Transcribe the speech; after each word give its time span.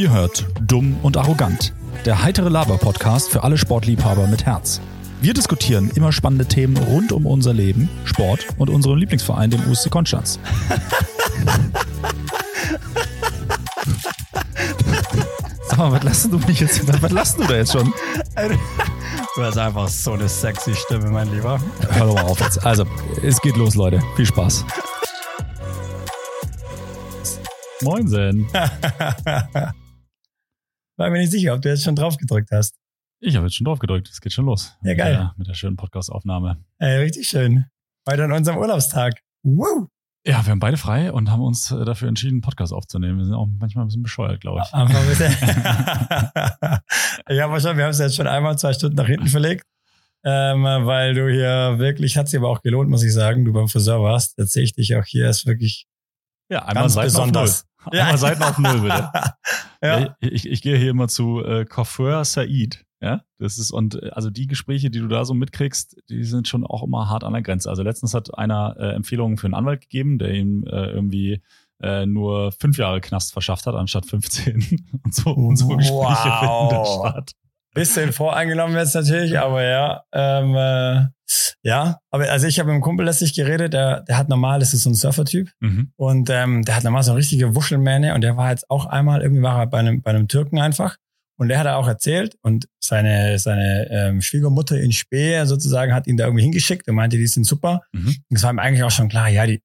Ihr 0.00 0.10
hört 0.10 0.46
Dumm 0.62 0.96
und 1.02 1.18
Arrogant, 1.18 1.74
der 2.06 2.22
heitere 2.22 2.48
Laber-Podcast 2.48 3.28
für 3.28 3.44
alle 3.44 3.58
Sportliebhaber 3.58 4.28
mit 4.28 4.46
Herz. 4.46 4.80
Wir 5.20 5.34
diskutieren 5.34 5.90
immer 5.94 6.10
spannende 6.10 6.46
Themen 6.46 6.78
rund 6.78 7.12
um 7.12 7.26
unser 7.26 7.52
Leben, 7.52 7.90
Sport 8.06 8.46
und 8.56 8.70
unseren 8.70 8.96
Lieblingsverein, 8.96 9.50
dem 9.50 9.60
USC 9.70 9.90
Konstanz. 9.90 10.38
Sag 15.68 15.76
mal, 15.76 15.92
was 15.92 16.02
lassen 16.02 16.30
du 16.30 16.38
mich 16.38 16.60
jetzt? 16.60 16.88
Was, 16.88 17.02
was 17.02 17.12
lassen 17.12 17.42
du 17.42 17.46
da 17.48 17.56
jetzt 17.56 17.72
schon? 17.72 17.92
Du 19.36 19.42
hast 19.42 19.58
einfach 19.58 19.86
so 19.88 20.14
eine 20.14 20.30
sexy 20.30 20.74
Stimme, 20.76 21.10
mein 21.10 21.30
Lieber. 21.30 21.60
Hör 21.90 22.06
doch 22.06 22.14
mal 22.14 22.24
auf 22.24 22.40
jetzt. 22.40 22.64
Also, 22.64 22.86
es 23.22 23.38
geht 23.42 23.58
los, 23.58 23.74
Leute. 23.74 24.02
Viel 24.16 24.24
Spaß. 24.24 24.64
Moinsen. 27.82 28.46
War 31.00 31.08
mir 31.08 31.18
nicht 31.18 31.32
sicher, 31.32 31.54
ob 31.54 31.62
du 31.62 31.70
jetzt 31.70 31.82
schon 31.82 31.96
drauf 31.96 32.18
gedrückt 32.18 32.50
hast. 32.52 32.74
Ich 33.20 33.34
habe 33.34 33.46
jetzt 33.46 33.56
schon 33.56 33.64
drauf 33.64 33.78
gedrückt. 33.78 34.10
Es 34.10 34.20
geht 34.20 34.34
schon 34.34 34.44
los. 34.44 34.76
Ja, 34.82 34.92
geil. 34.92 35.12
Mit 35.12 35.18
der, 35.18 35.34
mit 35.38 35.48
der 35.48 35.54
schönen 35.54 35.76
Podcast-Aufnahme. 35.76 36.62
Ey, 36.78 36.98
richtig 36.98 37.26
schön. 37.26 37.64
Heute 38.06 38.24
an 38.24 38.32
unserem 38.32 38.58
Urlaubstag. 38.58 39.14
Woo! 39.42 39.88
Ja, 40.26 40.44
wir 40.44 40.50
haben 40.50 40.60
beide 40.60 40.76
frei 40.76 41.10
und 41.10 41.30
haben 41.30 41.40
uns 41.40 41.70
äh, 41.70 41.86
dafür 41.86 42.08
entschieden, 42.08 42.34
einen 42.34 42.40
Podcast 42.42 42.74
aufzunehmen. 42.74 43.16
Wir 43.16 43.24
sind 43.24 43.32
auch 43.32 43.48
manchmal 43.58 43.86
ein 43.86 43.88
bisschen 43.88 44.02
bescheuert, 44.02 44.42
glaube 44.42 44.60
ich. 44.62 44.74
Einfach 44.74 45.00
ein 45.00 45.06
bisschen. 45.06 45.32
ja, 47.34 47.46
aber 47.46 47.60
schon, 47.60 47.78
wir 47.78 47.84
haben 47.84 47.92
es 47.92 47.98
jetzt 47.98 48.16
schon 48.16 48.26
einmal 48.26 48.58
zwei 48.58 48.74
Stunden 48.74 48.96
nach 48.96 49.06
hinten 49.06 49.28
verlegt. 49.28 49.64
Ähm, 50.22 50.64
weil 50.64 51.14
du 51.14 51.32
hier 51.32 51.78
wirklich, 51.78 52.18
hat 52.18 52.28
sich 52.28 52.38
aber 52.38 52.50
auch 52.50 52.60
gelohnt, 52.60 52.90
muss 52.90 53.02
ich 53.02 53.14
sagen, 53.14 53.46
du 53.46 53.54
beim 53.54 53.68
Friseur 53.68 54.02
warst. 54.02 54.36
Jetzt 54.36 54.52
sehe 54.52 54.64
ich 54.64 54.74
dich 54.74 54.94
auch 54.96 55.06
hier, 55.06 55.30
ist 55.30 55.46
wirklich 55.46 55.86
Ja, 56.50 56.66
einmal 56.66 56.84
ganz 56.84 56.96
besonders. 56.96 57.64
Null. 57.86 58.00
Einmal 58.00 58.18
Seiten 58.18 58.42
auf 58.42 58.58
Null, 58.58 58.80
bitte. 58.80 59.10
ja. 59.82 60.16
Ich, 60.20 60.32
ich, 60.32 60.48
ich 60.50 60.62
gehe 60.62 60.76
hier 60.76 60.90
immer 60.90 61.08
zu 61.08 61.44
äh, 61.44 61.64
Coiffeur 61.64 62.24
Said. 62.24 62.84
Ja, 63.02 63.22
das 63.38 63.56
ist, 63.56 63.70
und 63.70 64.02
äh, 64.02 64.10
also 64.10 64.28
die 64.28 64.46
Gespräche, 64.46 64.90
die 64.90 64.98
du 64.98 65.08
da 65.08 65.24
so 65.24 65.32
mitkriegst, 65.32 65.96
die 66.10 66.22
sind 66.24 66.48
schon 66.48 66.66
auch 66.66 66.82
immer 66.82 67.08
hart 67.08 67.24
an 67.24 67.32
der 67.32 67.40
Grenze. 67.42 67.70
Also 67.70 67.82
letztens 67.82 68.12
hat 68.12 68.36
einer 68.36 68.76
äh, 68.78 68.94
Empfehlungen 68.94 69.38
für 69.38 69.46
einen 69.46 69.54
Anwalt 69.54 69.80
gegeben, 69.80 70.18
der 70.18 70.34
ihm 70.34 70.64
äh, 70.64 70.90
irgendwie 70.90 71.40
äh, 71.82 72.04
nur 72.04 72.52
fünf 72.52 72.76
Jahre 72.76 73.00
Knast 73.00 73.32
verschafft 73.32 73.66
hat, 73.66 73.74
anstatt 73.74 74.04
15. 74.04 74.86
Und 75.02 75.14
so, 75.14 75.30
und 75.30 75.56
so 75.56 75.68
Gespräche 75.68 75.94
Wow. 75.94 76.40
finden 76.40 76.68
da 76.70 76.84
statt. 76.84 77.32
Bisschen 77.74 78.12
voreingenommen 78.12 78.76
jetzt 78.76 78.94
natürlich, 78.94 79.38
aber 79.38 79.62
ja. 79.62 80.02
Ähm, 80.12 80.54
äh, 80.56 81.06
ja, 81.62 81.98
aber 82.10 82.28
also 82.30 82.46
ich 82.46 82.58
habe 82.58 82.66
mit 82.68 82.74
einem 82.74 82.82
Kumpel 82.82 83.06
letztlich 83.06 83.34
geredet, 83.34 83.72
der, 83.72 84.00
der 84.02 84.16
hat 84.18 84.28
normal, 84.28 84.58
das 84.58 84.74
ist 84.74 84.82
so 84.82 84.90
ein 84.90 84.94
Surfer-Typ 84.94 85.50
Mhm. 85.60 85.92
und 85.96 86.28
ähm, 86.30 86.64
der 86.64 86.74
hat 86.76 86.82
normal 86.84 87.02
so 87.04 87.12
eine 87.12 87.18
richtige 87.20 87.54
Wuschelmähne 87.54 88.14
und 88.14 88.22
der 88.22 88.36
war 88.36 88.50
jetzt 88.50 88.68
auch 88.70 88.86
einmal, 88.86 89.22
irgendwie 89.22 89.42
war 89.42 89.60
er 89.60 89.66
bei 89.66 89.78
einem, 89.78 90.02
bei 90.02 90.10
einem 90.10 90.26
Türken 90.26 90.58
einfach 90.58 90.96
und 91.38 91.48
der 91.48 91.58
hat 91.60 91.66
er 91.66 91.76
auch 91.76 91.86
erzählt 91.86 92.36
und 92.42 92.66
seine, 92.82 93.38
seine 93.38 93.88
ähm, 93.90 94.20
Schwiegermutter 94.22 94.80
in 94.80 94.90
Spee 94.90 95.44
sozusagen 95.44 95.94
hat 95.94 96.06
ihn 96.08 96.16
da 96.16 96.24
irgendwie 96.24 96.42
hingeschickt 96.42 96.88
und 96.88 96.96
meinte, 96.96 97.16
die 97.16 97.26
sind 97.28 97.44
super. 97.44 97.82
Mhm. 97.92 98.08
Und 98.28 98.36
es 98.36 98.42
war 98.42 98.50
ihm 98.52 98.58
eigentlich 98.58 98.82
auch 98.82 98.90
schon 98.90 99.08
klar, 99.08 99.28
ja, 99.28 99.46
die, 99.46 99.62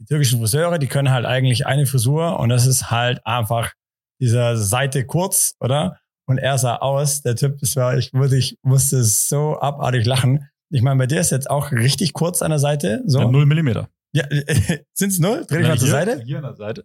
die 0.00 0.04
türkischen 0.06 0.40
Friseure, 0.40 0.78
die 0.78 0.88
können 0.88 1.10
halt 1.10 1.24
eigentlich 1.24 1.66
eine 1.66 1.86
Frisur 1.86 2.40
und 2.40 2.48
das 2.48 2.66
ist 2.66 2.90
halt 2.90 3.24
einfach 3.24 3.72
dieser 4.20 4.56
Seite 4.56 5.04
kurz, 5.06 5.54
oder? 5.60 6.00
Und 6.28 6.38
er 6.38 6.58
sah 6.58 6.76
aus, 6.76 7.22
der 7.22 7.36
Typ, 7.36 7.58
das 7.58 7.76
war, 7.76 7.96
ich 7.96 8.12
würde, 8.12 8.36
ich 8.36 8.58
musste 8.62 9.02
so 9.04 9.58
abartig 9.60 10.06
lachen. 10.06 10.48
Ich 10.70 10.82
meine, 10.82 10.98
bei 10.98 11.06
dir 11.06 11.20
ist 11.20 11.30
jetzt 11.30 11.48
auch 11.48 11.70
richtig 11.70 12.12
kurz 12.12 12.42
an 12.42 12.50
der 12.50 12.58
Seite, 12.58 13.02
so. 13.06 13.20
Ja, 13.20 13.28
null 13.30 13.46
Millimeter. 13.46 13.88
Ja, 14.12 14.24
sind's 14.92 15.18
null? 15.18 15.44
Dreh 15.48 15.58
dich 15.58 15.68
mal 15.68 15.78
zur 15.78 15.88
Seite. 15.88 16.22
Hier 16.24 16.38
an 16.38 16.44
der 16.44 16.54
Seite. 16.56 16.84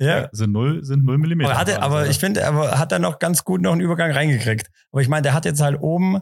Ja. 0.00 0.28
Sind 0.32 0.52
null, 0.52 0.82
sind 0.82 1.04
null 1.04 1.18
Millimeter. 1.18 1.50
Aber, 1.50 1.60
hatte, 1.60 1.82
aber 1.82 2.08
ich 2.08 2.18
finde, 2.18 2.46
aber 2.46 2.78
hat 2.78 2.90
er 2.90 2.98
noch 2.98 3.18
ganz 3.18 3.44
gut 3.44 3.60
noch 3.60 3.72
einen 3.72 3.82
Übergang 3.82 4.10
reingekriegt. 4.10 4.70
Aber 4.90 5.02
ich 5.02 5.08
meine, 5.08 5.22
der 5.22 5.34
hat 5.34 5.44
jetzt 5.44 5.60
halt 5.60 5.80
oben 5.80 6.20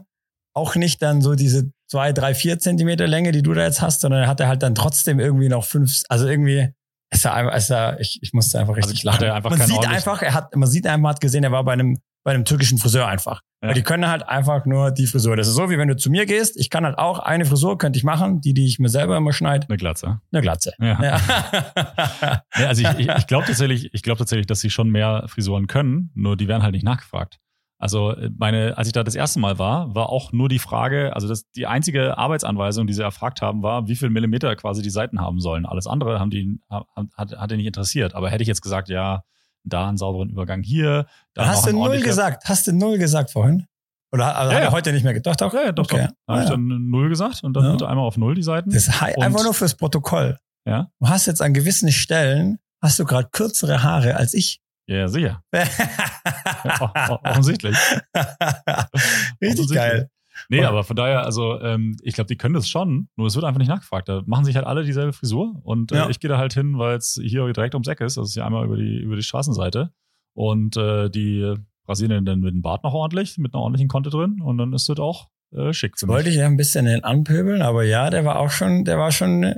auch 0.53 0.75
nicht 0.75 1.01
dann 1.01 1.21
so 1.21 1.35
diese 1.35 1.71
zwei, 1.89 2.11
drei, 2.11 2.35
vier 2.35 2.59
Zentimeter 2.59 3.07
Länge, 3.07 3.31
die 3.31 3.41
du 3.41 3.53
da 3.53 3.63
jetzt 3.63 3.81
hast, 3.81 4.01
sondern 4.01 4.27
hat 4.27 4.39
er 4.41 4.47
halt 4.47 4.61
dann 4.63 4.75
trotzdem 4.75 5.19
irgendwie 5.19 5.47
noch 5.47 5.63
fünf, 5.63 6.01
also 6.09 6.27
irgendwie, 6.27 6.69
ist 7.11 7.25
er 7.25 7.33
einfach, 7.33 7.55
ist 7.55 7.69
er, 7.69 7.99
ich, 7.99 8.19
ich 8.21 8.33
musste 8.33 8.59
einfach 8.59 8.75
richtig 8.75 9.07
Also 9.07 9.25
lachen. 9.25 9.43
man 9.57 9.67
sieht 9.67 9.87
einfach, 9.87 10.21
er 10.21 10.33
hat, 10.33 10.55
man 10.55 10.69
sieht 10.69 10.85
einfach, 10.85 11.09
hat 11.09 11.21
gesehen, 11.21 11.43
er 11.43 11.51
war 11.51 11.63
bei 11.63 11.73
einem, 11.73 11.97
bei 12.23 12.33
einem 12.33 12.45
türkischen 12.45 12.77
Friseur 12.77 13.07
einfach. 13.07 13.41
Ja. 13.61 13.69
Weil 13.69 13.75
die 13.75 13.83
können 13.83 14.07
halt 14.07 14.27
einfach 14.27 14.65
nur 14.65 14.91
die 14.91 15.07
Frisur. 15.07 15.35
Das 15.35 15.47
ist 15.47 15.55
so, 15.55 15.69
wie 15.69 15.77
wenn 15.77 15.87
du 15.87 15.97
zu 15.97 16.09
mir 16.09 16.25
gehst. 16.25 16.57
Ich 16.57 16.69
kann 16.69 16.85
halt 16.85 16.97
auch 16.97 17.19
eine 17.19 17.45
Frisur, 17.45 17.77
könnte 17.77 17.97
ich 17.97 18.03
machen, 18.03 18.39
die, 18.41 18.53
die 18.53 18.65
ich 18.65 18.79
mir 18.79 18.89
selber 18.89 19.17
immer 19.17 19.33
schneide. 19.33 19.67
Eine 19.67 19.77
Glatze. 19.77 20.21
Eine 20.31 20.41
Glatze. 20.41 20.73
Ja. 20.79 21.01
Ja. 21.01 21.19
Ja, 22.57 22.67
also 22.67 22.81
ich, 22.81 22.99
ich, 22.99 23.07
ich 23.07 23.27
glaube 23.27 23.45
tatsächlich, 23.45 23.93
ich 23.93 24.03
glaube 24.03 24.17
tatsächlich, 24.17 24.47
dass 24.47 24.59
sie 24.59 24.69
schon 24.69 24.89
mehr 24.89 25.25
Frisuren 25.27 25.67
können, 25.67 26.11
nur 26.13 26.35
die 26.35 26.47
werden 26.47 26.63
halt 26.63 26.73
nicht 26.73 26.83
nachgefragt. 26.83 27.39
Also 27.79 28.11
äh, 28.11 28.29
meine, 28.37 28.77
als 28.77 28.87
ich 28.87 28.93
da 28.93 29.03
das 29.03 29.15
erste 29.15 29.39
Mal 29.39 29.57
war, 29.57 29.95
war 29.95 30.09
auch 30.09 30.33
nur 30.33 30.49
die 30.49 30.59
Frage, 30.59 31.15
also 31.15 31.27
das, 31.27 31.49
die 31.51 31.65
einzige 31.65 32.17
Arbeitsanweisung, 32.17 32.85
die 32.87 32.93
sie 32.93 33.03
erfragt 33.03 33.41
haben, 33.41 33.63
war, 33.63 33.87
wie 33.87 33.95
viel 33.95 34.09
Millimeter 34.09 34.55
quasi 34.55 34.81
die 34.81 34.89
Seiten 34.89 35.21
haben 35.21 35.39
sollen. 35.39 35.65
Alles 35.65 35.87
andere 35.87 36.19
haben 36.19 36.29
die, 36.29 36.59
hat, 36.69 37.37
hat 37.37 37.51
die 37.51 37.57
nicht 37.57 37.67
interessiert. 37.67 38.15
Aber 38.15 38.29
hätte 38.29 38.41
ich 38.41 38.47
jetzt 38.49 38.61
gesagt, 38.61 38.89
ja, 38.89 39.23
da 39.63 39.87
einen 39.87 39.97
sauberen 39.97 40.29
Übergang 40.29 40.63
hier, 40.63 41.05
da 41.33 41.47
Hast 41.47 41.65
du 41.67 41.71
null 41.73 42.01
gesagt? 42.01 42.43
Hast 42.49 42.67
du 42.67 42.71
null 42.73 42.97
gesagt 42.97 43.31
vorhin? 43.31 43.65
Oder 44.11 44.35
also 44.37 44.51
Ja, 44.51 44.55
hat 44.57 44.63
er 44.63 44.67
ja. 44.69 44.71
heute 44.71 44.91
nicht 44.93 45.03
mehr 45.03 45.13
gedacht? 45.13 45.39
Doch, 45.41 45.53
Ja, 45.53 45.65
ja, 45.65 45.71
doch, 45.71 45.83
okay. 45.85 46.07
doch. 46.07 46.13
Da 46.25 46.33
habe 46.33 46.39
Ah, 46.41 46.43
ich 46.43 46.49
ja. 46.49 46.55
dann 46.55 46.89
null 46.89 47.09
gesagt 47.09 47.43
und 47.43 47.53
dann 47.53 47.63
Ja. 47.65 47.71
bitte 47.71 47.87
einmal 47.87 48.05
auf 48.05 48.17
null 48.17 48.33
die 48.35 48.41
Seiten. 48.43 48.71
Das 48.71 48.87
ist 48.87 49.01
einfach 49.01 49.43
nur 49.43 49.53
fürs 49.53 49.75
Protokoll. 49.75 50.37
Ja. 50.65 50.87
Du 50.99 51.07
hast 51.09 51.25
jetzt 51.27 51.41
an 51.41 51.53
gewissen 51.53 51.91
Stellen, 51.91 52.57
hast 52.81 52.97
du 52.99 53.05
gerade 53.05 53.29
kürzere 53.31 53.83
Haare 53.83 54.15
als 54.15 54.33
ich. 54.33 54.59
Ja, 54.87 55.07
sicher. 55.07 55.43
Offensichtlich. 57.23 57.77
Richtig 58.15 58.47
Offensichtlich. 59.41 59.75
geil. 59.75 60.09
Nee, 60.47 60.63
aber 60.63 60.83
von 60.83 60.95
daher, 60.95 61.25
also 61.25 61.59
ähm, 61.61 61.97
ich 62.03 62.13
glaube, 62.13 62.27
die 62.27 62.37
können 62.37 62.53
das 62.53 62.69
schon, 62.69 63.09
nur 63.17 63.27
es 63.27 63.35
wird 63.35 63.43
einfach 63.45 63.59
nicht 63.59 63.67
nachgefragt. 63.67 64.07
Da 64.07 64.21
machen 64.25 64.45
sich 64.45 64.55
halt 64.55 64.65
alle 64.65 64.83
dieselbe 64.83 65.11
Frisur 65.13 65.59
und 65.63 65.91
äh, 65.91 65.95
Ja. 65.95 66.09
ich 66.09 66.19
gehe 66.19 66.29
da 66.29 66.37
halt 66.37 66.53
hin, 66.53 66.77
weil 66.77 66.97
es 66.97 67.19
hier 67.21 67.51
direkt 67.51 67.75
ums 67.75 67.87
Eck 67.87 68.01
ist. 68.01 68.17
Das 68.17 68.29
ist 68.29 68.35
ja 68.35 68.45
einmal 68.45 68.65
über 68.65 68.77
die, 68.77 68.97
über 68.97 69.15
die 69.15 69.23
Straßenseite. 69.23 69.91
Und 70.33 70.77
äh, 70.77 71.09
die 71.09 71.53
rasieren 71.87 72.23
dann 72.25 72.39
mit 72.39 72.53
dem 72.53 72.61
Bart 72.61 72.83
noch 72.83 72.93
ordentlich, 72.93 73.37
mit 73.37 73.53
einer 73.53 73.61
ordentlichen 73.63 73.87
Konte 73.89 74.09
drin 74.11 74.41
und 74.41 74.57
dann 74.59 74.73
ist 74.73 74.87
das 74.87 74.99
auch 74.99 75.29
äh, 75.51 75.73
schick 75.73 75.97
für 75.99 76.05
mich. 76.05 76.13
Wollte 76.15 76.29
ich 76.29 76.35
ja 76.35 76.45
ein 76.45 76.55
bisschen 76.57 76.85
den 76.85 77.03
anpöbeln, 77.03 77.61
aber 77.63 77.83
ja, 77.83 78.09
der 78.11 78.23
war 78.25 78.39
auch 78.39 78.51
schon, 78.51 78.85
der 78.85 78.97
war 78.99 79.11
schon 79.11 79.55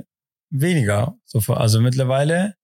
weniger. 0.50 1.14
So, 1.24 1.40
vor- 1.40 1.60
also 1.60 1.80
mittlerweile 1.80 2.54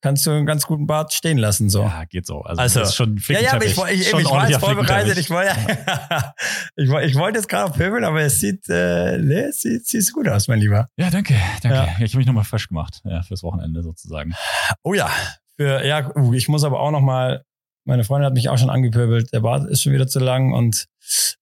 kannst 0.00 0.24
du 0.26 0.30
einen 0.30 0.46
ganz 0.46 0.66
guten 0.66 0.86
Bart 0.86 1.12
stehen 1.12 1.38
lassen, 1.38 1.68
so. 1.70 1.82
Ja, 1.82 2.04
geht 2.04 2.26
so. 2.26 2.42
Also, 2.42 2.60
Also, 2.62 2.80
das 2.80 2.88
ist 2.90 2.94
schon 2.96 3.14
ein 3.14 3.22
Ja, 3.28 3.40
ja, 3.40 3.52
aber 3.54 3.64
ich, 3.64 3.76
ich, 3.76 4.00
ich, 4.00 4.12
ich 4.12 4.30
war 4.30 4.48
jetzt 4.48 4.60
vorbereitet. 4.60 5.18
Ich 5.18 5.28
wollte, 5.30 5.52
ich, 6.76 6.88
woll- 6.88 7.02
ich 7.02 7.14
wollte 7.16 7.38
jetzt 7.38 7.48
gerade 7.48 7.72
pöbeln, 7.72 8.04
aber 8.04 8.20
es 8.22 8.40
sieht, 8.40 8.68
äh, 8.68 9.18
nee, 9.18 9.40
es 9.40 9.60
sieht, 9.60 9.86
sieht 9.86 10.12
gut 10.12 10.28
aus, 10.28 10.48
mein 10.48 10.60
Lieber. 10.60 10.88
Ja, 10.96 11.10
danke, 11.10 11.34
danke. 11.62 11.76
Ja. 11.76 11.84
Ich 12.04 12.12
habe 12.12 12.18
mich 12.18 12.26
nochmal 12.26 12.44
frisch 12.44 12.68
gemacht, 12.68 13.00
ja, 13.04 13.22
fürs 13.22 13.42
Wochenende 13.42 13.82
sozusagen. 13.82 14.34
Oh 14.82 14.94
ja, 14.94 15.10
für, 15.56 15.84
ja, 15.84 16.14
uh, 16.16 16.32
ich 16.32 16.48
muss 16.48 16.64
aber 16.64 16.80
auch 16.80 16.90
noch 16.92 17.00
mal, 17.00 17.42
meine 17.84 18.04
Freundin 18.04 18.26
hat 18.26 18.34
mich 18.34 18.48
auch 18.48 18.58
schon 18.58 18.70
angepöbelt, 18.70 19.32
der 19.32 19.40
Bart 19.40 19.68
ist 19.68 19.82
schon 19.82 19.92
wieder 19.92 20.06
zu 20.06 20.20
lang 20.20 20.52
und 20.52 20.86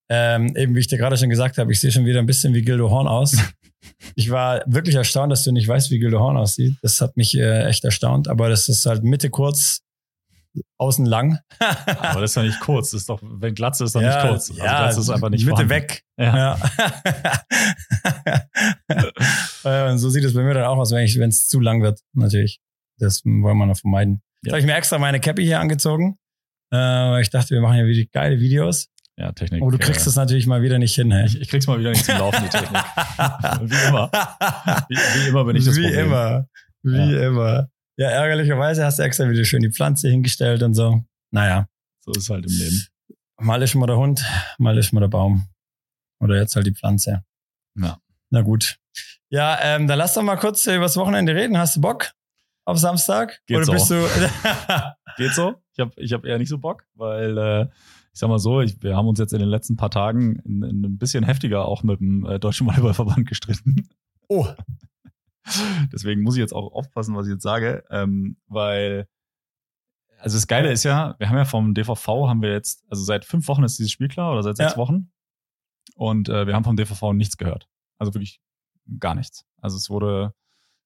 ähm, 0.08 0.54
eben 0.56 0.74
wie 0.76 0.80
ich 0.80 0.86
dir 0.86 0.98
gerade 0.98 1.16
schon 1.16 1.28
gesagt 1.28 1.58
habe, 1.58 1.72
ich 1.72 1.80
sehe 1.80 1.90
schon 1.90 2.04
wieder 2.06 2.20
ein 2.20 2.26
bisschen 2.26 2.54
wie 2.54 2.62
Gildo 2.62 2.90
Horn 2.90 3.08
aus. 3.08 3.36
ich 4.14 4.30
war 4.30 4.62
wirklich 4.66 4.94
erstaunt, 4.96 5.30
dass 5.32 5.44
du 5.44 5.52
nicht 5.52 5.68
weißt, 5.68 5.90
wie 5.90 5.98
Gildo 5.98 6.20
Horn 6.20 6.36
aussieht. 6.36 6.76
Das 6.82 7.00
hat 7.00 7.16
mich 7.16 7.36
äh, 7.36 7.64
echt 7.64 7.84
erstaunt, 7.84 8.28
aber 8.28 8.48
das 8.48 8.68
ist 8.68 8.86
halt 8.86 9.02
Mitte 9.04 9.30
kurz, 9.30 9.82
außen 10.78 11.04
lang. 11.06 11.38
Aber 11.58 12.20
das 12.20 12.30
ist 12.32 12.34
ja 12.36 12.42
nicht 12.42 12.60
kurz. 12.60 12.90
Das 12.92 13.02
ist 13.02 13.08
doch, 13.10 13.20
wenn 13.22 13.54
Glatze 13.54 13.84
ist, 13.84 13.94
dann 13.94 14.02
ja, 14.02 14.22
nicht 14.22 14.30
kurz. 14.30 14.50
Also 14.50 14.62
ja, 14.62 14.78
Glatze 14.78 15.00
ist 15.00 15.10
einfach 15.10 15.28
nicht 15.28 15.44
Mitte 15.44 15.66
vorhanden. 15.66 15.70
weg. 15.70 16.02
Ja. 16.18 16.58
Ja. 19.64 19.90
und 19.90 19.98
so 19.98 20.08
sieht 20.10 20.24
es 20.24 20.34
bei 20.34 20.42
mir 20.42 20.54
dann 20.54 20.64
auch 20.64 20.78
aus, 20.78 20.92
wenn 20.92 21.28
es 21.28 21.48
zu 21.48 21.60
lang 21.60 21.82
wird, 21.82 22.00
natürlich. 22.14 22.60
Das 22.98 23.22
wollen 23.24 23.58
wir 23.58 23.66
noch 23.66 23.76
vermeiden. 23.78 24.22
Jetzt 24.42 24.46
Ja. 24.46 24.52
habe 24.52 24.60
ich 24.60 24.66
mir 24.66 24.74
extra 24.74 24.98
meine 24.98 25.20
Cappy 25.20 25.44
hier 25.44 25.60
angezogen. 25.60 26.18
Äh, 26.72 27.20
ich 27.20 27.30
dachte, 27.30 27.50
wir 27.50 27.60
machen 27.60 27.76
ja 27.78 27.84
wieder 27.86 28.08
geile 28.12 28.40
Videos. 28.40 28.88
Ja, 29.18 29.32
Technik. 29.32 29.62
Aber 29.62 29.70
du 29.70 29.78
kriegst 29.78 30.02
äh, 30.02 30.04
das 30.04 30.16
natürlich 30.16 30.46
mal 30.46 30.60
wieder 30.62 30.78
nicht 30.78 30.94
hin, 30.94 31.10
hey. 31.10 31.24
Ich, 31.26 31.40
ich 31.40 31.48
krieg's 31.48 31.66
mal 31.66 31.78
wieder 31.78 31.90
nicht 31.90 32.04
zum 32.04 32.18
Laufen, 32.18 32.42
die 32.44 32.50
Technik. 32.50 32.70
Wie 33.62 33.88
immer. 33.88 34.10
Wie, 34.88 34.96
wie 34.96 35.28
immer 35.28 35.44
bin 35.44 35.56
ich 35.56 35.64
das 35.64 35.76
Wie 35.76 35.82
Problem. 35.84 36.06
immer. 36.06 36.48
Wie 36.82 37.14
immer. 37.16 37.70
Ja, 37.96 38.10
ärgerlicherweise 38.10 38.84
hast 38.84 38.98
du 38.98 39.02
extra 39.04 39.28
wieder 39.28 39.44
schön 39.44 39.62
die 39.62 39.70
Pflanze 39.72 40.08
hingestellt 40.10 40.62
und 40.62 40.74
so. 40.74 41.02
Naja, 41.30 41.66
So 42.00 42.12
ist 42.12 42.24
es 42.24 42.30
halt 42.30 42.44
im 42.44 42.52
Leben. 42.52 42.86
mal 43.40 43.62
ist 43.62 43.74
mal 43.74 43.86
der 43.86 43.96
Hund, 43.96 44.22
mal 44.58 44.76
ist 44.76 44.92
mal 44.92 45.00
der 45.00 45.08
Baum. 45.08 45.48
Oder 46.20 46.36
jetzt 46.36 46.54
halt 46.56 46.66
die 46.66 46.74
Pflanze. 46.74 47.24
Ja. 47.74 47.98
Na 48.30 48.42
gut. 48.42 48.76
Ja, 49.30 49.58
ähm, 49.62 49.86
dann 49.86 49.98
lass 49.98 50.14
doch 50.14 50.22
mal 50.22 50.36
kurz 50.36 50.66
über 50.66 50.80
das 50.80 50.96
Wochenende 50.98 51.34
reden. 51.34 51.56
Hast 51.58 51.76
du 51.76 51.80
Bock 51.80 52.12
auf 52.66 52.78
Samstag? 52.78 53.40
Geht 53.46 53.56
Oder 53.56 53.64
so. 53.66 53.72
bist 53.72 53.90
du. 53.90 53.94
Geht 55.16 55.32
so. 55.32 55.54
Ich 55.72 55.80
habe 55.80 55.92
ich 55.96 56.12
hab 56.12 56.24
eher 56.26 56.38
nicht 56.38 56.48
so 56.48 56.58
Bock, 56.58 56.84
weil 56.94 57.36
äh, 57.38 57.66
ich 58.16 58.20
sag 58.20 58.30
mal 58.30 58.38
so, 58.38 58.62
ich, 58.62 58.82
wir 58.82 58.96
haben 58.96 59.08
uns 59.08 59.18
jetzt 59.18 59.34
in 59.34 59.40
den 59.40 59.48
letzten 59.50 59.76
paar 59.76 59.90
Tagen 59.90 60.36
in, 60.36 60.62
in 60.62 60.82
ein 60.82 60.96
bisschen 60.96 61.22
heftiger 61.22 61.66
auch 61.66 61.82
mit 61.82 62.00
dem 62.00 62.24
äh, 62.24 62.38
Deutschen 62.38 62.66
Volleyballverband 62.66 63.28
gestritten. 63.28 63.90
oh, 64.28 64.46
Deswegen 65.92 66.22
muss 66.22 66.34
ich 66.34 66.40
jetzt 66.40 66.54
auch 66.54 66.72
aufpassen, 66.72 67.14
was 67.14 67.26
ich 67.26 67.34
jetzt 67.34 67.42
sage, 67.42 67.84
ähm, 67.90 68.38
weil 68.46 69.06
also 70.18 70.38
das 70.38 70.46
Geile 70.46 70.72
ist 70.72 70.82
ja, 70.82 71.14
wir 71.18 71.28
haben 71.28 71.36
ja 71.36 71.44
vom 71.44 71.74
DVV 71.74 72.26
haben 72.26 72.40
wir 72.40 72.52
jetzt, 72.52 72.86
also 72.88 73.04
seit 73.04 73.26
fünf 73.26 73.48
Wochen 73.48 73.64
ist 73.64 73.78
dieses 73.78 73.92
Spiel 73.92 74.08
klar 74.08 74.32
oder 74.32 74.42
seit 74.42 74.56
sechs 74.56 74.72
Ja. 74.72 74.78
Wochen. 74.78 75.12
Und 75.94 76.30
äh, 76.30 76.46
wir 76.46 76.54
haben 76.54 76.64
vom 76.64 76.76
DVV 76.76 77.12
nichts 77.12 77.36
gehört. 77.36 77.68
Also 77.98 78.14
wirklich 78.14 78.40
gar 78.98 79.14
nichts. 79.14 79.44
Also 79.60 79.76
es 79.76 79.90
wurde 79.90 80.32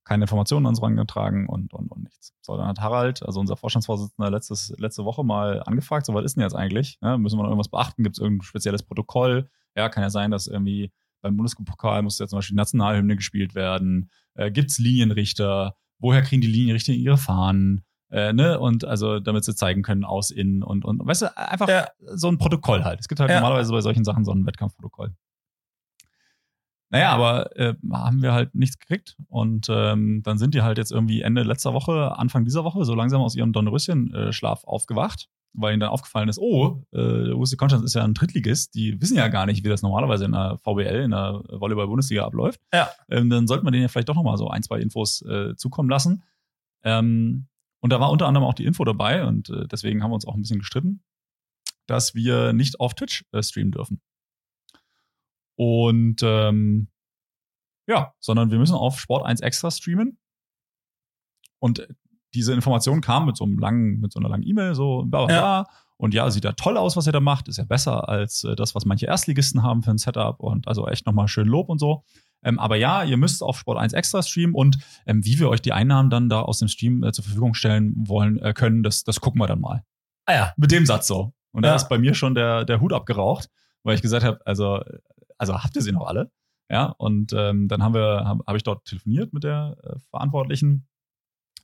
keine 0.05 0.25
Informationen 0.25 0.67
an 0.67 0.71
uns 0.71 0.83
rangetragen 0.83 1.47
und, 1.49 1.73
und, 1.75 1.91
und 1.91 2.03
nichts. 2.05 2.33
So, 2.41 2.57
dann 2.57 2.67
hat 2.67 2.81
Harald, 2.81 3.23
also 3.25 3.39
unser 3.41 3.57
Vorstandsvorsitzender, 3.57 4.31
letztes, 4.31 4.75
letzte 4.79 5.05
Woche 5.05 5.25
mal 5.25 5.63
angefragt, 5.65 6.07
so 6.07 6.15
was 6.15 6.25
ist 6.25 6.37
denn 6.37 6.43
jetzt 6.43 6.55
eigentlich? 6.55 6.99
Ja, 7.03 7.17
müssen 7.19 7.39
wir 7.39 7.43
noch 7.43 7.51
irgendwas 7.51 7.69
beachten? 7.69 8.03
Gibt 8.03 8.17
es 8.17 8.23
irgendein 8.23 8.45
spezielles 8.45 8.83
Protokoll? 8.83 9.49
Ja, 9.77 9.89
kann 9.89 10.03
ja 10.03 10.11
sein, 10.11 10.31
dass 10.31 10.47
irgendwie 10.47 10.91
beim 11.23 11.37
Bundespokal 11.37 12.03
muss 12.03 12.19
ja 12.19 12.27
zum 12.27 12.39
Beispiel 12.39 12.55
die 12.55 12.59
Nationalhymne 12.59 13.15
gespielt 13.17 13.55
werden. 13.55 14.11
Äh, 14.35 14.51
Gibt 14.51 14.71
es 14.71 14.79
Linienrichter? 14.79 15.77
Woher 15.99 16.23
kriegen 16.23 16.41
die 16.41 16.49
Linienrichter 16.49 16.93
ihre 16.93 17.19
Fahnen? 17.19 17.85
Äh, 18.11 18.33
ne? 18.33 18.59
Und 18.59 18.85
also, 18.85 19.21
damit 19.21 19.45
sie 19.45 19.55
zeigen 19.55 19.83
können, 19.83 20.05
aus, 20.05 20.31
innen 20.31 20.63
und, 20.63 20.85
und, 20.85 21.07
weißt 21.07 21.23
du, 21.23 21.37
einfach 21.39 21.69
Ja. 21.69 21.89
so 22.15 22.29
ein 22.29 22.39
Protokoll 22.39 22.85
halt. 22.85 23.01
Es 23.01 23.07
gibt 23.09 23.21
halt 23.21 23.31
Ja. 23.31 23.37
normalerweise 23.41 23.71
bei 23.73 23.81
solchen 23.83 24.03
Sachen 24.05 24.25
so 24.25 24.33
ein 24.33 24.47
Wettkampfprotokoll. 24.47 25.15
Naja, 26.91 27.13
aber 27.13 27.57
äh, 27.57 27.75
haben 27.93 28.21
wir 28.21 28.33
halt 28.33 28.55
nichts 28.55 28.79
gekriegt. 28.79 29.17
Und 29.29 29.69
ähm, 29.71 30.23
dann 30.25 30.39
sind 30.39 30.55
die 30.55 30.63
halt 30.63 30.77
jetzt 30.77 30.91
irgendwie 30.91 31.23
Ende 31.23 31.45
letzter 31.45 31.73
Woche, 31.73 32.19
Anfang 32.19 32.45
dieser 32.45 32.65
Woche 32.65 32.85
so 32.85 32.95
langsam 32.95 33.23
aus 33.23 33.37
ihrem 33.37 33.53
Dornröschen-Schlaf 33.53 34.65
aufgewacht, 34.65 35.29
weil 35.53 35.73
ihnen 35.73 35.81
dann 35.81 35.91
aufgefallen 35.91 36.29
ist, 36.29 36.41
oh, 36.41 36.85
äh, 36.93 37.33
USC 37.33 37.57
Konstanz 37.57 37.85
ist 37.85 37.95
ja 37.95 38.03
ein 38.03 38.15
Drittligist, 38.15 38.75
die 38.75 39.01
wissen 39.01 39.17
ja 39.17 39.29
gar 39.29 39.47
nicht, 39.47 39.65
wie 39.65 39.69
das 39.69 39.83
normalerweise 39.83 40.25
in 40.25 40.33
der 40.33 40.59
VBL, 40.59 41.03
in 41.05 41.13
der 41.13 41.43
Volleyball-Bundesliga 41.49 42.25
abläuft. 42.25 42.61
Ja. 42.75 42.91
Ähm, 43.09 43.31
dann 43.31 43.47
sollte 43.47 43.63
man 43.63 43.73
denen 43.73 43.83
ja 43.83 43.89
vielleicht 43.89 44.09
doch 44.09 44.17
nochmal 44.17 44.37
so 44.37 44.49
ein, 44.49 44.65
zwei 44.65 44.81
Infos 44.81 45.23
äh, 45.23 45.55
zukommen 45.55 45.89
lassen. 45.89 46.25
Ähm, 46.83 47.47
und 47.79 47.93
da 47.93 48.01
war 48.01 48.11
unter 48.11 48.27
anderem 48.27 48.47
auch 48.47 48.55
die 48.55 48.65
Info 48.65 48.85
dabei 48.85 49.25
und 49.25 49.49
äh, 49.49 49.69
deswegen 49.69 50.03
haben 50.03 50.11
wir 50.11 50.17
uns 50.17 50.27
auch 50.27 50.35
ein 50.35 50.43
bisschen 50.43 50.59
gestritten, 50.59 51.03
dass 51.87 52.17
wir 52.17 52.53
nicht 52.53 52.81
auf 52.81 52.95
Twitch 52.95 53.25
äh, 53.33 53.43
streamen 53.43 53.71
dürfen. 53.71 54.01
Und 55.63 56.23
ähm, 56.23 56.89
ja, 57.87 58.15
sondern 58.19 58.51
wir 58.51 58.59
müssen 58.59 58.75
auf 58.75 58.99
Sport 58.99 59.27
1 59.27 59.43
extra 59.43 59.71
streamen. 59.71 60.19
Und 61.59 61.87
diese 62.33 62.55
Information 62.55 63.03
kam 63.03 63.27
mit 63.27 63.37
so 63.37 63.45
einem 63.45 63.59
langen, 63.59 64.01
mit 64.01 64.11
so 64.11 64.21
einer 64.21 64.31
langen 64.31 64.47
E-Mail, 64.47 64.75
so 64.75 65.05
bla 65.05 65.27
bla 65.27 65.35
Ja. 65.35 65.41
bla. 65.41 65.67
Und 65.99 66.15
ja, 66.15 66.31
sieht 66.31 66.45
ja 66.45 66.53
toll 66.53 66.79
aus, 66.79 66.97
was 66.97 67.07
ihr 67.07 67.13
da 67.13 67.21
macht. 67.21 67.47
Ist 67.49 67.59
ja 67.59 67.65
besser 67.65 68.09
als 68.09 68.43
äh, 68.45 68.57
das, 68.57 68.75
was 68.75 68.87
manche 68.87 69.05
Erstligisten 69.05 69.63
haben 69.63 69.83
für 69.83 69.91
ein 69.91 69.99
Setup. 69.99 70.41
Und 70.41 70.67
also 70.67 70.89
echt 70.89 71.05
nochmal 71.05 71.29
schön 71.29 71.47
Lob 71.47 71.69
und 71.69 71.79
so. 71.79 72.05
Ähm, 72.43 72.59
aber 72.59 72.77
ja, 72.77 73.05
ihr 73.05 73.19
müsst 73.19 73.43
auf 73.43 73.59
Sport 73.59 73.77
1 73.77 73.93
extra 73.93 74.23
streamen 74.23 74.55
und 74.55 74.79
ähm, 75.05 75.23
wie 75.27 75.39
wir 75.39 75.51
euch 75.51 75.61
die 75.61 75.75
Einnahmen 75.75 76.09
dann 76.09 76.31
da 76.31 76.41
aus 76.41 76.59
dem 76.59 76.69
Stream 76.69 77.05
äh, 77.05 77.13
zur 77.13 77.25
Verfügung 77.25 77.53
stellen 77.53 77.93
wollen, 78.09 78.39
äh, 78.39 78.55
können, 78.55 78.83
das, 78.83 79.05
das 79.05 79.21
gucken 79.21 79.39
wir 79.43 79.47
dann 79.47 79.61
mal. 79.61 79.85
Ah 80.25 80.33
ja. 80.35 80.53
Mit 80.57 80.71
dem 80.71 80.87
Satz 80.87 81.07
so. 81.07 81.35
Und 81.53 81.65
da 81.65 81.71
Ja. 81.71 81.75
ist 81.77 81.91
bei 81.91 81.99
mir 81.99 82.15
schon 82.15 82.35
der, 82.35 82.65
der 82.65 82.81
Hut 82.81 82.95
abgeraucht, 82.95 83.51
weil 83.83 83.95
ich 83.95 84.01
gesagt 84.01 84.25
habe, 84.25 84.41
also, 84.47 84.81
also 85.41 85.55
habt 85.55 85.75
ihr 85.75 85.83
sie 85.83 85.93
noch 85.93 86.07
alle? 86.07 86.31
Ja, 86.71 86.95
und 86.99 87.33
ähm, 87.33 87.67
dann 87.67 87.83
haben 87.83 87.95
wir, 87.95 88.25
habe 88.25 88.45
hab 88.47 88.57
ich 88.57 88.63
dort 88.63 88.85
telefoniert 88.85 89.33
mit 89.33 89.43
der 89.43 89.77
äh, 89.83 89.99
Verantwortlichen 90.11 90.87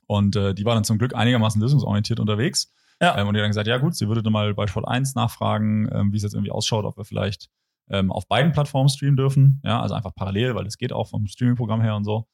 und 0.07 0.35
äh, 0.35 0.53
die 0.53 0.65
war 0.65 0.73
dann 0.73 0.83
zum 0.83 0.97
Glück 0.97 1.15
einigermaßen 1.15 1.61
lösungsorientiert 1.61 2.19
unterwegs. 2.19 2.73
Ja. 3.01 3.17
Ähm, 3.17 3.27
und 3.27 3.33
die 3.33 3.39
hat 3.39 3.43
dann 3.43 3.51
gesagt, 3.51 3.67
ja 3.67 3.77
gut, 3.77 3.95
sie 3.95 4.07
würde 4.07 4.23
dann 4.23 4.33
mal 4.33 4.53
bei 4.53 4.67
Sport 4.67 4.87
1 4.87 5.15
nachfragen, 5.15 5.87
ähm, 5.93 6.11
wie 6.11 6.17
es 6.17 6.23
jetzt 6.23 6.33
irgendwie 6.33 6.51
ausschaut, 6.51 6.83
ob 6.83 6.97
wir 6.97 7.05
vielleicht 7.05 7.49
ähm, 7.89 8.11
auf 8.11 8.27
beiden 8.27 8.51
Plattformen 8.51 8.89
streamen 8.89 9.15
dürfen. 9.15 9.61
Ja, 9.63 9.81
also 9.81 9.93
einfach 9.95 10.13
parallel, 10.15 10.55
weil 10.55 10.63
das 10.63 10.77
geht 10.77 10.91
auch 10.91 11.07
vom 11.07 11.27
Streaming-Programm 11.27 11.81
her 11.81 11.95
und 11.95 12.03
so. 12.03 12.27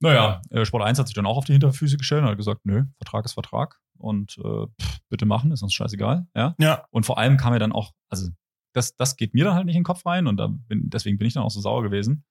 Naja, 0.00 0.42
äh, 0.50 0.64
Sport 0.64 0.84
1 0.84 0.98
hat 0.98 1.06
sich 1.06 1.14
dann 1.14 1.26
auch 1.26 1.36
auf 1.36 1.44
die 1.44 1.52
Hinterfüße 1.52 1.96
gestellt 1.96 2.22
und 2.22 2.28
hat 2.28 2.36
gesagt, 2.36 2.62
nö, 2.64 2.84
Vertrag 2.98 3.24
ist 3.24 3.34
Vertrag 3.34 3.78
und 3.98 4.36
äh, 4.38 4.66
pff, 4.80 4.98
bitte 5.08 5.26
machen, 5.26 5.52
ist 5.52 5.62
uns 5.62 5.72
scheißegal. 5.72 6.26
Ja. 6.34 6.54
Ja. 6.58 6.84
Und 6.90 7.06
vor 7.06 7.18
allem 7.18 7.36
kam 7.36 7.52
mir 7.52 7.58
dann 7.58 7.72
auch, 7.72 7.92
also 8.08 8.28
das, 8.76 8.94
das 8.94 9.16
geht 9.16 9.32
mir 9.32 9.44
dann 9.44 9.54
halt 9.54 9.66
nicht 9.66 9.74
in 9.74 9.80
den 9.80 9.86
Kopf 9.86 10.04
rein 10.04 10.26
und 10.26 10.36
bin, 10.68 10.90
deswegen 10.90 11.16
bin 11.16 11.26
ich 11.26 11.34
dann 11.34 11.42
auch 11.42 11.50
so 11.50 11.60
sauer 11.60 11.82
gewesen. 11.82 12.24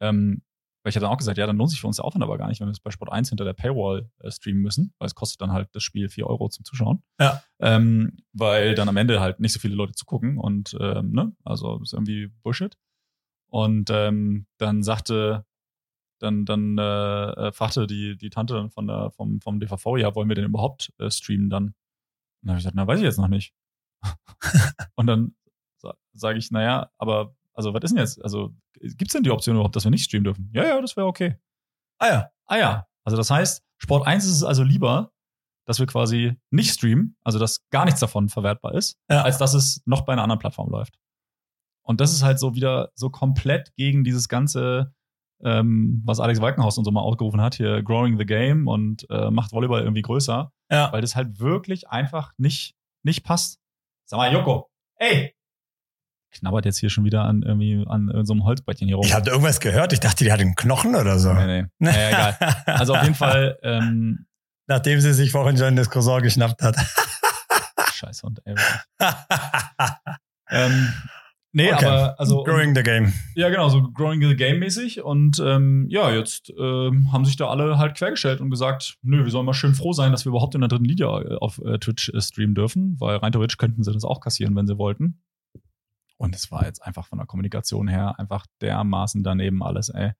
Ähm, 0.00 0.42
weil 0.82 0.90
ich 0.90 0.96
hatte 0.96 1.04
dann 1.04 1.12
auch 1.12 1.18
gesagt, 1.18 1.38
ja, 1.38 1.46
dann 1.46 1.56
lohnt 1.56 1.70
sich 1.70 1.80
für 1.80 1.86
uns 1.86 1.96
der 1.96 2.04
Aufwand 2.04 2.22
aber 2.22 2.36
gar 2.36 2.48
nicht, 2.48 2.60
wenn 2.60 2.68
wir 2.68 2.72
es 2.72 2.80
bei 2.80 2.90
Sport 2.90 3.10
1 3.10 3.30
hinter 3.30 3.44
der 3.44 3.54
Paywall 3.54 4.10
äh, 4.20 4.30
streamen 4.30 4.62
müssen, 4.62 4.94
weil 4.98 5.06
es 5.06 5.14
kostet 5.14 5.40
dann 5.40 5.52
halt 5.52 5.68
das 5.72 5.82
Spiel 5.82 6.08
4 6.08 6.26
Euro 6.26 6.48
zum 6.48 6.64
Zuschauen. 6.64 7.02
Ja. 7.18 7.42
Ähm, 7.58 8.18
weil 8.32 8.74
dann 8.74 8.88
am 8.88 8.96
Ende 8.96 9.20
halt 9.20 9.40
nicht 9.40 9.52
so 9.52 9.60
viele 9.60 9.74
Leute 9.74 9.92
zugucken 9.92 10.38
und 10.38 10.76
ähm, 10.80 11.12
ne, 11.12 11.34
also 11.44 11.80
ist 11.82 11.94
irgendwie 11.94 12.28
Bullshit. 12.42 12.76
Und 13.48 13.88
ähm, 13.90 14.46
dann 14.58 14.82
sagte, 14.82 15.46
dann, 16.18 16.44
dann 16.44 16.76
äh, 16.78 17.48
äh, 17.48 17.52
fragte 17.52 17.86
die, 17.86 18.16
die 18.16 18.30
Tante 18.30 18.54
dann 18.54 18.70
von 18.70 18.86
der, 18.86 19.10
vom, 19.10 19.40
vom 19.40 19.60
DVV, 19.60 19.96
ja, 19.98 20.14
wollen 20.14 20.28
wir 20.28 20.36
denn 20.36 20.44
überhaupt 20.44 20.92
äh, 20.98 21.10
streamen 21.10 21.50
dann? 21.50 21.64
Und 21.64 21.74
dann 22.42 22.50
habe 22.50 22.58
ich 22.58 22.64
gesagt, 22.64 22.76
na, 22.76 22.86
weiß 22.86 22.98
ich 22.98 23.04
jetzt 23.04 23.18
noch 23.18 23.28
nicht. 23.28 23.54
und 24.96 25.06
dann 25.06 25.34
sage 26.12 26.38
ich, 26.38 26.50
naja, 26.50 26.90
aber 26.98 27.34
also 27.54 27.72
was 27.74 27.82
ist 27.84 27.90
denn 27.92 27.98
jetzt? 27.98 28.22
Also 28.22 28.50
gibt's 28.80 29.12
denn 29.14 29.22
die 29.22 29.30
Option 29.30 29.54
überhaupt, 29.56 29.76
dass 29.76 29.84
wir 29.84 29.90
nicht 29.90 30.04
streamen 30.04 30.24
dürfen? 30.24 30.50
Ja, 30.52 30.64
ja, 30.64 30.80
das 30.80 30.96
wäre 30.96 31.06
okay. 31.06 31.36
Ah 31.98 32.06
ja. 32.08 32.30
Ah 32.46 32.56
ja, 32.56 32.86
also 33.04 33.16
das 33.16 33.30
heißt, 33.30 33.64
Sport 33.78 34.06
1 34.06 34.24
ist 34.24 34.32
es 34.32 34.42
also 34.44 34.62
lieber, 34.62 35.12
dass 35.66 35.78
wir 35.78 35.86
quasi 35.86 36.38
nicht 36.50 36.72
streamen, 36.74 37.16
also 37.22 37.38
dass 37.38 37.66
gar 37.70 37.84
nichts 37.86 38.00
davon 38.00 38.28
verwertbar 38.28 38.74
ist, 38.74 38.98
Ja. 39.08 39.22
als 39.22 39.38
dass 39.38 39.54
es 39.54 39.82
noch 39.86 40.02
bei 40.02 40.12
einer 40.12 40.22
anderen 40.22 40.38
Plattform 40.40 40.68
läuft. 40.70 40.98
Und 41.82 42.00
das 42.00 42.12
ist 42.12 42.22
halt 42.22 42.38
so 42.38 42.54
wieder 42.54 42.90
so 42.94 43.08
komplett 43.10 43.74
gegen 43.76 44.04
dieses 44.04 44.28
ganze, 44.28 44.92
ähm, 45.42 46.02
was 46.04 46.20
Alex 46.20 46.40
Walkenhaus 46.40 46.76
und 46.78 46.84
so 46.84 46.90
mal 46.90 47.00
ausgerufen 47.00 47.40
hat, 47.40 47.54
hier 47.54 47.82
Growing 47.82 48.18
the 48.18 48.26
Game 48.26 48.66
und 48.68 49.08
äh, 49.10 49.30
macht 49.30 49.52
Volleyball 49.52 49.82
irgendwie 49.82 50.02
größer, 50.02 50.52
Ja. 50.70 50.92
weil 50.92 51.00
das 51.00 51.14
halt 51.16 51.40
wirklich 51.40 51.88
einfach 51.88 52.32
nicht, 52.36 52.74
nicht 53.02 53.24
passt. 53.24 53.58
Sag 54.06 54.18
mal, 54.18 54.32
Joko, 54.32 54.68
ey! 54.96 55.34
Knabbert 56.34 56.64
jetzt 56.66 56.78
hier 56.78 56.90
schon 56.90 57.04
wieder 57.04 57.24
an 57.24 57.42
irgendwie 57.42 57.82
an 57.88 58.10
so 58.24 58.32
einem 58.34 58.44
Holzbrettchen 58.44 58.86
hier 58.86 58.96
rum. 58.96 59.06
Ich 59.06 59.14
habe 59.14 59.30
irgendwas 59.30 59.60
gehört. 59.60 59.92
Ich 59.92 60.00
dachte, 60.00 60.24
die 60.24 60.30
hat 60.32 60.40
einen 60.40 60.54
Knochen 60.54 60.94
oder 60.94 61.18
so. 61.18 61.32
nee, 61.32 61.62
nee. 61.62 61.66
Naja, 61.78 62.08
egal. 62.08 62.36
Also 62.66 62.94
auf 62.94 63.02
jeden 63.02 63.14
Fall, 63.14 63.58
ähm, 63.62 64.26
Nachdem 64.66 64.98
sie 65.00 65.12
sich 65.12 65.30
vorhin 65.30 65.56
schon 65.58 65.76
das 65.76 65.90
Croissant 65.90 66.22
geschnappt 66.22 66.62
hat. 66.62 66.76
Scheiß 67.94 68.22
Hund, 68.22 68.40
ey. 68.46 68.54
ähm, 70.50 70.92
nee, 71.52 71.72
Okay. 71.72 71.84
aber 71.86 72.18
also 72.18 72.42
Growing 72.44 72.74
the 72.74 72.82
game. 72.82 73.12
ja 73.34 73.48
genau, 73.50 73.68
so 73.68 73.82
growing 73.92 74.20
the 74.26 74.34
game 74.36 74.58
mäßig 74.58 75.02
und 75.02 75.38
ähm, 75.38 75.86
ja, 75.90 76.10
jetzt 76.10 76.52
ähm, 76.58 77.12
haben 77.12 77.24
sich 77.24 77.36
da 77.36 77.48
alle 77.48 77.78
halt 77.78 77.96
quergestellt 77.96 78.40
und 78.40 78.50
gesagt, 78.50 78.96
nö, 79.02 79.24
wir 79.24 79.30
sollen 79.30 79.46
mal 79.46 79.54
schön 79.54 79.74
froh 79.74 79.92
sein, 79.92 80.12
dass 80.12 80.24
wir 80.24 80.30
überhaupt 80.30 80.54
in 80.54 80.60
der 80.62 80.68
dritten 80.68 80.84
Liga 80.84 81.20
äh, 81.20 81.34
auf 81.36 81.58
äh, 81.64 81.78
Twitch 81.78 82.08
äh, 82.10 82.20
streamen 82.20 82.54
dürfen, 82.54 82.96
weil 82.98 83.16
rein 83.18 83.32
theoretisch 83.32 83.58
könnten 83.58 83.82
sie 83.84 83.92
das 83.92 84.04
auch 84.04 84.20
kassieren, 84.20 84.56
wenn 84.56 84.66
sie 84.66 84.78
wollten. 84.78 85.20
Und 86.24 86.34
es 86.34 86.50
war 86.50 86.64
jetzt 86.64 86.82
einfach 86.84 87.06
von 87.06 87.18
der 87.18 87.26
Kommunikation 87.26 87.88
her 87.88 88.18
einfach 88.18 88.46
dermaßen 88.60 89.22
daneben 89.22 89.62
alles, 89.62 89.88
ey, 89.90 90.12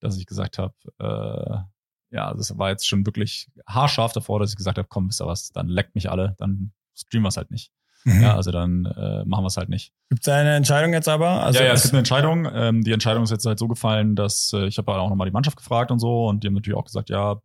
dass 0.00 0.16
ich 0.18 0.26
gesagt 0.26 0.58
habe, 0.58 0.74
äh, 0.98 2.14
ja, 2.14 2.32
das 2.34 2.56
war 2.58 2.70
jetzt 2.70 2.86
schon 2.86 3.04
wirklich 3.06 3.50
haarscharf 3.66 4.12
davor, 4.12 4.38
dass 4.40 4.50
ich 4.50 4.56
gesagt 4.56 4.78
habe, 4.78 4.88
komm, 4.88 5.08
wisst 5.08 5.20
ihr 5.22 5.26
was, 5.26 5.50
dann 5.50 5.68
leckt 5.68 5.94
mich 5.94 6.10
alle, 6.10 6.34
dann 6.38 6.72
streamen 6.94 7.24
wir 7.24 7.28
es 7.28 7.36
halt 7.36 7.50
nicht. 7.50 7.72
Mhm. 8.04 8.22
Ja, 8.22 8.36
also 8.36 8.50
dann 8.50 8.84
äh, 8.84 9.24
machen 9.24 9.44
wir 9.44 9.46
es 9.48 9.56
halt 9.56 9.70
nicht. 9.70 9.92
Gibt 10.10 10.20
es 10.26 10.28
eine 10.28 10.54
Entscheidung 10.54 10.92
jetzt 10.92 11.08
aber? 11.08 11.42
Also 11.42 11.60
ja, 11.60 11.66
ja, 11.66 11.72
es 11.72 11.78
es- 11.78 11.82
gibt 11.84 11.94
eine 11.94 11.98
Entscheidung. 12.00 12.46
Ähm, 12.52 12.84
die 12.84 12.92
Entscheidung 12.92 13.24
ist 13.24 13.30
jetzt 13.30 13.46
halt 13.46 13.58
so 13.58 13.66
gefallen, 13.66 14.14
dass 14.14 14.52
äh, 14.52 14.66
ich 14.66 14.76
habe 14.76 14.92
halt 14.92 15.00
auch 15.00 15.08
nochmal 15.08 15.26
die 15.26 15.32
Mannschaft 15.32 15.56
gefragt 15.56 15.90
und 15.90 15.98
so 16.00 16.26
und 16.28 16.44
die 16.44 16.48
haben 16.48 16.54
natürlich 16.54 16.76
auch 16.78 16.84
gesagt, 16.84 17.08
ja, 17.08 17.36
pff, 17.36 17.42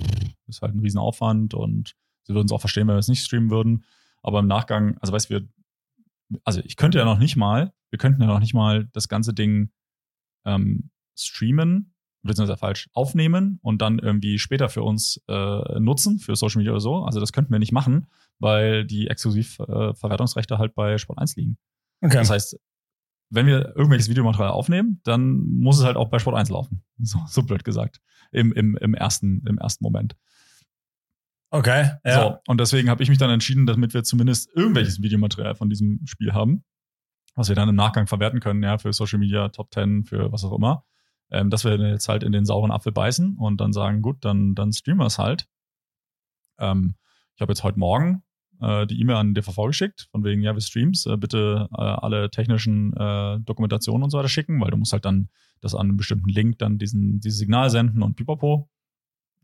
ist 0.47 0.61
halt 0.61 0.75
ein 0.75 0.79
Riesenaufwand 0.81 1.53
und 1.53 1.95
sie 2.23 2.33
würden 2.33 2.47
es 2.47 2.51
auch 2.51 2.59
verstehen, 2.59 2.87
wenn 2.87 2.95
wir 2.95 2.99
es 2.99 3.07
nicht 3.07 3.23
streamen 3.23 3.49
würden. 3.49 3.85
Aber 4.21 4.39
im 4.39 4.47
Nachgang, 4.47 4.97
also 4.99 5.13
weißt 5.13 5.29
du, 5.29 5.35
wir, 5.35 5.47
also 6.43 6.59
ich 6.65 6.75
könnte 6.75 6.97
ja 6.99 7.05
noch 7.05 7.19
nicht 7.19 7.37
mal, 7.37 7.71
wir 7.89 7.99
könnten 7.99 8.21
ja 8.21 8.27
noch 8.27 8.39
nicht 8.39 8.53
mal 8.53 8.87
das 8.93 9.07
ganze 9.07 9.33
Ding 9.33 9.71
ähm, 10.45 10.91
streamen, 11.17 11.93
beziehungsweise 12.23 12.57
falsch, 12.57 12.89
aufnehmen 12.93 13.59
und 13.61 13.81
dann 13.81 13.99
irgendwie 13.99 14.39
später 14.39 14.69
für 14.69 14.83
uns 14.83 15.21
äh, 15.27 15.79
nutzen, 15.79 16.19
für 16.19 16.35
Social 16.35 16.59
Media 16.59 16.71
oder 16.71 16.81
so. 16.81 17.03
Also 17.03 17.19
das 17.19 17.33
könnten 17.33 17.51
wir 17.51 17.59
nicht 17.59 17.71
machen, 17.71 18.07
weil 18.39 18.85
die 18.85 19.07
Exklusivverwertungsrechte 19.07 19.91
äh, 19.91 19.99
Verwertungsrechte 19.99 20.57
halt 20.57 20.75
bei 20.75 20.97
Sport 20.97 21.19
1 21.19 21.35
liegen. 21.35 21.57
okay. 22.01 22.17
Das 22.17 22.29
heißt, 22.29 22.59
wenn 23.31 23.45
wir 23.45 23.75
irgendwelches 23.75 24.09
Videomaterial 24.09 24.49
aufnehmen, 24.51 25.01
dann 25.03 25.39
muss 25.39 25.77
es 25.77 25.85
halt 25.85 25.97
auch 25.97 26.09
bei 26.09 26.19
Sport 26.19 26.35
1 26.35 26.49
laufen. 26.49 26.83
So, 27.01 27.19
so 27.27 27.43
blöd 27.43 27.63
gesagt. 27.63 28.01
Im, 28.31 28.51
im, 28.51 28.75
im, 28.75 28.93
ersten, 28.93 29.45
Im 29.47 29.57
ersten 29.57 29.85
Moment. 29.85 30.17
okay. 31.49 31.91
Ja. 32.03 32.21
So, 32.21 32.37
und 32.47 32.59
deswegen 32.59 32.89
habe 32.89 33.01
ich 33.01 33.07
mich 33.07 33.17
dann 33.17 33.29
entschieden, 33.29 33.65
damit 33.65 33.93
wir 33.93 34.03
zumindest 34.03 34.49
irgendwelches 34.53 35.01
Videomaterial 35.01 35.55
von 35.55 35.69
diesem 35.69 36.05
Spiel 36.05 36.33
haben, 36.33 36.65
was 37.39 37.47
wir 37.47 37.55
dann 37.55 37.69
im 37.69 37.75
Nachgang 37.75 38.05
verwerten 38.05 38.41
können, 38.41 38.61
ja, 38.61 38.77
für 38.77 38.91
Social 38.91 39.17
Media, 39.17 39.49
Top 39.49 39.73
10, 39.73 40.03
für 40.03 40.31
was 40.31 40.43
auch 40.43 40.55
immer. 40.55 40.83
Ähm, 41.31 41.49
dass 41.49 41.63
wir 41.63 41.77
jetzt 41.77 42.09
halt 42.09 42.23
in 42.23 42.31
den 42.31 42.45
sauren 42.45 42.71
Apfel 42.71 42.91
beißen 42.91 43.37
und 43.37 43.61
dann 43.61 43.71
sagen, 43.71 44.01
gut, 44.01 44.17
dann, 44.25 44.55
dann 44.55 44.73
streamen 44.73 44.99
wir 44.99 45.05
es 45.05 45.19
halt. 45.19 45.47
Ähm, 46.57 46.95
ich 47.35 47.41
habe 47.41 47.51
jetzt 47.51 47.63
heute 47.63 47.79
Morgen 47.79 48.23
äh, 48.59 48.85
die 48.87 48.99
E-Mail 48.99 49.15
an 49.15 49.33
DVV 49.33 49.67
geschickt, 49.67 50.07
von 50.11 50.23
wegen, 50.23 50.41
ja, 50.41 50.53
wir 50.53 50.61
streams, 50.61 51.05
äh, 51.05 51.17
bitte 51.17 51.69
äh, 51.71 51.81
alle 51.81 52.29
technischen 52.29 52.93
äh, 52.93 53.39
Dokumentationen 53.39 54.03
und 54.03 54.09
so 54.09 54.17
weiter 54.17 54.27
schicken, 54.27 54.59
weil 54.59 54.71
du 54.71 54.77
musst 54.77 54.91
halt 54.91 55.05
dann 55.05 55.29
das 55.61 55.75
an 55.75 55.87
einem 55.87 55.97
bestimmten 55.97 56.29
Link 56.29 56.57
dann 56.59 56.77
diesen, 56.77 57.19
dieses 57.19 57.39
Signal 57.39 57.69
senden 57.69 58.03
und 58.03 58.15
pipapo. 58.15 58.69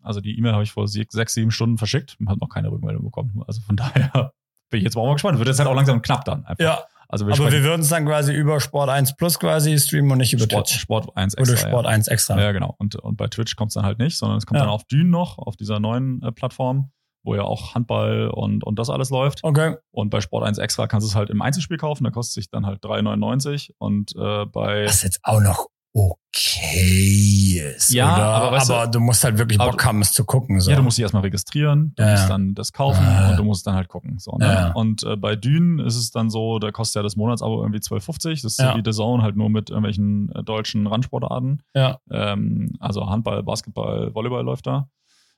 Also 0.02 0.22
die 0.22 0.38
E-Mail 0.38 0.54
habe 0.54 0.64
ich 0.64 0.72
vor 0.72 0.88
sechs, 0.88 1.34
sieben 1.34 1.52
Stunden 1.52 1.78
verschickt 1.78 2.18
und 2.20 2.30
habe 2.30 2.40
noch 2.40 2.50
keine 2.50 2.72
Rückmeldung 2.72 3.04
bekommen. 3.04 3.42
Also 3.48 3.62
von 3.62 3.76
daher 3.78 4.34
bin 4.70 4.80
ich 4.80 4.84
jetzt 4.84 4.96
mal 4.96 5.12
gespannt. 5.14 5.38
Wird 5.38 5.48
jetzt 5.48 5.60
halt 5.60 5.70
auch 5.70 5.76
langsam 5.76 6.02
knapp 6.02 6.26
dann. 6.26 6.46
Einfach. 6.46 6.64
Ja. 6.64 6.84
Also 7.08 7.28
wir 7.28 7.34
Aber 7.34 7.52
wir 7.52 7.64
würden 7.64 7.82
es 7.82 7.90
dann 7.90 8.06
quasi 8.06 8.34
über 8.34 8.60
Sport 8.60 8.90
1 8.90 9.16
Plus 9.16 9.40
quasi 9.40 9.78
streamen 9.78 10.12
und 10.12 10.18
nicht 10.18 10.34
über 10.34 10.46
Sport, 10.46 10.68
Twitch. 10.68 10.80
Sport 10.80 11.16
1 11.16 11.36
extra. 11.36 11.54
Oder 11.54 11.62
Sport 11.62 11.86
ja. 11.86 11.92
1 11.92 12.08
extra. 12.08 12.42
Ja, 12.42 12.52
genau. 12.52 12.76
Und, 12.80 12.96
und 12.96 13.16
bei 13.16 13.28
Twitch 13.28 13.56
kommt 13.56 13.70
es 13.70 13.76
dann 13.76 13.86
halt 13.86 14.00
nicht, 14.00 14.18
sondern 14.18 14.38
es 14.38 14.46
kommt 14.46 14.60
ja. 14.60 14.66
dann 14.66 14.74
auf 14.74 14.84
Dune 14.86 15.06
noch, 15.06 15.38
auf 15.38 15.56
dieser 15.56 15.80
neuen 15.80 16.22
äh, 16.24 16.32
Plattform, 16.32 16.92
wo 17.24 17.36
ja 17.36 17.44
auch 17.44 17.76
Handball 17.76 18.30
und, 18.30 18.64
und 18.64 18.80
das 18.80 18.90
alles 18.90 19.12
läuft. 19.12 19.44
Okay. 19.44 19.76
Und 19.92 20.10
bei 20.10 20.20
Sport 20.20 20.46
1 20.46 20.58
extra 20.58 20.88
kannst 20.88 21.06
du 21.06 21.10
es 21.10 21.16
halt 21.16 21.30
im 21.30 21.42
Einzelspiel 21.42 21.78
kaufen, 21.78 22.04
da 22.06 22.10
kostet 22.10 22.34
sich 22.34 22.50
dann 22.50 22.66
halt 22.66 22.84
3,99 22.84 23.72
und 23.78 24.16
äh, 24.16 24.46
bei. 24.46 24.84
Das 24.84 24.96
ist 24.96 25.04
jetzt 25.04 25.20
auch 25.24 25.42
noch 25.42 25.68
okay 25.96 27.60
ist. 27.76 27.94
Ja, 27.94 28.14
oder? 28.14 28.26
aber, 28.26 28.62
aber 28.62 28.86
du, 28.88 28.92
du, 28.92 29.00
musst 29.00 29.24
halt 29.24 29.38
wirklich 29.38 29.58
Bock 29.58 29.84
haben, 29.86 30.02
es 30.02 30.12
zu 30.12 30.26
gucken. 30.26 30.60
So. 30.60 30.70
Ja, 30.70 30.76
du 30.78 30.84
musst 30.84 30.98
dich 30.98 31.04
erstmal 31.04 31.24
registrieren, 31.24 31.94
du 31.96 32.04
ja. 32.04 32.12
musst 32.12 32.30
dann 32.30 32.54
das 32.54 32.74
kaufen 32.74 33.06
Ah. 33.06 33.30
und 33.30 33.38
du 33.38 33.44
musst 33.46 33.66
dann 33.66 33.76
halt 33.76 33.88
gucken. 33.88 34.20
So, 34.20 34.38
ne? 34.38 34.46
Ja. 34.46 34.72
Und 34.74 35.04
äh, 35.04 35.16
bei 35.16 35.38
Dünen 35.38 35.80
ist 35.80 35.96
es 35.96 36.12
dann 36.12 36.30
so, 36.30 36.60
da 36.60 36.72
kostet 36.72 36.98
ja 36.98 37.04
das 37.04 37.16
Monatsabo 37.16 37.62
irgendwie 37.62 37.80
12,50. 37.80 38.42
Das 38.44 38.44
ist 38.44 38.60
Ja. 38.60 38.76
wie 38.76 38.82
The 38.84 38.92
Zone, 38.92 39.24
halt 39.24 39.38
nur 39.38 39.50
mit 39.50 39.70
irgendwelchen 39.70 40.30
äh, 40.36 40.44
deutschen 40.44 40.86
Randsportarten. 40.86 41.64
Ja. 41.74 42.00
Ähm, 42.12 42.76
also 42.80 43.10
Handball, 43.10 43.42
Basketball, 43.44 44.14
Volleyball 44.14 44.44
läuft 44.44 44.68
da. 44.68 44.90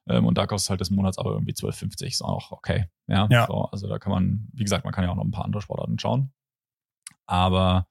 Ähm, 0.10 0.26
und 0.26 0.40
da 0.40 0.48
kostet 0.48 0.72
halt 0.72 0.82
das 0.82 0.90
Monatsabo 0.90 1.34
irgendwie 1.34 1.54
12,50. 1.54 2.06
Ist 2.08 2.24
auch 2.24 2.52
okay. 2.52 2.86
Ja. 3.08 3.28
Ja. 3.30 3.46
So, 3.46 3.66
also 3.72 3.88
da 3.88 4.00
kann 4.00 4.12
man, 4.12 4.48
wie 4.54 4.64
gesagt, 4.64 4.86
man 4.86 4.94
kann 4.94 5.04
ja 5.04 5.12
auch 5.12 5.16
noch 5.16 5.24
ein 5.24 5.32
paar 5.32 5.46
andere 5.46 5.62
Sportarten 5.62 6.00
schauen. 6.00 6.32
Aber 7.28 7.88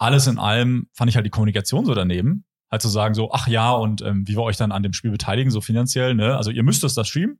alles 0.00 0.26
in 0.26 0.38
allem 0.38 0.88
fand 0.92 1.08
ich 1.10 1.16
halt 1.16 1.26
die 1.26 1.30
Kommunikation 1.30 1.84
so 1.84 1.94
daneben. 1.94 2.44
Halt 2.70 2.82
zu 2.82 2.88
sagen 2.88 3.14
so, 3.14 3.30
ach 3.32 3.48
ja, 3.48 3.72
und 3.72 4.00
ähm, 4.02 4.26
wie 4.26 4.36
wir 4.36 4.42
euch 4.42 4.56
dann 4.56 4.72
an 4.72 4.82
dem 4.82 4.92
Spiel 4.92 5.10
beteiligen, 5.10 5.50
so 5.50 5.60
finanziell, 5.60 6.14
ne? 6.14 6.36
Also 6.36 6.50
ihr 6.50 6.62
müsst 6.62 6.82
es 6.84 6.94
das 6.94 7.08
streamen. 7.08 7.38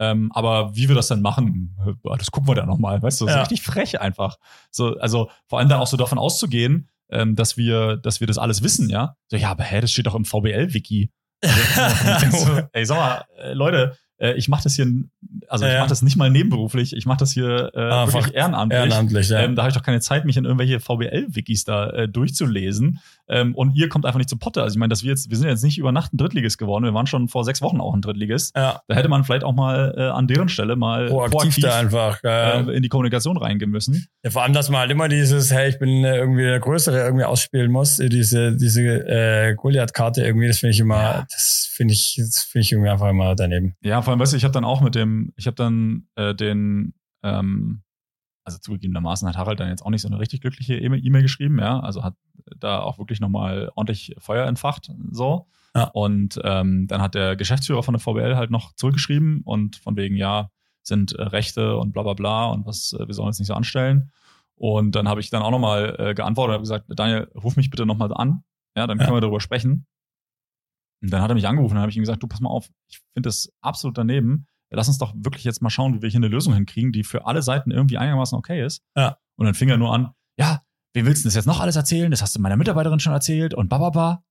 Ähm, 0.00 0.30
aber 0.32 0.76
wie 0.76 0.88
wir 0.88 0.94
das 0.94 1.08
dann 1.08 1.22
machen, 1.22 1.76
das 2.04 2.30
gucken 2.30 2.48
wir 2.48 2.54
dann 2.54 2.68
nochmal, 2.68 3.02
weißt 3.02 3.20
du, 3.20 3.24
das 3.26 3.34
Ja. 3.34 3.42
ist 3.42 3.50
richtig 3.50 3.66
frech 3.66 4.00
einfach. 4.00 4.36
So, 4.70 4.96
also 4.98 5.30
vor 5.48 5.58
allem 5.58 5.68
dann 5.68 5.80
auch 5.80 5.86
so 5.88 5.96
davon 5.96 6.18
auszugehen, 6.18 6.88
ähm, 7.10 7.34
dass 7.34 7.56
wir, 7.56 7.96
dass 7.96 8.20
wir 8.20 8.26
das 8.28 8.38
alles 8.38 8.62
wissen, 8.62 8.90
ja. 8.90 9.16
So, 9.28 9.36
ja, 9.36 9.50
aber 9.50 9.64
hä, 9.64 9.80
das 9.80 9.90
steht 9.90 10.06
doch 10.06 10.14
im 10.14 10.24
VBL-Wiki. 10.24 11.10
Also, 11.42 12.60
ey, 12.72 12.84
sag 12.84 12.96
mal, 12.96 13.24
äh, 13.38 13.54
Leute, 13.54 13.96
äh, 14.18 14.34
ich 14.34 14.48
mache 14.48 14.62
das 14.64 14.74
hier, 14.74 14.86
also 15.48 15.64
ich 15.66 15.72
Ja. 15.72 15.78
mache 15.80 15.88
das 15.88 16.02
nicht 16.02 16.16
mal 16.16 16.30
nebenberuflich, 16.30 16.94
ich 16.96 17.06
mache 17.06 17.18
das 17.18 17.32
hier 17.32 17.70
äh, 17.74 17.80
Einfach 17.80 18.14
wirklich 18.14 18.34
ehrenamtlich. 18.34 18.78
Ehrenamtlich, 18.80 19.28
ja. 19.30 19.40
Ähm, 19.40 19.56
da 19.56 19.62
habe 19.62 19.70
ich 19.70 19.76
doch 19.76 19.82
keine 19.82 20.00
Zeit, 20.00 20.24
mich 20.24 20.36
in 20.36 20.44
irgendwelche 20.44 20.80
VBL-Wikis 20.80 21.64
da 21.64 21.90
äh, 21.90 22.08
durchzulesen. 22.08 23.00
Ähm, 23.30 23.54
und 23.54 23.74
ihr 23.76 23.88
kommt 23.90 24.06
einfach 24.06 24.18
nicht 24.18 24.30
zu 24.30 24.38
Potte. 24.38 24.62
Also 24.62 24.74
ich 24.74 24.78
meine, 24.78 24.88
dass 24.88 25.02
wir 25.02 25.10
jetzt, 25.10 25.28
wir 25.30 25.36
sind 25.36 25.48
jetzt 25.48 25.62
nicht 25.62 25.76
über 25.78 25.92
Nacht 25.92 26.14
ein 26.14 26.16
Drittligist 26.16 26.56
geworden. 26.58 26.84
Wir 26.84 26.94
waren 26.94 27.06
schon 27.06 27.28
vor 27.28 27.44
sechs 27.44 27.60
Wochen 27.60 27.80
auch 27.80 27.94
ein 27.94 28.00
Drittligist. 28.00 28.56
ja. 28.56 28.80
Da 28.88 28.94
hätte 28.94 29.08
man 29.08 29.24
vielleicht 29.24 29.44
auch 29.44 29.52
mal 29.54 29.94
äh, 29.96 30.02
an 30.08 30.26
deren 30.26 30.48
Stelle 30.48 30.76
mal 30.76 31.06
Proaktiv 31.08 31.58
da 31.60 31.78
einfach. 31.78 32.22
äh, 32.24 32.60
Äh, 32.60 32.76
in 32.76 32.82
die 32.82 32.88
Kommunikation 32.88 33.36
reingehen 33.36 33.70
müssen. 33.70 34.06
ja, 34.24 34.30
vor 34.30 34.42
allem, 34.42 34.52
dass 34.54 34.70
man 34.70 34.80
halt 34.80 34.90
immer 34.90 35.08
dieses, 35.08 35.50
hey, 35.52 35.68
ich 35.68 35.78
bin 35.78 36.04
äh, 36.04 36.16
irgendwie 36.16 36.42
der 36.44 36.58
Größere 36.60 36.98
irgendwie 36.98 37.24
ausspielen 37.24 37.70
muss, 37.70 37.98
äh, 37.98 38.08
diese, 38.08 38.56
diese 38.56 38.82
äh, 38.82 39.54
Goliath-Karte 39.54 40.24
irgendwie, 40.24 40.46
das 40.48 40.58
finde 40.60 40.70
ich 40.72 40.80
immer, 40.80 40.96
Ja. 41.02 41.26
das 41.30 41.68
finde 41.72 41.92
ich, 41.94 42.16
das 42.18 42.42
finde 42.44 42.62
ich 42.62 42.72
irgendwie 42.72 42.90
einfach 42.90 43.08
immer 43.10 43.34
daneben. 43.34 43.74
Ja, 43.82 44.00
vor 44.08 44.12
allem, 44.12 44.20
weißt 44.20 44.32
du, 44.32 44.38
ich 44.38 44.44
habe 44.44 44.52
dann 44.52 44.64
auch 44.64 44.80
mit 44.80 44.94
dem, 44.94 45.34
ich 45.36 45.46
habe 45.46 45.54
dann 45.54 46.08
äh, 46.14 46.34
den, 46.34 46.94
ähm, 47.22 47.82
also 48.42 48.58
zugegebenermaßen 48.58 49.28
hat 49.28 49.36
Harald 49.36 49.60
dann 49.60 49.68
jetzt 49.68 49.84
auch 49.84 49.90
nicht 49.90 50.00
so 50.00 50.08
eine 50.08 50.18
richtig 50.18 50.40
glückliche 50.40 50.76
E-Mail 50.78 51.20
geschrieben, 51.20 51.58
ja, 51.58 51.78
also 51.80 52.02
hat 52.02 52.14
da 52.56 52.80
auch 52.80 52.98
wirklich 52.98 53.20
nochmal 53.20 53.70
ordentlich 53.74 54.14
Feuer 54.16 54.46
entfacht, 54.46 54.90
so. 55.10 55.46
Ja. 55.76 55.84
Und 55.92 56.40
ähm, 56.42 56.86
dann 56.86 57.02
hat 57.02 57.14
der 57.14 57.36
Geschäftsführer 57.36 57.82
von 57.82 57.92
der 57.92 58.00
VBL 58.00 58.36
halt 58.36 58.50
noch 58.50 58.72
zurückgeschrieben 58.76 59.42
und 59.44 59.76
von 59.76 59.96
wegen, 59.98 60.16
ja, 60.16 60.48
sind 60.82 61.12
äh, 61.12 61.22
Rechte 61.24 61.76
und 61.76 61.92
bla 61.92 62.02
bla 62.02 62.14
bla 62.14 62.46
und 62.46 62.64
was, 62.64 62.94
äh, 62.94 63.06
wir 63.06 63.12
sollen 63.12 63.26
uns 63.28 63.38
nicht 63.38 63.48
so 63.48 63.54
anstellen. 63.54 64.10
Und 64.54 64.92
dann 64.96 65.06
habe 65.06 65.20
ich 65.20 65.28
dann 65.28 65.42
auch 65.42 65.50
nochmal 65.50 65.94
äh, 65.98 66.14
geantwortet 66.14 66.48
und 66.48 66.54
habe 66.54 66.62
gesagt, 66.62 66.84
Daniel, 66.88 67.30
ruf 67.34 67.56
mich 67.56 67.68
bitte 67.68 67.84
nochmal 67.84 68.12
an, 68.14 68.42
ja, 68.74 68.86
dann 68.86 68.96
können 68.96 69.10
Ja. 69.10 69.16
wir 69.16 69.20
darüber 69.20 69.40
sprechen. 69.40 69.86
Und 71.02 71.10
dann 71.10 71.22
hat 71.22 71.30
er 71.30 71.34
mich 71.34 71.46
angerufen 71.46 71.74
und 71.74 71.80
habe 71.80 71.90
ich 71.90 71.96
ihm 71.96 72.02
gesagt, 72.02 72.22
du 72.22 72.26
pass 72.26 72.40
mal 72.40 72.50
auf, 72.50 72.68
ich 72.88 73.00
finde 73.14 73.28
das 73.28 73.52
absolut 73.60 73.96
daneben. 73.96 74.46
Lass 74.70 74.88
uns 74.88 74.98
doch 74.98 75.14
wirklich 75.16 75.44
jetzt 75.44 75.62
mal 75.62 75.70
schauen, 75.70 75.94
wie 75.94 76.02
wir 76.02 76.10
hier 76.10 76.18
eine 76.18 76.28
Lösung 76.28 76.52
hinkriegen, 76.52 76.92
die 76.92 77.04
für 77.04 77.26
alle 77.26 77.40
Seiten 77.42 77.70
irgendwie 77.70 77.96
einigermaßen 77.96 78.36
okay 78.36 78.64
ist. 78.64 78.82
Ja. 78.96 79.16
Und 79.36 79.46
dann 79.46 79.54
fing 79.54 79.68
er 79.68 79.78
nur 79.78 79.94
an, 79.94 80.12
ja, 80.36 80.62
wem 80.92 81.06
willst 81.06 81.24
du 81.24 81.28
das 81.28 81.34
jetzt 81.34 81.46
noch 81.46 81.60
alles 81.60 81.76
erzählen? 81.76 82.10
Das 82.10 82.20
hast 82.20 82.36
du 82.36 82.40
meiner 82.40 82.56
Mitarbeiterin 82.56 83.00
schon 83.00 83.12
erzählt 83.12 83.54
und 83.54 83.68
bababa. 83.68 84.24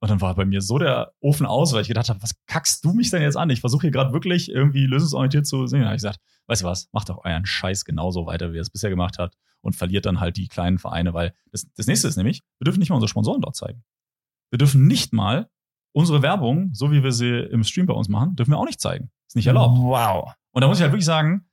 Und 0.00 0.10
dann 0.10 0.20
war 0.20 0.34
bei 0.34 0.44
mir 0.44 0.60
so 0.60 0.78
der 0.78 1.12
Ofen 1.20 1.46
aus, 1.46 1.72
weil 1.72 1.82
ich 1.82 1.88
gedacht 1.88 2.08
habe, 2.08 2.22
was 2.22 2.34
kackst 2.46 2.84
du 2.84 2.92
mich 2.92 3.10
denn 3.10 3.22
jetzt 3.22 3.36
an? 3.36 3.48
Ich 3.50 3.60
versuche 3.60 3.82
hier 3.82 3.90
gerade 3.90 4.12
wirklich 4.12 4.50
irgendwie 4.50 4.86
lösungsorientiert 4.86 5.46
zu 5.46 5.66
sehen. 5.66 5.80
Da 5.80 5.86
habe 5.86 5.96
ich 5.96 6.02
gesagt, 6.02 6.20
weißt 6.46 6.62
du 6.62 6.66
was, 6.66 6.88
macht 6.92 7.08
doch 7.08 7.24
euren 7.24 7.46
Scheiß 7.46 7.84
genauso 7.84 8.26
weiter, 8.26 8.52
wie 8.52 8.56
ihr 8.56 8.62
es 8.62 8.70
bisher 8.70 8.90
gemacht 8.90 9.18
habt 9.18 9.36
und 9.62 9.74
verliert 9.74 10.06
dann 10.06 10.20
halt 10.20 10.36
die 10.36 10.48
kleinen 10.48 10.78
Vereine, 10.78 11.14
weil 11.14 11.34
das, 11.52 11.66
das 11.74 11.86
nächste 11.86 12.08
ist 12.08 12.16
nämlich, 12.16 12.42
wir 12.58 12.64
dürfen 12.64 12.80
nicht 12.80 12.90
mal 12.90 12.96
unsere 12.96 13.08
Sponsoren 13.08 13.40
dort 13.40 13.56
zeigen. 13.56 13.82
Wir 14.50 14.58
dürfen 14.58 14.86
nicht 14.86 15.12
mal 15.12 15.48
unsere 15.94 16.22
Werbung, 16.22 16.70
so 16.72 16.90
wie 16.90 17.02
wir 17.02 17.12
sie 17.12 17.30
im 17.30 17.62
Stream 17.62 17.86
bei 17.86 17.94
uns 17.94 18.08
machen, 18.08 18.34
dürfen 18.36 18.50
wir 18.50 18.58
auch 18.58 18.66
nicht 18.66 18.80
zeigen. 18.80 19.10
Ist 19.28 19.36
nicht 19.36 19.46
erlaubt. 19.46 19.78
Wow. 19.78 20.34
Und 20.50 20.60
da 20.60 20.68
muss 20.68 20.78
ich 20.78 20.82
halt 20.82 20.92
wirklich 20.92 21.04
sagen, 21.04 21.46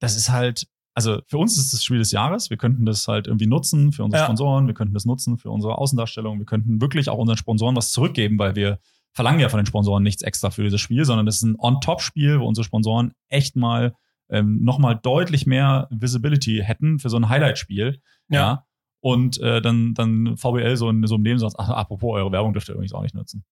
das 0.00 0.16
ist 0.16 0.30
halt, 0.30 0.66
also 0.94 1.20
für 1.26 1.38
uns 1.38 1.56
ist 1.58 1.72
das 1.72 1.84
Spiel 1.84 1.98
des 1.98 2.10
Jahres. 2.10 2.50
Wir 2.50 2.56
könnten 2.56 2.86
das 2.86 3.06
halt 3.06 3.26
irgendwie 3.26 3.46
nutzen 3.46 3.92
für 3.92 4.02
unsere 4.02 4.22
Ja. 4.22 4.26
Sponsoren, 4.26 4.66
wir 4.66 4.74
könnten 4.74 4.94
das 4.94 5.04
nutzen 5.04 5.36
für 5.36 5.50
unsere 5.50 5.78
Außendarstellung, 5.78 6.38
wir 6.38 6.46
könnten 6.46 6.80
wirklich 6.80 7.08
auch 7.08 7.18
unseren 7.18 7.36
Sponsoren 7.36 7.76
was 7.76 7.92
zurückgeben, 7.92 8.38
weil 8.38 8.56
wir 8.56 8.78
verlangen 9.12 9.40
ja 9.40 9.48
von 9.48 9.58
den 9.58 9.66
Sponsoren 9.66 10.02
nichts 10.02 10.22
extra 10.22 10.50
für 10.50 10.62
dieses 10.62 10.80
Spiel, 10.80 11.04
sondern 11.04 11.26
das 11.26 11.36
ist 11.36 11.42
ein 11.42 11.56
On-Top-Spiel, 11.58 12.40
wo 12.40 12.46
unsere 12.46 12.64
Sponsoren 12.64 13.12
echt 13.28 13.54
mal 13.54 13.94
ähm, 14.30 14.64
nochmal 14.64 14.98
deutlich 15.00 15.46
mehr 15.46 15.88
Visibility 15.90 16.62
hätten 16.64 16.98
für 16.98 17.10
so 17.10 17.18
ein 17.18 17.28
Highlight-Spiel. 17.28 18.00
Ja. 18.28 18.64
Und 19.00 19.38
äh, 19.40 19.60
dann, 19.60 19.92
dann 19.92 20.38
VBL 20.38 20.76
so, 20.76 20.88
in, 20.88 21.06
so 21.06 21.16
im 21.16 21.22
Nebensatz, 21.22 21.54
ach, 21.58 21.68
apropos, 21.68 22.14
eure 22.14 22.32
Werbung 22.32 22.54
dürft 22.54 22.68
ihr 22.68 22.74
übrigens 22.74 22.94
auch 22.94 23.02
nicht 23.02 23.14
nutzen. 23.14 23.44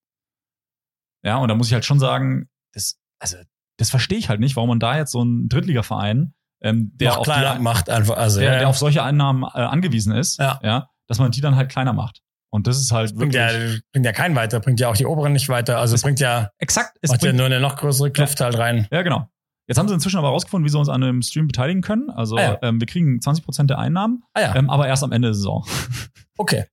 Ja, 1.25 1.37
und 1.37 1.49
da 1.49 1.55
muss 1.55 1.69
ich 1.69 1.73
halt 1.75 1.85
schon 1.85 1.99
sagen, 2.00 2.49
das, 2.75 2.99
also, 3.21 3.37
das 3.79 3.91
verstehe 3.91 4.19
ich 4.19 4.29
halt 4.29 4.41
nicht, 4.41 4.57
warum 4.57 4.69
man 4.71 4.81
da 4.81 4.97
jetzt 4.97 5.12
so 5.12 5.21
einen 5.21 5.49
Drittligaverein, 5.49 6.35
ähm, 6.62 6.91
der, 6.95 7.19
auf 7.19 7.25
kleiner 7.25 7.57
die, 7.57 7.62
macht 7.62 7.91
einfach, 7.91 8.17
also 8.17 8.41
der, 8.41 8.52
ja, 8.55 8.59
der 8.61 8.69
auf 8.69 8.79
solche 8.79 9.02
Einnahmen 9.02 9.43
äh, 9.45 9.59
angewiesen 9.61 10.14
ist, 10.14 10.38
Ja. 10.38 10.88
dass 11.09 11.19
man 11.19 11.31
die 11.31 11.41
dann 11.41 11.57
halt 11.57 11.71
kleiner 11.71 11.93
macht. 11.93 12.21
Und 12.50 12.67
das 12.67 12.79
ist 12.79 12.93
halt 12.93 13.14
bringt 13.17 13.33
wirklich 13.35 13.75
ja, 13.75 13.81
bringt 13.93 14.05
ja 14.07 14.12
keinen 14.12 14.37
weiter, 14.37 14.61
bringt 14.61 14.79
ja 14.79 14.88
auch 14.88 14.97
die 14.97 15.07
oberen 15.07 15.33
nicht 15.33 15.49
weiter, 15.49 15.79
also 15.79 15.95
Es- 15.95 16.02
bringt 16.02 16.21
ja, 16.21 16.50
exakt. 16.59 16.99
Es 17.00 17.11
macht 17.11 17.23
ja 17.23 17.29
bringt, 17.31 17.38
nur 17.38 17.47
eine 17.47 17.61
noch 17.61 17.76
größere 17.76 18.11
Kluft 18.11 18.41
halt 18.41 18.59
rein. 18.59 18.87
ja, 18.93 19.02
genau. 19.02 19.26
Jetzt 19.69 19.79
haben 19.79 19.87
sie 19.88 19.95
inzwischen 19.95 20.19
aber 20.19 20.29
rausgefunden, 20.29 20.67
wie 20.67 20.71
sie 20.71 20.79
uns 20.79 20.88
an 20.88 21.02
einem 21.02 21.23
Stream 21.23 21.47
beteiligen 21.47 21.83
können. 21.83 22.11
Also 22.11 22.37
Ah 22.37 22.43
ja. 22.43 22.59
ähm, 22.62 22.81
wir 22.81 22.87
kriegen 22.87 23.21
20% 23.21 23.67
der 23.69 23.79
Einnahmen, 23.79 24.23
Ah 24.35 24.41
ja, 24.41 24.55
ähm, 24.57 24.69
aber 24.69 24.87
erst 24.88 25.02
am 25.05 25.12
Ende 25.12 25.29
der 25.29 25.35
Saison. 25.35 25.64
okay. 26.37 26.64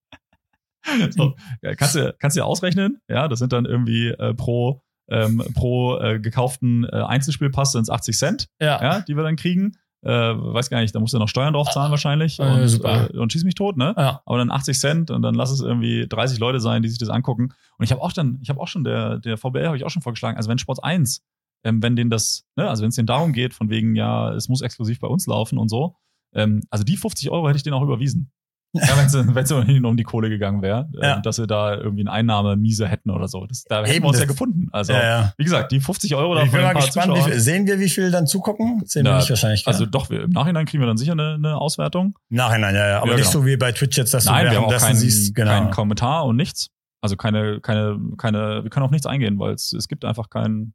so, 1.12 1.36
ja, 1.62 1.76
kannst 1.76 1.96
du 1.96 2.14
kannst 2.20 2.36
du 2.36 2.40
ja 2.42 2.46
ausrechnen, 2.46 3.00
ja, 3.08 3.28
das 3.28 3.40
sind 3.40 3.54
dann 3.54 3.66
irgendwie 3.66 4.08
äh, 4.10 4.34
pro 4.34 4.82
ähm, 5.10 5.44
pro 5.56 5.98
äh, 6.00 6.20
gekauften 6.20 6.84
äh, 6.86 6.96
Einzelspielpass 6.98 7.72
sind 7.72 7.82
es 7.84 7.90
80 7.90 8.18
Cent, 8.18 8.48
Ja. 8.62 8.82
ja, 8.82 9.00
die 9.02 9.16
wir 9.16 9.24
dann 9.24 9.36
kriegen. 9.38 9.72
Äh, 10.02 10.10
weiß 10.12 10.70
gar 10.70 10.80
nicht, 10.80 10.96
da 10.96 11.00
musst 11.02 11.14
du 11.14 11.18
noch 11.20 11.28
Steuern 11.28 11.54
drauf 11.54 11.70
zahlen 11.72 11.92
wahrscheinlich 11.92 12.40
Äh, 12.40 12.44
und, 12.44 12.86
äh, 12.86 13.18
und 13.18 13.34
schieß 13.34 13.44
mich 13.44 13.56
tot, 13.56 13.76
ne? 13.76 13.94
Ja. 13.98 14.22
Aber 14.26 14.38
dann 14.38 14.50
80 14.50 14.80
Cent 14.80 15.12
und 15.12 15.24
dann 15.24 15.34
lass 15.36 15.52
es 15.52 15.60
irgendwie 15.60 16.08
30 16.08 16.40
Leute 16.40 16.60
sein, 16.62 16.82
die 16.84 16.88
sich 16.90 17.00
das 17.00 17.10
angucken. 17.10 17.50
Und 17.78 17.84
ich 17.84 17.92
habe 17.92 18.02
auch 18.02 18.14
dann, 18.14 18.38
ich 18.42 18.50
habe 18.50 18.62
auch 18.62 18.68
schon 18.70 18.84
der 18.86 19.18
der 19.20 19.36
VBL 19.38 19.66
habe 19.66 19.76
ich 19.76 19.84
auch 19.84 19.90
schon 19.90 20.02
vorgeschlagen, 20.02 20.38
also 20.38 20.50
wenn 20.50 20.58
Sport 20.60 20.84
1, 20.84 21.22
ähm, 21.66 21.84
wenn 21.84 21.98
denen 21.98 22.10
das, 22.10 22.46
ne, 22.56 22.70
also 22.70 22.84
wenn 22.84 22.90
es 22.90 22.96
denen 22.96 23.08
darum 23.08 23.34
geht, 23.34 23.54
von 23.54 23.70
wegen 23.70 23.96
ja, 23.96 24.32
es 24.34 24.48
muss 24.48 24.62
exklusiv 24.62 25.00
bei 25.02 25.08
uns 25.08 25.28
laufen 25.28 25.58
und 25.58 25.68
so, 25.70 25.96
ähm, 26.34 26.62
also 26.70 26.86
die 26.86 26.96
50 26.96 27.30
Euro 27.32 27.50
hätte 27.50 27.58
ich 27.58 27.64
denen 27.64 27.74
auch 27.74 27.84
überwiesen. 27.84 28.32
Ja, 28.74 28.84
wenn 28.98 29.44
es 29.44 29.52
ohnehin 29.52 29.84
um 29.86 29.98
die 29.98 30.04
Kohle 30.04 30.30
gegangen 30.30 30.62
wäre, 30.62 30.88
äh, 31.02 31.06
Ja. 31.06 31.20
dass 31.22 31.40
wir 31.40 31.48
da 31.48 31.76
irgendwie 31.76 32.02
eine 32.02 32.12
Einnahme 32.12 32.56
miese 32.56 32.88
hätten 32.88 33.10
oder 33.10 33.28
so. 33.28 33.46
Das, 33.48 33.64
da 33.64 33.80
hätten 33.82 33.92
Eben, 33.96 34.04
wir 34.06 34.10
uns 34.10 34.20
ja 34.20 34.26
gefunden. 34.26 34.68
Also, 34.72 34.94
ja, 34.94 35.02
ja. 35.04 35.34
wie 35.38 35.44
gesagt, 35.44 35.72
die 35.72 35.80
50 35.80 36.14
Euro 36.16 36.36
da 36.36 36.44
Ich 36.44 36.52
bin 36.52 36.62
mal 36.62 36.74
gespannt, 36.74 37.18
viel, 37.18 37.40
sehen 37.40 37.66
wir, 37.66 37.80
wie 37.80 37.90
viel 37.90 38.12
dann 38.12 38.28
zugucken? 38.28 38.82
Sehen 38.86 39.06
wir 39.06 39.12
Na, 39.12 39.18
nicht 39.18 39.30
wahrscheinlich. 39.30 39.66
Also 39.66 39.80
Also 39.80 39.92
doch, 39.92 40.10
wir, 40.12 40.22
im 40.24 40.30
Nachhinein 40.30 40.66
kriegen 40.68 40.84
wir 40.84 40.88
dann 40.88 40.98
sicher 40.98 41.14
eine, 41.14 41.34
eine 41.36 41.58
Auswertung. 41.58 42.18
Nachhinein, 42.30 42.76
ja, 42.76 42.88
ja. 42.88 42.98
Aber 42.98 43.08
nicht 43.16 43.32
genau. 43.32 43.32
so 43.32 43.46
wie 43.46 43.58
bei 43.58 43.72
Twitch 43.72 43.98
jetzt, 43.98 44.14
dass 44.14 44.26
Nein, 44.26 44.46
du 44.46 44.52
wir 44.52 44.60
auch 44.60 44.64
währenddessen 44.64 44.86
keinen, 44.88 44.98
siehst. 44.98 45.34
Genau. 45.36 45.52
keinen 45.52 45.72
Kommentar 45.72 46.26
und 46.26 46.36
nichts. 46.36 46.70
Also 47.02 47.16
keine, 47.16 47.62
keine, 47.62 47.98
keine, 48.18 48.64
wir 48.64 48.70
können 48.70 48.86
auf 48.86 48.92
nichts 48.92 49.08
eingehen, 49.08 49.40
weil 49.40 49.54
es, 49.54 49.74
es 49.74 49.88
gibt 49.88 50.06
einfach 50.06 50.30
keinen 50.30 50.74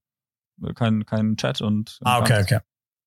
kein, 0.75 1.05
kein 1.05 1.37
Chat 1.37 1.61
und. 1.61 1.99
ah, 2.05 2.19
okay, 2.21 2.41
okay. 2.43 2.59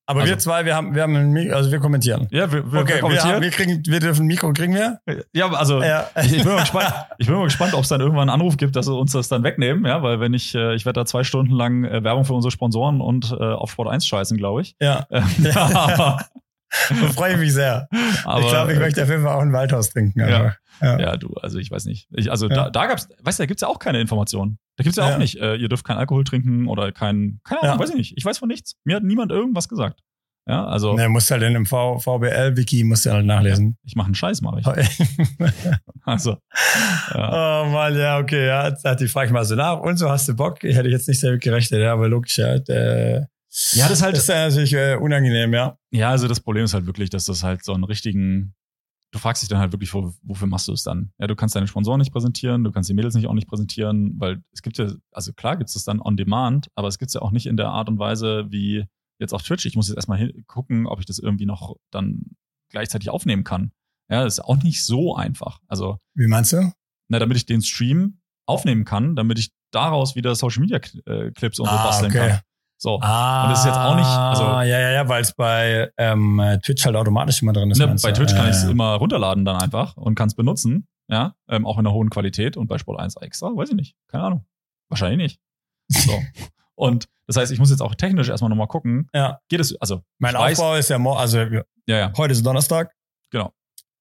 Aber 0.09 0.21
Also- 0.21 0.31
wir 0.33 0.39
zwei, 0.39 0.63
wir 0.65 0.73
haben, 0.75 0.95
wir 0.95 1.03
haben 1.03 1.15
ein 1.17 1.31
Mikro, 1.31 1.55
also 1.55 1.69
wir 1.69 1.79
kommentieren. 1.79 2.27
Ja, 2.31 2.49
wir, 2.51 2.71
wir, 2.71 2.79
okay, 2.79 2.87
wir 2.89 2.95
wir, 2.95 3.01
kommentieren. 3.01 3.35
haben, 3.35 3.41
wir 3.43 3.49
kriegen, 3.51 3.83
wir 3.85 3.99
dürfen 3.99 4.23
ein 4.23 4.27
Mikro, 4.27 4.53
kriegen 4.53 4.73
wir? 4.73 4.99
ja, 5.33 5.51
also 5.51 5.81
Ja. 5.83 6.07
ich, 6.23 6.31
ich 6.37 6.43
bin 6.43 6.53
mal 6.53 6.61
gespannt. 6.61 6.93
Ich 7.17 7.27
bin 7.27 7.35
mal 7.35 7.43
gespannt, 7.43 7.73
ob 7.73 7.83
es 7.83 7.89
dann 7.89 7.99
irgendwann 7.99 8.29
einen 8.29 8.39
Anruf 8.41 8.55
gibt, 8.57 8.75
dass 8.77 8.85
sie 8.85 8.93
uns 8.95 9.11
das 9.11 9.27
dann 9.27 9.43
wegnehmen, 9.43 9.85
ja, 9.85 10.01
weil 10.01 10.19
wenn 10.21 10.33
ich, 10.33 10.55
äh, 10.55 10.75
ich 10.75 10.85
werde 10.85 11.01
da 11.01 11.05
zwei 11.05 11.23
Stunden 11.25 11.51
lang 11.53 11.83
äh, 11.83 12.03
Werbung 12.05 12.23
für 12.23 12.33
unsere 12.33 12.51
Sponsoren 12.51 13.01
und 13.01 13.31
äh, 13.31 13.35
auf 13.43 13.69
Sport 13.71 13.89
1 13.89 14.05
scheißen, 14.07 14.37
glaube 14.37 14.61
ich. 14.61 14.75
Ja, 14.81 15.05
Ja. 15.09 15.55
aber, 15.57 16.25
da 16.89 16.95
freue 17.13 17.33
ich 17.33 17.39
mich 17.39 17.53
sehr. 17.53 17.87
aber, 18.23 18.41
ich 18.41 18.47
glaube, 18.49 18.71
ich 18.71 18.77
äh, 18.77 18.81
möchte 18.81 19.03
auf 19.03 19.09
jeden 19.09 19.23
Fall 19.23 19.35
auch 19.35 19.41
ein 19.41 19.51
Waldhaus 19.53 19.89
trinken. 19.89 20.19
Ja. 20.21 20.53
Ja. 20.81 20.99
Ja, 20.99 21.17
du, 21.17 21.33
also 21.41 21.57
ich 21.59 21.69
weiß 21.71 21.85
nicht. 21.85 22.07
Ich, 22.11 22.29
also 22.31 22.47
Ja. 22.47 22.55
da, 22.55 22.69
da 22.69 22.85
gab's, 22.87 23.09
weißt 23.23 23.39
du, 23.39 23.43
da 23.43 23.45
gibt's 23.47 23.61
ja 23.61 23.67
auch 23.67 23.79
keine 23.79 23.99
Informationen. 23.99 24.57
Da 24.77 24.83
gibt's 24.83 24.95
ja, 24.97 25.09
Ja. 25.09 25.15
auch 25.15 25.19
nicht, 25.19 25.37
äh, 25.41 25.55
ihr 25.55 25.67
dürft 25.69 25.85
kein 25.85 25.97
Alkohol 25.97 26.23
trinken 26.23 26.67
oder 26.67 26.91
kein, 26.91 27.39
keine 27.43 27.63
Ahnung, 27.63 27.75
Ja. 27.75 27.79
weiß 27.81 27.89
ich 27.89 27.95
nicht. 27.95 28.13
Ich 28.15 28.23
weiß 28.23 28.37
von 28.37 28.47
nichts. 28.47 28.75
Mir 28.85 28.95
hat 28.95 29.03
niemand 29.03 29.31
irgendwas 29.31 29.67
gesagt. 29.67 29.99
Ja, 30.49 30.65
also 30.65 30.93
Ne, 30.95 31.09
musst 31.09 31.29
halt 31.29 31.43
in 31.43 31.53
dem 31.55 31.65
VBL-Wiki 31.65 32.85
musst 32.85 33.05
du 33.05 33.11
halt 33.11 33.25
nachlesen. 33.25 33.77
ich 33.83 33.95
mache 33.97 34.05
einen 34.05 34.15
Scheiß, 34.15 34.41
mache 34.41 34.61
ich. 34.61 34.67
Also, 36.05 36.37
ja. 37.13 37.63
Oh 37.63 37.69
Mann, 37.69 37.97
ja, 37.97 38.17
okay, 38.19 38.47
ja. 38.47 38.71
Hat 38.83 38.99
die 39.01 39.07
frage 39.09 39.27
ich 39.27 39.33
mal 39.33 39.43
so 39.43 39.55
nach. 39.55 39.79
Und 39.81 39.97
so 39.97 40.09
hast 40.09 40.27
du 40.29 40.35
Bock? 40.35 40.63
Ich 40.63 40.75
hätte 40.77 40.87
jetzt 40.87 41.07
nicht 41.09 41.21
damit 41.21 41.41
gerechnet, 41.41 41.81
ja, 41.81 41.91
aber 41.91 42.07
logisch, 42.07 42.37
ja. 42.37 42.59
Der, 42.59 43.27
ja, 43.73 43.87
das 43.89 43.97
ist 43.97 44.01
halt, 44.03 44.13
das 44.15 44.23
ist 44.23 44.29
ja 44.29 44.47
natürlich 44.47 44.73
äh, 44.73 44.95
unangenehm, 44.95 45.53
ja. 45.53 45.77
ja, 45.91 46.09
also 46.11 46.27
das 46.29 46.39
Problem 46.39 46.63
ist 46.63 46.73
halt 46.73 46.85
wirklich, 46.85 47.09
dass 47.09 47.25
das 47.25 47.43
halt 47.43 47.65
so 47.65 47.73
einen 47.73 47.83
richtigen, 47.83 48.53
du 49.11 49.19
fragst 49.19 49.41
dich 49.41 49.49
dann 49.49 49.59
halt 49.59 49.71
wirklich, 49.71 49.93
wo, 49.93 50.13
wofür 50.23 50.47
machst 50.47 50.67
du 50.67 50.73
es 50.73 50.83
dann? 50.83 51.11
Ja, 51.17 51.27
du 51.27 51.35
kannst 51.35 51.55
deine 51.55 51.67
Sponsoren 51.67 51.99
nicht 51.99 52.11
präsentieren, 52.11 52.63
du 52.63 52.71
kannst 52.71 52.89
die 52.89 52.93
Mädels 52.93 53.15
nicht 53.15 53.27
auch 53.27 53.33
nicht 53.33 53.47
präsentieren, 53.47 54.13
weil 54.19 54.43
es 54.51 54.61
gibt 54.61 54.77
ja, 54.77 54.91
also 55.11 55.33
klar 55.33 55.55
gibt 55.57 55.69
es 55.69 55.73
das 55.75 55.83
dann 55.85 56.01
on 56.01 56.17
demand, 56.17 56.67
aber 56.75 56.87
es 56.87 56.97
gibt 56.99 57.09
es 57.09 57.13
ja 57.13 57.21
auch 57.21 57.31
nicht 57.31 57.45
in 57.47 57.57
der 57.57 57.69
Art 57.69 57.87
und 57.89 57.99
Weise 57.99 58.45
wie 58.49 58.85
jetzt 59.19 59.33
auf 59.33 59.43
Twitch. 59.43 59.65
Ich 59.65 59.75
muss 59.75 59.87
jetzt 59.87 59.95
erstmal 59.95 60.31
gucken, 60.47 60.85
ob 60.87 60.99
ich 60.99 61.05
das 61.05 61.19
irgendwie 61.19 61.45
noch 61.45 61.75
dann 61.91 62.35
gleichzeitig 62.69 63.09
aufnehmen 63.09 63.43
kann. 63.43 63.71
Ja, 64.09 64.23
das 64.23 64.35
ist 64.35 64.43
auch 64.45 64.57
nicht 64.61 64.85
so 64.85 65.15
einfach. 65.15 65.59
Also, 65.67 65.97
Wie 66.13 66.27
meinst 66.27 66.53
du? 66.53 66.71
na, 67.09 67.19
damit 67.19 67.37
ich 67.37 67.45
den 67.45 67.61
Stream 67.61 68.19
aufnehmen 68.45 68.85
kann, 68.85 69.15
damit 69.15 69.39
ich 69.39 69.51
daraus 69.71 70.15
wieder 70.15 70.35
Social 70.35 70.61
Media 70.61 70.79
äh, 71.05 71.31
Clips 71.31 71.59
und 71.59 71.65
so 71.67 71.71
Ah, 71.71 71.83
basteln 71.85 72.11
okay. 72.11 72.29
kann. 72.29 72.39
So. 72.79 72.99
Ah, 73.01 73.43
Und 73.45 73.49
das 73.51 73.59
ist 73.59 73.65
jetzt 73.65 73.77
auch 73.77 73.95
nicht- 73.95 74.05
also- 74.05 74.43
ja, 74.43 74.63
ja, 74.63 74.91
ja, 74.91 75.09
weil 75.09 75.21
es 75.21 75.33
bei 75.33 75.91
ähm, 75.97 76.41
Twitch 76.63 76.85
halt 76.85 76.95
automatisch 76.95 77.41
immer 77.41 77.53
drin 77.53 77.71
ist. 77.71 77.79
Ne, 77.79 77.87
bei? 77.87 78.11
Twitch 78.11 78.33
kann 78.35 78.45
Äh, 78.45 78.49
ich 78.51 78.55
es 78.57 78.63
immer 78.65 78.93
runterladen 78.95 79.45
dann 79.45 79.55
einfach 79.57 79.97
und 79.97 80.15
kann 80.15 80.27
es 80.27 80.35
benutzen, 80.35 80.87
ja, 81.09 81.33
ähm, 81.49 81.65
auch 81.65 81.77
in 81.79 81.85
einer 81.87 81.93
hohen 81.93 82.09
Qualität 82.09 82.55
und 82.57 82.67
bei 82.67 82.77
Sport 82.77 82.99
1 82.99 83.15
extra, 83.17 83.47
weiß 83.47 83.69
ich 83.69 83.75
nicht, 83.75 83.95
keine 84.07 84.25
Ahnung, 84.25 84.45
wahrscheinlich 84.89 85.17
nicht. 85.17 85.39
So. 85.89 86.11
und 86.75 87.07
das 87.25 87.35
heißt, 87.37 87.51
ich 87.51 87.59
muss 87.59 87.71
jetzt 87.71 87.81
auch 87.81 87.95
technisch 87.95 88.29
erstmal 88.29 88.49
nochmal 88.49 88.67
gucken, 88.67 89.09
Ja, 89.13 89.39
geht 89.49 89.59
es, 89.59 89.75
also 89.81 90.01
mein 90.19 90.35
ich 90.35 90.39
weiß- 90.41 90.51
Aufbau 90.51 90.75
ist 90.75 90.89
ja 90.89 90.99
morgen, 90.99 91.19
also 91.19 91.39
ja, 91.39 91.63
ja, 91.87 92.13
heute 92.15 92.33
ist 92.33 92.45
Donnerstag, 92.45 92.91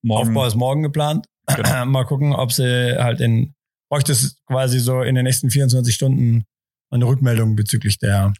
morgen, 0.02 0.28
Aufbau 0.28 0.47
ist 0.47 0.54
morgen 0.54 0.83
geplant. 0.83 1.26
Genau. 1.47 1.85
mal 1.87 2.04
gucken, 2.04 2.33
ob 2.35 2.52
sie 2.52 2.97
halt 2.99 3.21
in, 3.21 3.54
bräuchte 3.90 4.12
es 4.12 4.40
quasi 4.47 4.78
so 4.78 5.02
in 5.02 5.14
den 5.14 5.25
nächsten 5.25 5.50
24 5.50 5.95
Stunden 5.95 6.45
eine 6.90 7.06
Rückmeldung 7.06 7.56
bezüglich 7.56 7.99
der, 7.99 8.33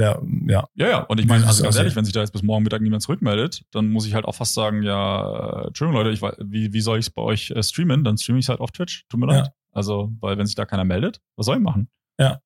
der 0.00 0.20
ja, 0.48 0.66
ja, 0.74 0.88
ja, 0.88 0.98
und 1.04 1.20
ich 1.20 1.26
meine, 1.26 1.46
also 1.46 1.62
ganz 1.62 1.76
ehrlich, 1.76 1.94
wenn 1.94 2.04
sich 2.04 2.12
da 2.14 2.20
jetzt 2.20 2.32
bis 2.32 2.42
morgen 2.42 2.64
Mittag 2.64 2.80
niemand 2.82 3.02
zurückmeldet, 3.02 3.64
dann 3.70 3.88
muss 3.90 4.06
ich 4.06 4.14
halt 4.14 4.24
auch 4.24 4.34
fast 4.34 4.54
sagen, 4.54 4.82
ja, 4.82 5.66
Entschuldigung 5.66 6.02
Leute, 6.02 6.10
ich, 6.10 6.20
wie, 6.50 6.72
wie 6.72 6.80
soll 6.80 6.98
ich 6.98 7.06
es 7.06 7.10
bei 7.10 7.22
euch 7.22 7.50
äh, 7.52 7.62
streamen? 7.62 8.02
Dann 8.04 8.18
streame 8.18 8.38
ich 8.40 8.46
es 8.46 8.48
halt 8.48 8.60
auf 8.60 8.72
Twitch, 8.72 9.06
tut 9.08 9.20
mir 9.20 9.28
Ja. 9.32 9.40
leid. 9.42 9.52
Also, 9.72 10.10
weil 10.20 10.36
wenn 10.36 10.46
sich 10.46 10.56
da 10.56 10.64
keiner 10.66 10.84
meldet, 10.84 11.20
was 11.36 11.46
soll 11.46 11.56
ich 11.56 11.62
machen? 11.62 11.88
Ja. 12.18 12.40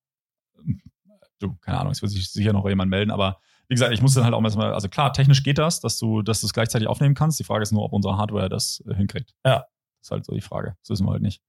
Du, 1.39 1.55
keine 1.61 1.79
Ahnung, 1.79 1.91
es 1.91 2.01
wird 2.01 2.11
sich 2.11 2.29
sicher 2.31 2.53
noch 2.53 2.67
jemand 2.67 2.89
melden, 2.91 3.11
aber 3.11 3.39
wie 3.67 3.73
gesagt, 3.73 3.93
ich 3.93 4.01
muss 4.01 4.13
dann 4.13 4.23
halt 4.25 4.33
auch 4.35 4.43
erstmal, 4.43 4.73
also 4.73 4.87
klar, 4.89 5.11
technisch 5.11 5.41
geht 5.41 5.57
das, 5.57 5.79
dass 5.79 5.97
du, 5.97 6.21
dass 6.21 6.41
du 6.41 6.47
es 6.47 6.53
gleichzeitig 6.53 6.87
aufnehmen 6.87 7.15
kannst. 7.15 7.39
Die 7.39 7.43
Frage 7.43 7.63
ist 7.63 7.71
nur, 7.71 7.83
ob 7.83 7.93
unsere 7.93 8.15
Hardware 8.17 8.47
das 8.47 8.83
äh, 8.87 8.93
hinkriegt. 8.93 9.33
Ja. 9.43 9.59
Das 9.61 9.67
ist 10.07 10.11
halt 10.11 10.25
so 10.25 10.33
die 10.35 10.41
Frage. 10.41 10.75
Das 10.83 10.91
wissen 10.91 11.07
wir 11.07 11.11
halt 11.13 11.23
nicht. 11.23 11.41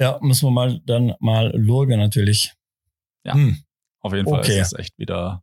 ja, 0.00 0.18
müssen 0.22 0.46
wir 0.46 0.52
mal 0.52 0.80
dann 0.86 1.14
mal 1.18 1.50
lurgen 1.56 1.98
natürlich. 1.98 2.54
Ja. 3.24 3.34
Hm, 3.34 3.58
Auf 4.00 4.12
jeden 4.14 4.28
Fall 4.28 4.40
Okay. 4.40 4.60
ist 4.60 4.72
es 4.72 4.78
echt 4.78 4.98
wieder. 4.98 5.42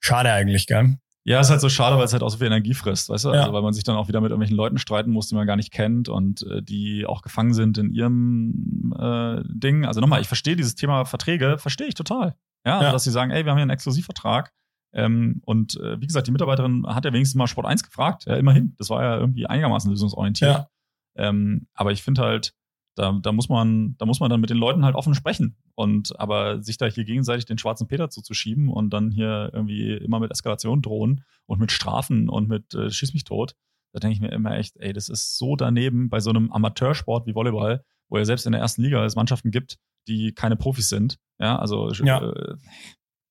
schade 0.00 0.32
eigentlich, 0.32 0.66
gell? 0.66 0.98
Ja, 1.24 1.40
ist 1.40 1.50
halt 1.50 1.60
so 1.60 1.68
schade, 1.68 1.96
weil 1.96 2.04
es 2.04 2.12
halt 2.12 2.22
auch 2.22 2.28
so 2.28 2.38
viel 2.38 2.46
Energie 2.46 2.74
frisst, 2.74 3.08
weißt 3.08 3.24
du? 3.24 3.28
Ja. 3.32 3.40
Also, 3.40 3.52
weil 3.52 3.62
man 3.62 3.72
sich 3.72 3.82
dann 3.82 3.96
auch 3.96 4.06
wieder 4.06 4.20
mit 4.20 4.30
irgendwelchen 4.30 4.56
Leuten 4.56 4.78
streiten 4.78 5.10
muss, 5.10 5.28
die 5.28 5.34
man 5.34 5.44
gar 5.46 5.56
nicht 5.56 5.72
kennt 5.72 6.08
und 6.08 6.42
äh, 6.44 6.62
die 6.62 7.04
auch 7.04 7.22
gefangen 7.22 7.52
sind 7.52 7.78
in 7.78 7.90
ihrem 7.90 8.94
äh, 8.96 9.42
Ding. 9.48 9.84
Also 9.84 10.00
nochmal, 10.00 10.20
ich 10.20 10.28
verstehe 10.28 10.54
dieses 10.54 10.76
Thema 10.76 11.04
Verträge, 11.04 11.58
verstehe 11.58 11.88
ich 11.88 11.94
total. 11.94 12.36
Ja, 12.64 12.80
Ja. 12.82 12.92
dass 12.92 13.02
sie 13.04 13.10
sagen, 13.10 13.32
ey, 13.32 13.44
wir 13.44 13.50
haben 13.50 13.58
hier 13.58 13.62
einen 13.62 13.70
Exklusivvertrag. 13.70 14.52
Ähm, 14.92 15.40
und 15.44 15.76
äh, 15.80 16.00
wie 16.00 16.06
gesagt, 16.06 16.28
die 16.28 16.30
Mitarbeiterin 16.30 16.86
hat 16.86 17.04
ja 17.04 17.12
wenigstens 17.12 17.36
mal 17.36 17.48
Sport 17.48 17.66
1 17.66 17.82
gefragt. 17.82 18.24
Ja, 18.26 18.36
immerhin. 18.36 18.74
Das 18.78 18.88
war 18.88 19.02
ja 19.02 19.16
irgendwie 19.16 19.46
einigermaßen 19.46 19.90
lösungsorientiert. 19.90 20.50
Ja. 20.58 20.68
Ähm, 21.16 21.66
aber 21.74 21.90
ich 21.90 22.02
finde 22.04 22.22
halt, 22.22 22.52
da, 22.96 23.12
da 23.22 23.30
muss 23.32 23.48
man, 23.48 23.94
da 23.98 24.06
muss 24.06 24.20
man 24.20 24.30
dann 24.30 24.40
mit 24.40 24.50
den 24.50 24.56
Leuten 24.56 24.84
halt 24.84 24.96
offen 24.96 25.14
sprechen. 25.14 25.56
Und 25.74 26.18
aber 26.18 26.62
sich 26.62 26.78
da 26.78 26.86
hier 26.86 27.04
gegenseitig 27.04 27.44
den 27.44 27.58
schwarzen 27.58 27.86
Peter 27.86 28.10
zuzuschieben 28.10 28.68
und 28.68 28.90
dann 28.90 29.10
hier 29.10 29.50
irgendwie 29.52 29.92
immer 29.92 30.18
mit 30.18 30.30
Eskalation 30.30 30.82
drohen 30.82 31.22
und 31.44 31.60
mit 31.60 31.70
Strafen 31.70 32.28
und 32.28 32.48
mit 32.48 32.74
äh, 32.74 32.90
Schieß 32.90 33.12
mich 33.12 33.24
tot, 33.24 33.54
da 33.92 34.00
denke 34.00 34.14
ich 34.14 34.20
mir 34.20 34.32
immer 34.32 34.56
echt, 34.56 34.76
ey, 34.78 34.92
das 34.92 35.08
ist 35.08 35.36
so 35.36 35.56
daneben 35.56 36.08
bei 36.08 36.20
so 36.20 36.30
einem 36.30 36.50
Amateursport 36.50 37.26
wie 37.26 37.34
Volleyball, 37.34 37.84
wo 38.08 38.18
ja 38.18 38.24
selbst 38.24 38.46
in 38.46 38.52
der 38.52 38.60
ersten 38.60 38.82
Liga 38.82 39.04
es 39.04 39.14
Mannschaften 39.14 39.50
gibt, 39.50 39.78
die 40.08 40.32
keine 40.32 40.56
Profis 40.56 40.88
sind. 40.88 41.18
Ja, 41.38 41.58
also 41.58 41.90
Ja. 41.92 42.22
Äh, 42.22 42.56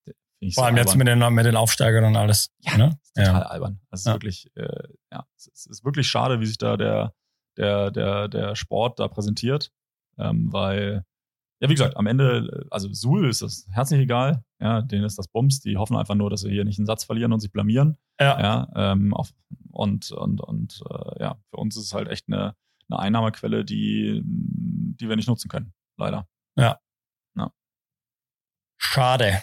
find 0.05 0.15
ich 0.49 0.55
Vor 0.55 0.63
so 0.63 0.65
allem 0.67 0.77
jetzt 0.77 0.95
mit 0.95 1.07
den, 1.07 1.33
mit 1.33 1.45
den 1.45 1.55
Aufsteigern 1.55 2.05
und 2.05 2.15
alles. 2.15 2.51
Ja, 2.59 2.77
ne? 2.77 2.99
Total 3.15 3.41
ja. 3.41 3.47
albern. 3.47 3.79
Also 3.89 4.01
ist 4.01 4.05
Ja. 4.05 4.13
wirklich, 4.13 4.51
äh, 4.55 4.87
ja, 5.11 5.25
es 5.35 5.65
ist 5.65 5.83
wirklich 5.83 6.07
schade, 6.07 6.39
wie 6.39 6.45
sich 6.45 6.59
da 6.59 6.77
der, 6.77 7.13
der, 7.57 7.91
der, 7.91 8.27
der 8.27 8.55
Sport 8.55 8.99
da 8.99 9.07
präsentiert. 9.07 9.71
Ähm, 10.17 10.51
weil, 10.51 11.05
ja, 11.61 11.69
wie 11.69 11.73
gesagt, 11.73 11.97
am 11.97 12.07
Ende, 12.07 12.67
also 12.71 12.91
Suhl 12.93 13.29
ist 13.29 13.41
das 13.41 13.67
herzlich 13.71 13.99
egal, 13.99 14.43
ja, 14.61 14.81
denen 14.81 15.03
ist 15.03 15.17
das 15.17 15.27
Bums, 15.27 15.59
die 15.59 15.77
hoffen 15.77 15.97
einfach 15.97 16.15
nur, 16.15 16.29
dass 16.29 16.41
sie 16.41 16.51
hier 16.51 16.65
nicht 16.65 16.79
einen 16.79 16.85
Satz 16.85 17.03
verlieren 17.03 17.33
und 17.33 17.39
sich 17.39 17.51
blamieren. 17.51 17.97
Ja. 18.19 18.39
Ja, 18.39 18.71
ähm, 18.75 19.13
auf, 19.13 19.33
und, 19.71 20.11
und, 20.11 20.41
und 20.41 20.81
äh, 20.89 21.23
ja, 21.23 21.37
für 21.49 21.57
uns 21.57 21.75
ist 21.75 21.85
es 21.85 21.93
halt 21.93 22.07
echt 22.07 22.27
eine, 22.27 22.55
eine 22.89 22.99
Einnahmequelle, 22.99 23.65
die, 23.65 24.21
die 24.23 25.09
wir 25.09 25.15
nicht 25.15 25.27
nutzen 25.27 25.49
können, 25.49 25.73
leider. 25.97 26.27
Schade. 28.77 29.41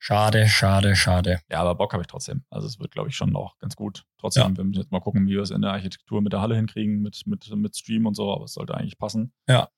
Schade, 0.00 0.48
schade, 0.48 0.94
schade. 0.94 1.40
Ja, 1.50 1.60
aber 1.60 1.74
Bock 1.74 1.92
habe 1.92 2.02
ich 2.02 2.06
trotzdem. 2.06 2.44
Also 2.50 2.66
es 2.68 2.78
wird, 2.78 2.92
glaube 2.92 3.08
ich, 3.08 3.16
schon 3.16 3.34
auch 3.34 3.58
ganz 3.58 3.74
gut. 3.74 4.06
Trotzdem, 4.18 4.52
Ja. 4.52 4.56
wir 4.56 4.64
müssen 4.64 4.80
jetzt 4.80 4.92
mal 4.92 5.00
gucken, 5.00 5.26
wie 5.26 5.32
wir 5.32 5.42
es 5.42 5.50
in 5.50 5.60
der 5.62 5.72
Architektur 5.72 6.22
mit 6.22 6.32
der 6.32 6.40
Halle 6.40 6.54
hinkriegen, 6.56 7.02
mit, 7.02 7.22
mit, 7.26 7.50
mit 7.54 7.76
Stream 7.76 8.06
und 8.06 8.14
so, 8.14 8.32
aber 8.32 8.44
es 8.44 8.52
sollte 8.52 8.74
eigentlich 8.74 8.96
passen. 8.96 9.32
Ja. 9.48 9.68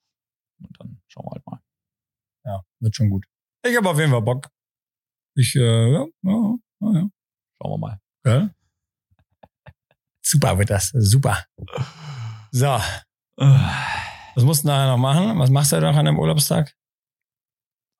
Und 0.60 0.78
dann 0.78 1.00
schauen 1.08 1.24
wir 1.26 1.30
halt 1.32 1.46
mal. 1.46 1.60
Ja, 2.44 2.62
wird 2.80 2.94
schon 2.96 3.08
gut. 3.10 3.24
Ich 3.66 3.76
habe 3.76 3.88
auf 3.88 3.98
jeden 3.98 4.10
Fall 4.10 4.22
Bock. 4.22 4.48
Ich, 5.34 5.54
äh, 5.56 5.92
ja, 5.92 6.04
ja, 6.22 6.54
ja, 6.80 6.92
ja. 6.92 7.08
Schauen 7.62 7.70
wir 7.72 7.78
mal. 7.78 8.00
Gell? 8.22 8.54
Super 10.22 10.58
wird 10.58 10.70
das. 10.70 10.88
Super. 10.94 11.44
So, 12.50 12.66
Äh, 13.36 13.44
was 14.34 14.44
musst 14.44 14.64
du 14.64 14.68
nachher 14.68 14.88
noch 14.90 14.98
machen? 14.98 15.38
Was 15.38 15.48
machst 15.50 15.72
du 15.72 15.80
noch 15.80 15.96
an 15.96 16.04
dem 16.04 16.18
Urlaubstag? 16.18 16.74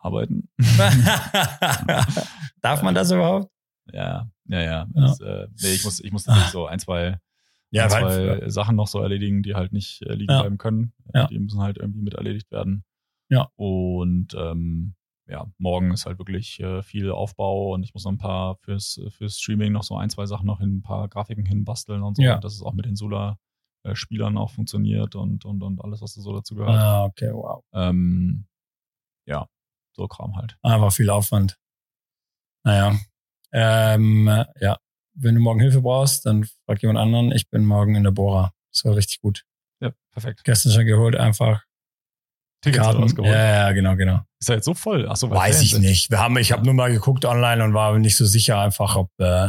Arbeiten. 0.00 0.48
Darf 2.60 2.82
man 2.82 2.94
das 2.94 3.10
überhaupt? 3.10 3.50
Ja, 3.92 4.28
ja, 4.46 4.60
ja. 4.60 4.62
Ja. 4.62 4.86
Das, 4.94 5.20
äh, 5.20 5.46
nee, 5.62 5.72
ich 5.74 5.84
muss, 5.84 6.00
ich 6.00 6.12
muss 6.12 6.24
tatsächlich 6.24 6.52
so 6.52 6.66
ein, 6.66 6.78
zwei, 6.78 7.18
Ja, 7.70 7.84
ein, 7.84 7.90
zwei 7.90 8.48
Sachen 8.48 8.76
noch 8.76 8.88
so 8.88 9.00
erledigen, 9.00 9.42
die 9.42 9.54
halt 9.54 9.72
nicht 9.72 10.02
äh, 10.02 10.12
liegen 10.14 10.26
bleiben 10.26 10.58
können. 10.58 10.92
Die 11.30 11.38
müssen 11.38 11.60
halt 11.60 11.78
irgendwie 11.78 12.02
mit 12.02 12.14
erledigt 12.14 12.50
werden. 12.50 12.84
Ja. 13.28 13.48
Und 13.56 14.34
ähm, 14.34 14.94
ja, 15.26 15.46
morgen 15.58 15.92
ist 15.92 16.06
halt 16.06 16.18
wirklich 16.18 16.58
äh, 16.60 16.82
viel 16.82 17.10
Aufbau 17.10 17.72
und 17.74 17.84
ich 17.84 17.94
muss 17.94 18.04
noch 18.04 18.12
ein 18.12 18.18
paar 18.18 18.56
fürs, 18.56 19.00
fürs 19.10 19.38
Streaming 19.38 19.72
noch 19.72 19.84
so 19.84 19.96
ein, 19.96 20.10
zwei 20.10 20.26
Sachen 20.26 20.46
noch 20.46 20.58
hin, 20.58 20.78
ein 20.78 20.82
paar 20.82 21.08
Grafiken 21.08 21.46
hinbasteln 21.46 22.02
und 22.02 22.16
so, 22.16 22.22
Ja. 22.22 22.38
dass 22.38 22.54
es 22.54 22.62
auch 22.62 22.72
mit 22.72 22.86
den 22.86 22.96
Sula-Spielern 22.96 24.36
auch 24.36 24.50
funktioniert 24.50 25.14
und, 25.14 25.44
und, 25.44 25.62
und 25.62 25.80
alles, 25.84 26.02
was 26.02 26.14
da 26.14 26.20
so 26.20 26.34
dazu 26.34 26.56
gehört. 26.56 26.76
ah, 26.76 27.04
okay, 27.04 27.30
wow. 27.32 27.62
Ähm, 27.72 28.46
ja, 29.26 29.46
so 29.92 30.06
Kram 30.08 30.36
halt. 30.36 30.56
Einfach 30.62 30.92
viel 30.92 31.10
Aufwand. 31.10 31.56
Naja. 32.64 32.98
Ähm, 33.52 34.28
ja. 34.60 34.78
Wenn 35.14 35.34
du 35.34 35.40
morgen 35.40 35.60
Hilfe 35.60 35.82
brauchst, 35.82 36.24
dann 36.26 36.44
frag 36.66 36.80
jemand 36.82 36.98
anderen. 36.98 37.32
Ich 37.32 37.48
bin 37.50 37.64
morgen 37.64 37.94
in 37.96 38.04
der 38.04 38.10
Bora. 38.12 38.52
Das 38.72 38.84
war 38.84 38.94
richtig 38.96 39.20
gut. 39.20 39.44
Ja, 39.80 39.90
perfekt. 40.12 40.44
Gestern 40.44 40.72
schon 40.72 40.86
geholt, 40.86 41.16
einfach 41.16 41.64
Tickets 42.62 42.84
Karten. 42.84 43.02
rausgeholt. 43.02 43.32
Ja, 43.32 43.66
ja, 43.68 43.72
genau, 43.72 43.96
genau. 43.96 44.20
Ist 44.38 44.48
ja 44.48 44.54
jetzt 44.56 44.66
so 44.66 44.74
voll. 44.74 45.06
Ach 45.08 45.16
so, 45.16 45.30
Weiß 45.30 45.60
ich 45.62 45.72
sind. 45.72 45.82
nicht. 45.82 46.10
Wir 46.10 46.18
haben, 46.20 46.36
ich 46.38 46.52
habe 46.52 46.64
nur 46.64 46.74
mal 46.74 46.92
geguckt 46.92 47.24
online 47.24 47.64
und 47.64 47.74
war 47.74 47.98
nicht 47.98 48.16
so 48.16 48.24
sicher 48.26 48.60
einfach, 48.60 48.96
ob 48.96 49.10
äh, 49.18 49.48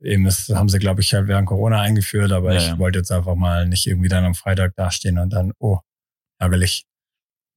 eben 0.00 0.24
das 0.24 0.48
haben 0.48 0.68
sie, 0.68 0.78
glaube 0.78 1.02
ich, 1.02 1.12
halt 1.14 1.28
während 1.28 1.46
Corona 1.46 1.80
eingeführt, 1.80 2.32
aber 2.32 2.52
Ja, 2.54 2.58
ich 2.58 2.66
ja. 2.68 2.78
wollte 2.78 2.98
jetzt 2.98 3.12
einfach 3.12 3.34
mal 3.34 3.66
nicht 3.66 3.86
irgendwie 3.86 4.08
dann 4.08 4.24
am 4.24 4.34
Freitag 4.34 4.74
dastehen 4.74 5.18
und 5.18 5.30
dann, 5.30 5.52
oh, 5.58 5.78
ärgerlich. 6.38 6.84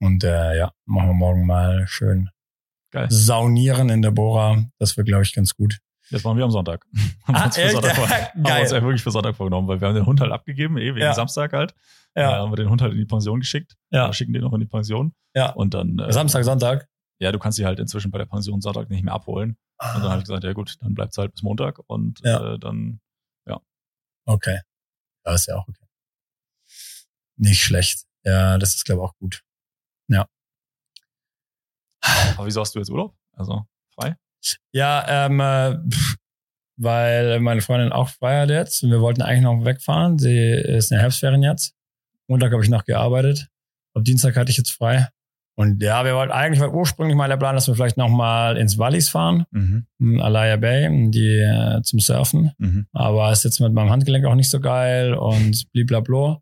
Und 0.03 0.23
äh, 0.23 0.57
ja, 0.57 0.73
machen 0.85 1.07
wir 1.09 1.13
morgen 1.13 1.45
mal 1.45 1.87
schön 1.87 2.29
Geil. 2.91 3.07
saunieren 3.09 3.89
in 3.89 4.01
der 4.01 4.11
Bora. 4.11 4.65
Das 4.79 4.97
wird, 4.97 5.07
glaube 5.07 5.23
ich, 5.23 5.33
ganz 5.33 5.55
gut. 5.55 5.79
Das 6.11 6.23
machen 6.23 6.37
wir 6.37 6.43
am 6.43 6.51
Sonntag. 6.51 6.85
haben, 7.23 7.35
wir 7.35 7.41
Ah, 7.41 7.45
uns 7.45 7.55
für? 7.55 7.69
Sonntag 7.69 7.95
vor, 7.95 8.09
haben 8.09 8.43
wir 8.43 8.61
uns 8.61 8.71
ja 8.71 8.81
wirklich 8.81 9.01
für 9.01 9.11
Sonntag 9.11 9.35
vorgenommen, 9.35 9.67
weil 9.67 9.79
wir 9.79 9.87
haben 9.87 9.95
den 9.95 10.05
Hund 10.05 10.19
halt 10.19 10.31
abgegeben, 10.31 10.77
eh 10.77 10.89
wegen 10.93 10.97
Ja. 10.99 11.13
Samstag 11.13 11.53
halt. 11.53 11.73
Ja, 12.15 12.31
Äh, 12.31 12.39
haben 12.39 12.51
wir 12.51 12.57
den 12.57 12.69
Hund 12.69 12.81
halt 12.81 12.91
in 12.91 12.97
die 12.99 13.05
Pension 13.05 13.39
geschickt. 13.39 13.75
Ja. 13.91 14.07
Wir 14.09 14.13
schicken 14.13 14.33
den 14.33 14.41
noch 14.43 14.53
in 14.53 14.59
die 14.59 14.65
Pension. 14.67 15.13
Ja. 15.33 15.51
Und 15.53 15.73
dann, 15.73 15.97
äh, 15.99 16.11
Samstag, 16.11 16.43
Sonntag. 16.43 16.87
ja, 17.19 17.31
du 17.31 17.39
kannst 17.39 17.55
sie 17.55 17.65
halt 17.65 17.79
inzwischen 17.79 18.11
bei 18.11 18.17
der 18.17 18.25
Pension 18.25 18.59
Sonntag 18.61 18.89
nicht 18.89 19.03
mehr 19.03 19.13
abholen. 19.13 19.57
Und 19.81 20.01
dann 20.03 20.09
habe 20.09 20.17
ich 20.19 20.25
gesagt, 20.25 20.43
ja 20.43 20.53
gut, 20.53 20.75
dann 20.81 20.93
bleibt 20.93 21.13
es 21.13 21.17
halt 21.17 21.31
bis 21.33 21.41
Montag 21.43 21.79
und 21.87 22.19
Ja. 22.23 22.53
äh, 22.55 22.59
dann, 22.59 22.99
Okay. 24.25 24.59
Ja, 25.25 25.33
ist 25.33 25.47
ja 25.47 25.55
auch 25.57 25.67
okay. 25.67 25.85
Nicht 27.35 27.61
schlecht. 27.61 28.05
Ja, 28.23 28.57
das 28.57 28.75
ist, 28.75 28.85
glaube 28.85 29.01
ich, 29.01 29.09
auch 29.09 29.17
gut. 29.17 29.43
Ja. 30.13 30.28
Aber 32.38 32.45
wieso 32.45 32.62
hast 32.62 32.76
du 32.76 32.80
jetzt 32.80 32.89
Urlaub? 32.89 33.15
Also 33.34 33.65
frei? 33.95 34.15
Ja, 34.71 35.26
ähm, 35.26 35.39
äh, 35.39 35.78
weil 36.78 37.39
meine 37.39 37.62
Freundin 37.62 37.91
auch 37.91 38.10
frei 38.10 38.41
hat 38.41 38.49
jetzt. 38.49 38.84
Wir 38.84 39.02
wollten 39.02 39.21
eigentlich 39.21 39.43
noch 39.43 39.63
wegfahren. 39.65 40.17
Sie 40.19 40.38
ist 40.38 40.91
in 40.91 40.95
der 40.95 41.04
Herbstferien 41.04 41.43
jetzt. 41.43 41.76
Montag 42.28 42.52
habe 42.52 42.63
ich 42.63 42.69
noch 42.69 42.86
gearbeitet. 42.86 43.47
Ab 43.93 44.04
Dienstag 44.04 44.36
hatte 44.36 44.52
ich 44.52 44.58
jetzt 44.58 44.71
frei. 44.71 45.08
Und 45.56 45.84
ja, 45.84 46.04
wir 46.04 46.15
wollten 46.15 46.32
eigentlich 46.32 46.60
war 46.60 46.73
ursprünglich 46.73 47.15
mal 47.15 47.28
der 47.28 47.38
Plan, 47.38 47.54
dass 47.54 47.67
wir 47.67 47.76
vielleicht 47.76 47.97
noch 47.97 48.10
mal 48.10 48.58
ins 48.58 48.80
Wallis 48.80 49.10
fahren, 49.10 49.45
mhm. 49.52 50.19
Alaya 50.19 50.58
Bay, 50.58 51.12
die 51.12 51.38
äh, 51.38 51.82
zum 51.84 51.99
Surfen. 51.99 52.52
Mhm. 52.58 52.88
Aber 52.91 53.32
ist 53.32 53.43
jetzt 53.43 53.60
mit 53.60 53.71
meinem 53.71 53.91
Handgelenk 53.91 54.26
auch 54.26 54.34
nicht 54.34 54.49
so 54.49 54.60
geil 54.60 55.13
und 55.13 55.71
bliblablo. 55.71 56.41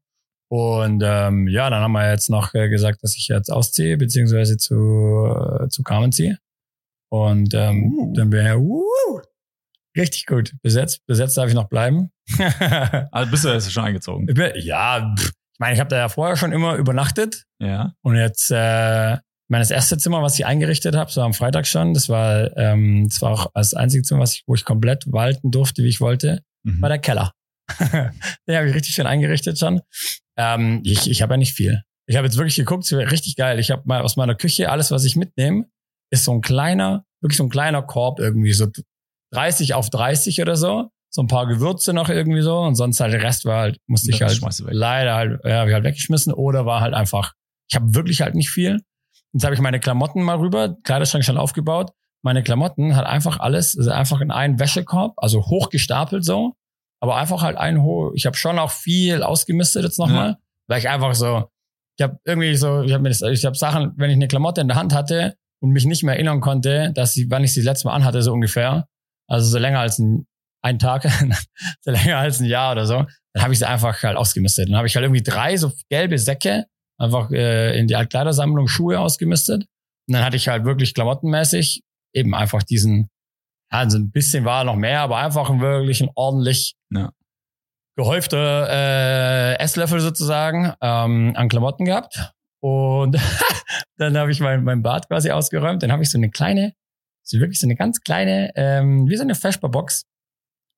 Und 0.52 1.02
ähm, 1.06 1.48
ja, 1.48 1.70
dann 1.70 1.82
haben 1.82 1.94
wir 1.94 2.12
jetzt 2.12 2.30
noch 2.30 2.54
äh, 2.54 2.68
gesagt, 2.68 3.02
dass 3.04 3.16
ich 3.16 3.30
jetzt 3.30 3.50
ausziehe, 3.50 3.96
beziehungsweise 3.96 4.58
zu, 4.58 5.34
äh, 5.64 5.70
zu 5.70 5.82
Carmen 5.82 6.12
ziehe. 6.12 6.40
Und 7.10 7.54
ähm, 7.54 7.94
uh. 7.98 8.14
dann 8.14 8.34
wäre 8.34 8.60
uh, 8.60 9.22
richtig 9.96 10.26
gut. 10.26 10.54
Besetzt, 10.62 11.06
besetzt 11.06 11.38
darf 11.38 11.48
ich 11.48 11.54
noch 11.54 11.70
bleiben. 11.70 12.12
also 13.12 13.32
bist 13.32 13.46
du 13.46 13.50
jetzt 13.50 13.72
schon 13.72 13.86
eingezogen? 13.86 14.28
Ich 14.28 14.36
bin, 14.36 14.52
ja, 14.56 15.16
pff, 15.18 15.32
meine, 15.58 15.74
ich 15.74 15.80
habe 15.80 15.90
da 15.90 15.96
ja 15.96 16.10
vorher 16.10 16.36
schon 16.36 16.52
immer 16.52 16.76
übernachtet. 16.76 17.46
Ja. 17.60 17.94
Und 18.02 18.18
jetzt, 18.18 18.52
äh, 18.52 19.18
mein 19.48 19.62
das 19.62 19.72
erste 19.72 19.98
Zimmer, 19.98 20.22
was 20.22 20.38
ich 20.38 20.46
eingerichtet 20.46 20.98
habe, 20.98 21.10
so 21.10 21.22
am 21.22 21.34
Freitag 21.34 21.66
schon, 21.66 21.94
das 21.94 22.10
war, 22.10 22.58
ähm, 22.58 23.08
das 23.08 23.22
war 23.22 23.32
auch 23.32 23.52
das 23.54 23.74
einzige 23.74 24.04
Zimmer, 24.04 24.20
was 24.20 24.34
ich, 24.34 24.44
wo 24.48 24.56
ich 24.56 24.66
komplett 24.66 25.10
walten 25.10 25.50
durfte, 25.50 25.84
wie 25.84 25.90
ich 25.90 26.02
wollte, 26.02 26.44
mhm. 26.64 26.82
war 26.82 26.90
der 26.90 27.00
Keller. 27.00 27.32
Den 27.80 28.56
habe 28.58 28.68
ich 28.68 28.76
richtig 28.76 28.96
schön 28.96 29.08
eingerichtet 29.08 29.58
schon. 29.58 29.82
Ähm, 30.42 30.82
ich 30.84 31.10
ich 31.10 31.22
habe 31.22 31.34
ja 31.34 31.38
nicht 31.38 31.54
viel. 31.54 31.82
Ich 32.08 32.18
habe 32.18 32.26
jetzt 32.26 32.38
wirklich 32.38 32.56
geguckt, 32.56 32.84
es 32.84 32.92
wäre 32.92 33.12
richtig 33.12 33.36
geil. 33.36 33.60
Ich 33.60 33.72
habe 33.72 33.84
mal 33.86 34.02
aus 34.02 34.16
meiner 34.18 34.36
Küche 34.36 34.70
alles, 34.72 34.92
was 34.92 35.06
ich 35.06 35.16
mitnehme, 35.16 35.66
ist 36.12 36.24
so 36.24 36.34
ein 36.34 36.42
kleiner, 36.42 37.06
wirklich 37.22 37.38
so 37.38 37.44
ein 37.44 37.50
kleiner 37.50 37.82
Korb 37.82 38.20
irgendwie, 38.20 38.54
so 38.54 38.68
30 39.34 39.76
auf 39.76 39.90
30 39.90 40.42
oder 40.42 40.58
so 40.58 40.90
so 41.14 41.22
ein 41.22 41.28
paar 41.28 41.46
Gewürze 41.46 41.94
noch 41.94 42.10
irgendwie 42.10 42.42
so 42.42 42.58
und 42.60 42.76
sonst 42.76 43.00
halt 43.02 43.14
der 43.14 43.22
Rest 43.22 43.44
war 43.46 43.62
halt, 43.62 43.80
musste 43.86 44.12
ich 44.12 44.22
halt 44.22 44.40
leider 44.70 45.14
halt, 45.14 45.42
ja, 45.44 45.60
hab 45.60 45.68
ich 45.68 45.74
halt 45.74 45.84
weggeschmissen 45.84 46.34
oder 46.34 46.66
war 46.66 46.80
halt 46.80 46.94
einfach, 46.94 47.34
ich 47.70 47.76
habe 47.76 47.94
wirklich 47.94 48.22
halt 48.22 48.34
nicht 48.34 48.50
viel. 48.50 48.82
Jetzt 49.34 49.44
habe 49.44 49.54
ich 49.54 49.62
meine 49.62 49.80
Klamotten 49.80 50.24
mal 50.24 50.38
rüber, 50.38 50.78
Kleiderschrank 50.84 51.24
schon 51.24 51.38
aufgebaut. 51.38 51.92
Meine 52.24 52.44
Klamotten 52.44 52.96
hat 52.96 53.06
einfach 53.06 53.40
alles, 53.40 53.78
also 53.78 53.92
einfach 53.92 54.22
in 54.22 54.32
einen 54.32 54.60
Wäschekorb, 54.60 55.14
also 55.18 55.42
hochgestapelt 55.46 56.24
so, 56.24 56.54
aber 57.02 57.18
einfach 57.18 57.42
halt 57.42 57.58
ein 57.58 57.82
hoch. 57.82 58.12
Ich 58.16 58.26
habe 58.26 58.38
schon 58.38 58.60
auch 58.60 58.72
viel 58.72 59.24
ausgemistet 59.24 59.84
jetzt 59.84 60.00
nochmal, 60.00 60.30
ja. 60.30 60.38
weil 60.68 60.80
ich 60.80 60.90
einfach 60.90 61.16
so, 61.16 61.50
ich 61.98 62.04
habe 62.04 62.20
irgendwie 62.26 62.56
so, 62.56 62.82
ich 62.82 62.94
habe 62.94 63.04
mir 63.04 63.10
das, 63.10 63.22
ich 63.22 63.46
habe 63.46 63.58
Sachen, 63.58 63.94
wenn 63.98 64.10
ich 64.10 64.16
eine 64.16 64.28
Klamotte 64.28 64.62
in 64.62 64.68
der 64.68 64.78
Hand 64.78 64.94
hatte 64.94 65.36
und 65.62 65.72
mich 65.72 65.86
nicht 65.86 66.04
mehr 66.04 66.16
erinnern 66.16 66.42
konnte, 66.42 66.92
dass 66.94 67.14
sie, 67.14 67.30
wann 67.30 67.44
ich 67.44 67.54
sie 67.54 67.62
das 67.62 67.66
letzte 67.66 67.88
Mal 67.88 67.96
anhatte, 67.96 68.22
so 68.22 68.32
ungefähr, 68.32 68.88
also 69.28 69.50
so 69.50 69.58
länger 69.58 69.80
als 69.80 70.00
ein 70.00 70.26
einen 70.62 70.80
Tag, 70.80 71.04
so 71.82 71.92
länger 71.92 72.18
als 72.18 72.40
ein 72.40 72.46
Jahr 72.46 72.74
oder 72.74 72.86
so, 72.86 73.06
dann 73.34 73.44
habe 73.44 73.54
ich 73.54 73.60
sie 73.60 73.68
einfach 73.68 74.02
halt 74.04 74.18
ausgemistet. 74.18 74.70
Dann 74.70 74.78
habe 74.78 74.88
ich 74.88 74.96
halt 74.96 75.04
irgendwie 75.04 75.24
drei 75.24 75.58
so 75.58 75.72
gelbe 75.90 76.18
Säcke 76.18 76.66
einfach 77.00 77.32
äh, 77.32 77.78
in 77.78 77.88
die 77.88 77.96
Altkleidersammlung 77.96 78.68
Schuhe 78.68 79.00
ausgemistet. 79.00 79.66
Und 80.08 80.16
dann 80.16 80.24
hatte 80.24 80.38
ich 80.38 80.48
halt 80.48 80.66
wirklich 80.66 80.94
klamottenmäßig 80.94 81.82
eben 82.14 82.36
einfach 82.36 82.64
diesen, 82.64 83.10
also 83.72 83.98
ein 83.98 84.12
bisschen 84.12 84.46
war 84.46 84.64
noch 84.64 84.76
mehr, 84.76 85.02
aber 85.02 85.18
einfach 85.18 85.50
wirklich 85.60 86.02
ein 86.02 86.10
ordentlich 86.16 86.76
ja. 88.02 88.10
gehäufter 88.10 88.68
äh, 88.70 89.60
Esslöffel 89.60 90.00
sozusagen 90.00 90.74
ähm, 90.82 91.34
an 91.36 91.50
Klamotten 91.50 91.86
gehabt. 91.86 92.34
Und 92.62 93.18
dann 93.98 94.18
habe 94.18 94.32
ich 94.32 94.40
mein, 94.40 94.64
mein 94.64 94.84
Bad 94.84 95.08
quasi 95.08 95.32
ausgeräumt. 95.32 95.82
Dann 95.84 95.92
habe 95.92 96.04
ich 96.04 96.10
so 96.10 96.18
eine 96.18 96.30
kleine, 96.30 96.74
so 97.24 97.40
wirklich 97.40 97.60
so 97.60 97.68
eine 97.68 97.76
ganz 97.76 98.02
kleine, 98.02 98.52
ähm, 98.56 99.08
wie 99.08 99.16
so 99.16 99.24
eine 99.24 99.36
Feschbar-Box 99.36 100.06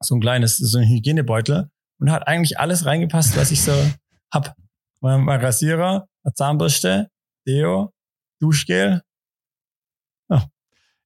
so 0.05 0.15
ein 0.15 0.21
kleines, 0.21 0.57
so 0.57 0.77
ein 0.77 0.87
Hygienebeutel 0.87 1.69
und 1.99 2.11
hat 2.11 2.27
eigentlich 2.27 2.59
alles 2.59 2.85
reingepasst, 2.85 3.37
was 3.37 3.51
ich 3.51 3.61
so 3.61 3.73
hab. 4.31 4.55
Mein, 5.01 5.21
mein 5.21 5.39
Rasierer, 5.41 6.07
eine 6.23 6.33
Zahnbürste, 6.33 7.09
Deo, 7.47 7.91
Duschgel. 8.39 9.01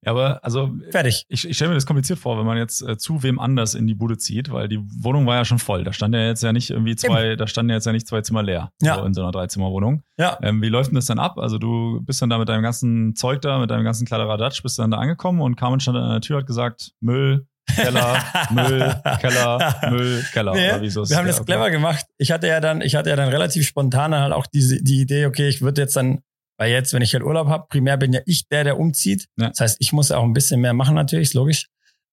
Aber 0.07 0.43
also 0.43 0.71
fertig. 0.91 1.25
Ich, 1.27 1.47
ich 1.47 1.55
stelle 1.55 1.69
mir 1.69 1.75
das 1.75 1.85
kompliziert 1.85 2.19
vor, 2.19 2.37
wenn 2.37 2.45
man 2.45 2.57
jetzt 2.57 2.81
äh, 2.81 2.97
zu 2.97 3.23
wem 3.23 3.39
anders 3.39 3.75
in 3.75 3.87
die 3.87 3.95
Bude 3.95 4.17
zieht, 4.17 4.51
weil 4.51 4.67
die 4.67 4.79
Wohnung 5.01 5.25
war 5.25 5.35
ja 5.35 5.45
schon 5.45 5.59
voll. 5.59 5.83
Da 5.83 5.93
stand 5.93 6.15
ja 6.15 6.21
jetzt 6.21 6.43
ja 6.43 6.53
nicht 6.53 6.69
irgendwie 6.69 6.95
zwei, 6.95 7.31
Eben. 7.31 7.37
da 7.37 7.47
standen 7.47 7.71
ja 7.71 7.75
jetzt 7.75 7.85
ja 7.85 7.91
nicht 7.91 8.07
zwei 8.07 8.21
Zimmer 8.21 8.43
leer 8.43 8.71
ja. 8.81 8.95
so 8.95 9.03
in 9.03 9.13
so 9.13 9.21
einer 9.21 9.31
Dreizimmerwohnung. 9.31 10.03
Ja. 10.17 10.37
Ähm, 10.41 10.61
wie 10.61 10.69
läuft 10.69 10.91
denn 10.91 10.95
das 10.95 11.05
dann 11.05 11.19
ab? 11.19 11.37
Also 11.37 11.57
du 11.57 12.01
bist 12.01 12.21
dann 12.21 12.29
da 12.29 12.37
mit 12.37 12.49
deinem 12.49 12.63
ganzen 12.63 13.15
Zeug 13.15 13.41
da, 13.41 13.59
mit 13.59 13.69
deinem 13.69 13.83
ganzen 13.83 14.05
Kladderadatsch, 14.05 14.63
bist 14.63 14.79
dann 14.79 14.91
da 14.91 14.97
angekommen 14.97 15.41
und 15.41 15.55
Carmen 15.55 15.79
stand 15.79 15.97
an 15.97 16.09
der 16.09 16.21
Tür, 16.21 16.37
hat 16.37 16.47
gesagt, 16.47 16.91
Müll, 17.01 17.45
Keller, 17.75 18.23
Müll, 18.51 18.95
Keller, 19.19 19.75
Müll, 19.89 20.23
Keller. 20.31 20.53
Nee, 20.53 20.81
wir 20.81 21.17
haben 21.17 21.27
das 21.27 21.43
clever 21.45 21.69
gemacht. 21.69 22.05
Ich 22.17 22.31
hatte 22.31 22.47
ja 22.47 22.59
dann, 22.59 22.81
ich 22.81 22.95
hatte 22.95 23.09
ja 23.09 23.15
dann 23.15 23.29
relativ 23.29 23.67
spontan 23.67 24.15
halt 24.15 24.33
auch 24.33 24.47
diese, 24.47 24.81
die 24.81 25.01
Idee, 25.01 25.25
okay, 25.25 25.47
ich 25.47 25.61
würde 25.61 25.81
jetzt 25.81 25.95
dann, 25.95 26.21
weil 26.57 26.71
jetzt, 26.71 26.93
wenn 26.93 27.01
ich 27.01 27.13
halt 27.13 27.23
Urlaub 27.23 27.47
habe, 27.47 27.67
primär 27.69 27.97
bin 27.97 28.13
ja 28.13 28.21
ich 28.25 28.47
der, 28.47 28.63
der 28.63 28.79
umzieht. 28.79 29.27
Ja. 29.37 29.49
Das 29.49 29.59
heißt, 29.59 29.77
ich 29.79 29.93
muss 29.93 30.11
auch 30.11 30.23
ein 30.23 30.33
bisschen 30.33 30.61
mehr 30.61 30.73
machen 30.73 30.95
natürlich, 30.95 31.29
ist 31.29 31.33
logisch. 31.33 31.67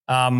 Äh, 0.08 0.30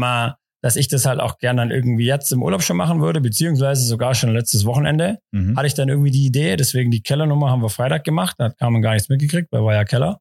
dass 0.65 0.77
ich 0.77 0.89
das 0.89 1.05
halt 1.05 1.21
auch 1.21 1.37
gerne 1.37 1.61
dann 1.61 1.71
irgendwie 1.71 2.07
jetzt 2.07 2.33
im 2.33 2.43
Urlaub 2.43 2.63
schon 2.63 2.79
machen 2.79 3.03
würde, 3.03 3.21
beziehungsweise 3.21 3.85
sogar 3.85 4.15
schon 4.15 4.33
letztes 4.33 4.65
Wochenende, 4.65 5.19
mhm. 5.31 5.59
hatte 5.59 5.67
ich 5.67 5.75
dann 5.75 5.91
irgendwie 5.91 6.11
die 6.11 6.25
Idee, 6.25 6.57
deswegen 6.57 6.91
die 6.91 7.03
Kellernummer 7.03 7.51
haben 7.51 7.61
wir 7.61 7.69
Freitag 7.69 8.03
gemacht, 8.03 8.37
da 8.39 8.47
hat 8.47 8.61
man 8.71 8.81
gar 8.81 8.95
nichts 8.95 9.11
mitgekriegt, 9.11 9.49
weil 9.53 9.63
war 9.63 9.75
ja 9.75 9.85
Keller. 9.85 10.21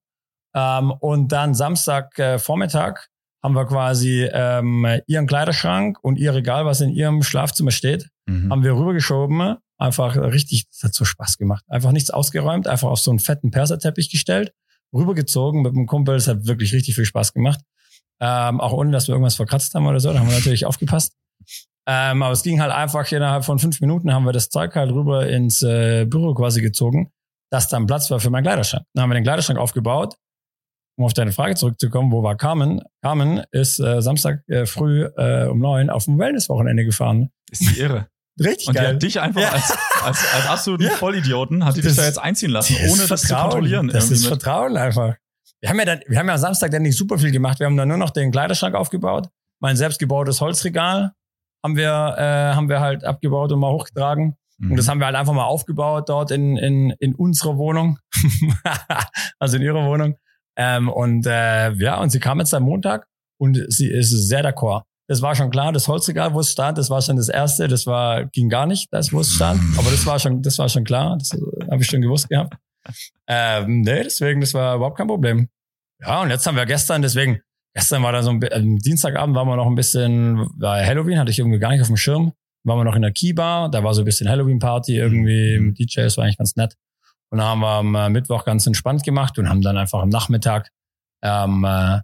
Ähm, 0.53 0.91
und 0.91 1.31
dann 1.31 1.53
Samstag 1.53 2.19
äh, 2.19 2.39
Vormittag 2.39 3.07
haben 3.41 3.55
wir 3.55 3.65
quasi 3.65 4.29
ähm, 4.33 4.85
ihren 5.07 5.27
Kleiderschrank 5.27 5.97
und 6.01 6.17
ihr 6.17 6.33
Regal, 6.33 6.65
was 6.65 6.81
in 6.81 6.89
ihrem 6.89 7.23
Schlafzimmer 7.23 7.71
steht, 7.71 8.09
mhm. 8.25 8.51
haben 8.51 8.63
wir 8.63 8.75
rübergeschoben. 8.75 9.57
Einfach 9.77 10.15
richtig, 10.15 10.67
das 10.69 10.83
hat 10.83 10.93
so 10.93 11.05
Spaß 11.05 11.38
gemacht. 11.38 11.65
Einfach 11.67 11.91
nichts 11.91 12.09
ausgeräumt, 12.09 12.67
einfach 12.67 12.89
auf 12.89 12.99
so 12.99 13.12
einen 13.12 13.19
fetten 13.19 13.51
Perserteppich 13.51 14.09
gestellt, 14.09 14.53
rübergezogen 14.93 15.62
mit 15.62 15.75
dem 15.75 15.88
Kumpel. 15.88 16.15
Das 16.15 16.27
hat 16.27 16.45
wirklich 16.45 16.73
richtig 16.73 16.95
viel 16.95 17.05
Spaß 17.05 17.33
gemacht. 17.33 17.62
Ähm, 18.19 18.62
auch 18.62 18.73
ohne, 18.73 18.91
dass 18.91 19.07
wir 19.07 19.13
irgendwas 19.13 19.36
verkratzt 19.36 19.73
haben 19.75 19.88
oder 19.88 19.99
so. 19.99 20.13
Da 20.13 20.19
haben 20.19 20.27
wir 20.27 20.36
natürlich 20.36 20.65
aufgepasst. 20.65 21.13
Ähm, 21.86 22.23
aber 22.23 22.31
es 22.31 22.43
ging 22.43 22.62
halt 22.62 22.71
einfach 22.71 23.12
innerhalb 23.12 23.43
von 23.43 23.59
fünf 23.59 23.81
Minuten 23.81 24.13
haben 24.13 24.23
wir 24.23 24.31
das 24.31 24.49
Zeug 24.49 24.73
halt 24.75 24.91
rüber 24.91 25.27
ins 25.27 25.62
äh, 25.62 26.05
Büro 26.05 26.33
quasi 26.33 26.62
gezogen, 26.62 27.12
dass 27.51 27.67
dann 27.67 27.88
Platz 27.88 28.09
war 28.09 28.19
für 28.19 28.29
meinen 28.29 28.43
Kleiderschrank. 28.43 28.86
Dann 28.93 29.03
haben 29.03 29.09
wir 29.09 29.15
den 29.15 29.23
Kleiderschrank 29.23 29.59
aufgebaut, 29.59 30.15
um 30.97 31.05
auf 31.05 31.13
deine 31.13 31.33
Frage 31.33 31.55
zurückzukommen, 31.55 32.12
wo 32.12 32.23
war 32.23 32.38
Carmen? 32.38 32.81
Carmen 33.01 33.43
ist 33.51 33.79
äh, 33.79 34.01
Samstag 34.01 34.47
äh, 34.47 34.65
früh 34.65 35.03
äh, 35.17 35.47
um 35.47 35.59
neun 35.59 35.89
auf 35.89 36.05
dem 36.05 36.17
Wellnesswochenende 36.17 36.86
gefahren. 36.86 37.31
Ist 37.51 37.62
die 37.62 37.79
irre. 37.79 38.07
Richtig 38.39 38.67
und 38.67 38.73
geil. 38.73 38.85
die 38.85 38.93
hat 38.93 39.03
dich 39.03 39.19
einfach 39.19 39.41
ja. 39.41 39.49
als, 39.49 39.77
als, 40.03 40.33
als 40.33 40.47
absoluten 40.47 40.83
ja. 40.89 40.91
Vollidioten, 40.91 41.65
hat 41.65 41.77
die 41.77 41.81
dich 41.81 41.95
da 41.95 42.03
jetzt 42.03 42.19
einziehen 42.19 42.49
lassen, 42.49 42.75
ohne 42.89 43.05
das 43.05 43.23
zu 43.23 43.35
kontrollieren. 43.35 43.89
Das 43.89 44.09
ist 44.09 44.21
mit. 44.21 44.29
Vertrauen 44.29 44.75
einfach. 44.77 45.15
Wir 45.61 45.69
haben 45.69 45.79
ja 45.79 45.85
dann, 45.85 46.01
wir 46.07 46.19
haben 46.19 46.27
ja 46.27 46.37
Samstag 46.37 46.71
dann 46.71 46.81
nicht 46.81 46.97
super 46.97 47.17
viel 47.17 47.31
gemacht. 47.31 47.59
Wir 47.59 47.67
haben 47.67 47.77
dann 47.77 47.87
nur 47.87 47.97
noch 47.97 48.09
den 48.09 48.31
Kleiderschrank 48.31 48.75
aufgebaut. 48.75 49.29
Mein 49.61 49.77
selbstgebautes 49.77 50.41
Holzregal 50.41 51.13
haben 51.63 51.77
wir, 51.77 52.15
äh, 52.17 52.55
haben 52.55 52.67
wir 52.69 52.81
halt 52.81 53.05
abgebaut 53.05 53.51
und 53.51 53.59
mal 53.59 53.71
hochgetragen. 53.71 54.35
Mhm. 54.57 54.71
Und 54.71 54.77
das 54.77 54.89
haben 54.89 54.99
wir 54.99 55.05
halt 55.05 55.15
einfach 55.15 55.33
mal 55.33 55.45
aufgebaut 55.45 56.09
dort 56.09 56.31
in, 56.31 56.57
in, 56.57 56.89
in 56.99 57.15
unserer 57.15 57.57
Wohnung. 57.57 57.99
also 59.39 59.57
in 59.57 59.63
ihrer 59.63 59.85
Wohnung. 59.85 60.17
Ähm, 60.57 60.89
und 60.89 61.25
äh, 61.25 61.71
ja, 61.73 61.99
und 61.99 62.09
sie 62.09 62.19
kam 62.19 62.39
jetzt 62.39 62.53
am 62.53 62.63
Montag 62.63 63.07
und 63.39 63.57
sie 63.69 63.89
ist 63.89 64.09
sehr 64.09 64.43
d'accord. 64.43 64.83
Das 65.07 65.21
war 65.21 65.35
schon 65.35 65.49
klar, 65.49 65.71
das 65.71 65.87
Holzregal, 65.87 66.33
wo 66.33 66.39
es 66.39 66.51
stand, 66.51 66.77
das 66.77 66.89
war 66.89 67.01
schon 67.01 67.17
das 67.17 67.27
erste, 67.27 67.67
das 67.67 67.85
war, 67.85 68.25
ging 68.25 68.47
gar 68.49 68.65
nicht, 68.65 68.87
das, 68.91 69.11
wo 69.11 69.19
es 69.19 69.33
stand. 69.33 69.61
Aber 69.77 69.91
das 69.91 70.05
war 70.05 70.17
schon, 70.17 70.41
das 70.41 70.57
war 70.59 70.69
schon 70.69 70.85
klar, 70.85 71.17
das 71.17 71.33
äh, 71.33 71.39
habe 71.69 71.81
ich 71.81 71.87
schon 71.87 72.01
gewusst 72.01 72.29
gehabt. 72.29 72.55
Ähm, 73.27 73.81
nee, 73.81 74.03
deswegen, 74.03 74.41
das 74.41 74.53
war 74.53 74.75
überhaupt 74.75 74.97
kein 74.97 75.07
Problem. 75.07 75.49
Ja, 76.01 76.21
und 76.21 76.29
jetzt 76.29 76.45
haben 76.47 76.55
wir 76.55 76.65
gestern, 76.65 77.01
deswegen, 77.01 77.41
gestern 77.73 78.03
war 78.03 78.11
da 78.11 78.23
so 78.23 78.29
ein 78.29 78.41
am 78.51 78.77
Dienstagabend 78.77 79.35
waren 79.35 79.47
wir 79.47 79.55
noch 79.55 79.67
ein 79.67 79.75
bisschen, 79.75 80.47
war 80.57 80.85
Halloween, 80.85 81.19
hatte 81.19 81.31
ich 81.31 81.39
irgendwie 81.39 81.59
gar 81.59 81.71
nicht 81.71 81.81
auf 81.81 81.87
dem 81.87 81.97
Schirm. 81.97 82.33
Waren 82.65 82.79
wir 82.79 82.85
noch 82.85 82.95
in 82.95 83.01
der 83.01 83.11
Key-Bar, 83.11 83.69
da 83.69 83.83
war 83.83 83.93
so 83.93 84.01
ein 84.01 84.05
bisschen 84.05 84.29
Halloween-Party 84.29 84.95
irgendwie 84.95 85.59
mhm. 85.59 85.67
mit 85.67 85.79
DJs, 85.79 86.15
war 86.15 86.23
eigentlich 86.23 86.37
ganz 86.37 86.55
nett. 86.55 86.75
Und 87.29 87.39
dann 87.39 87.47
haben 87.47 87.59
wir 87.59 87.67
am 87.67 87.95
äh, 87.95 88.09
Mittwoch 88.09 88.45
ganz 88.45 88.65
entspannt 88.67 89.03
gemacht 89.03 89.37
und 89.37 89.49
haben 89.49 89.61
dann 89.61 89.77
einfach 89.77 90.01
am 90.01 90.09
Nachmittag, 90.09 90.69
ähm, 91.23 91.65
äh, 91.65 91.99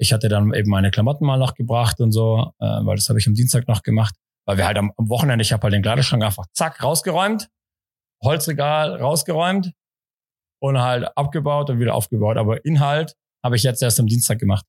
ich 0.00 0.14
hatte 0.14 0.28
dann 0.28 0.54
eben 0.54 0.70
meine 0.70 0.90
Klamotten 0.90 1.26
mal 1.26 1.36
noch 1.36 1.54
gebracht 1.54 2.00
und 2.00 2.10
so, 2.10 2.52
äh, 2.58 2.64
weil 2.64 2.96
das 2.96 3.08
habe 3.10 3.18
ich 3.18 3.26
am 3.26 3.34
Dienstag 3.34 3.68
noch 3.68 3.82
gemacht, 3.82 4.14
weil 4.46 4.56
wir 4.56 4.66
halt 4.66 4.78
am, 4.78 4.92
am 4.96 5.08
Wochenende, 5.10 5.42
ich 5.42 5.52
habe 5.52 5.62
halt 5.62 5.74
den 5.74 5.82
Kleiderschrank 5.82 6.24
einfach 6.24 6.46
zack 6.54 6.82
rausgeräumt, 6.82 7.48
Holzregal 8.22 8.96
rausgeräumt 8.96 9.72
und 10.60 10.78
halt 10.78 11.06
abgebaut 11.16 11.68
und 11.68 11.80
wieder 11.80 11.94
aufgebaut. 11.94 12.38
Aber 12.38 12.64
Inhalt 12.64 13.14
habe 13.44 13.56
ich 13.56 13.62
jetzt 13.62 13.82
erst 13.82 14.00
am 14.00 14.06
Dienstag 14.06 14.38
gemacht. 14.38 14.64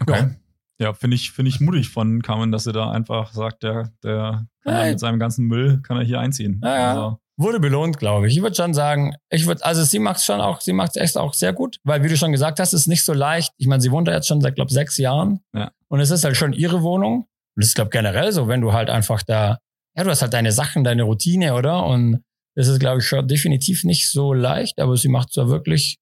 Okay. 0.00 0.36
Ja, 0.78 0.88
ja 0.88 0.92
finde 0.92 1.14
ich, 1.16 1.32
finde 1.32 1.48
ich 1.48 1.60
mutig 1.60 1.88
von 1.88 2.20
Carmen, 2.20 2.52
dass 2.52 2.66
er 2.66 2.74
da 2.74 2.90
einfach 2.90 3.32
sagt, 3.32 3.62
der, 3.62 3.90
der 4.02 4.46
kann 4.64 4.74
ja, 4.74 4.90
mit 4.90 5.00
seinem 5.00 5.18
ganzen 5.18 5.46
Müll 5.46 5.80
kann 5.80 5.96
er 5.96 6.04
hier 6.04 6.20
einziehen. 6.20 6.60
Ja, 6.62 6.76
ja. 6.76 6.90
Also, 6.90 7.20
wurde 7.36 7.60
belohnt, 7.60 7.98
glaube 7.98 8.28
ich. 8.28 8.36
Ich 8.36 8.42
würde 8.42 8.54
schon 8.54 8.74
sagen, 8.74 9.14
ich 9.30 9.46
würde, 9.46 9.64
also 9.64 9.82
sie 9.82 9.98
macht 9.98 10.22
schon 10.22 10.40
auch, 10.40 10.60
sie 10.60 10.72
macht 10.72 10.90
es 10.90 10.96
echt 10.96 11.16
auch 11.16 11.34
sehr 11.34 11.52
gut, 11.52 11.78
weil 11.84 12.02
wie 12.02 12.08
du 12.08 12.16
schon 12.16 12.32
gesagt 12.32 12.60
hast, 12.60 12.72
ist 12.72 12.86
nicht 12.86 13.04
so 13.04 13.12
leicht. 13.12 13.52
Ich 13.56 13.66
meine, 13.66 13.80
sie 13.80 13.90
wohnt 13.90 14.08
da 14.08 14.12
jetzt 14.12 14.28
schon 14.28 14.40
seit, 14.40 14.54
glaube 14.54 14.72
sechs 14.72 14.96
Jahren. 14.98 15.40
Ja. 15.52 15.72
Und 15.88 16.00
es 16.00 16.10
ist 16.10 16.24
halt 16.24 16.36
schon 16.36 16.52
ihre 16.52 16.82
Wohnung. 16.82 17.26
Und 17.56 17.62
es 17.62 17.68
ist, 17.68 17.74
glaube 17.74 17.90
generell 17.90 18.32
so, 18.32 18.48
wenn 18.48 18.60
du 18.60 18.72
halt 18.72 18.90
einfach 18.90 19.22
da, 19.22 19.58
ja, 19.96 20.04
du 20.04 20.10
hast 20.10 20.22
halt 20.22 20.32
deine 20.32 20.52
Sachen, 20.52 20.84
deine 20.84 21.04
Routine, 21.04 21.54
oder? 21.54 21.86
Und 21.86 22.22
das 22.56 22.68
ist, 22.68 22.78
glaube 22.78 23.00
ich, 23.00 23.06
schon 23.06 23.26
definitiv 23.26 23.84
nicht 23.84 24.10
so 24.10 24.32
leicht, 24.32 24.80
aber 24.80 24.96
sie 24.96 25.08
macht 25.08 25.30
es 25.30 25.36
ja 25.36 25.48
wirklich, 25.48 25.98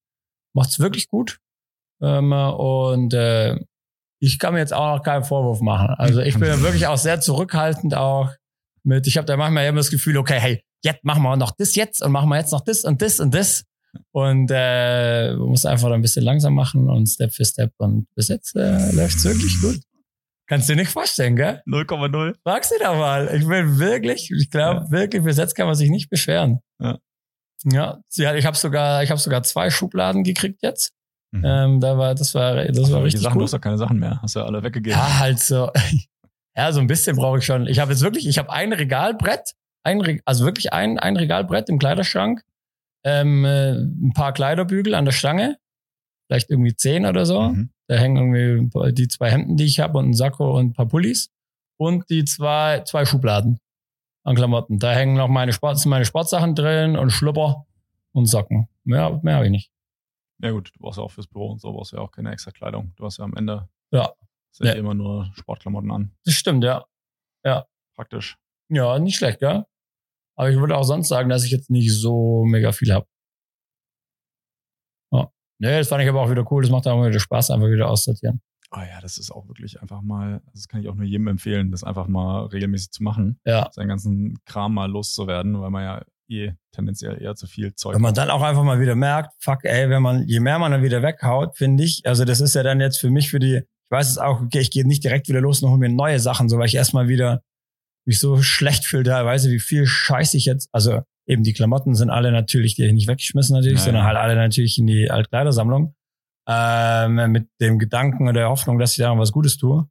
macht 0.55 0.69
es 0.69 0.79
wirklich 0.79 1.07
gut. 1.07 1.39
Ähm, 2.01 2.31
und 2.31 3.13
äh, 3.13 3.59
ich 4.19 4.39
kann 4.39 4.53
mir 4.53 4.59
jetzt 4.59 4.73
auch 4.73 4.97
noch 4.97 5.03
keinen 5.03 5.23
Vorwurf 5.23 5.61
machen. 5.61 5.89
Also 5.97 6.21
ich 6.21 6.35
bin 6.35 6.61
wirklich 6.61 6.87
auch 6.87 6.97
sehr 6.97 7.19
zurückhaltend 7.21 7.95
auch 7.95 8.31
mit, 8.83 9.07
ich 9.07 9.17
habe 9.17 9.25
da 9.25 9.37
manchmal 9.37 9.65
immer 9.65 9.77
das 9.77 9.89
Gefühl, 9.89 10.17
okay, 10.17 10.39
hey, 10.39 10.63
jetzt 10.83 11.03
machen 11.03 11.23
wir 11.23 11.35
noch 11.37 11.51
das 11.51 11.75
jetzt 11.75 12.01
und 12.03 12.11
machen 12.11 12.29
wir 12.29 12.37
jetzt 12.37 12.51
noch 12.51 12.61
das 12.61 12.83
und 12.83 13.01
das 13.01 13.19
und 13.19 13.33
das. 13.33 13.65
Und 14.11 14.49
äh, 14.51 15.33
man 15.35 15.49
muss 15.49 15.65
einfach 15.65 15.91
ein 15.91 16.01
bisschen 16.01 16.23
langsam 16.23 16.55
machen 16.55 16.89
und 16.89 17.07
Step 17.07 17.33
für 17.33 17.45
Step. 17.45 17.73
Und 17.77 18.07
bis 18.15 18.27
jetzt 18.29 18.55
äh, 18.55 18.91
läuft 18.91 19.17
es 19.17 19.23
wirklich 19.25 19.59
gut. 19.61 19.79
Kannst 20.47 20.67
du 20.67 20.73
dir 20.73 20.81
nicht 20.81 20.91
vorstellen, 20.91 21.35
gell? 21.35 21.61
0,0. 21.67 22.35
Frag 22.43 22.65
sie 22.65 22.75
doch 22.81 22.95
mal. 22.97 23.29
Ich 23.35 23.47
will 23.47 23.77
wirklich, 23.79 24.29
ich 24.31 24.49
glaube 24.49 24.81
Ja. 24.85 24.91
wirklich, 24.91 25.23
bis 25.23 25.37
jetzt 25.37 25.55
kann 25.55 25.67
man 25.67 25.75
sich 25.75 25.89
nicht 25.89 26.09
beschweren. 26.09 26.59
Ja. 26.81 26.97
Ja, 27.65 28.01
sie 28.09 28.27
hat, 28.27 28.35
ich 28.35 28.45
habe 28.45 28.57
sogar, 28.57 29.03
ich 29.03 29.09
habe 29.09 29.21
sogar 29.21 29.41
zwei 29.43 29.69
Schubladen 29.69 30.23
gekriegt 30.23 30.61
jetzt. 30.63 30.91
Mhm. 31.31 31.43
Ähm, 31.45 31.79
da 31.79 31.97
war, 31.97 32.13
das 32.13 32.35
war, 32.35 32.55
das 32.65 32.91
war 32.91 32.99
die 32.99 33.05
richtig 33.05 33.21
Sachen, 33.21 33.33
du 33.35 33.39
cool. 33.39 33.43
hast 33.45 33.53
ja 33.53 33.59
keine 33.59 33.77
Sachen 33.77 33.99
mehr. 33.99 34.19
Hast 34.21 34.35
ja 34.35 34.43
alle 34.43 34.61
weggegeben. 34.63 34.97
Ja, 34.99 35.19
halt 35.19 35.39
so. 35.39 35.71
Ja, 36.55 36.71
so 36.71 36.79
ein 36.81 36.85
bisschen 36.87 37.15
brauche 37.15 37.39
ich 37.39 37.45
schon. 37.45 37.65
Ich 37.65 37.79
habe 37.79 37.91
jetzt 37.93 38.01
wirklich, 38.01 38.27
ich 38.27 38.37
habe 38.37 38.51
ein 38.51 38.73
Regalbrett, 38.73 39.53
ein, 39.83 40.01
Re- 40.01 40.19
also 40.25 40.45
wirklich 40.45 40.73
ein, 40.73 40.99
ein 40.99 41.17
Regalbrett 41.17 41.69
im 41.69 41.79
Kleiderschrank, 41.79 42.43
ähm, 43.03 43.43
äh, 43.45 43.71
ein 43.73 44.13
paar 44.13 44.33
Kleiderbügel 44.33 44.95
an 44.95 45.05
der 45.05 45.11
Stange, 45.11 45.57
vielleicht 46.27 46.49
irgendwie 46.49 46.75
zehn 46.75 47.05
oder 47.05 47.25
so. 47.25 47.41
Mhm. 47.49 47.69
Da 47.87 47.95
hängen 47.95 48.33
irgendwie 48.33 48.93
die 48.93 49.07
zwei 49.09 49.29
Hemden, 49.29 49.57
die 49.57 49.65
ich 49.65 49.79
habe 49.79 49.97
und 49.97 50.09
ein 50.09 50.13
Sakko 50.13 50.57
und 50.57 50.67
ein 50.67 50.73
paar 50.73 50.87
Pullis 50.87 51.29
und 51.77 52.09
die 52.09 52.23
zwei, 52.23 52.81
zwei 52.85 53.05
Schubladen 53.05 53.59
an 54.23 54.35
Klamotten. 54.35 54.79
Da 54.79 54.91
hängen 54.93 55.15
noch 55.17 55.27
meine 55.27 55.51
Sport, 55.51 55.85
meine 55.85 56.05
Sportsachen 56.05 56.55
drin 56.55 56.95
und 56.97 57.09
Schlüpper 57.11 57.65
und 58.13 58.25
Socken. 58.27 58.69
Mehr, 58.85 59.19
mehr 59.21 59.35
habe 59.35 59.45
ich 59.45 59.51
nicht. 59.51 59.71
Ja 60.41 60.51
gut, 60.51 60.71
du 60.73 60.79
brauchst 60.79 60.97
ja 60.97 61.03
auch 61.03 61.11
fürs 61.11 61.27
Büro 61.27 61.51
und 61.51 61.59
so, 61.61 61.71
brauchst 61.73 61.91
ja 61.91 61.99
auch 61.99 62.11
keine 62.11 62.31
extra 62.31 62.51
Kleidung. 62.51 62.93
Du 62.95 63.05
hast 63.05 63.17
ja 63.17 63.25
am 63.25 63.35
Ende 63.35 63.67
Ja. 63.91 64.13
sind 64.51 64.67
Ja. 64.67 64.73
immer 64.73 64.93
nur 64.93 65.29
Sportklamotten 65.35 65.91
an. 65.91 66.11
Das 66.25 66.35
stimmt, 66.35 66.63
ja. 66.63 66.85
Praktisch. 67.95 68.37
Ja, 68.69 68.97
nicht 68.97 69.17
schlecht, 69.17 69.39
gell? 69.39 69.65
Aber 70.35 70.49
ich 70.49 70.57
würde 70.57 70.75
auch 70.77 70.83
sonst 70.83 71.07
sagen, 71.09 71.29
dass 71.29 71.43
ich 71.45 71.51
jetzt 71.51 71.69
nicht 71.69 71.91
so 71.93 72.43
mega 72.45 72.71
viel 72.71 72.91
habe. 72.93 73.05
Ja. 75.11 75.29
Nee, 75.59 75.77
das 75.77 75.87
fand 75.89 76.03
ich 76.03 76.09
aber 76.09 76.21
auch 76.21 76.29
wieder 76.31 76.45
cool. 76.51 76.61
Das 76.63 76.71
macht 76.71 76.87
auch 76.87 77.05
wieder 77.05 77.19
Spaß, 77.19 77.51
einfach 77.51 77.67
wieder 77.69 77.89
aussortieren. 77.89 78.41
Oh 78.75 78.79
ja, 78.79 78.99
das 79.01 79.19
ist 79.19 79.29
auch 79.31 79.47
wirklich 79.47 79.79
einfach 79.81 80.01
mal, 80.01 80.41
das 80.53 80.67
kann 80.67 80.81
ich 80.81 80.89
auch 80.89 80.95
nur 80.95 81.05
jedem 81.05 81.27
empfehlen, 81.27 81.69
das 81.69 81.83
einfach 81.83 82.07
mal 82.07 82.45
regelmäßig 82.47 82.89
zu 82.91 83.03
machen, 83.03 83.39
Ja. 83.45 83.69
seinen 83.71 83.87
ganzen 83.87 84.39
Kram 84.45 84.73
mal 84.73 84.89
loszuwerden, 84.89 85.61
weil 85.61 85.69
man 85.69 85.83
ja 85.83 86.01
eh 86.27 86.53
tendenziell 86.71 87.21
eher 87.21 87.35
zu 87.35 87.45
viel 87.45 87.75
Zeug 87.75 87.93
Wenn 87.93 88.01
man 88.01 88.15
dann 88.15 88.31
auch 88.31 88.41
einfach 88.41 88.63
mal 88.63 88.79
wieder 88.79 88.95
merkt, 88.95 89.33
fuck, 89.37 89.59
ey, 89.63 89.89
wenn 89.91 90.01
man, 90.01 90.27
je 90.27 90.39
mehr 90.39 90.57
man 90.57 90.71
dann 90.71 90.81
wieder 90.81 91.03
weghaut, 91.03 91.55
finde 91.55 91.83
ich, 91.83 92.01
also 92.07 92.25
das 92.25 92.41
ist 92.41 92.55
ja 92.55 92.63
dann 92.63 92.81
jetzt 92.81 92.97
für 92.97 93.11
mich 93.11 93.29
für 93.29 93.37
die, 93.37 93.57
ich 93.57 93.91
weiß 93.91 94.09
es 94.09 94.17
auch, 94.17 94.41
okay, 94.41 94.59
ich 94.61 94.71
gehe 94.71 94.87
nicht 94.87 95.03
direkt 95.03 95.27
wieder 95.27 95.41
los 95.41 95.61
und 95.61 95.69
hole 95.69 95.77
mir 95.79 95.89
neue 95.89 96.19
Sachen, 96.19 96.49
so 96.49 96.57
weil 96.57 96.65
ich 96.65 96.73
erstmal 96.73 97.07
wieder 97.07 97.43
mich 98.05 98.19
so 98.19 98.41
schlecht 98.41 98.85
fühle 98.85 99.03
teilweise, 99.03 99.49
wie 99.51 99.59
viel 99.59 99.85
Scheiß 99.85 100.33
ich 100.33 100.45
jetzt, 100.45 100.69
also 100.71 101.01
eben 101.25 101.43
die 101.43 101.53
Klamotten 101.53 101.95
sind 101.95 102.09
alle 102.09 102.31
natürlich, 102.31 102.75
die 102.75 102.85
ich 102.85 102.93
nicht 102.93 103.07
weggeschmissen 103.07 103.55
natürlich, 103.55 103.79
Nein. 103.79 103.85
sondern 103.85 104.03
halt 104.05 104.17
alle 104.17 104.35
natürlich 104.35 104.77
in 104.77 104.87
die 104.87 105.09
Altkleidersammlung. 105.09 105.95
Ähm, 106.45 107.31
mit 107.31 107.47
dem 107.61 107.79
Gedanken 107.79 108.27
und 108.27 108.33
der 108.33 108.49
Hoffnung, 108.49 108.77
dass 108.77 108.91
ich 108.91 108.97
daran 108.97 109.17
was 109.17 109.31
Gutes 109.31 109.55
tue. 109.55 109.87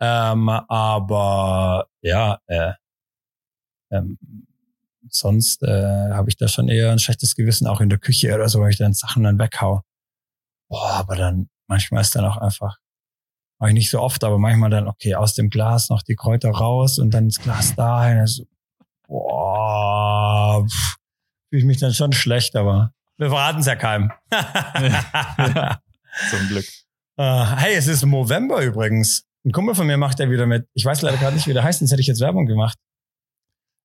Ähm, 0.00 0.48
aber 0.48 1.86
ja, 2.00 2.38
äh, 2.46 2.72
ähm, 3.90 4.18
sonst 5.08 5.62
äh, 5.62 6.10
habe 6.12 6.30
ich 6.30 6.38
da 6.38 6.48
schon 6.48 6.68
eher 6.68 6.90
ein 6.90 6.98
schlechtes 6.98 7.34
Gewissen, 7.34 7.66
auch 7.66 7.82
in 7.82 7.90
der 7.90 7.98
Küche 7.98 8.34
oder 8.34 8.48
so, 8.48 8.60
wenn 8.62 8.70
ich 8.70 8.78
dann 8.78 8.94
Sachen 8.94 9.22
dann 9.22 9.38
weghau. 9.38 9.82
Boah, 10.70 10.92
aber 10.92 11.16
dann 11.16 11.50
manchmal 11.68 12.00
ist 12.00 12.16
dann 12.16 12.24
auch 12.24 12.38
einfach, 12.38 12.78
mache 13.62 13.70
ich 13.70 13.74
nicht 13.74 13.90
so 13.90 14.00
oft, 14.00 14.24
aber 14.24 14.38
manchmal 14.38 14.70
dann, 14.70 14.88
okay, 14.88 15.14
aus 15.14 15.34
dem 15.34 15.48
Glas 15.48 15.88
noch 15.88 16.02
die 16.02 16.16
Kräuter 16.16 16.50
raus 16.50 16.98
und 16.98 17.14
dann 17.14 17.28
das 17.28 17.38
Glas 17.38 17.76
dahin. 17.76 18.18
Also, 18.18 18.42
boah, 19.06 20.66
fühle 21.48 21.60
ich 21.60 21.64
mich 21.64 21.78
dann 21.78 21.94
schon 21.94 22.12
schlecht, 22.12 22.56
aber 22.56 22.92
wir 23.18 23.28
verraten 23.28 23.60
es 23.60 23.66
ja 23.66 23.76
keinem. 23.76 24.10
zum 26.30 26.48
Glück. 26.48 26.64
Äh, 27.16 27.44
hey, 27.56 27.74
es 27.74 27.86
ist 27.86 28.04
November 28.04 28.62
übrigens. 28.62 29.28
Ein 29.44 29.52
Kumpel 29.52 29.76
von 29.76 29.86
mir 29.86 29.96
macht 29.96 30.18
ja 30.18 30.28
wieder 30.28 30.46
mit. 30.46 30.66
Ich 30.74 30.84
weiß 30.84 31.02
leider 31.02 31.18
gerade 31.18 31.36
nicht, 31.36 31.46
wie 31.46 31.52
der 31.52 31.62
heißt, 31.62 31.78
sonst 31.78 31.92
hätte 31.92 32.00
ich 32.00 32.08
jetzt 32.08 32.20
Werbung 32.20 32.46
gemacht. 32.46 32.76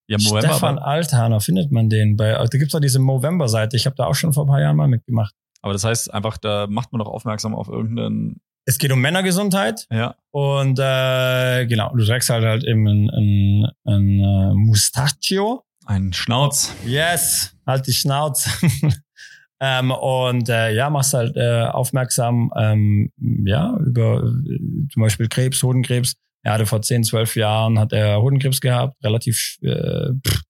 Ja, 0.09 0.17
November, 0.17 0.41
Stefan 0.41 0.79
Althaner 0.79 1.39
findet 1.39 1.71
man 1.71 1.87
den 1.87 2.17
bei. 2.17 2.31
Da 2.31 2.57
gibt's 2.57 2.73
auch 2.73 2.79
diese 2.79 2.97
Movember-Seite. 2.97 3.75
Ich 3.75 3.85
habe 3.85 3.95
da 3.95 4.05
auch 4.05 4.15
schon 4.15 4.33
vor 4.33 4.45
ein 4.45 4.47
paar 4.47 4.61
Jahren 4.61 4.75
mal 4.75 4.87
mitgemacht. 4.87 5.35
aber 5.61 5.73
das 5.73 5.83
heißt 5.83 6.11
einfach, 6.11 6.39
da 6.39 6.65
macht 6.65 6.91
man 6.91 6.99
doch 6.99 7.07
aufmerksam 7.09 7.53
auf 7.53 7.67
irgendeinen, 7.67 8.41
Es 8.69 8.77
geht 8.77 8.91
um 8.91 8.99
Männergesundheit 8.99 9.87
ja, 9.89 10.15
und 10.31 10.77
äh, 10.77 11.65
genau, 11.67 11.95
du 11.95 12.05
trägst 12.05 12.29
halt 12.29 12.43
halt 12.43 12.65
eben 12.65 12.85
ein, 12.85 13.09
ein, 13.09 13.71
ein 13.85 14.19
äh, 14.19 14.53
Mustachio. 14.55 15.63
einen 15.85 16.11
Schnauz. 16.11 16.75
Yes, 16.85 17.55
halt 17.65 17.87
die 17.87 17.93
Schnauze. 17.93 18.49
ähm, 19.61 19.91
und 19.91 20.49
äh, 20.49 20.73
ja, 20.75 20.89
machst 20.89 21.13
halt 21.13 21.37
äh, 21.37 21.63
aufmerksam, 21.63 22.51
ähm, 22.57 23.13
ja, 23.45 23.77
über 23.77 24.21
äh, 24.23 24.87
zum 24.91 25.01
Beispiel 25.01 25.29
Krebs, 25.29 25.63
Hodenkrebs. 25.63 26.15
Er 26.43 26.51
hatte 26.51 26.65
vor 26.65 26.81
10, 26.81 27.05
12 27.05 27.37
Jahren 27.37 27.79
hat 27.79 27.93
er 27.93 28.21
Hodenkrebs 28.21 28.59
gehabt, 28.59 29.01
relativ 29.01 29.59
äh, 29.61 30.09
pff, 30.27 30.41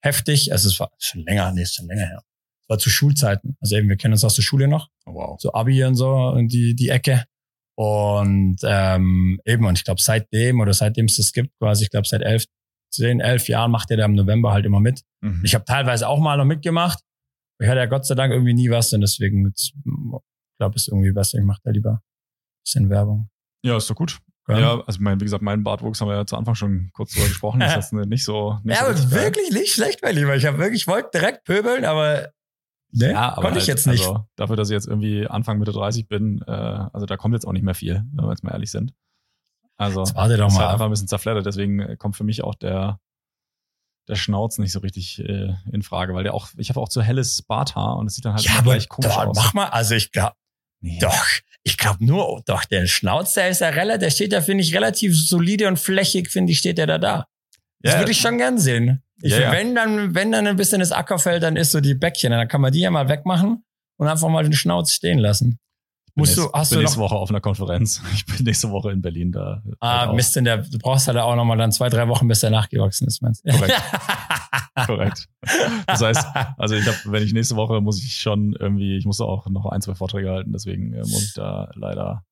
heftig. 0.00 0.50
Also 0.50 0.70
es 0.70 0.80
war 0.80 0.90
schon 0.98 1.24
länger, 1.24 1.52
nee, 1.52 1.62
ist 1.62 1.74
schon 1.74 1.88
länger 1.88 2.06
her. 2.06 2.22
Es 2.62 2.70
war 2.70 2.78
zu 2.78 2.88
Schulzeiten. 2.88 3.58
Also 3.60 3.76
eben, 3.76 3.90
wir 3.90 3.96
kennen 3.96 4.14
uns 4.14 4.24
aus 4.24 4.34
der 4.34 4.42
Schule 4.42 4.66
noch 4.66 4.88
wow. 5.04 5.38
so 5.38 5.52
Abi 5.52 5.84
und 5.84 5.94
so 5.94 6.10
und 6.10 6.48
die, 6.48 6.74
die 6.74 6.88
Ecke. 6.88 7.24
Und 7.80 8.58
ähm, 8.62 9.40
eben, 9.46 9.64
und 9.64 9.78
ich 9.78 9.84
glaube, 9.84 10.02
seitdem 10.02 10.60
oder 10.60 10.74
seitdem 10.74 11.06
es 11.06 11.16
das 11.16 11.32
gibt, 11.32 11.56
quasi, 11.58 11.84
ich 11.84 11.90
glaube, 11.90 12.06
seit 12.06 12.20
elf, 12.20 12.44
zehn, 12.92 13.20
elf 13.20 13.48
Jahren 13.48 13.70
macht 13.70 13.90
er 13.90 13.96
da 13.96 14.04
im 14.04 14.14
November 14.14 14.52
halt 14.52 14.66
immer 14.66 14.80
mit. 14.80 15.00
Mhm. 15.22 15.40
Ich 15.44 15.54
habe 15.54 15.64
teilweise 15.64 16.06
auch 16.06 16.18
mal 16.18 16.36
noch 16.36 16.44
mitgemacht. 16.44 16.98
Ich 17.58 17.66
hatte 17.68 17.78
ja 17.78 17.86
Gott 17.86 18.04
sei 18.04 18.14
Dank 18.14 18.34
irgendwie 18.34 18.52
nie 18.52 18.68
was 18.68 18.92
und 18.92 19.00
deswegen, 19.00 19.50
glaube, 20.58 20.76
es 20.76 20.82
ist 20.82 20.88
irgendwie 20.88 21.12
besser. 21.12 21.38
Ich 21.38 21.44
mache 21.44 21.60
da 21.64 21.70
lieber 21.70 21.92
ein 21.92 22.62
bisschen 22.62 22.90
Werbung. 22.90 23.30
Ja, 23.64 23.78
ist 23.78 23.88
doch 23.88 23.94
gut. 23.94 24.18
Ja. 24.46 24.82
Also 24.86 25.00
mein, 25.00 25.18
wie 25.18 25.24
gesagt, 25.24 25.42
meinen 25.42 25.64
Bartwuchs 25.64 26.02
haben 26.02 26.08
wir 26.08 26.16
ja 26.16 26.26
zu 26.26 26.36
Anfang 26.36 26.56
schon 26.56 26.90
kurz 26.92 27.14
drüber 27.14 27.28
gesprochen. 27.28 27.60
Ist 27.78 27.94
nicht 27.94 28.24
so. 28.24 28.58
Nicht 28.62 28.78
ja, 28.78 28.92
so 28.94 29.04
aber 29.04 29.12
wirklich 29.12 29.52
nicht 29.52 29.72
schlecht, 29.72 30.00
mein 30.02 30.16
Lieber. 30.16 30.36
Ich 30.36 30.44
habe 30.44 30.58
wirklich, 30.58 30.82
ich 30.82 30.86
wollte 30.86 31.10
direkt 31.14 31.44
pöbeln, 31.44 31.86
aber 31.86 32.30
ne, 32.92 33.12
Ja, 33.12 33.32
aber 33.32 33.42
konnte 33.42 33.58
ich 33.58 33.68
halt, 33.68 33.78
jetzt 33.78 33.86
nicht. 33.86 34.00
Also, 34.06 34.24
dafür, 34.36 34.56
dass 34.56 34.68
ich 34.70 34.74
jetzt 34.74 34.86
irgendwie 34.86 35.26
Anfang 35.26 35.58
Mitte 35.58 35.72
30 35.72 36.08
bin, 36.08 36.42
äh, 36.46 36.50
also 36.50 37.06
da 37.06 37.16
kommt 37.16 37.34
jetzt 37.34 37.46
auch 37.46 37.52
nicht 37.52 37.62
mehr 37.62 37.74
viel, 37.74 38.04
wenn 38.12 38.24
wir 38.24 38.30
jetzt 38.30 38.44
mal 38.44 38.52
ehrlich 38.52 38.70
sind. 38.70 38.92
Also 39.76 40.00
Jetzt 40.00 40.14
warte 40.14 40.36
doch 40.36 40.48
ist 40.48 40.54
mal 40.54 40.60
halt 40.64 40.72
einfach 40.74 40.84
ein 40.86 40.90
bisschen 40.90 41.08
zerfleddert, 41.08 41.46
deswegen 41.46 41.96
kommt 41.98 42.16
für 42.16 42.24
mich 42.24 42.42
auch 42.44 42.54
der 42.54 43.00
der 44.08 44.16
Schnauz 44.16 44.58
nicht 44.58 44.72
so 44.72 44.80
richtig 44.80 45.20
äh, 45.20 45.54
in 45.70 45.82
Frage, 45.82 46.14
weil 46.14 46.24
der 46.24 46.34
auch, 46.34 46.48
ich 46.56 46.68
habe 46.70 46.80
auch 46.80 46.88
zu 46.88 47.00
helles 47.00 47.42
Barthaar 47.42 47.96
und 47.96 48.06
es 48.06 48.14
sieht 48.14 48.24
dann 48.24 48.32
halt 48.32 48.42
Ja, 48.44 48.54
immer 48.54 48.62
gleich 48.62 48.88
komisch 48.88 49.12
doch, 49.12 49.26
aus. 49.26 49.36
mach 49.36 49.54
mal, 49.54 49.68
also 49.68 49.94
ich 49.94 50.10
glaube, 50.10 50.34
Nee. 50.82 50.98
Doch, 50.98 51.26
ich 51.62 51.76
glaube 51.76 52.02
nur, 52.04 52.42
doch, 52.46 52.64
der 52.64 52.86
Schnauz, 52.86 53.34
der 53.34 53.50
ist 53.50 53.60
ja 53.60 53.68
relativ, 53.68 54.00
der 54.00 54.10
steht 54.10 54.32
da, 54.32 54.40
finde 54.40 54.64
ich, 54.64 54.74
relativ 54.74 55.14
solide 55.14 55.68
und 55.68 55.78
flächig, 55.78 56.30
finde 56.30 56.52
ich, 56.52 56.58
steht 56.58 56.78
der 56.78 56.86
da 56.86 56.96
da. 56.98 57.26
Das 57.82 57.98
würde 57.98 58.12
ich 58.12 58.20
schon 58.20 58.38
gern 58.38 58.58
sehen. 58.58 59.02
Ich, 59.22 59.32
Ja. 59.36 59.52
Wenn 59.52 59.74
dann, 59.74 60.14
wenn 60.14 60.32
dann 60.32 60.46
ein 60.46 60.56
bisschen 60.56 60.80
das 60.80 60.92
Ackerfeld, 60.92 61.42
dann 61.42 61.56
ist 61.56 61.72
so 61.72 61.80
die 61.80 61.94
Bäckchen, 61.94 62.30
dann 62.30 62.48
kann 62.48 62.60
man 62.60 62.72
die 62.72 62.80
ja 62.80 62.90
mal 62.90 63.08
wegmachen 63.08 63.64
und 63.96 64.08
einfach 64.08 64.28
mal 64.28 64.42
den 64.42 64.52
Schnauz 64.52 64.92
stehen 64.92 65.18
lassen. 65.18 65.58
Musst 66.14 66.36
du, 66.36 66.50
hast 66.52 66.70
bin 66.70 66.78
du 66.78 66.82
nächste 66.82 66.98
noch, 66.98 67.06
Woche 67.10 67.16
auf 67.16 67.30
einer 67.30 67.40
Konferenz. 67.40 68.02
Ich 68.14 68.26
bin 68.26 68.44
nächste 68.44 68.70
Woche 68.70 68.90
in 68.90 69.00
Berlin 69.00 69.30
da. 69.32 69.62
ah, 69.78 70.00
Halt 70.00 70.10
auch. 70.10 70.14
Mist, 70.14 70.36
in 70.36 70.44
der, 70.44 70.58
du 70.58 70.78
brauchst 70.78 71.06
halt 71.06 71.16
auch 71.18 71.36
noch 71.36 71.44
mal 71.44 71.56
dann 71.56 71.70
zwei, 71.72 71.88
drei 71.88 72.08
Wochen, 72.08 72.26
bis 72.28 72.40
der 72.40 72.50
nachgewachsen 72.50 73.06
ist, 73.06 73.22
meinst 73.22 73.46
du? 73.46 73.52
Korrekt. 73.52 73.80
Korrekt. 74.86 75.28
Das 75.86 76.00
heißt, 76.02 76.26
also 76.58 76.74
ich 76.74 76.82
glaube, 76.84 76.98
wenn 77.06 77.22
ich 77.22 77.32
nächste 77.32 77.56
Woche 77.56 77.80
muss 77.80 78.02
ich 78.02 78.16
schon 78.16 78.54
irgendwie, 78.58 78.96
ich 78.96 79.04
muss 79.04 79.20
auch 79.20 79.48
noch 79.48 79.66
ein, 79.66 79.80
zwei 79.82 79.94
Vorträge 79.94 80.30
halten, 80.30 80.52
deswegen 80.52 80.92
äh, 80.94 81.00
muss 81.00 81.24
ich 81.26 81.34
da 81.34 81.70
leider 81.74 82.24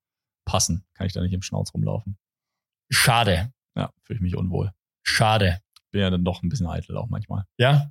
passen. 0.44 0.84
Kann 0.94 1.06
ich 1.06 1.12
da 1.12 1.20
nicht 1.20 1.32
im 1.34 1.42
Schnauz 1.42 1.72
rumlaufen. 1.74 2.16
Schade, 2.90 3.52
Ja, 3.76 3.90
fühle 4.02 4.16
ich 4.16 4.22
mich 4.22 4.36
unwohl. 4.36 4.72
Schade. 5.08 5.58
Bin 5.90 6.00
ja 6.02 6.10
dann 6.10 6.24
doch 6.24 6.42
ein 6.42 6.48
bisschen 6.48 6.66
eitel 6.66 6.96
auch 6.96 7.08
manchmal. 7.08 7.44
Ja? 7.56 7.90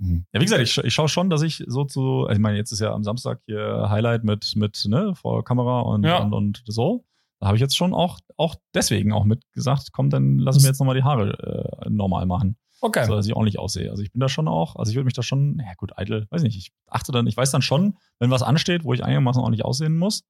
Ja, 0.00 0.40
wie 0.40 0.44
gesagt, 0.44 0.62
ich, 0.62 0.78
ich 0.78 0.94
schaue 0.94 1.08
schon, 1.08 1.28
dass 1.28 1.42
ich 1.42 1.64
so 1.66 1.84
zu, 1.84 2.26
also 2.26 2.32
ich 2.32 2.38
meine, 2.38 2.56
jetzt 2.56 2.70
ist 2.70 2.78
ja 2.78 2.92
am 2.92 3.02
Samstag 3.02 3.40
hier 3.46 3.86
Highlight 3.90 4.22
mit, 4.22 4.54
mit, 4.54 4.84
ne, 4.86 5.14
vor 5.16 5.42
Kamera 5.44 5.80
und, 5.80 6.04
Ja. 6.04 6.18
und, 6.18 6.32
und 6.32 6.62
so. 6.66 7.04
Da 7.40 7.46
habe 7.48 7.56
ich 7.56 7.60
jetzt 7.60 7.76
schon 7.76 7.94
auch, 7.94 8.18
auch 8.36 8.54
deswegen 8.74 9.12
auch 9.12 9.24
mitgesagt, 9.24 9.90
komm, 9.92 10.10
dann 10.10 10.38
lassen 10.38 10.60
wir 10.62 10.68
jetzt 10.68 10.78
nochmal 10.78 10.94
die 10.94 11.02
Haare 11.02 11.82
äh, 11.84 11.90
normal 11.90 12.26
machen. 12.26 12.56
Okay. 12.80 13.04
so 13.06 13.14
dass 13.16 13.26
ich 13.26 13.34
ordentlich 13.34 13.58
aussehe. 13.58 13.90
Also 13.90 14.04
ich 14.04 14.12
bin 14.12 14.20
da 14.20 14.28
schon 14.28 14.46
auch, 14.46 14.76
also 14.76 14.90
ich 14.90 14.96
würde 14.96 15.06
mich 15.06 15.14
da 15.14 15.22
schon, 15.22 15.58
ja 15.58 15.72
gut, 15.76 15.98
eitel, 15.98 16.28
weiß 16.30 16.42
nicht, 16.42 16.56
ich 16.56 16.70
achte 16.86 17.10
dann, 17.10 17.26
ich 17.26 17.36
weiß 17.36 17.50
dann 17.50 17.62
schon, 17.62 17.96
wenn 18.20 18.30
was 18.30 18.44
ansteht, 18.44 18.84
wo 18.84 18.92
ich 18.94 19.02
einigermaßen 19.02 19.42
ordentlich 19.42 19.64
aussehen 19.64 19.98
muss, 19.98 20.22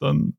dann 0.00 0.38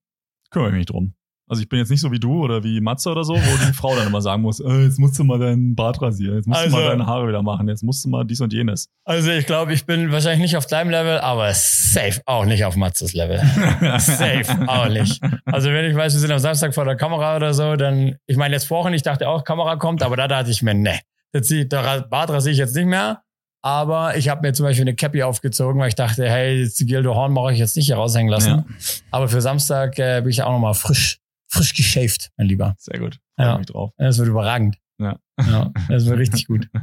kümmere 0.49 0.69
ich 0.71 0.75
mich 0.75 0.85
drum. 0.87 1.13
Also 1.49 1.62
ich 1.63 1.67
bin 1.67 1.79
jetzt 1.79 1.89
nicht 1.89 1.99
so 2.01 2.12
wie 2.12 2.19
du 2.19 2.43
oder 2.43 2.63
wie 2.63 2.79
Matze 2.79 3.09
oder 3.09 3.23
so, 3.23 3.33
wo 3.35 3.39
die 3.67 3.73
Frau 3.73 3.95
dann 3.95 4.07
immer 4.07 4.21
sagen 4.21 4.43
muss, 4.43 4.59
äh, 4.59 4.83
jetzt 4.83 4.99
musst 4.99 5.17
du 5.19 5.23
mal 5.23 5.39
deinen 5.39 5.75
Bart 5.75 6.01
rasieren, 6.01 6.35
jetzt 6.38 6.47
musst 6.47 6.62
Also- 6.62 6.77
du 6.77 6.81
mal 6.83 6.89
deine 6.89 7.05
Haare 7.07 7.27
wieder 7.27 7.41
machen, 7.41 7.67
jetzt 7.67 7.83
musst 7.83 8.05
du 8.05 8.09
mal 8.09 8.23
dies 8.23 8.39
und 8.39 8.53
jenes. 8.53 8.88
Also 9.03 9.31
ich 9.31 9.45
glaube, 9.45 9.73
ich 9.73 9.85
bin 9.85 10.12
wahrscheinlich 10.12 10.39
nicht 10.41 10.55
auf 10.57 10.67
deinem 10.67 10.91
Level, 10.91 11.17
aber 11.19 11.51
safe 11.53 12.21
auch 12.25 12.45
nicht 12.45 12.63
auf 12.65 12.75
Matzes 12.75 13.13
Level. 13.13 13.39
Safe 13.99 14.45
auch 14.67 14.88
nicht. 14.88 15.21
Also 15.45 15.69
wenn 15.71 15.85
ich 15.85 15.95
weiß, 15.95 16.13
wir 16.13 16.19
sind 16.19 16.31
am 16.31 16.39
Samstag 16.39 16.73
vor 16.75 16.85
der 16.85 16.95
Kamera 16.95 17.35
oder 17.35 17.53
so, 17.53 17.75
dann, 17.75 18.15
ich 18.27 18.38
meine 18.38 18.53
jetzt 18.53 18.65
vorhin, 18.67 18.93
ich 18.93 19.01
dachte 19.01 19.27
auch, 19.27 19.43
Kamera 19.43 19.75
kommt, 19.77 20.03
aber 20.03 20.15
da 20.15 20.27
dachte 20.27 20.51
ich 20.51 20.62
mir, 20.62 20.73
ne, 20.75 20.99
der 21.33 22.01
Bart 22.09 22.29
rasiere 22.29 22.51
ich 22.53 22.59
jetzt 22.59 22.75
nicht 22.75 22.85
mehr. 22.85 23.21
Aber 23.62 24.15
ich 24.15 24.29
habe 24.29 24.41
mir 24.47 24.53
zum 24.53 24.65
Beispiel 24.65 24.83
eine 24.83 24.95
Cappy 24.95 25.21
aufgezogen, 25.23 25.81
weil 25.81 25.89
ich 25.89 25.95
dachte, 25.95 26.29
hey, 26.29 26.65
Gildo 26.79 27.13
Horn 27.13 27.33
mache 27.33 27.51
ich 27.51 27.59
jetzt 27.59 27.75
nicht 27.75 27.88
hier 27.88 27.95
raushängen 27.97 28.31
lassen. 28.31 28.49
Ja. 28.49 28.65
Aber 29.12 29.27
für 29.27 29.41
Samstag 29.41 29.99
äh, 29.99 30.21
bin 30.21 30.29
ich 30.29 30.41
auch 30.43 30.51
nochmal 30.53 30.75
frisch, 30.75 31.17
frisch 31.49 31.73
geschäft, 31.73 32.31
mein 32.38 32.47
Lieber. 32.47 32.75
Sehr 32.77 32.99
gut. 32.99 33.19
Freue 33.35 33.47
Ja. 33.47 33.57
mich 33.57 33.67
drauf. 33.67 33.91
Das 33.97 34.17
wird 34.17 34.29
überragend. 34.29 34.77
Ja. 34.99 35.19
ja 35.39 35.71
das 35.89 36.05
wird 36.05 36.19
richtig 36.19 36.45
gut. 36.47 36.69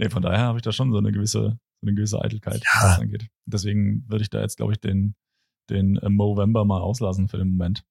Nee, 0.00 0.10
von 0.10 0.22
daher 0.22 0.40
habe 0.44 0.58
ich 0.58 0.62
da 0.62 0.70
schon 0.70 0.92
so 0.92 0.98
eine 0.98 1.10
gewisse, 1.10 1.58
so 1.80 1.86
eine 1.86 1.94
gewisse 1.94 2.20
Eitelkeit, 2.22 2.62
Ja. 2.62 2.70
was 2.74 2.82
das 2.82 3.00
angeht. 3.00 3.28
Deswegen 3.46 4.08
würde 4.08 4.22
ich 4.22 4.30
da 4.30 4.40
jetzt, 4.40 4.56
glaube 4.56 4.72
ich, 4.72 4.80
den, 4.80 5.16
den 5.70 5.96
äh, 5.96 6.08
Movember 6.08 6.64
mal 6.64 6.80
auslassen 6.80 7.26
für 7.28 7.36
den 7.38 7.48
Moment. 7.48 7.84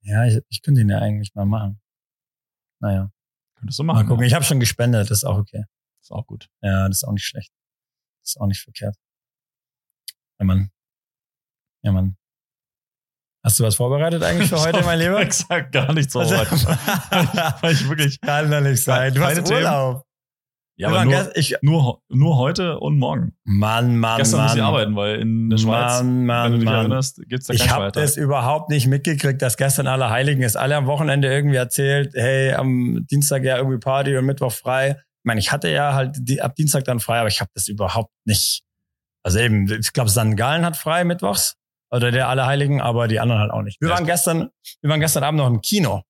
Ja, 0.00 0.24
ich, 0.24 0.38
ich 0.48 0.62
könnte 0.62 0.80
ihn 0.80 0.88
ja 0.88 1.00
eigentlich 1.00 1.34
mal 1.34 1.44
machen. 1.44 1.80
Naja, 2.80 3.10
Könntest 3.56 3.78
du 3.78 3.82
mal 3.82 3.92
machen. 3.94 4.06
gucken. 4.06 4.22
Ja. 4.22 4.28
Ich 4.28 4.34
habe 4.34 4.44
schon 4.44 4.58
gespendet, 4.60 5.10
das 5.10 5.18
ist 5.18 5.24
auch 5.24 5.36
okay. 5.36 5.64
Ist 6.00 6.12
auch 6.12 6.26
gut. 6.26 6.48
Ja, 6.62 6.88
das 6.88 6.98
ist 6.98 7.04
auch 7.04 7.12
nicht 7.12 7.24
schlecht. 7.26 7.52
Das 8.22 8.30
ist 8.30 8.40
auch 8.40 8.46
nicht 8.46 8.60
verkehrt. 8.62 8.96
Ja, 10.38 10.44
Mann. 10.46 10.70
Ja, 11.82 11.92
Mann. 11.92 12.16
Hast 13.44 13.60
du 13.60 13.64
was 13.64 13.74
vorbereitet 13.76 14.22
eigentlich 14.22 14.48
für 14.48 14.60
heute, 14.60 14.82
mein 14.84 14.98
Lieber? 14.98 15.20
Exakt, 15.20 15.72
gar 15.72 15.92
nichts 15.92 16.12
so 16.14 16.20
Also- 16.20 16.34
weit. 16.36 16.48
Weil 17.62 17.72
ich 17.72 17.88
wirklich, 17.88 18.20
Kann 18.20 18.50
doch 18.50 18.60
nicht 18.60 18.82
sein. 18.82 19.12
Du 19.14 19.22
hast 19.22 19.44
Themen. 19.44 19.58
Urlaub. 19.64 20.04
ja, 20.76 20.90
Wir 20.90 20.96
aber 21.00 21.04
nur, 21.04 21.36
ich, 21.36 21.54
nur, 21.60 22.00
nur 22.08 22.38
heute 22.38 22.78
und 22.78 22.98
morgen. 22.98 23.36
Mann, 23.44 23.98
Mann, 23.98 24.16
Gestern 24.18 24.38
Mann. 24.38 24.46
muss 24.48 24.56
ich 24.56 24.62
arbeiten, 24.62 24.96
weil 24.96 25.16
in 25.20 25.50
der 25.50 25.58
Schweiz, 25.58 25.98
Mann, 26.02 26.06
wenn 26.16 26.24
Mann, 26.26 26.52
du 26.52 26.58
dich 26.58 26.64
Mann. 26.64 26.74
erinnerst, 26.76 27.20
gibt's 27.28 27.46
da 27.46 27.52
Ich 27.54 27.60
keinen 27.60 27.70
habe 27.70 27.80
Feiertag. 27.82 28.02
das 28.02 28.16
überhaupt 28.16 28.70
nicht 28.70 28.86
mitgekriegt, 28.86 29.42
dass 29.42 29.58
gestern 29.58 29.88
Allerheiligen 29.88 30.42
ist. 30.42 30.56
Alle 30.56 30.76
am 30.76 30.86
Wochenende 30.86 31.28
irgendwie 31.28 31.56
erzählt, 31.56 32.14
hey, 32.14 32.54
am 32.54 33.06
Dienstag 33.10 33.44
ja 33.44 33.58
irgendwie 33.58 33.78
Party 33.78 34.16
und 34.16 34.24
Mittwoch 34.24 34.52
frei. 34.52 34.92
Ich 34.98 35.26
meine, 35.26 35.40
ich 35.40 35.52
hatte 35.52 35.68
ja 35.70 35.92
halt 35.92 36.16
die, 36.18 36.40
ab 36.40 36.54
Dienstag 36.56 36.84
dann 36.84 36.98
frei, 36.98 37.18
aber 37.18 37.28
ich 37.28 37.40
habe 37.40 37.50
das 37.54 37.68
überhaupt 37.68 38.10
nicht. 38.24 38.62
Also 39.22 39.38
eben, 39.38 39.70
ich 39.70 39.92
glaube, 39.92 40.08
St. 40.10 40.34
Gallen 40.36 40.64
hat 40.64 40.76
frei 40.78 41.04
mittwochs 41.04 41.56
oder 41.94 42.10
der 42.10 42.28
Allerheiligen, 42.28 42.80
aber 42.80 43.08
die 43.08 43.20
anderen 43.20 43.40
halt 43.40 43.50
auch 43.50 43.62
nicht. 43.62 43.80
Wir 43.80 43.90
waren 43.90 44.04
gestern, 44.06 44.50
wir 44.80 44.90
waren 44.90 45.00
gestern 45.00 45.24
Abend 45.24 45.38
noch 45.38 45.46
im 45.46 45.60
Kino. 45.60 46.02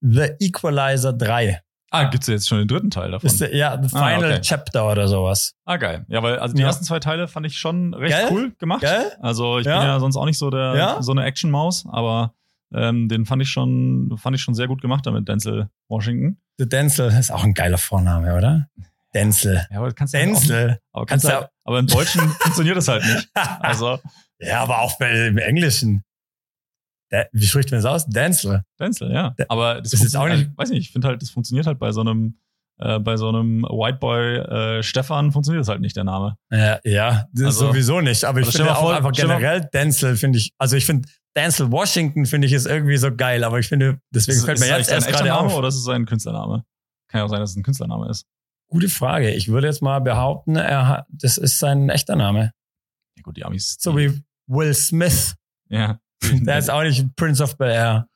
The 0.00 0.30
Equalizer 0.40 1.12
3. 1.12 1.60
Ah, 1.90 2.04
gibt's 2.04 2.26
jetzt 2.26 2.48
schon 2.48 2.58
den 2.58 2.66
dritten 2.68 2.90
Teil 2.90 3.12
davon? 3.12 3.26
Ist 3.26 3.40
der, 3.40 3.54
ja, 3.54 3.80
The 3.80 3.88
Ah, 3.96 4.08
Final 4.08 4.32
okay. 4.32 4.40
Chapter 4.42 4.90
oder 4.90 5.06
sowas. 5.06 5.54
Ah, 5.64 5.76
geil. 5.76 6.04
Ja, 6.08 6.22
weil 6.22 6.38
also 6.38 6.54
die 6.54 6.60
Ja. 6.62 6.66
ersten 6.68 6.84
zwei 6.84 6.98
Teile 6.98 7.28
fand 7.28 7.46
ich 7.46 7.56
schon 7.56 7.94
recht 7.94 8.10
Geil? 8.12 8.26
cool 8.30 8.52
gemacht. 8.58 8.80
Gell? 8.80 9.12
Also 9.20 9.58
ich 9.58 9.66
Ja. 9.66 9.78
bin 9.78 9.86
ja 9.88 10.00
sonst 10.00 10.16
auch 10.16 10.24
nicht 10.26 10.38
so 10.38 10.50
der 10.50 10.74
Ja. 10.76 11.02
so 11.02 11.12
eine 11.12 11.24
Action-Maus, 11.24 11.86
aber 11.90 12.34
ähm, 12.74 13.08
den 13.08 13.24
fand 13.26 13.42
ich 13.42 13.48
schon 13.50 14.12
fand 14.18 14.34
ich 14.34 14.42
schon 14.42 14.54
sehr 14.54 14.66
gut 14.66 14.82
gemacht 14.82 15.06
damit 15.06 15.28
Denzel 15.28 15.68
Washington. 15.88 16.38
The 16.58 16.68
Denzel 16.68 17.12
ist 17.12 17.30
auch 17.30 17.44
ein 17.44 17.54
geiler 17.54 17.78
Vorname, 17.78 18.34
oder? 18.36 18.68
Denzel. 19.14 19.64
Ja, 19.70 19.78
aber 19.78 19.92
kannst 19.92 20.14
halt 20.14 20.24
auch, 20.24 20.32
Denzel. 20.32 20.78
aber, 20.92 21.06
kannst 21.06 21.28
halt, 21.28 21.48
aber 21.62 21.78
im 21.78 21.86
Deutschen 21.86 22.20
funktioniert 22.40 22.76
das 22.76 22.88
halt 22.88 23.04
nicht. 23.04 23.28
Also 23.34 24.00
Ja, 24.46 24.62
aber 24.62 24.80
auch 24.80 24.98
bei- 24.98 25.26
im 25.28 25.38
Englischen. 25.38 26.02
Da- 27.10 27.26
Wie 27.32 27.46
spricht 27.46 27.70
man 27.70 27.80
das 27.82 27.84
aus? 27.86 28.06
Denzel. 28.06 28.62
Denzel, 28.80 29.12
ja. 29.12 29.34
Aber 29.48 29.80
das 29.80 29.92
ist 29.92 30.02
jetzt 30.02 30.16
auch 30.16 30.26
nicht- 30.26 30.46
halt, 30.46 30.56
weiß 30.58 30.70
nicht, 30.70 30.80
ich 30.86 30.92
finde 30.92 31.08
halt, 31.08 31.22
das 31.22 31.30
funktioniert 31.30 31.66
halt 31.66 31.78
bei 31.78 31.92
so 31.92 32.00
einem 32.00 32.38
äh, 32.80 32.98
bei 32.98 33.16
so 33.16 33.28
einem 33.28 33.62
White 33.62 33.98
Boy 33.98 34.36
äh, 34.38 34.82
Stefan 34.82 35.30
funktioniert 35.30 35.60
das 35.60 35.68
halt 35.68 35.80
nicht 35.80 35.94
der 35.94 36.02
Name. 36.02 36.36
Ja, 36.50 36.80
ja 36.82 37.28
das 37.32 37.46
Also- 37.46 37.68
sowieso 37.68 38.00
nicht. 38.00 38.24
Aber 38.24 38.40
ich 38.40 38.46
Also 38.46 38.58
finde 38.58 38.76
auch 38.76 38.80
vor- 38.80 38.96
einfach 38.96 39.12
generell 39.12 39.60
Denzel 39.72 40.16
finde 40.16 40.40
ich, 40.40 40.52
also 40.58 40.74
ich 40.74 40.84
finde 40.84 41.08
Denzel 41.36 41.70
Washington 41.70 42.26
finde 42.26 42.48
ich 42.48 42.52
ist 42.52 42.66
irgendwie 42.66 42.96
so 42.96 43.14
geil, 43.14 43.44
aber 43.44 43.60
ich 43.60 43.68
finde, 43.68 44.00
deswegen 44.12 44.38
ist, 44.38 44.44
fällt 44.44 44.58
ist 44.58 44.68
mir 44.68 44.76
jetzt 44.76 44.90
erst 44.90 45.06
gerade 45.06 45.28
Name 45.28 45.46
auf. 45.50 45.54
oder 45.56 45.68
ist 45.68 45.76
es 45.76 45.84
sein 45.84 46.04
Künstlername? 46.04 46.64
Kann 47.08 47.20
ja 47.20 47.24
auch 47.24 47.28
sein, 47.28 47.38
dass 47.38 47.50
es 47.50 47.56
ein 47.56 47.62
Künstlername 47.62 48.08
ist. 48.10 48.26
Gute 48.68 48.88
Frage. 48.88 49.30
Ich 49.30 49.46
würde 49.46 49.68
jetzt 49.68 49.80
mal 49.80 50.00
behaupten, 50.00 50.56
er 50.56 50.88
hat, 50.88 51.06
das 51.10 51.38
ist 51.38 51.60
sein 51.60 51.90
echter 51.90 52.16
Name. 52.16 52.50
Ja 53.16 53.22
gut, 53.22 53.36
die 53.36 53.44
Amis. 53.44 53.76
So 53.78 53.96
wie 53.96 54.20
Will 54.46 54.74
Smith. 54.74 55.34
ja. 55.68 55.98
Der 56.22 56.58
ist 56.58 56.70
auch 56.70 56.82
nicht 56.82 57.04
Prince 57.16 57.42
of 57.42 57.56
Bel 57.58 57.70
Air. 57.70 58.08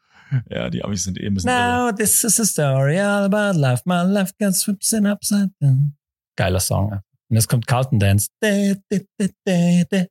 ja, 0.50 0.70
die 0.70 0.82
Amis 0.84 1.04
sind 1.04 1.18
eh 1.18 1.26
ein 1.26 1.34
bisschen 1.34 1.50
irre. 1.50 1.88
Now 1.90 1.92
this 1.92 2.24
is 2.24 2.40
a 2.40 2.44
story 2.44 2.98
all 2.98 3.24
about 3.24 3.58
life. 3.58 3.82
My 3.84 4.02
life 4.02 4.32
got 4.40 4.54
twisted 4.58 5.04
upside 5.06 5.50
down. 5.60 5.94
Geiler 6.36 6.60
Song. 6.60 6.92
Und 7.30 7.36
jetzt 7.36 7.48
kommt 7.48 7.66
Carlton 7.66 7.98
Dance. 7.98 8.28
De, 8.42 8.76
de, 8.90 9.06
de, 9.20 9.30
de, 9.46 9.84
de. 9.90 10.06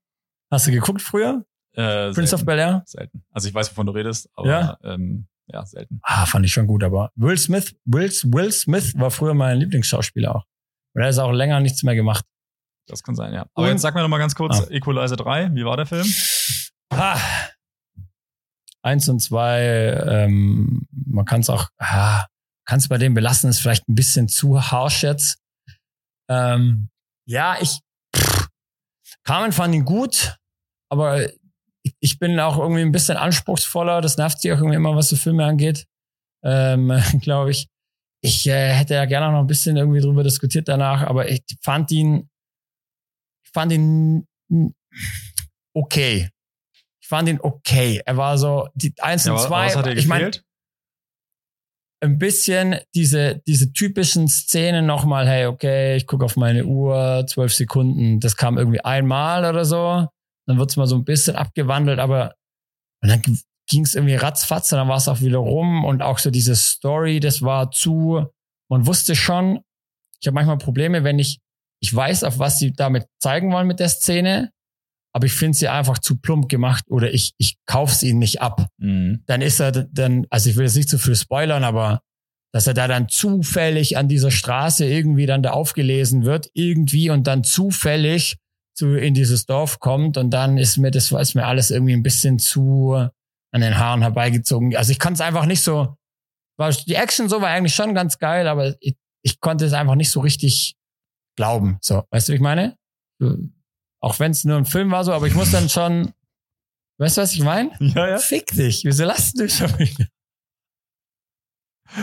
Hast 0.51 0.67
du 0.67 0.71
geguckt 0.71 1.01
früher? 1.01 1.43
Äh, 1.73 2.11
Prince 2.11 2.33
of 2.35 2.41
selten, 2.41 2.45
Bel 2.45 2.59
Air? 2.59 2.83
selten. 2.85 3.23
Also 3.31 3.47
ich 3.47 3.53
weiß, 3.53 3.71
wovon 3.71 3.85
du 3.87 3.91
redest, 3.93 4.29
aber 4.35 4.47
Ja? 4.47 4.77
ähm, 4.83 5.27
ja 5.47 5.65
selten. 5.65 5.99
Ah, 6.03 6.25
fand 6.25 6.45
ich 6.45 6.53
schon 6.53 6.67
gut, 6.67 6.83
aber 6.83 7.11
Will 7.15 7.37
Smith, 7.37 7.75
Will, 7.85 8.09
Will 8.09 8.51
Smith 8.51 8.93
war 8.97 9.09
früher 9.11 9.33
mein 9.33 9.57
Lieblingsschauspieler 9.57 10.35
auch. 10.35 10.45
Und 10.93 11.01
er 11.01 11.09
ist 11.09 11.17
auch 11.19 11.31
länger 11.31 11.59
nichts 11.59 11.81
mehr 11.83 11.95
gemacht. 11.95 12.25
Das 12.87 13.03
kann 13.03 13.15
sein, 13.15 13.33
ja. 13.33 13.45
Aber 13.53 13.65
Und- 13.67 13.73
jetzt 13.73 13.81
sag 13.81 13.93
mir 13.95 14.01
noch 14.01 14.07
mal 14.07 14.17
ganz 14.17 14.35
kurz, 14.35 14.61
Ah. 14.61 14.67
Equalizer 14.71 15.17
3, 15.17 15.53
wie 15.53 15.65
war 15.65 15.77
der 15.77 15.85
Film? 15.85 16.07
Ah. 16.89 17.19
Eins 18.81 19.09
und 19.09 19.19
zwei, 19.19 19.61
ähm, 20.07 20.87
man 21.05 21.25
kann 21.25 21.41
es 21.41 21.49
auch, 21.49 21.67
ah, 21.79 22.25
kann 22.65 22.79
es 22.79 22.87
bei 22.87 22.97
dem 22.97 23.13
belassen, 23.13 23.49
ist 23.49 23.59
vielleicht 23.59 23.87
ein 23.89 23.95
bisschen 23.95 24.29
zu 24.29 24.61
harsh 24.61 25.03
jetzt. 25.03 25.39
Ähm, 26.29 26.89
ja, 27.27 27.57
ich, 27.59 27.79
pff, 28.15 28.47
Carmen 29.23 29.51
fand 29.51 29.75
ihn 29.75 29.83
gut, 29.83 30.37
aber 30.89 31.27
ich, 31.99 32.19
bin 32.19 32.39
auch 32.39 32.57
irgendwie 32.57 32.81
ein 32.81 32.91
bisschen 32.91 33.17
anspruchsvoller. 33.17 33.99
Das 34.01 34.17
nervt 34.17 34.39
sie 34.39 34.51
auch 34.53 34.57
irgendwie 34.57 34.75
immer, 34.75 34.95
was 34.95 35.09
so 35.09 35.15
Filme 35.17 35.45
angeht, 35.45 35.85
ähm, 36.43 36.91
glaube 37.21 37.51
ich. 37.51 37.67
Ich 38.21 38.47
äh, 38.47 38.73
hätte 38.73 38.93
ja 38.95 39.05
gerne 39.05 39.31
noch 39.31 39.39
ein 39.39 39.47
bisschen 39.47 39.75
irgendwie 39.77 40.01
drüber 40.01 40.23
diskutiert 40.23 40.67
danach, 40.67 41.03
aber 41.03 41.29
ich 41.29 41.43
fand 41.61 41.91
ihn, 41.91 42.29
ich 43.47 43.53
fand 43.53 43.71
ihn 43.71 44.27
okay. 45.73 46.29
Ich 47.01 47.07
fand 47.07 47.29
ihn 47.29 47.39
okay. 47.41 48.01
Er 48.05 48.17
war 48.17 48.37
so, 48.37 48.67
die 48.73 48.93
eins 48.99 49.25
Ja, 49.25 49.33
und 49.33 49.39
aber 49.39 49.47
zwei. 49.47 49.65
was 49.67 49.75
hat 49.75 49.85
dir 49.85 49.93
ich 49.93 50.07
meine, 50.07 50.31
ein 52.03 52.19
bisschen 52.19 52.75
diese, 52.93 53.41
diese 53.47 53.71
typischen 53.71 54.27
Szenen 54.27 54.85
nochmal, 54.85 55.27
hey, 55.27 55.45
okay, 55.45 55.95
ich 55.95 56.05
gucke 56.05 56.25
auf 56.25 56.35
meine 56.35 56.65
Uhr, 56.65 57.25
zwölf 57.27 57.53
Sekunden, 57.53 58.19
das 58.19 58.37
kam 58.37 58.57
irgendwie 58.57 58.81
einmal 58.81 59.45
oder 59.45 59.65
so. 59.65 60.07
Dann 60.45 60.59
wird's 60.59 60.77
mal 60.77 60.87
so 60.87 60.95
ein 60.95 61.05
bisschen 61.05 61.35
abgewandelt, 61.35 61.99
aber 61.99 62.35
und 63.01 63.09
dann 63.09 63.21
ging 63.69 63.83
es 63.83 63.95
irgendwie 63.95 64.15
ratzfatz 64.15 64.71
und 64.71 64.77
dann 64.79 64.87
war 64.87 64.97
es 64.97 65.07
auch 65.07 65.21
wieder 65.21 65.37
rum 65.39 65.85
und 65.85 66.01
auch 66.01 66.19
so 66.19 66.31
diese 66.31 66.55
Story, 66.55 67.19
das 67.19 67.41
war 67.41 67.71
zu, 67.71 68.25
man 68.69 68.85
wusste 68.87 69.15
schon, 69.15 69.61
ich 70.19 70.27
habe 70.27 70.35
manchmal 70.35 70.57
Probleme, 70.57 71.03
wenn 71.03 71.19
ich, 71.19 71.39
ich 71.79 71.93
weiß, 71.93 72.23
auf 72.23 72.39
was 72.39 72.59
sie 72.59 72.73
damit 72.73 73.05
zeigen 73.21 73.51
wollen 73.51 73.67
mit 73.67 73.79
der 73.79 73.89
Szene, 73.89 74.51
aber 75.13 75.25
ich 75.25 75.33
finde 75.33 75.57
sie 75.57 75.67
einfach 75.67 75.97
zu 75.99 76.19
plump 76.19 76.49
gemacht 76.49 76.85
oder 76.89 77.11
ich, 77.13 77.33
ich 77.37 77.57
kauf's 77.65 78.03
ihnen 78.03 78.19
nicht 78.19 78.41
ab 78.41 78.67
Mhm. 78.77 79.23
dann 79.25 79.41
ist 79.41 79.59
er 79.59 79.71
dann, 79.71 80.25
also 80.29 80.49
ich 80.49 80.55
will 80.55 80.65
jetzt 80.65 80.75
nicht 80.75 80.89
zu 80.89 80.99
viel 80.99 81.15
spoilern, 81.15 81.63
aber 81.63 82.01
dass 82.53 82.67
er 82.67 82.73
da 82.73 82.87
dann 82.87 83.09
zufällig 83.09 83.97
an 83.97 84.07
dieser 84.07 84.31
Straße 84.31 84.85
irgendwie 84.85 85.25
dann 85.25 85.43
da 85.43 85.51
aufgelesen 85.51 86.23
wird, 86.25 86.49
irgendwie 86.53 87.09
und 87.09 87.27
dann 87.27 87.43
zufällig 87.43 88.37
zu, 88.75 88.95
in 88.95 89.13
dieses 89.13 89.45
Dorf 89.45 89.79
kommt 89.79 90.17
und 90.17 90.29
dann 90.31 90.57
ist 90.57 90.77
mir, 90.77 90.91
das 90.91 91.11
ist 91.11 91.35
mir 91.35 91.45
alles 91.45 91.71
irgendwie 91.71 91.93
ein 91.93 92.03
bisschen 92.03 92.39
zu 92.39 92.93
an 92.93 93.61
den 93.61 93.77
Haaren 93.77 94.01
herbeigezogen. 94.01 94.75
Also 94.75 94.91
ich 94.91 94.99
kann 94.99 95.13
es 95.13 95.21
einfach 95.21 95.45
nicht 95.45 95.61
so, 95.61 95.95
war, 96.57 96.71
die 96.71 96.95
Action 96.95 97.27
so 97.29 97.41
war 97.41 97.49
eigentlich 97.49 97.75
schon 97.75 97.93
ganz 97.95 98.17
geil, 98.19 98.47
aber 98.47 98.75
ich, 98.79 98.95
ich 99.23 99.39
konnte 99.39 99.65
es 99.65 99.73
einfach 99.73 99.95
nicht 99.95 100.11
so 100.11 100.19
richtig 100.19 100.75
glauben. 101.37 101.77
So, 101.81 102.03
weißt 102.11 102.27
du, 102.27 102.33
wie 102.33 102.35
ich 102.35 102.41
meine? 102.41 102.75
Auch 104.01 104.19
wenn 104.19 104.31
es 104.31 104.43
nur 104.43 104.57
ein 104.57 104.65
Film 104.65 104.91
war 104.91 105.03
so, 105.05 105.13
aber 105.13 105.27
ich 105.27 105.33
muss 105.35 105.51
dann 105.51 105.69
schon, 105.69 106.13
weißt 106.99 107.17
du, 107.17 107.21
was 107.21 107.33
ich 107.33 107.41
meine? 107.41 107.71
Ja, 107.79 108.09
ja. 108.09 108.17
Fick 108.17 108.47
dich, 108.47 108.83
wieso 108.83 109.05
lasst 109.05 109.39
du 109.39 109.47
schon 109.47 109.77
wieder? 109.79 110.05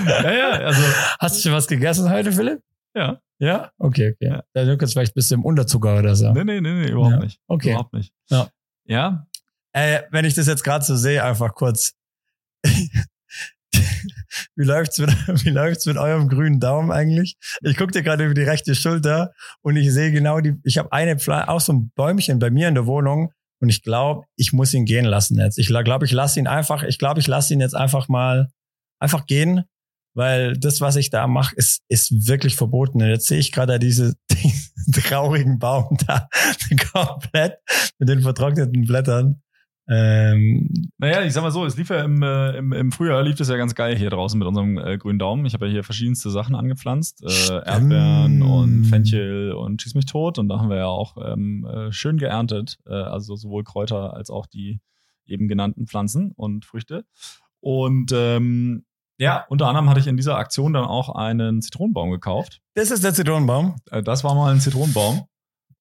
Ja, 0.07 0.33
ja, 0.33 0.51
also, 0.53 0.81
Hast 1.21 1.37
du 1.37 1.43
schon 1.43 1.53
was 1.53 1.67
gegessen 1.67 2.09
heute, 2.11 2.33
Philipp? 2.33 2.63
ja. 2.97 3.21
Ja? 3.41 3.73
Okay, 3.79 4.13
okay. 4.15 4.29
Ja. 4.29 4.45
Dann 4.55 4.69
du 4.69 4.79
kannst 4.79 4.95
vielleicht 4.95 5.11
ein 5.13 5.17
bisschen 5.17 5.41
im 5.41 5.45
Unterzucker 5.45 5.99
oder 5.99 6.15
so. 6.15 6.33
Nee, 6.33 6.45
nee, 6.45 6.61
nee, 6.61 6.73
nee 6.85 6.91
überhaupt 6.91 7.15
Ja. 7.17 7.19
nicht. 7.21 7.41
Okay. 7.49 7.71
Überhaupt 7.71 7.93
nicht. 7.93 8.13
Ja. 8.31 8.49
Ja, 8.87 9.27
Äh, 9.73 10.03
wenn 10.13 10.25
ich 10.25 10.35
das 10.35 10.47
jetzt 10.47 10.63
gerade 10.63 10.85
so 10.85 10.95
sehe, 10.95 11.23
einfach 11.23 11.53
kurz. 11.55 11.95
Wie 14.57 14.65
läuft's 14.65 14.99
mit, 14.99 15.11
wie 15.45 15.51
läuft's 15.51 15.87
mit 15.87 15.97
eurem 15.97 16.29
grünen 16.29 16.61
Daumen 16.61 16.91
eigentlich? 16.91 17.37
Ich 17.63 17.77
gucke 17.77 17.93
dir 17.93 18.03
gerade 18.03 18.25
über 18.25 18.35
die 18.35 18.43
rechte 18.43 18.75
Schulter 18.75 19.33
und 19.63 19.77
ich 19.77 19.93
sehe 19.93 20.13
genau 20.13 20.41
die, 20.41 20.55
ich 20.65 20.79
habe 20.79 20.93
eine, 20.93 21.19
Pflanze, 21.19 21.49
auch 21.49 21.61
so 21.61 21.73
ein 21.73 21.93
Bäumchen 21.95 22.39
bei 22.39 22.51
mir 22.51 22.69
in 22.69 22.75
der 22.75 22.87
Wohnung 22.87 23.33
und 23.61 23.69
ich 23.69 23.83
glaube, 23.83 24.25
ich 24.37 24.53
muss 24.53 24.75
ihn 24.75 24.85
gehen 24.85 25.05
lassen 25.05 25.39
jetzt. 25.39 25.59
Ich 25.59 25.69
glaube, 25.69 26.05
ich 26.05 26.13
lasse 26.13 26.39
ihn 26.39 26.47
einfach, 26.47 26.83
ich 26.83 26.99
glaube, 26.99 27.21
ich 27.21 27.27
lasse 27.27 27.55
ihn 27.55 27.61
jetzt 27.61 27.75
einfach 27.75 28.09
mal, 28.09 28.49
einfach 29.01 29.27
gehen, 29.27 29.65
weil 30.15 30.57
das, 30.57 30.81
was 30.81 30.97
ich 30.97 31.11
da 31.11 31.27
mache, 31.27 31.55
ist, 31.57 31.83
ist 31.89 32.29
wirklich 32.29 32.57
verboten. 32.57 33.03
Und 33.03 33.09
jetzt 33.09 33.27
sehe 33.27 33.39
ich 33.39 33.53
gerade 33.53 33.79
diese, 33.79 34.15
diesen 34.31 34.93
traurigen 34.93 35.59
Baum 35.59 35.97
da 36.07 36.29
komplett 36.93 37.59
mit 37.99 38.09
den 38.09 38.21
vertrockneten 38.21 38.85
Blättern. 38.85 39.43
Ähm, 39.87 40.71
naja, 40.97 41.23
ich 41.23 41.33
sag 41.35 41.43
mal 41.43 41.51
so, 41.51 41.67
es 41.67 41.77
lief 41.77 41.91
ja 41.91 42.03
im, 42.03 42.23
äh, 42.23 42.57
im, 42.57 42.73
im 42.73 42.91
Frühjahr 42.91 43.23
lief 43.23 43.37
das 43.37 43.49
ja 43.49 43.57
ganz 43.57 43.75
geil 43.75 43.97
hier 43.97 44.09
draußen 44.09 44.39
mit 44.39 44.49
unserem 44.49 44.79
äh, 44.79 44.97
grünen 44.97 45.19
Daumen. 45.19 45.45
Ich 45.45 45.53
habe 45.53 45.67
ja 45.67 45.73
hier 45.73 45.85
verschiedenste 45.85 46.31
Sachen 46.31 46.55
angepflanzt. 46.55 47.23
Äh, 47.23 47.63
Erdbeeren 47.67 48.43
und 48.43 48.85
Fenchel 48.85 49.53
und 49.53 49.83
Schieß 49.83 49.95
mich 49.95 50.07
tot. 50.07 50.39
Und 50.39 50.49
da 50.49 50.59
haben 50.59 50.71
wir 50.71 50.79
ja 50.79 50.87
auch 50.87 51.17
ähm, 51.23 51.67
äh, 51.67 51.93
schön 51.93 52.17
geerntet. 52.17 52.79
Äh, 52.87 52.95
also 52.95 53.37
sowohl 53.37 53.63
Kräuter 53.65 54.15
als 54.15 54.31
auch 54.31 54.47
die 54.47 54.81
eben 55.27 55.49
genannten 55.49 55.87
Pflanzen 55.87 56.33
und 56.33 56.65
Früchte. 56.65 57.05
Und 57.61 58.13
ähm, 58.15 58.85
ja, 59.19 59.45
unter 59.49 59.69
anderem 59.69 59.89
hatte 59.91 60.01
ich 60.01 60.07
in 60.07 60.17
dieser 60.17 60.37
Aktion 60.37 60.73
dann 60.73 60.85
auch 60.85 61.15
einen 61.15 61.63
Zitronenbaum 61.63 62.11
gekauft. 62.11 62.61
Das 62.75 62.91
ist 62.91 63.05
der 63.05 63.15
Zitronenbaum? 63.15 63.77
Äh, 63.91 64.03
das 64.03 64.25
war 64.25 64.35
mal 64.35 64.53
ein 64.53 64.61
Zitronenbaum. 64.61 65.27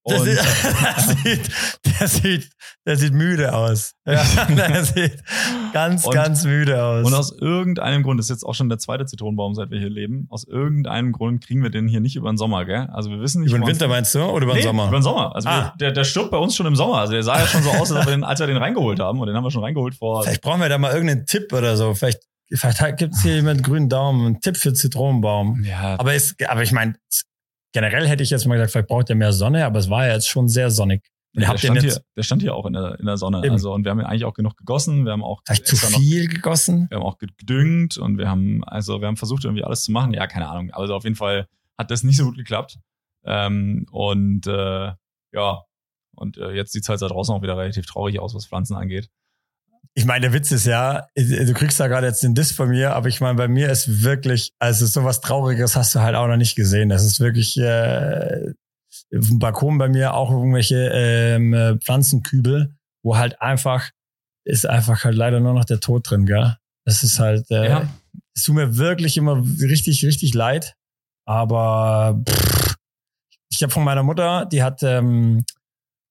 Das, 0.06 0.26
ist, 0.26 0.46
das, 0.84 1.08
sieht, 1.24 1.50
der, 1.86 2.08
sieht, 2.08 2.50
der 2.86 2.98
sieht 2.98 3.14
müde 3.14 3.54
aus. 3.54 3.94
Ja, 4.06 4.22
der 4.46 4.84
sieht 4.84 5.24
ganz, 5.72 6.06
und, 6.06 6.14
ganz 6.14 6.44
müde 6.44 6.84
aus. 6.84 7.06
Und 7.06 7.14
aus 7.14 7.32
irgendeinem 7.40 8.04
Grund, 8.04 8.20
das 8.20 8.26
ist 8.26 8.32
jetzt 8.32 8.44
auch 8.44 8.54
schon 8.54 8.68
der 8.68 8.80
zweite 8.80 9.06
Zitronenbaum, 9.06 9.56
seit 9.56 9.72
wir 9.72 9.80
hier 9.80 9.90
leben, 9.90 10.28
aus 10.30 10.46
irgendeinem 10.46 11.14
Grund 11.14 11.46
kriegen 11.46 11.64
wir 11.64 11.70
den 11.70 11.88
hier 11.88 12.02
nicht 12.02 12.18
über 12.18 12.30
den 12.30 12.38
Sommer, 12.38 12.66
gell? 12.66 12.88
Also 12.92 13.10
wir 13.10 13.22
wissen 13.22 13.42
nicht. 13.42 13.52
Über 13.52 13.60
den 13.60 13.68
Winter 13.68 13.88
meinst 13.88 14.14
du 14.14 14.24
oder 14.24 14.44
über 14.44 14.54
den 14.54 14.58
nee, 14.58 14.64
Sommer? 14.64 14.88
Über 14.90 14.98
den 14.98 15.04
Sommer. 15.04 15.34
Also 15.34 15.48
ah. 15.48 15.56
wir, 15.56 15.74
der, 15.80 15.92
der 15.94 16.04
stirbt 16.04 16.32
bei 16.32 16.38
uns 16.38 16.56
schon 16.56 16.66
im 16.66 16.76
Sommer. 16.76 16.98
Also 16.98 17.14
der 17.14 17.24
sah 17.24 17.40
ja 17.40 17.48
schon 17.48 17.64
so 17.64 17.70
aus, 17.70 17.92
als, 17.92 18.06
wir 18.06 18.12
den, 18.12 18.26
als 18.26 18.42
wir 18.42 18.48
den 18.48 18.58
reingeholt 18.58 19.00
haben. 19.00 19.22
Und 19.22 19.28
den 19.28 19.36
haben 19.38 19.44
wir 19.44 19.52
schon 19.52 19.64
reingeholt 19.64 19.96
vor. 19.96 20.24
Vielleicht 20.24 20.42
brauchen 20.42 20.60
wir 20.60 20.68
da 20.68 20.78
mal 20.78 20.92
irgendeinen 20.92 21.26
Tipp 21.26 21.54
oder 21.54 21.78
so. 21.78 21.94
Vielleicht 21.94 22.20
Vielleicht 22.56 22.98
gibt 22.98 23.16
es 23.16 23.24
hier 23.24 23.36
jemand 23.36 23.58
einen 23.58 23.64
grünen 23.64 23.90
Daumen, 23.90 24.26
einen 24.26 24.42
Tipp 24.42 24.58
für 24.58 24.74
Zitronenbaum. 24.74 25.64
Ja. 25.64 25.98
Aber, 25.98 26.14
es, 26.14 26.36
aber 26.48 26.62
ich 26.62 26.72
meine, 26.72 26.96
generell 27.74 28.08
hätte 28.08 28.24
ich 28.24 28.30
jetzt 28.30 28.46
mal 28.46 28.56
gesagt, 28.56 28.72
vielleicht 28.72 28.88
braucht 28.88 29.10
er 29.10 29.16
mehr 29.16 29.34
Sonne, 29.34 29.66
aber 29.66 29.80
es 29.80 29.90
war 29.90 30.08
ja 30.08 30.14
jetzt 30.14 30.30
schon 30.30 30.48
sehr 30.48 30.72
sonnig. 30.72 31.04
Ja, 31.36 31.52
der, 31.52 31.58
stand 31.58 31.82
hier, 31.82 32.02
der 32.16 32.24
stand 32.24 32.42
hier 32.44 32.54
auch 32.54 32.68
in 32.68 32.74
der, 32.74 33.00
in 33.00 33.08
der 33.08 33.18
Sonne. 33.18 33.40
Eben. 33.40 33.54
Also, 33.54 33.74
und 33.74 33.84
wir 33.84 33.92
haben 33.92 34.00
ja 34.00 34.06
eigentlich 34.06 34.26
auch 34.26 34.36
genug 34.36 34.56
gegossen. 34.56 35.04
Wir 35.04 35.14
haben 35.14 35.24
auch 35.24 35.42
vielleicht 35.44 35.66
zu 35.66 35.76
viel 35.76 36.26
noch, 36.26 36.34
gegossen. 36.34 36.88
Wir 36.90 36.98
haben 36.98 37.04
auch 37.04 37.18
gedüngt 37.18 37.98
und 37.98 38.20
wir 38.20 38.30
haben, 38.30 38.64
also 38.66 39.02
wir 39.02 39.08
haben 39.08 39.18
versucht, 39.18 39.44
irgendwie 39.44 39.64
alles 39.64 39.84
zu 39.84 39.92
machen. 39.92 40.14
Ja, 40.14 40.28
keine 40.28 40.48
Ahnung. 40.48 40.70
Also 40.72 40.94
auf 40.94 41.04
jeden 41.04 41.16
Fall 41.16 41.48
hat 41.76 41.90
das 41.90 42.04
nicht 42.04 42.18
so 42.18 42.26
gut 42.26 42.38
geklappt. 42.38 42.78
Ähm, 43.26 43.88
und 43.92 44.46
äh, 44.46 44.92
ja, 45.32 45.64
und 46.16 46.38
äh, 46.38 46.52
jetzt 46.52 46.72
sieht 46.72 46.84
es 46.84 46.90
halt 46.90 47.02
da 47.02 47.08
draußen 47.08 47.34
auch 47.34 47.42
wieder 47.42 47.58
relativ 47.58 47.88
traurig 47.88 48.20
aus, 48.20 48.36
was 48.36 48.46
Pflanzen 48.46 48.76
angeht 48.76 49.10
ich 49.96 50.06
meine, 50.06 50.22
der 50.22 50.34
Witz 50.34 50.52
ist 50.52 50.66
ja, 50.66 51.08
du 51.16 51.54
kriegst 51.54 51.80
da 51.80 51.88
gerade 51.88 52.08
jetzt 52.08 52.24
den 52.24 52.34
Diss 52.34 52.52
von 52.52 52.70
mir, 52.70 52.96
aber 52.96 53.10
ich 53.10 53.22
meine, 53.22 53.36
bei 53.36 53.48
mir 53.48 53.70
ist 53.70 54.04
wirklich, 54.04 54.54
also 54.60 54.86
sowas 54.86 55.22
Trauriges 55.22 55.76
hast 55.76 55.94
du 55.94 56.00
halt 56.00 56.16
auch 56.16 56.28
noch 56.28 56.38
nicht 56.38 56.56
gesehen. 56.56 56.90
Das 56.90 57.04
ist 57.04 57.20
wirklich 57.20 57.58
äh, 57.58 58.54
auf 59.16 59.28
dem 59.28 59.40
Balkon 59.40 59.78
bei 59.78 59.90
mir 59.90 60.16
auch 60.16 60.32
irgendwelche 60.32 60.90
ähm, 60.94 61.54
äh, 61.54 61.78
Pflanzenkübel, 61.78 62.76
wo 63.04 63.18
halt 63.18 63.42
einfach 63.42 63.92
ist 64.46 64.66
einfach 64.66 65.04
halt 65.04 65.16
leider 65.16 65.40
nur 65.40 65.54
noch 65.54 65.66
der 65.66 65.80
Tod 65.80 66.10
drin, 66.10 66.26
gell? 66.26 66.58
Das 66.86 67.04
ist 67.04 67.20
halt, 67.20 67.50
äh, 67.50 67.70
ja. 67.70 67.90
es 68.36 68.44
tut 68.44 68.56
mir 68.56 68.78
wirklich 68.78 69.16
immer 69.16 69.42
richtig, 69.62 70.04
richtig 70.04 70.34
leid. 70.34 70.76
Aber 71.26 72.22
pff, 72.28 72.76
ich 73.50 73.64
habe 73.64 73.72
von 73.72 73.84
meiner 73.84 74.04
Mutter, 74.04 74.46
die 74.46 74.64
hat 74.64 74.84
ähm, 74.84 75.46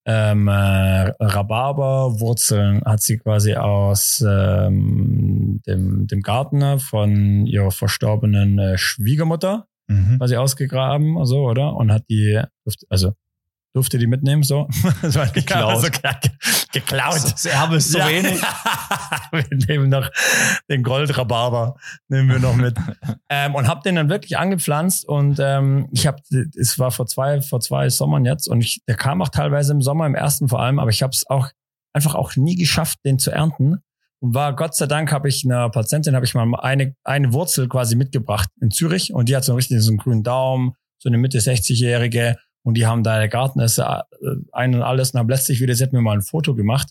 ähm, 0.05 0.49
äh, 0.49 1.13
Rhabarberwurzeln 1.21 2.83
hat 2.85 3.03
sie 3.03 3.19
quasi 3.19 3.55
aus 3.55 4.25
ähm, 4.27 5.61
dem, 5.67 6.07
dem 6.07 6.21
Garten 6.23 6.81
von 6.81 7.47
ihrer 7.47 7.71
verstorbenen 7.71 8.59
äh, 8.59 8.79
Schwiegermutter 8.79 9.67
mhm. 9.89 10.19
quasi 10.19 10.37
ausgegraben, 10.37 11.25
so, 11.25 11.45
oder? 11.49 11.75
Und 11.75 11.93
hat 11.93 12.05
die, 12.09 12.41
also 12.89 13.13
durfte 13.75 13.99
die 13.99 14.07
mitnehmen, 14.07 14.43
so. 14.43 14.69
das 15.03 15.15
war 15.15 15.27
geklaut. 15.29 15.75
Also, 15.75 15.89
geklaut. 16.73 17.23
Das 17.25 17.45
Erbe 17.47 17.77
ist 17.77 17.91
so 17.91 17.99
ja. 17.99 18.09
wenig. 18.09 18.41
wir 19.33 19.57
nehmen 19.69 19.89
noch 19.89 20.11
den 20.69 20.83
Goldrabarber, 20.83 21.77
nehmen 22.09 22.31
wir 22.31 22.39
noch 22.39 22.55
mit. 22.55 22.77
ähm, 23.29 23.55
und 23.55 23.69
habe 23.69 23.83
den 23.83 23.97
dann 23.97 24.09
wirklich 24.09 24.39
angepflanzt 24.39 25.09
und 25.09 25.39
ähm, 25.41 25.89
ich 25.93 26.07
habe, 26.07 26.19
es 26.59 26.79
war 26.79 26.91
vor 26.91 27.07
zwei, 27.07 27.41
vor 27.41 27.61
zwei 27.61 27.89
Sommern 27.89 28.25
jetzt 28.25 28.49
und 28.49 28.61
ich, 28.61 28.83
der 28.87 28.97
kam 28.97 29.23
auch 29.23 29.31
teilweise 29.31 29.73
im 29.73 29.83
Sommer, 29.83 30.07
im 30.07 30.15
ersten 30.15 30.49
vor 30.49 30.61
allem, 30.61 30.79
aber 30.79 30.91
ich 30.91 31.03
habe 31.03 31.13
es 31.13 31.27
auch 31.29 31.49
einfach 31.93 32.15
auch 32.15 32.37
nie 32.37 32.57
geschafft, 32.57 33.01
den 33.05 33.19
zu 33.19 33.31
ernten. 33.31 33.79
Und 34.21 34.35
war 34.35 34.55
Gott 34.55 34.77
sei 34.77 34.87
Dank 34.87 35.11
habe 35.11 35.29
ich 35.29 35.45
einer 35.45 35.69
Patientin 35.69 36.15
habe 36.15 36.25
ich 36.25 36.35
mal 36.35 36.49
eine 36.61 36.95
eine 37.03 37.33
Wurzel 37.33 37.69
quasi 37.69 37.97
mitgebracht 37.97 38.49
in 38.61 38.71
Zürich 38.71 39.13
und 39.13 39.29
die 39.29 39.35
hat 39.35 39.45
so 39.45 39.55
richtig 39.55 39.81
so 39.81 39.91
einen 39.91 39.99
grünen 39.99 40.23
Daumen, 40.23 40.75
so 40.99 41.09
eine 41.09 41.19
Mitte 41.19 41.39
60-jährige 41.39 42.37
und 42.63 42.75
die 42.75 42.87
haben 42.87 43.03
da 43.03 43.19
der 43.19 43.29
Garten 43.29 43.61
ist 43.61 43.79
äh, 43.79 43.85
ein 44.53 44.75
und 44.75 44.83
alles 44.83 45.13
und 45.13 45.21
haben 45.21 45.29
letztlich 45.29 45.61
wieder, 45.61 45.75
sie 45.75 45.85
hat 45.85 45.93
mir 45.93 46.01
mal 46.01 46.17
ein 46.17 46.23
Foto 46.23 46.55
gemacht 46.55 46.91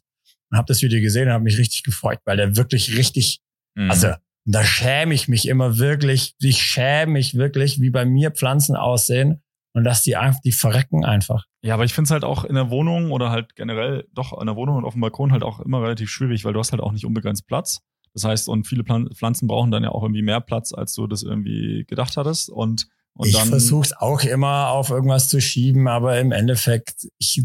und 0.49 0.57
habe 0.57 0.67
das 0.67 0.81
Video 0.81 1.01
gesehen 1.01 1.27
und 1.27 1.33
habe 1.33 1.43
mich 1.43 1.57
richtig 1.57 1.83
gefreut, 1.83 2.19
weil 2.25 2.37
der 2.37 2.55
wirklich 2.55 2.97
richtig, 2.97 3.41
mhm. 3.75 3.89
also 3.89 4.13
da 4.45 4.63
schäme 4.63 5.13
ich 5.13 5.27
mich 5.27 5.47
immer 5.47 5.77
wirklich, 5.77 6.35
ich 6.39 6.61
schäme 6.61 7.13
mich 7.13 7.35
wirklich, 7.35 7.79
wie 7.79 7.89
bei 7.91 8.05
mir 8.05 8.31
Pflanzen 8.31 8.75
aussehen 8.75 9.41
und 9.73 9.83
dass 9.83 10.03
die 10.03 10.17
einfach, 10.17 10.41
die 10.41 10.51
verrecken 10.51 11.05
einfach. 11.05 11.45
Ja, 11.61 11.75
aber 11.75 11.85
ich 11.85 11.93
finde 11.93 12.07
es 12.07 12.11
halt 12.11 12.23
auch 12.23 12.43
in 12.43 12.55
der 12.55 12.69
Wohnung 12.69 13.11
oder 13.11 13.29
halt 13.29 13.55
generell 13.55 14.07
doch 14.13 14.37
in 14.39 14.47
der 14.47 14.55
Wohnung 14.55 14.77
und 14.77 14.85
auf 14.85 14.93
dem 14.93 15.01
Balkon 15.01 15.31
halt 15.31 15.43
auch 15.43 15.59
immer 15.59 15.81
relativ 15.81 16.09
schwierig, 16.09 16.43
weil 16.43 16.53
du 16.53 16.59
hast 16.59 16.71
halt 16.71 16.81
auch 16.81 16.91
nicht 16.91 17.05
unbegrenzt 17.05 17.47
Platz. 17.47 17.81
Das 18.13 18.25
heißt, 18.25 18.49
und 18.49 18.67
viele 18.67 18.83
Pflanzen 18.83 19.47
brauchen 19.47 19.71
dann 19.71 19.83
ja 19.83 19.89
auch 19.89 20.03
irgendwie 20.03 20.21
mehr 20.23 20.41
Platz, 20.41 20.73
als 20.73 20.93
du 20.95 21.07
das 21.07 21.23
irgendwie 21.23 21.85
gedacht 21.87 22.17
hattest. 22.17 22.49
Und 22.49 22.87
und 23.17 23.27
ich 23.27 23.37
versuche 23.37 23.85
es 23.85 23.93
auch 23.93 24.23
immer 24.23 24.69
auf 24.69 24.89
irgendwas 24.89 25.27
zu 25.27 25.41
schieben, 25.41 25.87
aber 25.87 26.19
im 26.19 26.31
Endeffekt, 26.31 27.07
ich, 27.19 27.43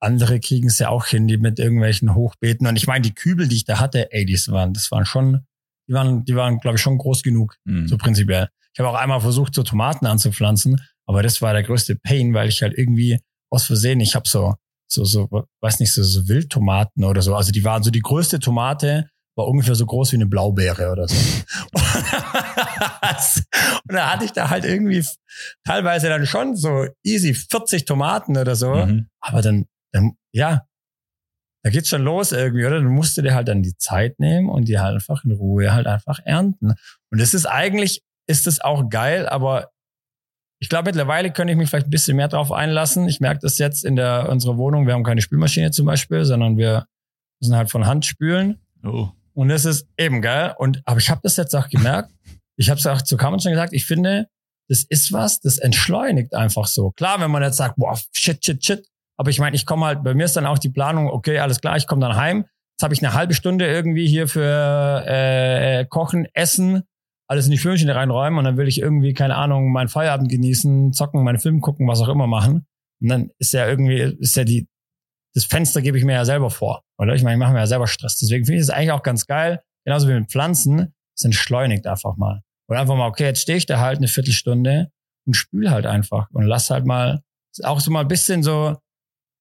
andere 0.00 0.40
kriegen 0.40 0.68
es 0.68 0.78
ja 0.78 0.90
auch 0.90 1.06
hin, 1.06 1.26
die 1.26 1.38
mit 1.38 1.58
irgendwelchen 1.58 2.14
Hochbeeten. 2.14 2.66
Und 2.66 2.76
ich 2.76 2.86
meine, 2.86 3.02
die 3.02 3.14
Kübel, 3.14 3.48
die 3.48 3.56
ich 3.56 3.64
da 3.64 3.80
hatte, 3.80 4.12
ey, 4.12 4.24
die 4.26 4.38
waren, 4.48 4.72
das 4.72 4.90
waren 4.90 5.06
schon, 5.06 5.46
die 5.88 5.94
waren, 5.94 6.24
die 6.24 6.36
waren, 6.36 6.58
glaube 6.58 6.76
ich, 6.76 6.82
schon 6.82 6.98
groß 6.98 7.22
genug, 7.22 7.56
mhm. 7.64 7.88
so 7.88 7.96
prinzipiell. 7.96 8.48
Ich 8.74 8.80
habe 8.80 8.90
auch 8.90 9.00
einmal 9.00 9.20
versucht, 9.20 9.54
so 9.54 9.62
Tomaten 9.62 10.06
anzupflanzen, 10.06 10.80
aber 11.06 11.22
das 11.22 11.40
war 11.40 11.54
der 11.54 11.62
größte 11.62 11.96
Pain, 11.96 12.34
weil 12.34 12.48
ich 12.48 12.62
halt 12.62 12.76
irgendwie 12.76 13.18
aus 13.50 13.64
Versehen, 13.64 14.00
ich 14.00 14.14
habe 14.14 14.28
so, 14.28 14.54
so, 14.86 15.04
so, 15.04 15.28
weiß 15.60 15.80
nicht, 15.80 15.92
so, 15.94 16.02
so 16.02 16.28
Wildtomaten 16.28 17.04
oder 17.04 17.22
so. 17.22 17.34
Also 17.34 17.52
die 17.52 17.64
waren 17.64 17.82
so 17.82 17.90
die 17.90 18.00
größte 18.00 18.38
Tomate, 18.38 19.08
war 19.36 19.46
ungefähr 19.48 19.74
so 19.74 19.86
groß 19.86 20.12
wie 20.12 20.16
eine 20.16 20.26
Blaubeere 20.26 20.90
oder 20.90 21.08
so. 21.08 21.16
und 22.56 23.94
da 23.94 24.12
hatte 24.12 24.24
ich 24.24 24.32
da 24.32 24.50
halt 24.50 24.64
irgendwie 24.64 25.04
teilweise 25.64 26.08
dann 26.08 26.26
schon 26.26 26.56
so 26.56 26.86
easy 27.04 27.34
40 27.34 27.84
Tomaten 27.84 28.36
oder 28.36 28.56
so. 28.56 28.74
Mhm. 28.74 29.08
Aber 29.20 29.42
dann, 29.42 29.66
dann, 29.92 30.12
ja, 30.32 30.66
da 31.62 31.70
geht's 31.70 31.88
schon 31.88 32.02
los 32.02 32.32
irgendwie, 32.32 32.64
oder? 32.64 32.76
Dann 32.76 32.86
musst 32.86 33.16
du 33.16 33.22
dir 33.22 33.34
halt 33.34 33.48
dann 33.48 33.62
die 33.62 33.76
Zeit 33.76 34.20
nehmen 34.20 34.48
und 34.48 34.68
die 34.68 34.78
halt 34.78 34.94
einfach 34.94 35.24
in 35.24 35.32
Ruhe 35.32 35.72
halt 35.72 35.86
einfach 35.86 36.20
ernten. 36.24 36.74
Und 37.10 37.20
das 37.20 37.34
ist 37.34 37.46
eigentlich, 37.46 38.02
ist 38.28 38.46
das 38.46 38.60
auch 38.60 38.88
geil, 38.88 39.28
aber 39.28 39.70
ich 40.58 40.68
glaube, 40.68 40.86
mittlerweile 40.86 41.32
könnte 41.32 41.52
ich 41.52 41.58
mich 41.58 41.68
vielleicht 41.68 41.88
ein 41.88 41.90
bisschen 41.90 42.16
mehr 42.16 42.28
drauf 42.28 42.50
einlassen. 42.50 43.08
Ich 43.08 43.20
merke 43.20 43.40
das 43.40 43.58
jetzt 43.58 43.84
in 43.84 43.96
der, 43.96 44.28
unserer 44.30 44.56
Wohnung. 44.56 44.86
Wir 44.86 44.94
haben 44.94 45.04
keine 45.04 45.20
Spülmaschine 45.20 45.70
zum 45.70 45.86
Beispiel, 45.86 46.24
sondern 46.24 46.56
wir 46.56 46.86
müssen 47.40 47.56
halt 47.56 47.70
von 47.70 47.86
Hand 47.86 48.06
spülen. 48.06 48.58
Oh. 48.82 49.08
Und 49.34 49.48
das 49.48 49.66
ist 49.66 49.86
eben 49.98 50.22
geil. 50.22 50.54
Und 50.56 50.80
aber 50.86 50.98
ich 50.98 51.10
habe 51.10 51.20
das 51.22 51.36
jetzt 51.36 51.54
auch 51.54 51.68
gemerkt. 51.68 52.10
Ich 52.58 52.70
habe 52.70 52.78
es 52.78 52.86
auch 52.86 53.02
zu 53.02 53.16
Carmen 53.16 53.40
schon 53.40 53.52
gesagt. 53.52 53.72
Ich 53.72 53.86
finde, 53.86 54.28
das 54.68 54.84
ist 54.88 55.12
was, 55.12 55.40
das 55.40 55.58
entschleunigt 55.58 56.34
einfach 56.34 56.66
so. 56.66 56.90
Klar, 56.90 57.20
wenn 57.20 57.30
man 57.30 57.42
jetzt 57.42 57.56
sagt, 57.56 57.76
boah, 57.76 57.98
shit, 58.12 58.44
shit, 58.44 58.64
shit. 58.64 58.86
Aber 59.18 59.30
ich 59.30 59.38
meine, 59.38 59.56
ich 59.56 59.66
komme 59.66 59.86
halt, 59.86 60.02
bei 60.02 60.14
mir 60.14 60.24
ist 60.24 60.36
dann 60.36 60.46
auch 60.46 60.58
die 60.58 60.68
Planung, 60.68 61.08
okay, 61.08 61.38
alles 61.38 61.60
klar, 61.60 61.76
ich 61.76 61.86
komme 61.86 62.00
dann 62.00 62.16
heim. 62.16 62.46
Jetzt 62.74 62.82
habe 62.82 62.92
ich 62.92 63.02
eine 63.02 63.14
halbe 63.14 63.32
Stunde 63.32 63.66
irgendwie 63.66 64.06
hier 64.06 64.28
für 64.28 65.04
äh, 65.06 65.86
Kochen, 65.86 66.26
Essen, 66.34 66.82
alles 67.28 67.46
in 67.46 67.52
die 67.52 67.58
Filmchen 67.58 67.88
reinräumen 67.88 68.38
und 68.38 68.44
dann 68.44 68.56
will 68.56 68.68
ich 68.68 68.80
irgendwie, 68.80 69.14
keine 69.14 69.36
Ahnung, 69.36 69.72
meinen 69.72 69.88
Feierabend 69.88 70.30
genießen, 70.30 70.92
zocken, 70.92 71.24
meinen 71.24 71.38
Film 71.38 71.60
gucken, 71.60 71.88
was 71.88 72.00
auch 72.00 72.08
immer 72.08 72.26
machen. 72.26 72.66
Und 73.00 73.08
dann 73.08 73.30
ist 73.38 73.52
ja 73.52 73.66
irgendwie, 73.66 74.16
ist 74.20 74.36
ja 74.36 74.44
die, 74.44 74.68
das 75.34 75.44
Fenster 75.44 75.80
gebe 75.80 75.98
ich 75.98 76.04
mir 76.04 76.12
ja 76.12 76.24
selber 76.24 76.50
vor. 76.50 76.82
Oder? 76.98 77.14
Ich 77.14 77.22
meine, 77.22 77.36
ich 77.36 77.40
mache 77.40 77.52
mir 77.52 77.60
ja 77.60 77.66
selber 77.66 77.86
Stress. 77.86 78.18
Deswegen 78.18 78.44
finde 78.44 78.58
ich 78.58 78.64
es 78.64 78.70
eigentlich 78.70 78.92
auch 78.92 79.02
ganz 79.02 79.26
geil, 79.26 79.62
genauso 79.84 80.08
wie 80.08 80.14
mit 80.14 80.30
Pflanzen, 80.30 80.94
es 81.16 81.24
entschleunigt 81.24 81.86
einfach 81.86 82.16
mal. 82.16 82.42
Oder 82.68 82.80
einfach 82.80 82.96
mal, 82.96 83.06
okay, 83.06 83.24
jetzt 83.24 83.42
stehe 83.42 83.58
ich 83.58 83.66
da 83.66 83.80
halt 83.80 83.98
eine 83.98 84.08
Viertelstunde 84.08 84.90
und 85.26 85.34
spül 85.34 85.70
halt 85.70 85.86
einfach 85.86 86.28
und 86.32 86.44
lass 86.44 86.70
halt 86.70 86.86
mal, 86.86 87.22
auch 87.62 87.80
so 87.80 87.90
mal 87.90 88.00
ein 88.00 88.08
bisschen 88.08 88.42
so 88.42 88.76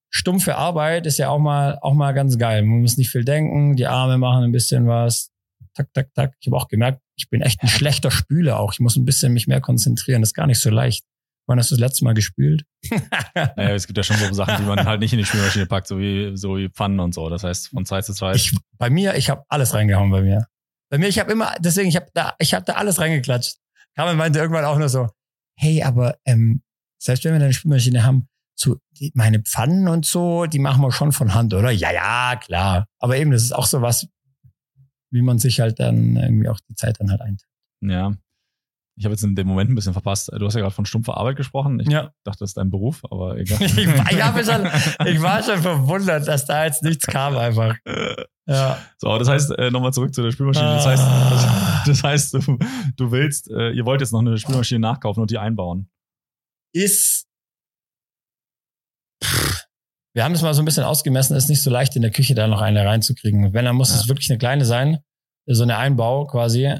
stumpfe 0.09 0.55
Arbeit 0.55 1.05
ist 1.05 1.17
ja 1.17 1.29
auch 1.29 1.39
mal, 1.39 1.77
auch 1.81 1.93
mal 1.93 2.13
ganz 2.13 2.37
geil. 2.37 2.61
Man 2.63 2.81
muss 2.81 2.97
nicht 2.97 3.09
viel 3.09 3.25
denken, 3.25 3.75
die 3.75 3.87
Arme 3.87 4.17
machen 4.17 4.43
ein 4.43 4.51
bisschen 4.51 4.87
was, 4.87 5.31
tak, 5.73 5.93
tak, 5.93 6.13
tak. 6.13 6.33
Ich 6.39 6.47
habe 6.47 6.55
auch 6.55 6.67
gemerkt, 6.67 7.01
ich 7.17 7.29
bin 7.29 7.41
echt 7.41 7.61
ein 7.61 7.67
schlechter 7.67 8.11
Spüler 8.11 8.59
auch. 8.59 8.73
Ich 8.73 8.79
muss 8.79 8.95
ein 8.95 9.05
bisschen 9.05 9.33
mich 9.33 9.47
mehr 9.47 9.61
konzentrieren. 9.61 10.21
Das 10.21 10.29
ist 10.29 10.33
gar 10.33 10.47
nicht 10.47 10.59
so 10.59 10.69
leicht. 10.69 11.03
Wann 11.47 11.59
hast 11.59 11.69
du 11.69 11.75
das 11.75 11.81
letzte 11.81 12.05
Mal 12.05 12.13
gespült? 12.13 12.65
naja, 13.35 13.75
es 13.75 13.85
gibt 13.85 13.97
ja 13.97 14.03
schon 14.03 14.17
so 14.17 14.33
Sachen, 14.33 14.57
die 14.57 14.63
man 14.63 14.83
halt 14.85 14.99
nicht 15.01 15.13
in 15.13 15.19
die 15.19 15.25
Spülmaschine 15.25 15.67
packt, 15.67 15.87
so 15.87 15.99
wie, 15.99 16.35
so 16.35 16.57
wie 16.57 16.69
Pfannen 16.69 16.99
und 16.99 17.13
so. 17.13 17.29
Das 17.29 17.43
heißt, 17.43 17.69
von 17.69 17.85
Zeit 17.85 18.05
zu 18.05 18.13
Zeit. 18.13 18.37
Ich, 18.37 18.55
bei 18.77 18.89
mir, 18.89 19.15
ich 19.15 19.29
habe 19.29 19.43
alles 19.49 19.73
reingehauen 19.73 20.09
bei 20.09 20.21
mir. 20.21 20.47
Bei 20.95 20.99
mir, 20.99 21.09
ich 21.09 21.19
habe 21.19 21.29
immer, 21.33 21.53
deswegen, 21.59 21.89
ich 21.89 21.97
habe 21.97 22.07
da, 22.13 22.35
ich 22.39 22.53
habe 22.53 22.63
da 22.63 22.75
alles 22.75 23.01
reingeklatscht. 23.01 23.57
Carmen 23.97 24.15
meinte 24.15 24.39
irgendwann 24.39 24.63
auch 24.63 24.77
nur 24.77 24.87
so, 24.87 25.09
hey, 25.59 25.83
aber 25.83 26.17
ähm, 26.23 26.61
selbst 26.97 27.25
wenn 27.25 27.33
wir 27.33 27.43
eine 27.43 27.51
Spülmaschine 27.51 28.05
haben, 28.05 28.29
so 28.57 28.77
die, 28.91 29.11
meine 29.13 29.41
Pfannen 29.41 29.89
und 29.89 30.05
so, 30.05 30.45
die 30.45 30.57
machen 30.57 30.81
wir 30.81 30.93
schon 30.93 31.11
von 31.11 31.33
Hand, 31.33 31.53
oder? 31.53 31.69
Ja, 31.69 31.91
ja, 31.91 32.37
klar. 32.37 32.87
Aber 32.99 33.17
eben, 33.17 33.31
das 33.31 33.43
ist 33.43 33.51
auch 33.51 33.65
so 33.65 33.81
was, 33.81 34.07
wie 35.11 35.21
man 35.21 35.37
sich 35.37 35.59
halt 35.59 35.81
dann 35.81 36.15
irgendwie 36.15 36.47
auch 36.47 36.61
die 36.69 36.75
Zeit 36.75 36.97
dann 37.01 37.11
halt 37.11 37.19
einteilt. 37.19 37.51
Ja. 37.81 38.13
Ich 38.97 39.03
habe 39.03 39.15
jetzt 39.15 39.23
in 39.25 39.35
dem 39.35 39.47
Moment 39.47 39.69
ein 39.69 39.75
bisschen 39.75 39.91
verpasst. 39.91 40.31
Du 40.31 40.45
hast 40.45 40.53
ja 40.53 40.61
gerade 40.61 40.73
von 40.73 40.85
stumpfer 40.85 41.17
Arbeit 41.17 41.35
gesprochen. 41.35 41.81
Ich 41.81 41.89
ja. 41.89 42.13
dachte, 42.23 42.39
das 42.39 42.51
ist 42.51 42.57
dein 42.57 42.71
Beruf, 42.71 43.03
aber 43.11 43.37
egal. 43.37 43.61
ich, 43.61 43.75
war, 43.75 44.39
ich, 44.39 44.45
schon, 44.45 45.07
ich 45.07 45.21
war 45.21 45.43
schon 45.43 45.61
verwundert, 45.61 46.25
dass 46.25 46.45
da 46.45 46.63
jetzt 46.63 46.83
nichts 46.83 47.05
kam 47.05 47.35
einfach. 47.35 47.75
Ja. 48.47 48.77
So, 48.97 49.17
das 49.17 49.27
heißt, 49.27 49.51
äh, 49.57 49.71
nochmal 49.71 49.91
zurück 49.93 50.13
zu 50.13 50.21
der 50.21 50.31
Spülmaschine. 50.31 50.67
Das 50.75 50.85
heißt, 50.85 51.03
ah. 51.03 51.83
das, 51.85 52.03
heißt 52.03 52.33
du, 52.35 52.39
du 52.95 53.11
willst, 53.11 53.49
äh, 53.49 53.71
ihr 53.71 53.85
wollt 53.85 54.01
jetzt 54.01 54.13
noch 54.13 54.19
eine 54.19 54.37
Spülmaschine 54.37 54.79
nachkaufen 54.79 55.21
und 55.21 55.31
die 55.31 55.37
einbauen. 55.37 55.89
Ist 56.73 57.25
wir 60.15 60.23
haben 60.23 60.33
es 60.33 60.41
mal 60.41 60.53
so 60.53 60.61
ein 60.61 60.65
bisschen 60.65 60.85
ausgemessen, 60.85 61.35
ist 61.35 61.49
nicht 61.49 61.61
so 61.61 61.69
leicht 61.69 61.95
in 61.97 62.01
der 62.01 62.11
Küche 62.11 62.35
da 62.35 62.47
noch 62.47 62.61
eine 62.61 62.85
reinzukriegen. 62.85 63.53
Wenn, 63.53 63.65
dann 63.65 63.75
muss 63.75 63.89
ja. 63.89 63.97
es 63.97 64.07
wirklich 64.07 64.29
eine 64.29 64.37
kleine 64.37 64.63
sein, 64.63 64.99
so 65.45 65.63
eine 65.63 65.77
Einbau 65.77 66.25
quasi. 66.25 66.73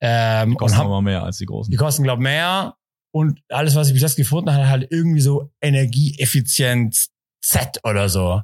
Ähm, 0.00 0.50
die 0.52 0.56
kosten 0.56 0.80
aber 0.80 1.02
mehr 1.02 1.22
als 1.22 1.36
die 1.36 1.44
großen. 1.44 1.70
Die 1.70 1.76
kosten, 1.76 2.04
glaube 2.04 2.22
mehr. 2.22 2.76
Und 3.12 3.40
alles, 3.50 3.74
was 3.74 3.88
ich 3.88 3.92
bis 3.92 4.02
jetzt 4.02 4.16
gefunden 4.16 4.50
habe, 4.50 4.66
halt 4.68 4.86
irgendwie 4.90 5.20
so 5.20 5.52
energieeffizient 5.60 7.08
Z 7.42 7.80
oder 7.84 8.08
so. 8.08 8.40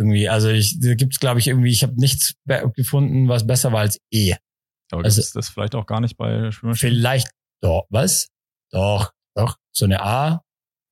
Irgendwie, 0.00 0.28
also 0.28 0.48
ich, 0.48 0.80
da 0.80 0.94
gibt's 0.94 1.20
glaube 1.20 1.40
ich 1.40 1.46
irgendwie, 1.46 1.70
ich 1.70 1.82
habe 1.82 1.94
nichts 1.96 2.34
gefunden, 2.74 3.28
was 3.28 3.46
besser 3.46 3.70
war 3.72 3.80
als 3.80 4.00
E. 4.10 4.34
Aber 4.90 5.04
also, 5.04 5.20
ist 5.20 5.36
das 5.36 5.50
vielleicht 5.50 5.74
auch 5.74 5.86
gar 5.86 6.00
nicht 6.00 6.16
bei 6.16 6.50
Spülmaschinen? 6.50 6.94
Vielleicht, 6.94 7.28
doch, 7.62 7.84
was? 7.90 8.28
Doch, 8.72 9.12
doch, 9.36 9.56
so 9.72 9.84
eine 9.84 10.02
A 10.02 10.42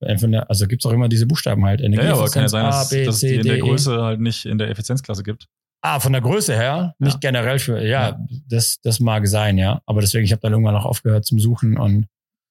also 0.00 0.66
gibt 0.66 0.84
es 0.84 0.86
auch 0.86 0.92
immer 0.92 1.08
diese 1.08 1.26
Buchstaben 1.26 1.64
halt. 1.64 1.80
Ja, 1.80 1.88
ja, 1.88 2.12
aber 2.12 2.28
kann 2.28 2.42
ja 2.42 2.48
sein, 2.48 2.64
dass, 2.64 2.92
A, 2.92 2.96
dass 3.04 3.14
es 3.16 3.20
die 3.20 3.34
in 3.34 3.42
der 3.42 3.56
e. 3.56 3.60
Größe 3.60 4.00
halt 4.00 4.20
nicht 4.20 4.46
in 4.46 4.58
der 4.58 4.70
Effizienzklasse 4.70 5.22
gibt. 5.22 5.46
Ah, 5.80 6.00
von 6.00 6.12
der 6.12 6.22
Größe 6.22 6.54
her, 6.54 6.94
nicht 6.98 7.14
ja. 7.14 7.30
generell 7.30 7.58
für, 7.58 7.80
ja, 7.80 8.10
ja, 8.10 8.26
Das, 8.48 8.78
das 8.82 9.00
mag 9.00 9.26
sein, 9.28 9.58
ja. 9.58 9.80
Aber 9.86 10.00
deswegen, 10.00 10.24
ich 10.24 10.32
habe 10.32 10.40
dann 10.40 10.52
irgendwann 10.52 10.74
noch 10.74 10.84
aufgehört 10.84 11.24
zum 11.24 11.38
Suchen 11.38 11.78
und 11.78 12.06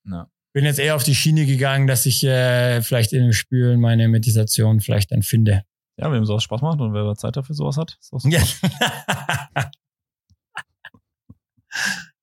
ja. 0.06 0.30
bin 0.54 0.64
jetzt 0.64 0.80
eher 0.80 0.96
auf 0.96 1.04
die 1.04 1.16
Schiene 1.16 1.46
gegangen, 1.46 1.88
dass 1.88 2.06
ich 2.06 2.24
äh, 2.24 2.82
vielleicht 2.82 3.12
in 3.12 3.24
dem 3.24 3.34
Spülen 3.34 3.82
meine 3.82 4.08
Meditation 4.08 4.80
vielleicht 4.80 5.12
dann 5.12 5.24
finde. 5.24 5.64
Ja, 5.98 6.12
wem 6.12 6.26
sowas 6.26 6.44
Spaß 6.44 6.62
macht 6.62 6.80
und 6.80 6.94
wer 6.94 7.16
Zeit 7.16 7.36
dafür 7.36 7.56
sowas 7.56 7.78
hat, 7.78 7.98
ist 8.00 8.14
auch 8.14 8.20
so. 8.20 8.30
Ja, 8.30 8.42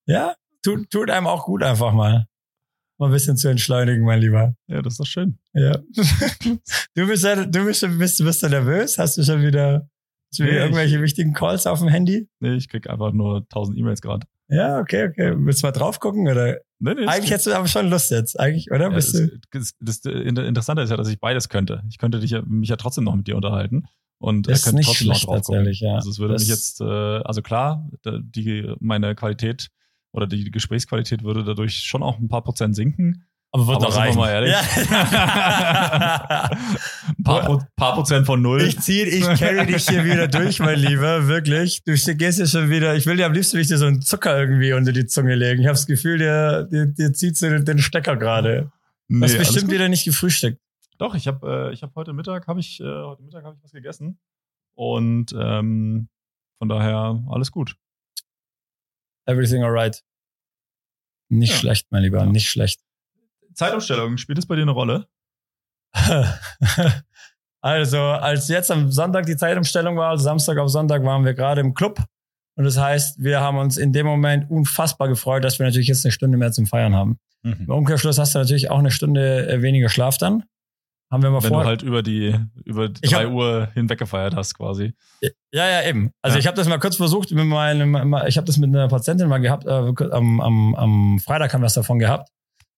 ja 0.07 0.35
tut, 0.62 0.91
tut 0.91 1.11
einem 1.11 1.27
auch 1.27 1.45
gut 1.45 1.62
einfach 1.62 1.93
mal 1.93 2.29
mal 2.99 3.07
ein 3.07 3.12
bisschen 3.12 3.37
zu 3.37 3.49
entschleunigen, 3.49 4.05
mein 4.05 4.20
Lieber. 4.20 4.55
Ja, 4.66 4.83
das 4.83 4.95
ist 4.95 5.01
doch 5.01 5.07
schön. 5.07 5.39
Ja. 5.53 5.79
Du 6.95 7.07
bist 7.07 7.25
ja, 7.25 7.45
du 7.45 7.64
bist, 7.64 7.87
bist, 7.99 8.25
bist 8.25 8.43
du 8.43 8.49
nervös? 8.49 8.99
Hast 8.99 9.18
du 9.18 9.25
schon 9.25 9.43
wieder, 9.43 9.89
schon 10.35 10.47
wieder 10.47 10.57
nee, 10.57 10.62
irgendwelche 10.62 10.97
ich, 10.97 11.03
wichtigen 11.03 11.33
Calls 11.33 11.66
auf 11.66 11.81
dem 11.81 11.89
Handy? 11.89 12.29
Nee, 12.41 12.55
ich 12.55 12.68
krieg 12.68 12.89
einfach 12.89 13.12
nur 13.12 13.39
1000 13.39 13.79
E-Mails 13.79 14.01
gerade. 14.01 14.27
Ja, 14.49 14.78
okay, 14.78 15.09
okay. 15.09 15.32
Willst 15.36 15.62
du 15.62 15.66
mal 15.66 15.72
drauf 15.72 16.01
gucken 16.01 16.28
oder? 16.28 16.59
Nee, 16.78 16.95
nee, 16.95 17.07
eigentlich 17.07 17.30
hättest 17.30 17.47
du 17.47 17.55
aber 17.55 17.66
schon 17.66 17.88
Lust 17.88 18.11
jetzt, 18.11 18.38
eigentlich, 18.38 18.70
oder? 18.70 18.90
Ja, 18.90 18.90
das, 18.90 19.12
das, 19.51 19.74
das, 19.80 20.05
Interessante 20.05 20.82
ist 20.82 20.90
ja, 20.90 20.97
dass 20.97 21.09
ich 21.09 21.18
beides 21.18 21.49
könnte. 21.49 21.82
Ich 21.88 21.99
könnte 21.99 22.20
dich, 22.20 22.34
mich 22.47 22.68
ja 22.68 22.76
trotzdem 22.76 23.05
noch 23.05 23.16
mit 23.16 23.26
dir 23.26 23.36
unterhalten. 23.36 23.86
Und 24.18 24.49
das 24.49 24.66
er 24.66 24.72
könnte 24.72 24.86
trotzdem 24.86 25.09
noch 25.09 25.20
drauf 25.20 25.42
gucken. 25.42 25.66
Ja. 25.72 25.95
Also 25.95 26.11
es 26.11 26.18
würde 26.18 26.34
mich 26.34 26.49
jetzt, 26.49 26.80
äh, 26.80 26.84
also 26.84 27.42
klar, 27.42 27.88
die, 28.05 28.72
meine 28.80 29.14
Qualität 29.14 29.68
oder 30.12 30.26
die 30.26 30.51
Gesprächsqualität 30.51 31.24
würde 31.24 31.45
dadurch 31.45 31.78
schon 31.78 32.03
auch 32.03 32.18
ein 32.18 32.28
paar 32.28 32.42
Prozent 32.42 32.76
sinken. 32.76 33.24
Aber 33.55 33.68
wird 33.68 33.82
doch 33.84 33.96
reichen. 33.96 34.18
mal 34.18 34.30
ehrlich. 34.30 34.50
Ja. 34.50 34.61
ein 37.07 37.22
paar, 37.24 37.68
paar, 37.76 37.94
Prozent 37.94 38.26
von 38.26 38.42
null. 38.42 38.62
Ich 38.62 38.80
zieh, 38.80 39.02
ich 39.02 39.22
carry 39.38 39.64
dich 39.64 39.88
hier 39.88 40.05
wieder 40.05 40.26
durch, 40.26 40.59
mein 40.59 40.80
Lieber, 40.80 41.28
wirklich. 41.28 41.84
Du 41.84 41.94
gehst 41.94 42.40
ja 42.40 42.46
schon 42.46 42.68
wieder, 42.68 42.96
ich 42.96 43.07
will 43.07 43.16
dir 43.16 43.26
am 43.26 43.32
liebsten 43.32 43.59
nicht 43.59 43.68
so 43.68 43.86
einen 43.86 44.02
Zucker 44.02 44.36
irgendwie 44.36 44.72
unter 44.72 44.90
die 44.90 45.07
Zunge 45.07 45.36
legen. 45.36 45.61
Ich 45.61 45.68
habe 45.68 45.76
das 45.76 45.86
Gefühl, 45.86 46.18
der, 46.18 46.64
der, 46.64 46.86
der 46.86 47.12
zieht 47.12 47.36
so 47.36 47.48
den 47.48 47.78
Stecker 47.78 48.16
gerade. 48.16 48.72
Nee, 49.07 49.20
du 49.20 49.32
hast 49.32 49.38
bestimmt 49.38 49.70
wieder 49.70 49.88
nicht 49.88 50.05
gefrühstückt. 50.05 50.61
Doch, 50.98 51.14
ich 51.14 51.28
habe 51.28 51.68
äh, 51.68 51.72
ich 51.72 51.84
hab 51.84 51.94
heute 51.94 52.12
Mittag 52.12 52.48
habe 52.48 52.59
ich 52.59 52.80
äh, 52.80 52.84
heute 52.84 53.22
Mittag 53.22 53.44
habe 53.44 53.55
ich 53.57 53.62
was 53.62 53.70
gegessen 53.70 54.18
und 54.74 55.32
ähm, 55.32 56.09
von 56.59 56.68
daher 56.68 57.22
alles 57.28 57.52
gut. 57.52 57.76
Everything 59.26 59.62
alright. 59.62 60.02
Nicht 61.28 61.52
ja. 61.52 61.59
schlecht, 61.59 61.86
mein 61.90 62.02
Lieber, 62.02 62.18
ja. 62.18 62.26
nicht 62.26 62.48
schlecht. 62.48 62.84
Zeitumstellung, 63.55 64.16
spielt 64.18 64.38
das 64.38 64.46
bei 64.46 64.57
dir 64.57 64.62
eine 64.62 64.72
Rolle? 64.72 65.07
also, 67.61 67.98
als 67.98 68.48
jetzt 68.48 68.70
am 68.70 68.90
Sonntag 68.90 69.26
die 69.26 69.36
Zeitumstellung 69.36 69.96
war, 69.96 70.11
also 70.11 70.24
Samstag 70.24 70.59
auf 70.59 70.68
Sonntag, 70.68 71.05
waren 71.05 71.24
wir 71.24 71.34
gerade 71.34 71.61
im 71.61 71.74
Club. 71.74 72.00
Und 72.57 72.64
das 72.64 72.78
heißt, 72.78 73.22
wir 73.22 73.40
haben 73.40 73.59
uns 73.59 73.76
in 73.76 73.92
dem 73.92 74.07
Moment 74.07 74.50
unfassbar 74.50 75.09
gefreut, 75.09 75.44
dass 75.44 75.59
wir 75.59 75.66
natürlich 75.66 75.88
jetzt 75.88 76.05
eine 76.05 76.12
Stunde 76.12 76.38
mehr 76.38 76.52
zum 76.52 76.66
Feiern 76.66 76.94
haben. 76.94 77.18
Mhm. 77.42 77.66
Im 77.66 77.70
Umkehrschluss 77.70 78.18
hast 78.18 78.34
du 78.34 78.38
natürlich 78.38 78.70
auch 78.70 78.78
eine 78.78 78.90
Stunde 78.90 79.48
äh, 79.48 79.62
weniger 79.62 79.88
Schlaf 79.88 80.18
dann. 80.18 80.44
Haben 81.11 81.22
wir 81.22 81.30
mal 81.30 81.42
Wenn 81.42 81.50
vor 81.50 81.62
du 81.62 81.68
halt 81.68 81.82
über 81.82 82.02
die 82.02 82.34
über 82.64 82.88
die 82.88 83.00
drei 83.02 83.26
hab, 83.26 83.32
Uhr 83.32 83.68
hinweg 83.74 83.98
gefeiert 83.98 84.34
hast, 84.34 84.55
quasi. 84.55 84.94
Ja, 85.52 85.68
ja, 85.68 85.82
eben. 85.82 86.11
Also 86.22 86.36
ja. 86.36 86.40
ich 86.40 86.46
habe 86.46 86.57
das 86.57 86.66
mal 86.66 86.78
kurz 86.78 86.96
versucht 86.96 87.30
mit 87.30 87.44
meinem, 87.44 87.94
ich 88.26 88.36
habe 88.36 88.46
das 88.46 88.57
mit 88.57 88.70
einer 88.70 88.88
Patientin 88.88 89.28
mal 89.28 89.38
gehabt, 89.38 89.66
äh, 89.66 89.70
am, 90.11 90.40
am, 90.40 90.74
am 90.74 91.18
Freitag 91.18 91.52
haben 91.52 91.61
wir 91.61 91.66
es 91.66 91.74
davon 91.74 91.98
gehabt. 91.98 92.30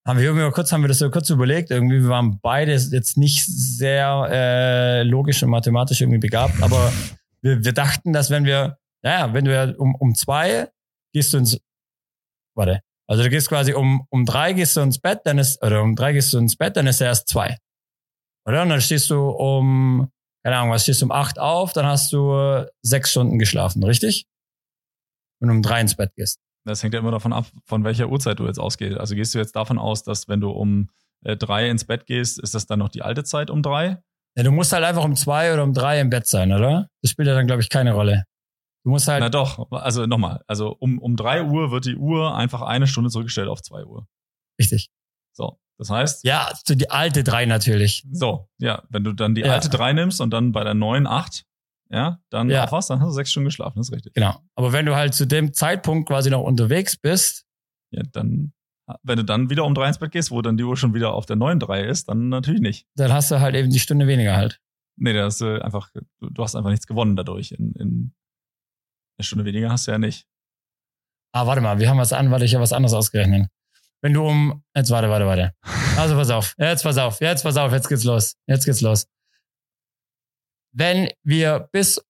Haben 0.07 0.21
wir 0.21 0.27
irgendwie 0.27 0.45
mal 0.45 0.53
kurz, 0.53 0.71
haben 0.71 0.83
wir 0.83 0.89
das 0.89 1.01
so 1.01 1.11
kurz 1.11 1.31
überlegt. 1.31 1.73
Irgendwie, 1.73 2.01
wir 2.01 2.09
waren 2.09 2.39
beide 2.41 2.73
jetzt 2.73 3.17
nicht 3.17 3.45
sehr 3.45 4.29
äh, 4.31 5.03
logisch 5.03 5.43
und 5.43 5.51
mathematisch 5.51 6.01
irgendwie 6.01 6.21
begabt, 6.21 6.63
aber 6.63 6.93
wir, 7.43 7.65
wir 7.65 7.73
dachten, 7.73 8.13
dass 8.13 8.31
wenn 8.31 8.45
wir, 8.45 8.79
naja, 9.03 9.35
wenn 9.35 9.45
du 9.45 9.75
um, 9.77 9.97
um 9.97 10.15
zwei 10.15 10.71
gehst 11.13 11.33
du 11.33 11.39
ins, 11.39 11.59
warte, 12.55 12.83
also 13.09 13.25
du 13.25 13.31
gehst 13.31 13.49
quasi 13.49 13.73
um, 13.75 14.07
um 14.11 14.25
drei 14.25 14.53
gehst 14.53 14.77
du 14.77 14.81
ins 14.81 15.01
Bett, 15.01 15.23
dann 15.25 15.39
ist, 15.39 15.61
oder 15.65 15.83
um 15.83 15.97
drei 15.97 16.13
gehst 16.13 16.33
du 16.33 16.39
ins 16.39 16.57
Bett, 16.57 16.77
dann 16.77 16.87
ist 16.87 17.01
er 17.01 17.09
erst 17.09 17.29
zwei. 17.29 17.59
Oder? 18.47 18.63
Und 18.63 18.69
dann 18.69 18.81
stehst 18.81 19.11
du 19.11 19.29
um, 19.29 20.09
keine 20.45 20.57
Ahnung, 20.57 20.71
was 20.71 20.85
stehst 20.85 21.03
du 21.03 21.07
um 21.07 21.13
acht 21.13 21.41
auf, 21.41 21.73
dann 21.73 21.87
hast 21.87 22.13
du 22.13 22.65
sechs 22.81 23.11
Stunden 23.11 23.41
geschlafen, 23.41 23.83
richtig? 23.83 24.25
Und 25.41 25.51
um 25.51 25.63
drei 25.63 25.81
ins 25.81 25.97
Bett 25.97 26.15
gehst. 26.15 26.39
Das 26.67 26.83
hängt 26.83 26.95
ja 26.95 27.01
immer 27.01 27.13
davon 27.13 27.33
ab, 27.33 27.47
von 27.65 27.85
welcher 27.85 28.09
Uhrzeit 28.09 28.41
du 28.41 28.47
jetzt 28.47 28.59
ausgehst. 28.59 28.99
Also 28.99 29.15
gehst 29.15 29.35
du 29.35 29.39
jetzt 29.39 29.55
davon 29.55 29.79
aus, 29.79 30.03
dass 30.03 30.29
wenn 30.29 30.41
du 30.41 30.51
um 30.51 30.91
äh, 31.25 31.37
drei 31.37 31.71
ins 31.71 31.85
Bett 31.85 32.07
gehst, 32.07 32.41
ist 32.41 32.55
das 32.55 32.67
dann 32.67 32.81
noch 32.81 32.89
die 32.89 33.03
alte 33.03 33.25
Zeit 33.25 33.51
um 33.51 33.63
drei? 33.63 34.03
Ja, 34.37 34.43
du 34.43 34.51
musst 34.51 34.73
halt 34.73 34.85
einfach 34.85 35.05
um 35.05 35.15
zwei 35.15 35.53
oder 35.53 35.63
um 35.63 35.73
drei 35.73 36.01
im 36.01 36.11
Bett 36.11 36.27
sein, 36.27 36.53
oder? 36.53 36.89
Das 37.03 37.13
spielt 37.13 37.29
ja 37.29 37.35
dann, 37.35 37.47
glaube 37.47 37.63
ich, 37.63 37.71
keine 37.71 37.93
Rolle. 37.93 38.25
Du 38.85 38.91
musst 38.91 39.09
halt. 39.09 39.21
Na 39.21 39.29
doch, 39.29 39.71
also 39.71 40.07
nochmal. 40.07 40.43
Also 40.47 40.77
um, 40.79 40.99
um 40.99 41.17
drei 41.17 41.45
Uhr 41.45 41.71
wird 41.71 41.87
die 41.87 41.97
Uhr 41.97 42.37
einfach 42.37 42.63
eine 42.63 42.87
Stunde 42.87 43.11
zurückgestellt 43.11 43.49
auf 43.49 43.63
zwei 43.63 43.85
Uhr. 43.85 44.07
Richtig. 44.61 44.91
So. 45.33 45.59
Das 45.79 45.91
heißt? 45.91 46.25
Ja, 46.25 46.53
die 46.69 46.91
alte 46.91 47.23
drei 47.23 47.47
natürlich. 47.47 48.07
So, 48.11 48.49
ja, 48.59 48.83
wenn 48.89 49.05
du 49.05 49.13
dann 49.13 49.35
die 49.35 49.43
ja. 49.43 49.53
alte 49.53 49.69
drei 49.69 49.93
nimmst 49.93 50.21
und 50.21 50.31
dann 50.31 50.53
bei 50.53 50.65
der 50.65 50.75
neuen 50.75 51.07
acht, 51.07 51.45
ja, 51.91 52.21
dann 52.31 52.51
ja. 52.51 52.65
aufwachst, 52.65 52.91
dann 52.91 53.01
hast 53.01 53.09
du 53.09 53.13
sechs 53.13 53.31
Stunden 53.31 53.47
geschlafen, 53.47 53.79
das 53.79 53.89
ist 53.89 53.95
richtig. 53.95 54.15
Genau. 54.15 54.41
Aber 54.55 54.73
wenn 54.73 54.87
du 54.87 54.97
halt 54.97 55.15
zu 55.15 55.27
dem 55.27 55.53
Zeitpunkt 55.53 56.09
quasi 56.09 56.31
noch 56.31 56.43
unterwegs 56.43 56.97
bist. 56.97 57.47
Ja, 57.93 58.03
dann, 58.13 58.53
wenn 59.03 59.19
du 59.19 59.25
dann 59.25 59.51
wieder 59.51 59.65
um 59.65 59.75
drei 59.75 59.89
ins 59.89 59.99
Bett 59.99 60.13
gehst, 60.13 60.31
wo 60.31 60.43
dann 60.43 60.57
die 60.57 60.65
Uhr 60.65 60.77
schon 60.77 60.95
wieder 60.95 61.13
auf 61.13 61.27
der 61.27 61.37
neuen 61.37 61.61
drei 61.61 61.85
ist, 61.85 62.09
dann 62.09 62.29
natürlich 62.29 62.61
nicht. 62.61 62.87
Dann 62.97 63.13
hast 63.13 63.31
du 63.31 63.41
halt 63.41 63.55
eben 63.55 63.71
die 63.71 63.79
Stunde 63.79 64.07
weniger 64.07 64.37
halt. 64.37 64.61
Nee, 64.97 65.13
da 65.13 65.25
hast 65.25 65.41
du 65.41 65.63
einfach, 65.63 65.91
du, 66.21 66.31
du 66.31 66.43
hast 66.43 66.57
einfach 66.57 66.71
nichts 66.71 66.87
gewonnen 66.87 67.17
dadurch. 67.17 67.53
In, 67.53 67.73
in 67.75 68.15
eine 69.19 69.25
Stunde 69.25 69.45
weniger 69.45 69.71
hast 69.71 69.87
du 69.87 69.93
ja 69.93 69.99
nicht. 69.99 70.27
Ah, 71.33 71.47
warte 71.47 71.61
mal, 71.61 71.79
wir 71.79 71.89
haben 71.89 71.99
was 71.99 72.13
an, 72.13 72.31
warte, 72.31 72.45
ich 72.45 72.55
habe 72.55 72.63
was 72.63 72.73
anderes 72.73 72.95
ausgerechnet. 72.95 73.49
Wenn 74.03 74.13
du 74.13 74.27
um, 74.27 74.63
jetzt 74.75 74.91
warte, 74.91 75.11
warte, 75.11 75.27
warte. 75.27 75.55
Also 75.97 76.15
pass 76.15 76.31
auf, 76.31 76.55
jetzt 76.59 76.83
pass 76.83 76.99
auf, 76.99 77.21
jetzt 77.21 77.43
pass 77.43 77.57
auf, 77.57 77.73
jetzt 77.73 77.89
geht's 77.89 78.05
los, 78.05 78.37
jetzt 78.47 78.65
geht's 78.65 78.81
los. 78.81 79.07
Wenn 80.77 81.09
wir 81.23 81.69
bis 81.73 82.05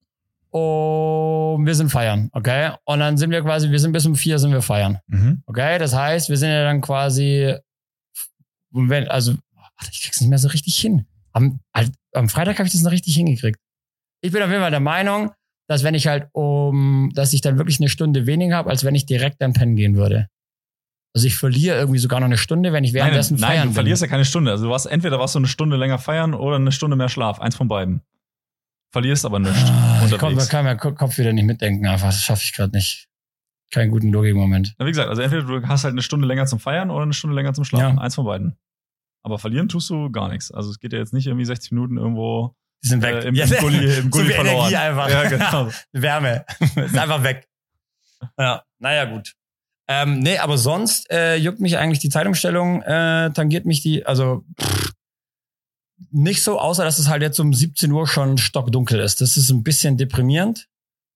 um, 0.50 1.64
wir 1.64 1.74
sind 1.74 1.90
feiern, 1.90 2.30
okay? 2.32 2.72
Und 2.84 2.98
dann 2.98 3.16
sind 3.16 3.30
wir 3.30 3.42
quasi, 3.42 3.70
wir 3.70 3.78
sind 3.78 3.92
bis 3.92 4.06
um 4.06 4.16
vier 4.16 4.38
sind 4.38 4.52
wir 4.52 4.62
feiern, 4.62 4.98
mhm. 5.06 5.42
okay? 5.46 5.78
Das 5.78 5.94
heißt, 5.94 6.28
wir 6.30 6.36
sind 6.36 6.50
ja 6.50 6.64
dann 6.64 6.80
quasi, 6.80 7.54
wenn, 8.70 9.06
also, 9.08 9.34
warte, 9.54 9.92
ich 9.92 10.02
krieg's 10.02 10.20
nicht 10.20 10.30
mehr 10.30 10.38
so 10.38 10.48
richtig 10.48 10.76
hin. 10.76 11.06
Am, 11.32 11.60
am 12.12 12.28
Freitag 12.28 12.58
habe 12.58 12.66
ich 12.66 12.72
das 12.72 12.82
noch 12.82 12.90
richtig 12.90 13.14
hingekriegt. 13.14 13.60
Ich 14.20 14.32
bin 14.32 14.42
auf 14.42 14.48
jeden 14.48 14.62
Fall 14.62 14.70
der 14.70 14.80
Meinung, 14.80 15.30
dass 15.68 15.84
wenn 15.84 15.94
ich 15.94 16.08
halt 16.08 16.28
um, 16.32 17.12
dass 17.14 17.32
ich 17.32 17.42
dann 17.42 17.58
wirklich 17.58 17.78
eine 17.78 17.88
Stunde 17.88 18.26
weniger 18.26 18.56
habe, 18.56 18.70
als 18.70 18.82
wenn 18.82 18.94
ich 18.94 19.06
direkt 19.06 19.40
dann 19.40 19.52
pennen 19.52 19.76
gehen 19.76 19.96
würde. 19.96 20.28
Also 21.14 21.28
ich 21.28 21.36
verliere 21.36 21.78
irgendwie 21.78 21.98
sogar 21.98 22.20
noch 22.20 22.26
eine 22.26 22.36
Stunde, 22.36 22.72
wenn 22.72 22.84
ich 22.84 22.92
währenddessen 22.92 23.34
nein, 23.34 23.40
nein, 23.40 23.50
feiern 23.50 23.62
du 23.62 23.68
bin. 23.68 23.74
verlierst 23.74 24.02
ja 24.02 24.08
keine 24.08 24.24
Stunde. 24.24 24.50
Also 24.50 24.64
du 24.64 24.70
warst 24.70 24.86
entweder 24.86 25.18
warst 25.18 25.34
du 25.34 25.38
eine 25.38 25.48
Stunde 25.48 25.76
länger 25.76 25.98
feiern 25.98 26.34
oder 26.34 26.56
eine 26.56 26.72
Stunde 26.72 26.96
mehr 26.96 27.08
Schlaf. 27.08 27.40
Eins 27.40 27.56
von 27.56 27.68
beiden. 27.68 28.02
Verlierst 28.92 29.24
aber 29.24 29.38
nichts. 29.38 29.58
Ah, 29.70 30.02
ich 30.06 30.12
unterwegs. 30.12 30.48
kann 30.48 30.64
mein 30.64 30.78
Ko- 30.78 30.94
Kopf 30.94 31.18
wieder 31.18 31.32
nicht 31.32 31.44
mitdenken, 31.44 31.86
einfach. 31.86 32.08
Das 32.08 32.22
schaffe 32.22 32.42
ich 32.44 32.52
gerade 32.54 32.74
nicht. 32.74 33.08
Keinen 33.72 33.90
guten 33.90 34.10
Logikmoment. 34.12 34.74
Na, 34.78 34.86
wie 34.86 34.90
gesagt, 34.90 35.08
also 35.08 35.20
entweder 35.22 35.42
du 35.42 35.66
hast 35.66 35.84
halt 35.84 35.92
eine 35.92 36.02
Stunde 36.02 36.26
länger 36.26 36.46
zum 36.46 36.60
Feiern 36.60 36.90
oder 36.90 37.02
eine 37.02 37.12
Stunde 37.12 37.34
länger 37.34 37.52
zum 37.52 37.64
Schlafen. 37.64 37.96
Ja. 37.96 38.02
Eins 38.02 38.14
von 38.14 38.24
beiden. 38.24 38.56
Aber 39.24 39.38
verlieren 39.40 39.68
tust 39.68 39.90
du 39.90 40.10
gar 40.10 40.28
nichts. 40.28 40.52
Also 40.52 40.70
es 40.70 40.78
geht 40.78 40.92
ja 40.92 41.00
jetzt 41.00 41.12
nicht 41.12 41.26
irgendwie 41.26 41.44
60 41.44 41.72
Minuten 41.72 41.96
irgendwo 41.98 42.54
Die 42.84 42.88
sind 42.88 43.02
weg. 43.02 43.24
äh, 43.24 43.28
im, 43.28 43.34
im 43.34 43.50
Gully, 43.60 43.96
im 43.96 44.02
so 44.04 44.08
Gully 44.10 44.28
wie 44.28 44.32
verloren. 44.32 44.56
Energie 44.72 44.76
einfach. 44.76 45.10
Ja, 45.10 45.28
genau. 45.28 45.70
Wärme. 45.92 46.44
ist 46.76 46.96
einfach 46.98 47.22
weg. 47.24 47.48
Ja, 48.38 48.62
naja, 48.78 49.04
gut. 49.06 49.32
Ähm, 49.88 50.20
nee, 50.20 50.38
aber 50.38 50.58
sonst 50.58 51.10
äh, 51.10 51.36
juckt 51.36 51.60
mich 51.60 51.76
eigentlich 51.76 51.98
die 51.98 52.08
Zeitumstellung, 52.08 52.82
äh, 52.82 53.30
tangiert 53.32 53.66
mich 53.66 53.82
die, 53.82 54.04
also 54.06 54.44
pff, 54.60 54.92
nicht 56.10 56.42
so, 56.42 56.58
außer 56.60 56.84
dass 56.84 56.98
es 56.98 57.08
halt 57.08 57.22
jetzt 57.22 57.38
um 57.40 57.52
17 57.52 57.90
Uhr 57.92 58.06
schon 58.06 58.38
stockdunkel 58.38 59.00
ist. 59.00 59.20
Das 59.20 59.36
ist 59.36 59.50
ein 59.50 59.62
bisschen 59.62 59.96
deprimierend, 59.96 60.68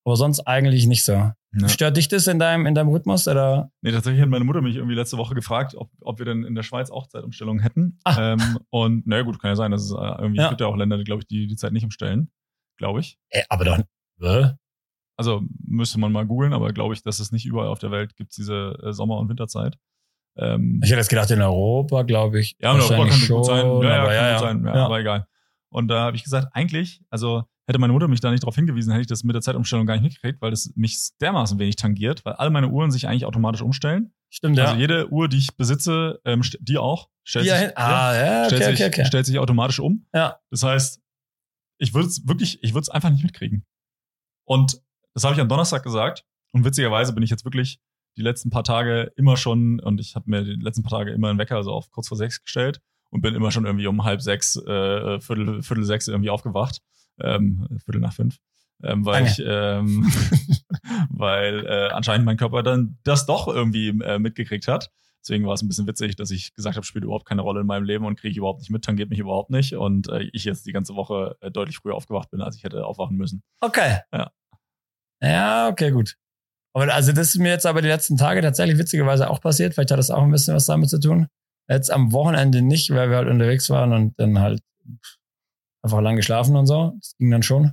aber 0.05 0.17
sonst 0.17 0.41
eigentlich 0.41 0.87
nicht 0.87 1.05
so. 1.05 1.13
Ja. 1.53 1.69
Stört 1.69 1.97
dich 1.97 2.07
das 2.07 2.29
in 2.29 2.39
deinem, 2.39 2.67
in 2.67 2.75
deinem 2.77 2.91
Rhythmus 2.91 3.27
oder? 3.27 3.73
Nee, 3.83 3.91
tatsächlich 3.91 4.23
hat 4.23 4.29
meine 4.29 4.45
Mutter 4.45 4.63
mich 4.63 4.77
irgendwie 4.77 4.95
letzte 4.95 5.19
Woche 5.19 5.35
gefragt, 5.35 5.75
ob, 5.75 5.91
ob 6.01 6.19
wir 6.21 6.25
denn 6.25 6.45
in 6.45 6.55
der 6.55 6.63
Schweiz 6.63 6.91
auch 6.91 7.09
Zeitumstellungen 7.09 7.61
hätten. 7.61 7.99
Ah. 8.05 8.35
Ähm, 8.35 8.59
und 8.71 9.07
naja, 9.07 9.23
gut, 9.23 9.41
kann 9.41 9.51
ja 9.51 9.57
sein, 9.57 9.73
dass 9.73 9.83
es 9.83 9.91
äh, 9.91 9.95
irgendwie 9.97 10.41
Ja. 10.41 10.49
gibt 10.49 10.61
ja 10.61 10.69
auch 10.69 10.77
Länder, 10.77 10.97
die, 10.97 11.05
glaube 11.05 11.23
ich, 11.23 11.27
die 11.27 11.49
die 11.49 11.57
Zeit 11.57 11.73
nicht 11.73 11.83
umstellen. 11.85 12.31
Glaube 12.79 13.01
ich. 13.01 13.19
Äh, 13.31 13.43
aber 13.49 13.65
doch. 13.65 13.79
Äh? 14.23 14.51
Also 15.17 15.43
müsste 15.67 15.99
man 15.99 16.13
mal 16.13 16.25
googeln, 16.25 16.53
aber 16.53 16.73
glaube 16.73 16.95
ich, 16.95 17.03
dass 17.03 17.19
es 17.19 17.33
nicht 17.33 17.45
überall 17.47 17.69
auf 17.69 17.79
der 17.81 17.91
Welt 17.91 18.17
gibt, 18.17 18.37
diese 18.37 18.79
äh, 18.83 18.93
Sommer- 18.93 19.19
und 19.19 19.29
Winterzeit. 19.29 19.77
Ähm, 20.41 20.81
Ich 20.83 20.91
hätte 20.91 21.01
jetzt 21.01 21.11
gedacht, 21.11 21.31
in 21.31 21.43
Europa, 21.43 22.03
glaube 22.03 22.41
ich. 22.41 22.57
ja, 22.61 22.73
in 22.73 22.81
Europa 22.81 22.97
kann 22.97 23.09
es 23.09 23.29
gut 23.29 23.47
sein. 23.47 23.67
Ja, 23.67 23.83
ja, 23.83 24.03
aber 24.03 24.15
ja, 24.15 24.33
gut 24.33 24.41
sein. 24.41 24.65
Ja, 24.65 24.75
ja. 24.75 24.87
Aber 24.87 25.01
egal. 25.01 25.27
Und 25.69 25.89
da 25.89 26.01
habe 26.01 26.17
ich 26.17 26.25
gesagt, 26.25 26.49
eigentlich, 26.53 27.03
also 27.11 27.45
hätte 27.69 27.79
meine 27.79 27.93
Mutter 27.93 28.09
mich 28.09 28.21
da 28.21 28.31
nicht 28.31 28.43
darauf 28.43 28.57
hingewiesen, 28.57 28.91
hätte 28.91 29.03
ich 29.03 29.07
das 29.07 29.23
mit 29.23 29.35
der 29.35 29.43
Zeitumstellung 29.43 29.87
gar 29.87 29.95
nicht 29.95 30.03
mitgekriegt, 30.03 30.43
weil 30.43 30.51
das 30.51 30.73
mich 30.75 31.11
dermaßen 31.21 31.59
wenig 31.59 31.77
tangiert, 31.77 32.25
weil 32.25 32.33
alle 32.35 32.51
meine 32.51 32.69
Uhren 32.69 32.91
sich 32.91 33.07
eigentlich 33.07 33.25
automatisch 33.25 33.63
umstellen. 33.63 34.13
Stimmt, 34.29 34.59
ja. 34.59 34.65
Also 34.65 34.77
jede 34.77 35.13
Uhr, 35.13 35.29
die 35.29 35.39
ich 35.39 35.57
besitze, 35.57 36.21
ähm, 36.25 36.43
die 36.61 36.79
auch, 36.79 37.09
stellt, 37.23 37.47
sich, 37.47 37.79
ah, 37.79 38.15
ja, 38.15 38.45
stellt, 38.47 38.63
okay, 38.63 38.71
sich, 38.77 38.87
okay, 38.87 39.01
okay. 39.01 39.05
stellt 39.05 39.27
sich 39.27 39.39
automatisch 39.39 39.79
um. 39.79 40.07
Ja. 40.13 40.39
Das 40.51 40.63
heißt, 40.63 41.01
ich 41.79 41.95
würde 41.95 42.09
es 42.09 42.27
wirklich, 42.27 42.63
ich 42.63 42.75
würde 42.75 42.83
es 42.83 42.89
einfach 42.89 43.11
nicht 43.11 43.23
mitkriegen. 43.23 43.65
Und 44.45 44.81
das 45.15 45.25
habe 45.25 45.35
ich 45.35 45.41
am 45.41 45.49
Donnerstag 45.49 45.83
gesagt. 45.83 46.25
Und 46.53 46.65
witzigerweise 46.65 47.13
bin 47.13 47.23
ich 47.23 47.31
jetzt 47.31 47.45
wirklich 47.45 47.81
die 48.17 48.23
letzten 48.23 48.51
paar 48.51 48.65
Tage 48.65 49.13
immer 49.17 49.37
schon, 49.37 49.81
und 49.81 50.01
ich 50.01 50.15
habe 50.15 50.31
mir 50.31 50.45
die 50.45 50.63
letzten 50.63 50.83
paar 50.83 50.99
Tage 50.99 51.13
immer 51.13 51.29
einen 51.29 51.39
Wecker, 51.39 51.57
also 51.57 51.73
auf 51.73 51.91
kurz 51.91 52.09
vor 52.09 52.17
sechs 52.17 52.43
gestellt 52.43 52.81
und 53.11 53.23
bin 53.23 53.35
immer 53.35 53.51
schon 53.51 53.67
irgendwie 53.67 53.87
um 53.87 54.05
halb 54.05 54.23
sechs, 54.23 54.57
äh, 54.57 55.21
Viertel, 55.21 55.63
Viertel 55.63 55.85
sechs 55.85 56.09
irgendwie 56.09 56.31
aufgewacht. 56.31 56.81
Ähm, 57.21 57.67
Viertel 57.85 58.01
nach 58.01 58.15
fünf. 58.15 58.39
Ähm, 58.83 59.05
weil 59.05 59.27
ich, 59.27 59.43
ähm, 59.45 60.11
weil 61.11 61.67
äh, 61.67 61.89
anscheinend 61.91 62.25
mein 62.25 62.37
Körper 62.37 62.63
dann 62.63 62.99
das 63.05 63.27
doch 63.27 63.47
irgendwie 63.47 63.89
äh, 63.89 64.19
mitgekriegt 64.19 64.69
hat. 64.69 64.91
Deswegen 65.23 65.47
war 65.47 65.53
es 65.53 65.63
ein 65.63 65.69
bisschen 65.69 65.87
witzig, 65.87 66.17
dass 66.17 66.31
ich 66.31 66.55
gesagt 66.55 66.77
habe, 66.77 66.87
spielt 66.87 67.05
überhaupt 67.05 67.27
keine 67.27 67.43
Rolle 67.43 67.61
in 67.61 67.67
meinem 67.67 67.85
Leben 67.85 68.07
und 68.07 68.19
kriege 68.19 68.31
ich 68.33 68.39
überhaupt 68.39 68.61
nicht 68.61 68.71
mit, 68.71 68.85
tangiert 68.85 69.11
mich 69.11 69.19
überhaupt 69.19 69.51
nicht. 69.51 69.75
Und 69.75 70.09
äh, 70.09 70.31
ich 70.33 70.45
jetzt 70.45 70.67
die 70.67 70.73
ganze 70.73 70.95
Woche 70.95 71.37
äh, 71.41 71.51
deutlich 71.51 71.77
früher 71.77 71.95
aufgewacht 71.95 72.31
bin, 72.31 72.41
als 72.41 72.57
ich 72.57 72.65
hätte 72.65 72.87
aufwachen 72.87 73.17
müssen. 73.17 73.43
Okay. 73.61 73.99
Ja. 74.13 74.31
Ja, 75.23 75.69
okay, 75.69 75.91
gut. 75.91 76.17
Aber 76.73 76.93
also 76.93 77.13
das 77.13 77.29
ist 77.29 77.39
mir 77.39 77.49
jetzt 77.49 77.67
aber 77.67 77.83
die 77.83 77.89
letzten 77.89 78.17
Tage 78.17 78.43
tatsächlich 78.43 78.79
witzigerweise 78.79 79.29
auch 79.29 79.41
passiert. 79.41 79.75
Vielleicht 79.75 79.91
hat 79.91 79.99
das 79.99 80.11
auch 80.11 80.23
ein 80.23 80.31
bisschen 80.31 80.55
was 80.55 80.67
damit 80.67 80.89
zu 80.89 81.01
tun. 81.01 81.27
Jetzt 81.69 81.91
am 81.91 82.13
Wochenende 82.13 82.63
nicht, 82.63 82.91
weil 82.91 83.11
wir 83.11 83.17
halt 83.17 83.29
unterwegs 83.29 83.71
waren 83.71 83.93
und 83.93 84.15
dann 84.19 84.41
halt 84.41 84.61
einfach 85.83 86.01
lang 86.01 86.17
geschlafen 86.17 86.57
und 86.57 86.67
so. 86.67 86.95
Das 86.99 87.17
ging 87.19 87.31
dann 87.31 87.43
schon. 87.43 87.73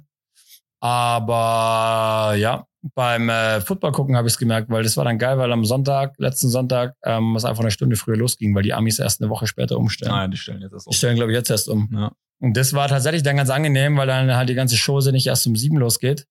Aber 0.80 2.36
ja, 2.38 2.66
beim 2.96 3.30
äh, 3.30 3.62
Football 3.62 3.92
gucken 3.92 4.16
habe 4.16 4.28
ich 4.28 4.34
es 4.34 4.40
gemerkt, 4.40 4.70
weil 4.70 4.84
das 4.84 4.98
war 4.98 5.06
dann 5.06 5.18
geil, 5.18 5.38
weil 5.38 5.52
am 5.52 5.66
Sonntag, 5.66 6.14
letzten 6.18 6.50
Sonntag, 6.50 6.96
ähm, 7.04 7.36
es 7.36 7.46
einfach 7.46 7.62
eine 7.62 7.72
Stunde 7.72 7.96
früher 7.96 8.18
losging, 8.18 8.54
weil 8.56 8.64
die 8.64 8.74
Amis 8.74 9.00
erst 9.00 9.22
eine 9.22 9.30
Woche 9.30 9.48
später 9.48 9.78
umstellen. 9.78 10.12
Nein, 10.12 10.32
die 10.32 10.38
stellen 10.38 10.62
jetzt 10.62 10.74
das 10.74 10.86
Die 10.86 10.96
stellen, 10.96 11.16
glaube 11.16 11.32
ich, 11.32 11.38
jetzt 11.38 11.50
erst 11.50 11.68
um. 11.68 11.90
Ja. 11.92 12.12
Und 12.40 12.56
das 12.56 12.74
war 12.74 12.88
tatsächlich 12.88 13.24
dann 13.24 13.38
ganz 13.38 13.50
angenehm, 13.50 13.98
weil 13.98 14.08
dann 14.08 14.36
halt 14.36 14.50
die 14.50 14.54
ganze 14.54 14.78
Chose 14.78 15.12
nicht 15.12 15.28
erst 15.28 15.48
um 15.48 15.56
sieben 15.56 15.78
losgeht, 15.78 16.28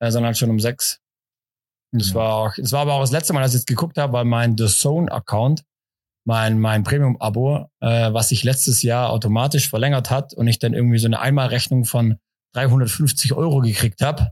äh, 0.00 0.10
sondern 0.10 0.28
halt 0.28 0.38
schon 0.38 0.50
um 0.50 0.58
sechs. 0.58 1.00
Und 1.94 2.02
das 2.02 2.08
Ja. 2.10 2.14
war 2.16 2.34
auch, 2.34 2.52
das 2.58 2.72
war 2.72 2.80
aber 2.80 2.94
auch 2.94 3.00
das 3.00 3.12
letzte 3.12 3.32
Mal, 3.32 3.40
dass 3.40 3.52
ich 3.52 3.60
jetzt 3.60 3.66
geguckt 3.68 3.96
habe, 3.96 4.12
weil 4.12 4.24
mein 4.24 4.58
The 4.58 4.66
Zone-Account, 4.66 5.62
mein, 6.26 6.58
mein 6.58 6.82
Premium-Abo, 6.82 7.70
äh, 7.80 8.12
was 8.12 8.28
sich 8.30 8.42
letztes 8.44 8.82
Jahr 8.82 9.10
automatisch 9.10 9.68
verlängert 9.70 10.10
hat 10.10 10.34
und 10.34 10.48
ich 10.48 10.58
dann 10.58 10.74
irgendwie 10.74 10.98
so 10.98 11.06
eine 11.06 11.20
Einmalrechnung 11.20 11.84
von 11.84 12.18
350 12.54 13.32
Euro 13.32 13.60
gekriegt 13.60 14.00
habe. 14.02 14.30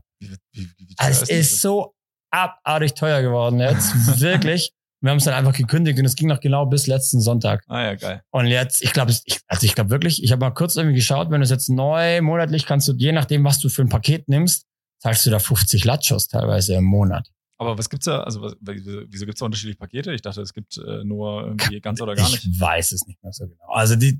Es 0.99 1.23
ist 1.23 1.61
so 1.61 1.93
abartig 2.31 2.93
teuer 2.95 3.21
geworden 3.21 3.59
jetzt. 3.59 3.93
Wirklich. 4.19 4.73
Wir 5.01 5.11
haben 5.11 5.17
es 5.17 5.25
dann 5.25 5.33
einfach 5.33 5.53
gekündigt 5.53 5.99
und 5.99 6.05
es 6.05 6.15
ging 6.15 6.29
noch 6.29 6.39
genau 6.39 6.65
bis 6.65 6.87
letzten 6.87 7.19
Sonntag. 7.19 7.63
Ah 7.67 7.81
ja, 7.83 7.95
geil. 7.95 8.21
Und 8.31 8.47
jetzt, 8.47 8.81
ich 8.81 8.93
glaube, 8.93 9.13
also 9.47 9.65
ich 9.65 9.75
glaube 9.75 9.89
wirklich, 9.89 10.23
ich 10.23 10.31
habe 10.31 10.39
mal 10.39 10.51
kurz 10.51 10.77
irgendwie 10.77 10.95
geschaut, 10.95 11.29
wenn 11.29 11.41
du 11.41 11.43
es 11.43 11.49
jetzt 11.49 11.67
neu 11.69 12.21
monatlich 12.21 12.65
kannst 12.65 12.87
du, 12.87 12.93
je 12.93 13.11
nachdem, 13.11 13.43
was 13.43 13.59
du 13.59 13.67
für 13.67 13.81
ein 13.81 13.89
Paket 13.89 14.29
nimmst, 14.29 14.65
zahlst 14.99 15.25
du 15.25 15.29
da 15.29 15.39
50 15.39 15.83
Latschos 15.83 16.29
teilweise 16.29 16.75
im 16.75 16.85
Monat. 16.85 17.27
Aber 17.63 17.77
was 17.77 17.89
gibt's 17.89 18.05
da, 18.05 18.21
also 18.23 18.41
was, 18.41 18.55
wieso, 18.61 19.25
gibt's 19.25 19.39
da 19.39 19.45
unterschiedliche 19.45 19.77
Pakete? 19.77 20.13
Ich 20.13 20.21
dachte, 20.21 20.41
es 20.41 20.53
gibt 20.53 20.77
äh, 20.77 21.03
nur 21.03 21.43
irgendwie 21.43 21.79
ganz 21.81 22.01
oder 22.01 22.15
gar 22.15 22.29
nicht. 22.29 22.45
Ich 22.45 22.59
weiß 22.59 22.91
es 22.91 23.05
nicht 23.07 23.21
mehr 23.23 23.31
so 23.33 23.47
genau. 23.47 23.67
Also 23.69 23.95
die 23.95 24.19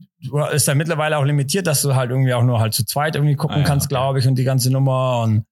ist 0.51 0.67
ja 0.67 0.75
mittlerweile 0.75 1.17
auch 1.17 1.23
limitiert, 1.23 1.67
dass 1.67 1.81
du 1.81 1.95
halt 1.95 2.11
irgendwie 2.11 2.33
auch 2.33 2.43
nur 2.43 2.59
halt 2.59 2.73
zu 2.73 2.85
zweit 2.85 3.15
irgendwie 3.15 3.35
gucken 3.35 3.57
Ah, 3.57 3.59
ja, 3.59 3.65
kannst, 3.65 3.85
okay. 3.87 3.95
glaube 3.95 4.19
ich, 4.19 4.27
und 4.27 4.35
die 4.35 4.43
ganze 4.43 4.71
Nummer. 4.71 5.21
Und 5.23 5.45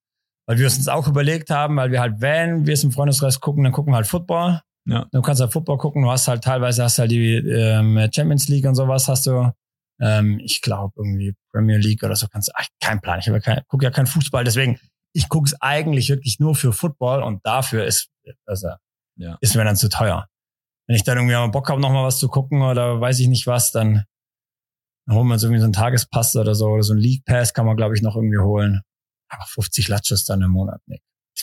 weil 0.48 0.58
wir 0.58 0.66
uns 0.66 0.88
auch 0.88 1.08
überlegt 1.08 1.50
haben, 1.50 1.76
weil 1.78 1.92
wir 1.92 2.00
halt, 2.02 2.16
wenn 2.20 2.66
wir 2.66 2.74
es 2.74 2.84
im 2.84 2.92
Freundeskreis 2.92 3.40
gucken, 3.40 3.64
dann 3.64 3.74
gucken 3.74 3.94
wir 3.94 3.98
halt 3.98 4.08
Football. 4.08 4.62
Ja. 4.86 5.06
Du 5.12 5.22
kannst 5.22 5.42
halt 5.42 5.54
Football 5.54 5.78
gucken, 5.78 6.02
du 6.02 6.10
hast 6.10 6.28
halt 6.28 6.44
teilweise 6.44 6.84
hast 6.84 6.98
halt 7.00 7.12
die 7.12 7.36
ähm, 7.36 8.00
Champions 8.14 8.48
League 8.48 8.66
und 8.66 8.76
sowas 8.76 9.08
hast 9.08 9.28
du. 9.28 9.52
Ähm, 10.00 10.40
ich 10.44 10.62
glaube 10.62 10.94
irgendwie 10.98 11.36
Premier 11.52 11.78
League 11.78 12.02
oder 12.04 12.16
so 12.16 12.28
kannst 12.28 12.48
du, 12.48 12.54
ach, 12.56 12.66
kein 12.82 13.00
Plan. 13.02 13.20
Ich 13.20 13.28
habe 13.28 13.38
ja 13.38 13.42
kein, 13.42 13.62
gucke 13.68 13.86
ja 13.86 13.92
kein 13.92 14.08
Fußball, 14.08 14.44
deswegen 14.44 14.80
ich 15.14 15.30
gucke 15.30 15.48
es 15.48 15.62
eigentlich 15.62 16.10
wirklich 16.10 16.40
nur 16.40 16.56
für 16.56 16.74
Football 16.74 17.24
und 17.24 17.46
dafür 17.46 17.86
ist 17.86 18.10
also 18.46 18.70
Ja. 19.18 19.38
ist 19.42 19.56
mir 19.56 19.64
dann 19.64 19.76
zu 19.76 19.90
teuer. 19.90 20.28
Wenn 20.88 20.96
ich 20.96 21.04
dann 21.04 21.18
irgendwie 21.18 21.36
mal 21.36 21.48
Bock 21.48 21.70
habe, 21.70 21.80
noch 21.82 21.92
mal 21.92 22.04
was 22.06 22.18
zu 22.20 22.28
gucken 22.28 22.62
oder 22.62 23.00
weiß 23.00 23.20
ich 23.20 23.28
nicht 23.28 23.48
was, 23.48 23.72
dann, 23.72 24.06
dann 25.06 25.16
holen 25.16 25.28
wir 25.28 25.34
uns 25.34 25.44
irgendwie 25.44 25.60
so 25.60 25.66
einen 25.66 25.74
Tagespass 25.74 26.36
oder 26.36 26.56
so 26.56 26.68
oder 26.68 26.84
so 26.84 26.94
einen 26.94 27.02
League 27.02 27.26
Pass 27.26 27.54
kann 27.54 27.66
man 27.66 27.78
glaube 27.78 27.96
ich 27.96 28.02
noch 28.02 28.16
irgendwie 28.16 28.38
holen. 28.40 28.82
Aber 29.30 29.46
50 29.46 29.88
Latsches 29.88 30.26
dann 30.26 30.42
im 30.42 30.52
Monat, 30.52 30.82
nee. 30.88 31.00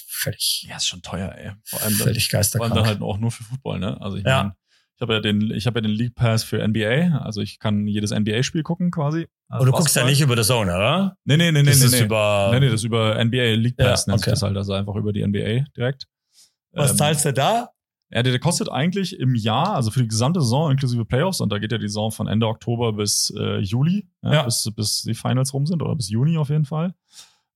Völlig, 0.07 0.67
Ja, 0.69 0.77
ist 0.77 0.87
schon 0.89 1.01
teuer, 1.03 1.33
ey. 1.37 1.53
Vor 1.65 1.81
allem, 1.81 1.97
dann, 1.97 2.07
völlig 2.09 2.29
vor 2.29 2.37
allem 2.37 2.41
geisterkrank. 2.43 2.75
dann 2.75 2.87
halt 2.87 3.01
auch 3.03 3.19
nur 3.19 3.31
für 3.31 3.45
Football, 3.45 3.79
ne? 3.79 4.01
Also 4.01 4.17
ich 4.19 4.25
Ja. 4.25 4.43
meine, 4.43 4.55
ich 4.97 5.01
habe 5.01 5.15
ja 5.15 5.21
den, 5.21 5.51
ich 5.53 5.67
habe 5.67 5.79
ja 5.79 5.83
den 5.83 5.93
League 5.93 6.15
Pass 6.15 6.43
für 6.43 6.61
NBA, 6.67 7.19
also 7.19 7.41
ich 7.41 7.59
kann 7.59 7.87
jedes 7.87 8.11
NBA-Spiel 8.11 8.63
gucken 8.65 8.91
quasi. 8.91 9.29
Also 9.51 9.63
Aber 9.63 9.73
du 9.73 9.79
guckst 9.79 9.97
ja 9.97 10.05
nicht 10.05 10.21
über 10.21 10.37
The 10.37 10.43
Zone, 10.43 10.75
oder? 10.75 11.17
Nee, 11.25 11.37
nee, 11.39 11.51
nee, 11.51 11.63
nee, 11.63 11.71
das 11.71 11.79
nee, 11.81 11.87
ist 11.87 11.93
nee. 11.93 12.05
über. 12.05 12.51
nee, 12.53 12.61
nee, 12.61 12.67
das 12.67 12.81
ist 12.81 12.85
über 12.85 13.15
NBA 13.25 13.55
League 13.55 13.77
Ja, 13.79 13.91
Pass 13.91 14.07
nennt 14.07 14.19
sich 14.19 14.27
okay. 14.27 14.33
das 14.33 14.43
halt, 14.43 14.57
also 14.57 14.75
einfach 14.75 14.95
über 14.95 15.13
die 15.13 15.27
NBA 15.27 15.65
direkt. 15.77 16.07
was 16.73 16.91
Ähm, 16.91 16.97
zahlst 16.99 17.25
du 17.25 17.33
da? 17.33 17.71
Ja, 18.11 18.23
der, 18.23 18.33
der 18.33 18.41
kostet 18.41 18.71
eigentlich 18.71 19.19
im 19.19 19.35
Jahr, 19.35 19.75
also 19.75 19.91
für 19.91 20.01
die 20.01 20.09
gesamte 20.09 20.41
Saison 20.41 20.71
inklusive 20.71 21.05
Playoffs, 21.05 21.41
und 21.41 21.51
da 21.51 21.59
geht 21.59 21.73
ja 21.73 21.79
die 21.79 21.89
Saison 21.89 22.11
von 22.11 22.27
Ende 22.27 22.47
Oktober 22.47 22.93
bis 22.93 23.33
äh, 23.39 23.59
Juli, 23.59 24.07
ja, 24.23 24.33
Ja. 24.33 24.43
Bis, 24.45 24.71
bis 24.75 25.03
die 25.03 25.15
Finals 25.15 25.53
rum 25.55 25.67
sind, 25.67 25.83
oder 25.83 25.95
bis 25.97 26.09
Juni 26.11 26.37
auf 26.39 26.51
jeden 26.51 26.65
Fall. 26.65 26.95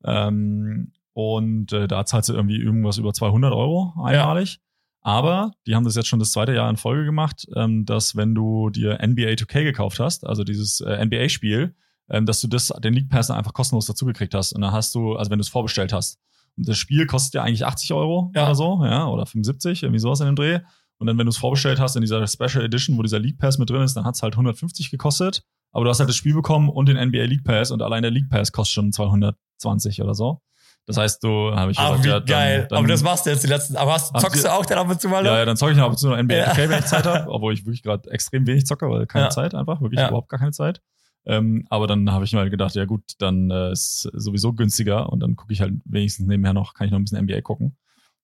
Ähm, 0.05 0.93
und 1.15 1.73
äh, 1.73 1.89
da 1.89 2.05
zahlst 2.07 2.31
du 2.31 2.35
irgendwie 2.35 2.57
irgendwas 2.57 2.99
über 2.99 3.13
200 3.13 3.53
Euro 3.53 3.95
einmalig. 4.03 4.61
Aber 5.03 5.51
die 5.67 5.75
haben 5.75 5.85
das 5.85 5.97
jetzt 5.97 6.07
schon 6.09 6.21
das 6.21 6.31
zweite 6.33 6.55
Jahr 6.55 6.71
in 6.71 6.77
Folge 6.77 7.05
gemacht, 7.05 7.47
ähm, 7.57 7.85
dass 7.85 8.15
wenn 8.17 8.35
du 8.35 8.71
dir 8.71 8.99
NBA 9.03 9.33
2K 9.35 9.65
gekauft 9.65 9.99
hast, 9.99 10.25
also 10.27 10.45
dieses 10.45 10.81
äh, 10.81 11.05
NBA-Spiel, 11.05 11.75
ähm, 12.09 12.27
dass 12.27 12.41
du 12.41 12.49
das, 12.49 12.69
den 12.83 12.95
League 12.95 13.09
Pass 13.09 13.27
dann 13.27 13.37
einfach 13.37 13.53
kostenlos 13.53 13.87
dazugekriegt 13.87 14.35
hast. 14.35 14.53
Und 14.53 14.63
dann 14.63 14.73
hast 14.73 14.95
du, 14.95 15.17
also 15.17 15.31
wenn 15.31 15.39
du 15.39 15.43
es 15.43 15.49
vorbestellt 15.49 15.93
hast. 15.93 16.19
Und 16.57 16.69
das 16.69 16.79
Spiel 16.79 17.07
kostet 17.07 17.35
ja 17.35 17.43
eigentlich 17.43 17.65
80 17.67 17.93
Euro 17.95 18.31
Ja. 18.35 18.45
oder 18.45 18.55
so, 18.55 18.85
ja, 18.85 19.07
oder 19.07 19.27
75, 19.27 19.83
irgendwie 19.83 19.99
sowas 19.99 20.21
in 20.21 20.27
dem 20.27 20.37
Dreh. 20.37 20.61
Und 20.99 21.07
dann, 21.09 21.19
wenn 21.19 21.27
du 21.27 21.31
es 21.31 21.37
vorbestellt 21.39 21.81
hast 21.81 21.97
in 21.97 22.03
dieser 22.03 22.25
Special 22.29 22.65
Edition, 22.65 22.97
wo 22.97 23.03
dieser 23.03 23.19
League 23.19 23.39
Pass 23.39 23.59
mit 23.59 23.69
drin 23.71 23.83
ist, 23.83 23.95
dann 23.95 24.05
hat 24.05 24.15
es 24.15 24.23
halt 24.23 24.35
150 24.35 24.91
gekostet. 24.91 25.43
Aber 25.73 25.85
du 25.85 25.91
hast 25.91 25.99
halt 25.99 26.09
das 26.09 26.17
Spiel 26.17 26.35
bekommen 26.35 26.69
und 26.69 26.89
den 26.89 26.97
NBA 26.97 27.25
League 27.25 27.45
Pass 27.45 27.71
und 27.71 27.83
allein 27.83 28.03
der 28.03 28.11
League 28.13 28.29
Pass 28.29 28.53
kostet 28.53 28.75
schon 28.75 28.93
220 28.93 30.03
oder 30.03 30.15
so. 30.15 30.43
Das 30.87 30.97
heißt, 30.97 31.23
du 31.23 31.55
habe 31.55 31.71
ich 31.71 31.79
Ah, 31.79 31.91
gesagt, 31.97 32.05
wie 32.05 32.09
ja, 32.09 32.19
dann, 32.21 32.27
geil. 32.27 32.67
Dann, 32.69 32.79
aber 32.79 32.89
das 32.89 33.03
machst 33.03 33.25
du 33.27 33.31
jetzt 33.31 33.43
die 33.45 33.49
letzten. 33.49 33.77
Aber 33.77 33.93
hast, 33.95 34.19
zockst 34.21 34.45
du 34.45 34.53
auch 34.53 34.67
dann 34.67 34.79
ab 34.79 34.89
und 34.91 35.01
zu 35.01 35.09
mal? 35.09 35.25
ja, 35.25 35.39
ja, 35.39 35.45
dann 35.45 35.57
zocke 35.57 35.73
ich 35.73 35.79
noch 35.79 35.85
ab 35.85 35.91
und 35.93 35.97
zu 35.99 36.09
noch 36.09 36.17
NBA 36.21 36.35
Ja. 36.35 36.53
2K, 36.53 36.69
wenn 36.69 36.79
ich 36.81 36.87
Zeit 36.87 37.05
habe, 37.07 37.31
obwohl 37.31 37.55
ich 37.55 37.65
wirklich 37.65 37.83
gerade 37.83 38.11
extrem 38.11 38.47
wenig 38.47 38.67
zocke, 38.67 38.91
weil 38.91 39.07
keine 39.07 39.27
Ja. 39.27 39.31
Zeit 39.31 39.55
einfach, 39.55 39.81
wirklich 39.81 40.01
Ja. 40.01 40.09
überhaupt 40.09 40.29
gar 40.29 40.41
keine 40.41 40.51
Zeit. 40.53 40.81
Ähm, 41.25 41.65
aber 41.71 41.87
dann 41.87 42.11
habe 42.11 42.25
ich 42.25 42.33
mir 42.33 42.41
halt 42.41 42.51
gedacht, 42.51 42.75
ja 42.75 42.85
gut, 42.85 43.03
dann 43.19 43.49
äh, 43.53 43.71
ist 43.71 44.11
sowieso 44.13 44.53
günstiger 44.55 45.09
und 45.13 45.21
dann 45.21 45.37
gucke 45.37 45.53
ich 45.53 45.61
halt 45.61 45.75
wenigstens 45.85 46.27
nebenher 46.27 46.53
noch, 46.53 46.75
kann 46.75 46.87
ich 46.87 46.91
noch 46.91 46.99
ein 46.99 47.05
bisschen 47.05 47.25
NBA 47.25 47.43
gucken. 47.43 47.77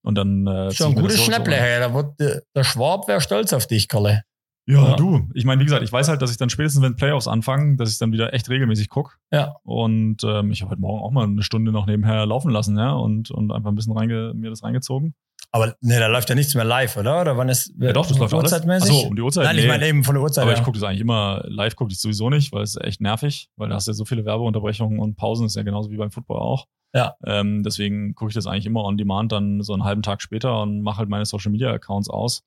Und 0.03 0.17
dann 0.17 0.47
äh, 0.49 0.73
Schon 0.73 0.89
ein 0.89 0.95
gutes 0.97 1.23
Schnäpple, 1.23 1.55
so 1.55 1.61
hey. 1.61 1.79
Da 1.81 1.95
wird, 1.95 2.19
der, 2.19 2.43
der 2.57 2.65
Schwab 2.65 3.07
wäre 3.07 3.21
stolz 3.21 3.53
auf 3.53 3.67
dich, 3.69 3.87
Kalle. 3.87 4.23
Ja, 4.69 4.91
ja, 4.91 4.97
du. 4.97 5.27
Ich 5.33 5.47
meine, 5.47 5.61
wie 5.63 5.65
gesagt, 5.65 5.83
ich 5.83 5.91
weiß 5.91 6.09
halt, 6.09 6.21
dass 6.21 6.31
ich 6.31 6.37
dann 6.37 6.51
spätestens, 6.51 6.83
wenn 6.83 6.95
Playoffs 6.95 7.27
anfangen, 7.27 7.79
dass 7.79 7.91
ich 7.91 7.97
dann 7.97 8.13
wieder 8.13 8.35
echt 8.35 8.51
regelmäßig 8.51 8.91
gucke. 8.91 9.15
Ja. 9.33 9.55
Und 9.63 10.23
ähm, 10.25 10.51
ich 10.51 10.61
habe 10.61 10.73
heute 10.73 10.81
Morgen 10.83 11.03
auch 11.03 11.11
mal 11.11 11.25
eine 11.25 11.43
Stunde 11.43 11.73
noch 11.73 11.87
nebenher 11.87 12.27
laufen 12.27 12.51
lassen, 12.51 12.77
ja, 12.77 12.93
und, 12.93 13.31
und 13.31 13.51
einfach 13.51 13.71
ein 13.71 13.77
bisschen 13.77 13.97
reinge 13.97 14.35
mir 14.35 14.51
das 14.51 14.63
reingezogen. 14.63 15.15
Aber 15.53 15.75
ne, 15.81 15.99
da 15.99 16.09
läuft 16.09 16.29
ja 16.29 16.35
nichts 16.35 16.55
mehr 16.55 16.67
live, 16.67 16.99
oder? 16.99 17.23
Oder 17.23 17.39
wann 17.39 17.49
ist 17.49 17.73
ja, 17.79 17.95
doch, 17.95 18.07
das 18.07 18.19
läuft 18.19 18.35
Uhrzeitmäßig? 18.35 18.91
Achso, 18.91 19.09
um 19.09 19.17
die 19.17 19.23
Uhrzeit. 19.23 19.45
Nein, 19.45 19.57
nee. 19.57 19.63
ich 19.63 19.69
meine 19.69 19.87
eben 19.87 20.05
von 20.05 20.15
der 20.15 20.23
Uhrzeit. 20.23 20.43
Aber 20.43 20.53
ja. 20.53 20.59
ich 20.59 20.65
gucke 20.65 20.79
das 20.79 20.87
eigentlich 20.87 21.01
immer, 21.01 21.43
live 21.47 21.75
gucke 21.75 21.91
ich 21.91 21.99
sowieso 21.99 22.29
nicht, 22.29 22.53
weil 22.53 22.63
es 22.63 22.77
echt 22.77 23.01
nervig, 23.01 23.49
weil 23.57 23.71
da 23.71 23.77
hast 23.77 23.87
du 23.87 23.93
ja 23.93 23.95
so 23.95 24.05
viele 24.05 24.27
Werbeunterbrechungen 24.27 24.99
und 24.99 25.17
Pausen, 25.17 25.47
ist 25.47 25.57
ja 25.57 25.63
genauso 25.63 25.91
wie 25.91 25.97
beim 25.97 26.11
Football 26.11 26.41
auch. 26.41 26.67
Ja. 26.93 27.15
Ähm, 27.25 27.63
deswegen 27.63 28.15
gucke 28.15 28.29
ich 28.29 28.35
das 28.35 28.47
eigentlich 28.47 28.67
immer 28.67 28.85
on 28.85 28.99
demand 28.99 29.33
dann 29.33 29.63
so 29.63 29.73
einen 29.73 29.85
halben 29.85 30.03
Tag 30.03 30.21
später 30.21 30.61
und 30.61 30.83
mache 30.83 30.99
halt 30.99 31.09
meine 31.09 31.25
Social 31.25 31.53
Media 31.53 31.71
Accounts 31.71 32.11
aus 32.11 32.43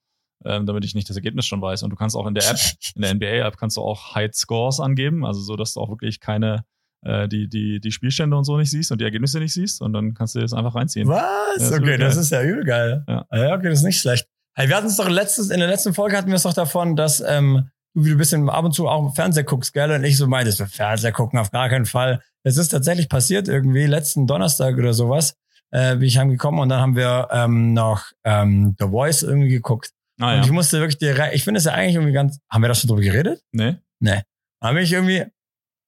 ähm, 0.46 0.66
damit 0.66 0.86
ich 0.86 0.96
nicht 0.96 1.10
das 1.10 1.16
Ergebnis 1.16 1.46
schon 1.46 1.62
weiß. 1.62 1.84
Und 1.84 1.89
du 1.89 1.96
kannst 1.96 2.16
auch 2.16 2.28
in 2.28 2.34
der 2.34 2.50
App, 2.50 2.58
in 2.96 3.02
der 3.02 3.14
NBA-App 3.14 3.58
kannst 3.58 3.78
du 3.78 3.82
auch 3.82 4.16
Hide 4.16 4.34
Scores 4.34 4.80
angeben, 4.80 5.26
also 5.26 5.42
so, 5.42 5.56
dass 5.56 5.74
du 5.74 5.82
auch 5.82 5.89
wirklich 5.89 6.20
keine 6.20 6.66
äh, 7.04 7.28
die, 7.28 7.48
die, 7.48 7.80
die 7.80 7.92
Spielstände 7.92 8.38
und 8.38 8.44
so 8.44 8.58
nicht 8.58 8.70
siehst 8.70 8.92
und 8.92 9.02
die 9.02 9.06
Ergebnisse 9.06 9.39
nicht 9.39 9.54
siehst 9.54 9.82
und 9.82 9.94
dann 9.94 10.14
kannst 10.14 10.36
du 10.36 10.39
das 10.39 10.54
einfach 10.54 10.76
reinziehen. 10.76 11.08
Was? 11.08 11.70
Ja, 11.70 11.78
okay, 11.78 11.98
das 11.98 12.16
ist 12.16 12.32
ja 12.32 12.44
übel 12.44 12.64
geil. 12.64 13.04
Ja. 13.08 13.26
ja, 13.32 13.56
okay, 13.56 13.70
das 13.70 13.80
ist 13.80 13.86
nicht 13.86 14.00
schlecht. 14.00 14.28
Hey, 14.54 14.68
wir 14.68 14.76
hatten 14.76 14.88
es 14.88 14.98
doch 14.98 15.10
letztes, 15.10 15.50
in 15.50 15.60
der 15.60 15.70
letzten 15.70 15.94
Folge 15.94 16.18
hatten 16.18 16.28
wir 16.28 16.36
es 16.36 16.44
doch 16.44 16.54
davon, 16.54 16.96
dass 16.96 17.22
ähm, 17.22 17.70
du 17.94 18.06
wie 18.06 18.12
ein 18.12 18.18
bisschen 18.18 18.50
ab 18.50 18.66
und 18.66 18.74
zu 18.74 18.88
auch 18.88 19.16
Fernseher 19.16 19.44
guckst, 19.44 19.74
gell? 19.74 19.92
Und 19.92 20.04
ich 20.04 20.18
so 20.18 20.28
meintest, 20.28 20.62
Fernseher 20.62 21.12
gucken 21.12 21.39
auf 21.39 21.52
gar 21.52 21.70
keinen 21.70 21.86
Fall. 21.86 22.22
Es 22.44 22.58
ist 22.58 22.70
tatsächlich 22.70 23.08
passiert 23.10 23.48
irgendwie 23.48 23.86
letzten 23.86 24.28
Donnerstag 24.28 24.78
oder 24.78 24.94
sowas, 24.94 25.36
äh, 25.72 25.96
bin 25.96 26.08
ich 26.08 26.18
heimgekommen 26.18 26.60
und 26.60 26.70
dann 26.70 26.82
haben 26.82 26.96
wir 26.96 27.30
ähm, 27.32 27.74
noch 27.74 28.06
ähm, 28.24 28.76
The 28.78 28.88
Voice 28.88 29.24
irgendwie 29.24 29.50
geguckt. 29.50 29.92
Ah, 30.22 30.34
ja. 30.34 30.38
Und 30.38 30.45
ich 30.45 30.51
musste 30.51 30.80
wirklich 30.80 30.99
direkt, 30.99 31.34
ich 31.34 31.43
finde 31.43 31.57
es 31.57 31.65
ja 31.65 31.74
eigentlich 31.74 31.95
irgendwie 31.95 32.13
ganz, 32.13 32.39
haben 32.49 32.61
wir 32.61 32.67
da 32.67 32.76
schon 32.76 32.88
drüber 32.88 33.01
geredet? 33.01 33.41
Nee. 33.51 33.78
Nee. 33.99 34.22
Aber 34.61 34.80
ich 34.80 34.93
irgendwie, 34.93 35.26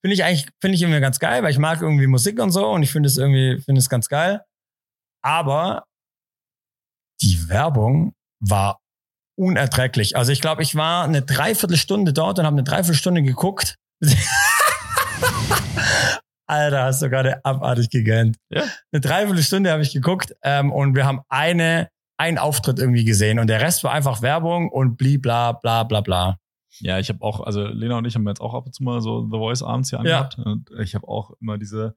finde 0.04 0.14
ich 0.16 0.24
eigentlich, 0.24 0.48
finde 0.60 0.76
ich 0.76 0.82
irgendwie 0.82 1.00
ganz 1.00 1.20
geil, 1.20 1.44
weil 1.44 1.52
ich 1.52 1.60
mag 1.60 1.82
irgendwie 1.82 2.08
Musik 2.08 2.40
und 2.40 2.52
so 2.52 2.68
und 2.68 2.84
ich 2.84 2.92
finde 2.92 3.08
es 3.08 3.18
irgendwie, 3.18 3.62
finde 3.62 3.80
es 3.80 3.90
ganz 3.90 4.10
geil. 4.10 4.42
Aber 5.24 5.86
die 7.22 7.48
Werbung 7.48 8.14
war 8.40 8.80
unerträglich. 9.38 10.18
Also 10.18 10.32
ich 10.32 10.42
glaube, 10.42 10.64
ich 10.64 10.76
war 10.76 11.06
eine 11.06 11.22
Dreiviertelstunde 11.22 12.14
dort 12.14 12.40
und 12.40 12.46
habe 12.46 12.56
eine 12.56 12.64
Dreiviertelstunde 12.64 13.24
geguckt. 13.24 13.76
Alter, 16.46 16.84
hast 16.84 17.02
du 17.02 17.10
gerade 17.10 17.44
abartig 17.46 17.90
gegönnt. 17.90 18.38
Ja. 18.50 18.64
Eine 18.92 19.02
Dreiviertelstunde 19.02 19.72
habe 19.72 19.82
ich 19.82 19.94
geguckt 19.94 20.36
ähm, 20.44 20.72
und 20.72 20.96
wir 20.96 21.06
haben 21.06 21.22
eine 21.30 21.90
einen 22.18 22.38
Auftritt 22.38 22.80
irgendwie 22.80 23.06
gesehen 23.06 23.40
und 23.40 23.48
der 23.48 23.62
Rest 23.62 23.84
war 23.84 23.92
einfach 23.92 24.22
Werbung 24.22 24.70
und 24.70 24.98
bli 24.98 25.18
bla 25.18 25.52
bla 25.52 25.84
bla 25.84 26.02
bla. 26.02 26.38
Ja, 26.80 27.00
ich 27.00 27.10
habe 27.10 27.22
auch, 27.22 27.42
also 27.42 27.66
Lena 27.66 27.98
und 27.98 28.06
ich 28.06 28.16
haben 28.16 28.28
jetzt 28.28 28.42
auch 28.42 28.54
ab 28.54 28.66
und 28.66 28.74
zu 28.74 28.84
mal 28.84 29.02
so 29.02 29.28
The 29.32 29.38
Voice 29.38 29.62
abends 29.62 29.90
hier 29.90 30.00
angehabt. 30.00 30.38
Ja. 30.38 30.44
Und 30.44 30.70
ich 30.80 30.96
habe 30.96 31.08
auch 31.08 31.32
immer 31.40 31.58
diese, 31.58 31.96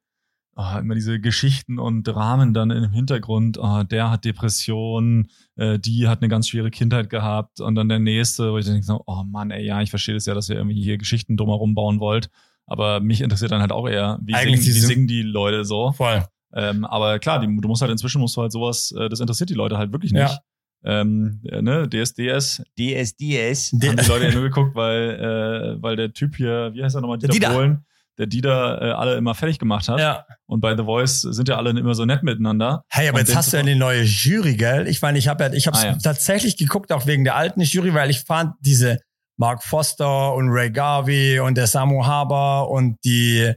oh, 0.55 0.79
immer 0.79 0.95
diese 0.95 1.19
Geschichten 1.21 1.79
und 1.79 2.05
Dramen 2.05 2.53
dann 2.53 2.71
im 2.71 2.93
Hintergrund. 2.93 3.59
Oh, 3.59 3.83
der 3.85 4.11
hat 4.11 4.25
Depressionen, 4.25 5.31
äh, 5.57 5.79
die 5.79 6.09
hat 6.09 6.21
eine 6.21 6.29
ganz 6.29 6.49
schwere 6.49 6.71
Kindheit 6.71 7.09
gehabt 7.09 7.61
und 7.61 7.75
dann 7.75 7.89
der 7.89 8.01
nächste, 8.01 8.53
wo 8.53 8.59
ich 8.59 8.67
denke 8.67 8.83
so, 8.83 9.03
oh 9.07 9.23
Mann, 9.25 9.51
ey, 9.51 9.65
ja, 9.65 9.81
ich 9.81 9.91
verstehe 9.91 10.15
das 10.15 10.27
ja, 10.27 10.35
dass 10.35 10.49
ihr 10.49 10.57
irgendwie 10.57 10.83
hier 10.83 10.99
Geschichten 10.99 11.37
drumherum 11.37 11.75
bauen 11.75 12.01
wollt. 12.01 12.31
Aber 12.67 13.01
mich 13.01 13.21
interessiert 13.21 13.53
dann 13.53 13.61
halt 13.61 13.73
auch 13.73 13.89
eher, 13.89 14.19
wie, 14.23 14.35
singen, 14.35 14.59
wie 14.59 14.73
singen 14.73 15.07
die 15.07 15.23
Leute 15.23 15.65
so. 15.65 15.93
Voll. 15.93 16.25
Ähm, 16.55 16.85
aber 16.85 17.19
klar, 17.19 17.41
die, 17.41 17.47
du 17.47 17.69
musst 17.69 17.83
halt 17.83 17.91
inzwischen 17.91 18.21
musst 18.21 18.37
du 18.37 18.43
halt 18.43 18.53
sowas, 18.53 18.93
äh, 18.99 19.09
das 19.09 19.21
interessiert 19.21 19.51
die 19.51 19.55
Leute 19.55 19.79
halt 19.79 19.93
wirklich 19.93 20.13
nicht. 20.13 20.23
Ja. 20.23 20.39
Ähm, 20.85 21.41
äh, 21.45 21.63
ne, 21.63 21.89
DSDS. 21.89 22.63
DSDS. 22.79 23.73
Haben 23.73 23.97
die 23.97 24.09
Leute 24.09 24.27
ja 24.27 24.33
nur 24.33 24.43
geguckt, 24.43 24.75
weil, 24.75 25.77
äh, 25.79 25.83
weil 25.83 25.97
der 25.97 26.13
Typ 26.13 26.37
hier, 26.37 26.71
wie 26.75 26.85
heißt 26.85 26.95
er 26.95 27.01
nochmal, 27.01 27.19
Dieter, 27.19 27.33
Dieter. 27.33 27.53
Bohlen, 27.53 27.85
der 28.19 28.27
Dieter 28.27 28.81
äh, 28.81 28.91
alle 28.93 29.17
immer 29.17 29.35
fertig 29.35 29.59
gemacht 29.59 29.89
hat. 29.89 29.99
Ja. 29.99 30.25
Und 30.47 30.61
bei 30.61 30.77
The 30.77 30.85
Voice 30.85 31.23
sind 31.23 31.49
ja 31.49 31.57
alle 31.57 31.71
immer 31.71 31.95
so 31.95 32.05
nett 32.05 32.23
miteinander. 32.23 32.85
Hey, 32.89 33.09
aber 33.09 33.19
und 33.19 33.27
jetzt 33.27 33.37
hast 33.37 33.53
du 33.53 33.57
ja 33.57 33.63
eine 33.63 33.75
neue 33.77 34.03
Jury, 34.03 34.57
gell? 34.57 34.87
Ich 34.87 35.03
meine, 35.03 35.19
ich 35.19 35.29
habe 35.29 35.45
ja, 35.45 35.53
ich 35.53 35.67
habe 35.67 35.77
ah, 35.77 35.87
ja. 35.87 35.99
tatsächlich 36.03 36.57
geguckt, 36.57 36.93
auch 36.93 37.07
wegen 37.07 37.25
der 37.25 37.37
alten 37.37 37.63
Jury, 37.63 37.93
weil 37.93 38.11
ich 38.11 38.21
fand 38.21 38.55
diese 38.61 39.01
Mark 39.37 39.63
Foster 39.63 40.35
und 40.35 40.49
Ray 40.51 40.71
Garvey 40.71 41.41
und 41.41 41.57
der 41.57 41.67
Samu 41.67 42.07
Haber 42.07 42.71
und 42.71 42.97
die 43.05 43.53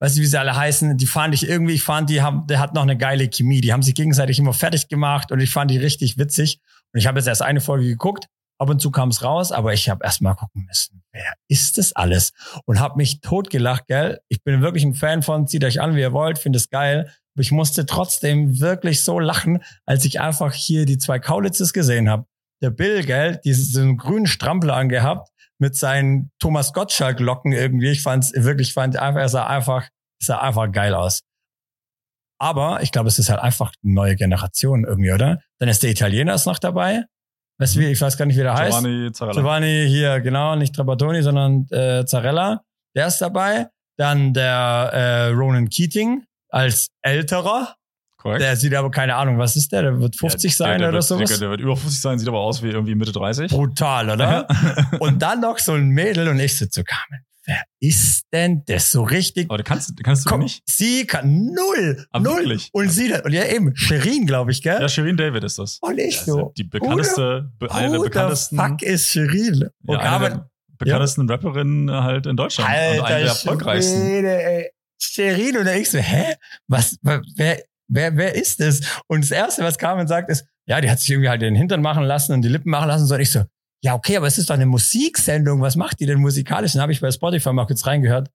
weiß 0.00 0.14
nicht, 0.14 0.22
wie 0.22 0.26
sie 0.26 0.38
alle 0.38 0.56
heißen, 0.56 0.96
die 0.96 1.06
fand 1.06 1.34
ich 1.34 1.48
irgendwie, 1.48 1.74
ich 1.74 1.82
fand, 1.82 2.10
die 2.10 2.22
haben, 2.22 2.46
der 2.46 2.58
hat 2.58 2.74
noch 2.74 2.82
eine 2.82 2.96
geile 2.96 3.28
Chemie. 3.28 3.60
Die 3.60 3.72
haben 3.72 3.82
sich 3.82 3.94
gegenseitig 3.94 4.38
immer 4.38 4.52
fertig 4.52 4.88
gemacht 4.88 5.32
und 5.32 5.40
ich 5.40 5.50
fand 5.50 5.70
die 5.70 5.78
richtig 5.78 6.18
witzig. 6.18 6.60
Und 6.92 7.00
ich 7.00 7.06
habe 7.06 7.18
jetzt 7.18 7.26
erst 7.26 7.42
eine 7.42 7.60
Folge 7.60 7.86
geguckt, 7.86 8.28
ab 8.58 8.68
und 8.68 8.80
zu 8.80 8.90
kam 8.90 9.08
es 9.08 9.22
raus, 9.22 9.52
aber 9.52 9.72
ich 9.72 9.88
habe 9.88 10.04
erst 10.04 10.20
mal 10.20 10.34
gucken 10.34 10.64
müssen, 10.66 11.02
wer 11.12 11.34
ist 11.48 11.78
das 11.78 11.94
alles? 11.94 12.32
Und 12.64 12.80
habe 12.80 12.96
mich 12.96 13.20
totgelacht, 13.20 13.86
gell? 13.86 14.20
Ich 14.28 14.42
bin 14.42 14.60
wirklich 14.60 14.84
ein 14.84 14.94
Fan 14.94 15.22
von, 15.22 15.46
zieht 15.46 15.64
euch 15.64 15.80
an, 15.80 15.96
wie 15.96 16.00
ihr 16.00 16.12
wollt, 16.12 16.38
finde 16.38 16.58
es 16.58 16.68
geil. 16.68 17.10
Aber 17.34 17.42
ich 17.42 17.52
musste 17.52 17.86
trotzdem 17.86 18.60
wirklich 18.60 19.04
so 19.04 19.18
lachen, 19.18 19.62
als 19.84 20.04
ich 20.04 20.20
einfach 20.20 20.54
hier 20.54 20.86
die 20.86 20.98
zwei 20.98 21.18
Kaulitzes 21.18 21.72
gesehen 21.72 22.08
habe. 22.08 22.26
Der 22.62 22.70
Bill, 22.70 23.04
gell, 23.04 23.40
diesen 23.44 23.98
grünen 23.98 24.26
Strampel 24.26 24.70
angehabt 24.70 25.30
mit 25.58 25.76
seinen 25.76 26.30
Thomas 26.38 26.72
Gottschalk 26.72 27.20
Locken 27.20 27.52
irgendwie. 27.52 27.90
Ich 27.90 28.02
fand's 28.02 28.32
wirklich, 28.34 28.72
fand 28.72 28.96
einfach, 28.96 29.20
er 29.20 29.28
sah 29.28 29.46
einfach, 29.46 29.88
sah 30.22 30.38
einfach 30.38 30.70
geil 30.70 30.94
aus. 30.94 31.22
Aber 32.38 32.82
ich 32.82 32.92
glaube, 32.92 33.08
es 33.08 33.18
ist 33.18 33.30
halt 33.30 33.40
einfach 33.40 33.72
eine 33.82 33.94
neue 33.94 34.16
Generation 34.16 34.84
irgendwie, 34.84 35.12
oder? 35.12 35.40
Dann 35.58 35.68
ist 35.68 35.82
der 35.82 35.90
Italiener 35.90 36.34
ist 36.34 36.46
noch 36.46 36.58
dabei. 36.58 37.04
Weißt 37.58 37.76
du, 37.76 37.80
ich 37.80 38.00
weiß 38.00 38.18
gar 38.18 38.26
nicht, 38.26 38.36
wie 38.36 38.42
der 38.42 38.54
heißt. 38.54 38.78
Giovanni 38.78 39.12
Zarella. 39.12 39.40
Giovanni 39.40 39.86
hier, 39.88 40.20
genau, 40.20 40.56
nicht 40.56 40.74
Trapattoni, 40.74 41.22
sondern 41.22 41.66
äh, 41.70 42.04
Zarella. 42.04 42.62
Der 42.94 43.06
ist 43.06 43.18
dabei. 43.18 43.68
Dann 43.98 44.34
der 44.34 44.90
äh, 44.92 45.26
Ronan 45.28 45.70
Keating 45.70 46.24
als 46.50 46.88
älterer. 47.02 47.76
Korrekt. 48.26 48.42
Der 48.42 48.56
sieht 48.56 48.74
aber 48.74 48.90
keine 48.90 49.14
Ahnung, 49.14 49.38
was 49.38 49.54
ist 49.54 49.70
der? 49.70 49.82
Der 49.82 50.00
wird 50.00 50.16
50 50.16 50.50
ja, 50.50 50.56
sein 50.56 50.68
der, 50.70 50.78
der 50.78 50.88
oder 50.88 51.02
sowas? 51.02 51.28
Der, 51.28 51.38
der 51.38 51.50
wird 51.50 51.60
über 51.60 51.76
50 51.76 52.00
sein, 52.00 52.18
sieht 52.18 52.26
aber 52.26 52.40
aus 52.40 52.60
wie 52.60 52.70
irgendwie 52.70 52.96
Mitte 52.96 53.12
30. 53.12 53.52
Brutal, 53.52 54.10
oder? 54.10 54.48
und 54.98 55.22
dann 55.22 55.40
noch 55.40 55.60
so 55.60 55.72
ein 55.74 55.90
Mädel 55.90 56.26
und 56.26 56.40
ich 56.40 56.58
sitze 56.58 56.80
so, 56.80 56.84
Carmen, 56.84 57.24
wer 57.44 57.62
ist 57.78 58.24
denn 58.32 58.64
das 58.66 58.90
so 58.90 59.04
richtig? 59.04 59.48
Aber 59.48 59.58
du 59.58 59.62
kannst, 59.62 59.92
kannst 60.02 60.26
du 60.26 60.30
Komm, 60.30 60.40
nicht. 60.40 60.60
Sie 60.66 61.06
kann 61.06 61.52
null. 61.52 62.04
Aber 62.10 62.24
null. 62.24 62.40
Wirklich? 62.40 62.68
Und 62.72 62.88
sie 62.88 63.08
dann, 63.08 63.20
und 63.20 63.32
ja 63.32 63.44
eben, 63.44 63.76
Shirin, 63.76 64.26
glaube 64.26 64.50
ich, 64.50 64.60
gell? 64.60 64.80
Ja, 64.80 64.88
Shirin 64.88 65.16
David 65.16 65.44
ist 65.44 65.60
das. 65.60 65.78
Und 65.80 65.98
ich 65.98 66.18
so. 66.18 66.52
Die 66.56 66.64
bekannteste, 66.64 67.52
who 67.60 67.68
eine 67.68 67.92
der 67.92 68.00
bekanntesten. 68.00 68.58
Fuck 68.58 68.82
ist 68.82 69.06
Shirin. 69.06 69.68
Und 69.86 69.98
ja, 70.00 70.16
eine 70.16 70.30
der 70.30 70.50
bekanntesten 70.78 71.28
ja. 71.28 71.34
Rapperinnen 71.34 71.92
halt 71.92 72.26
in 72.26 72.36
Deutschland. 72.36 72.68
Alter, 72.68 73.02
und 73.02 73.06
eine 73.06 73.18
der 73.20 73.28
erfolgreichsten. 73.28 74.00
Shirin, 74.00 74.24
ey. 74.24 74.70
Shirin 74.98 75.56
und 75.58 75.68
ich 75.68 75.90
so, 75.90 75.98
hä? 75.98 76.34
Was, 76.66 76.98
wer, 77.02 77.62
wer, 77.88 78.16
wer 78.16 78.34
ist 78.34 78.60
das? 78.60 78.80
Und 79.06 79.24
das 79.24 79.30
Erste, 79.30 79.62
was 79.62 79.78
Carmen 79.78 80.06
sagt, 80.06 80.30
ist, 80.30 80.46
ja, 80.66 80.80
die 80.80 80.90
hat 80.90 81.00
sich 81.00 81.10
irgendwie 81.10 81.28
halt 81.28 81.42
den 81.42 81.54
Hintern 81.54 81.82
machen 81.82 82.04
lassen 82.04 82.32
und 82.32 82.42
die 82.42 82.48
Lippen 82.48 82.70
machen 82.70 82.88
lassen. 82.88 83.06
So, 83.06 83.14
und 83.14 83.20
ich 83.20 83.30
so, 83.30 83.44
ja, 83.82 83.94
okay, 83.94 84.16
aber 84.16 84.26
es 84.26 84.38
ist 84.38 84.50
doch 84.50 84.54
eine 84.54 84.66
Musiksendung. 84.66 85.60
Was 85.60 85.76
macht 85.76 86.00
die 86.00 86.06
denn 86.06 86.18
musikalisch? 86.18 86.72
Dann 86.72 86.82
habe 86.82 86.92
ich 86.92 87.00
bei 87.00 87.10
Spotify 87.10 87.52
mal 87.52 87.66
kurz 87.66 87.86
reingehört. 87.86 88.30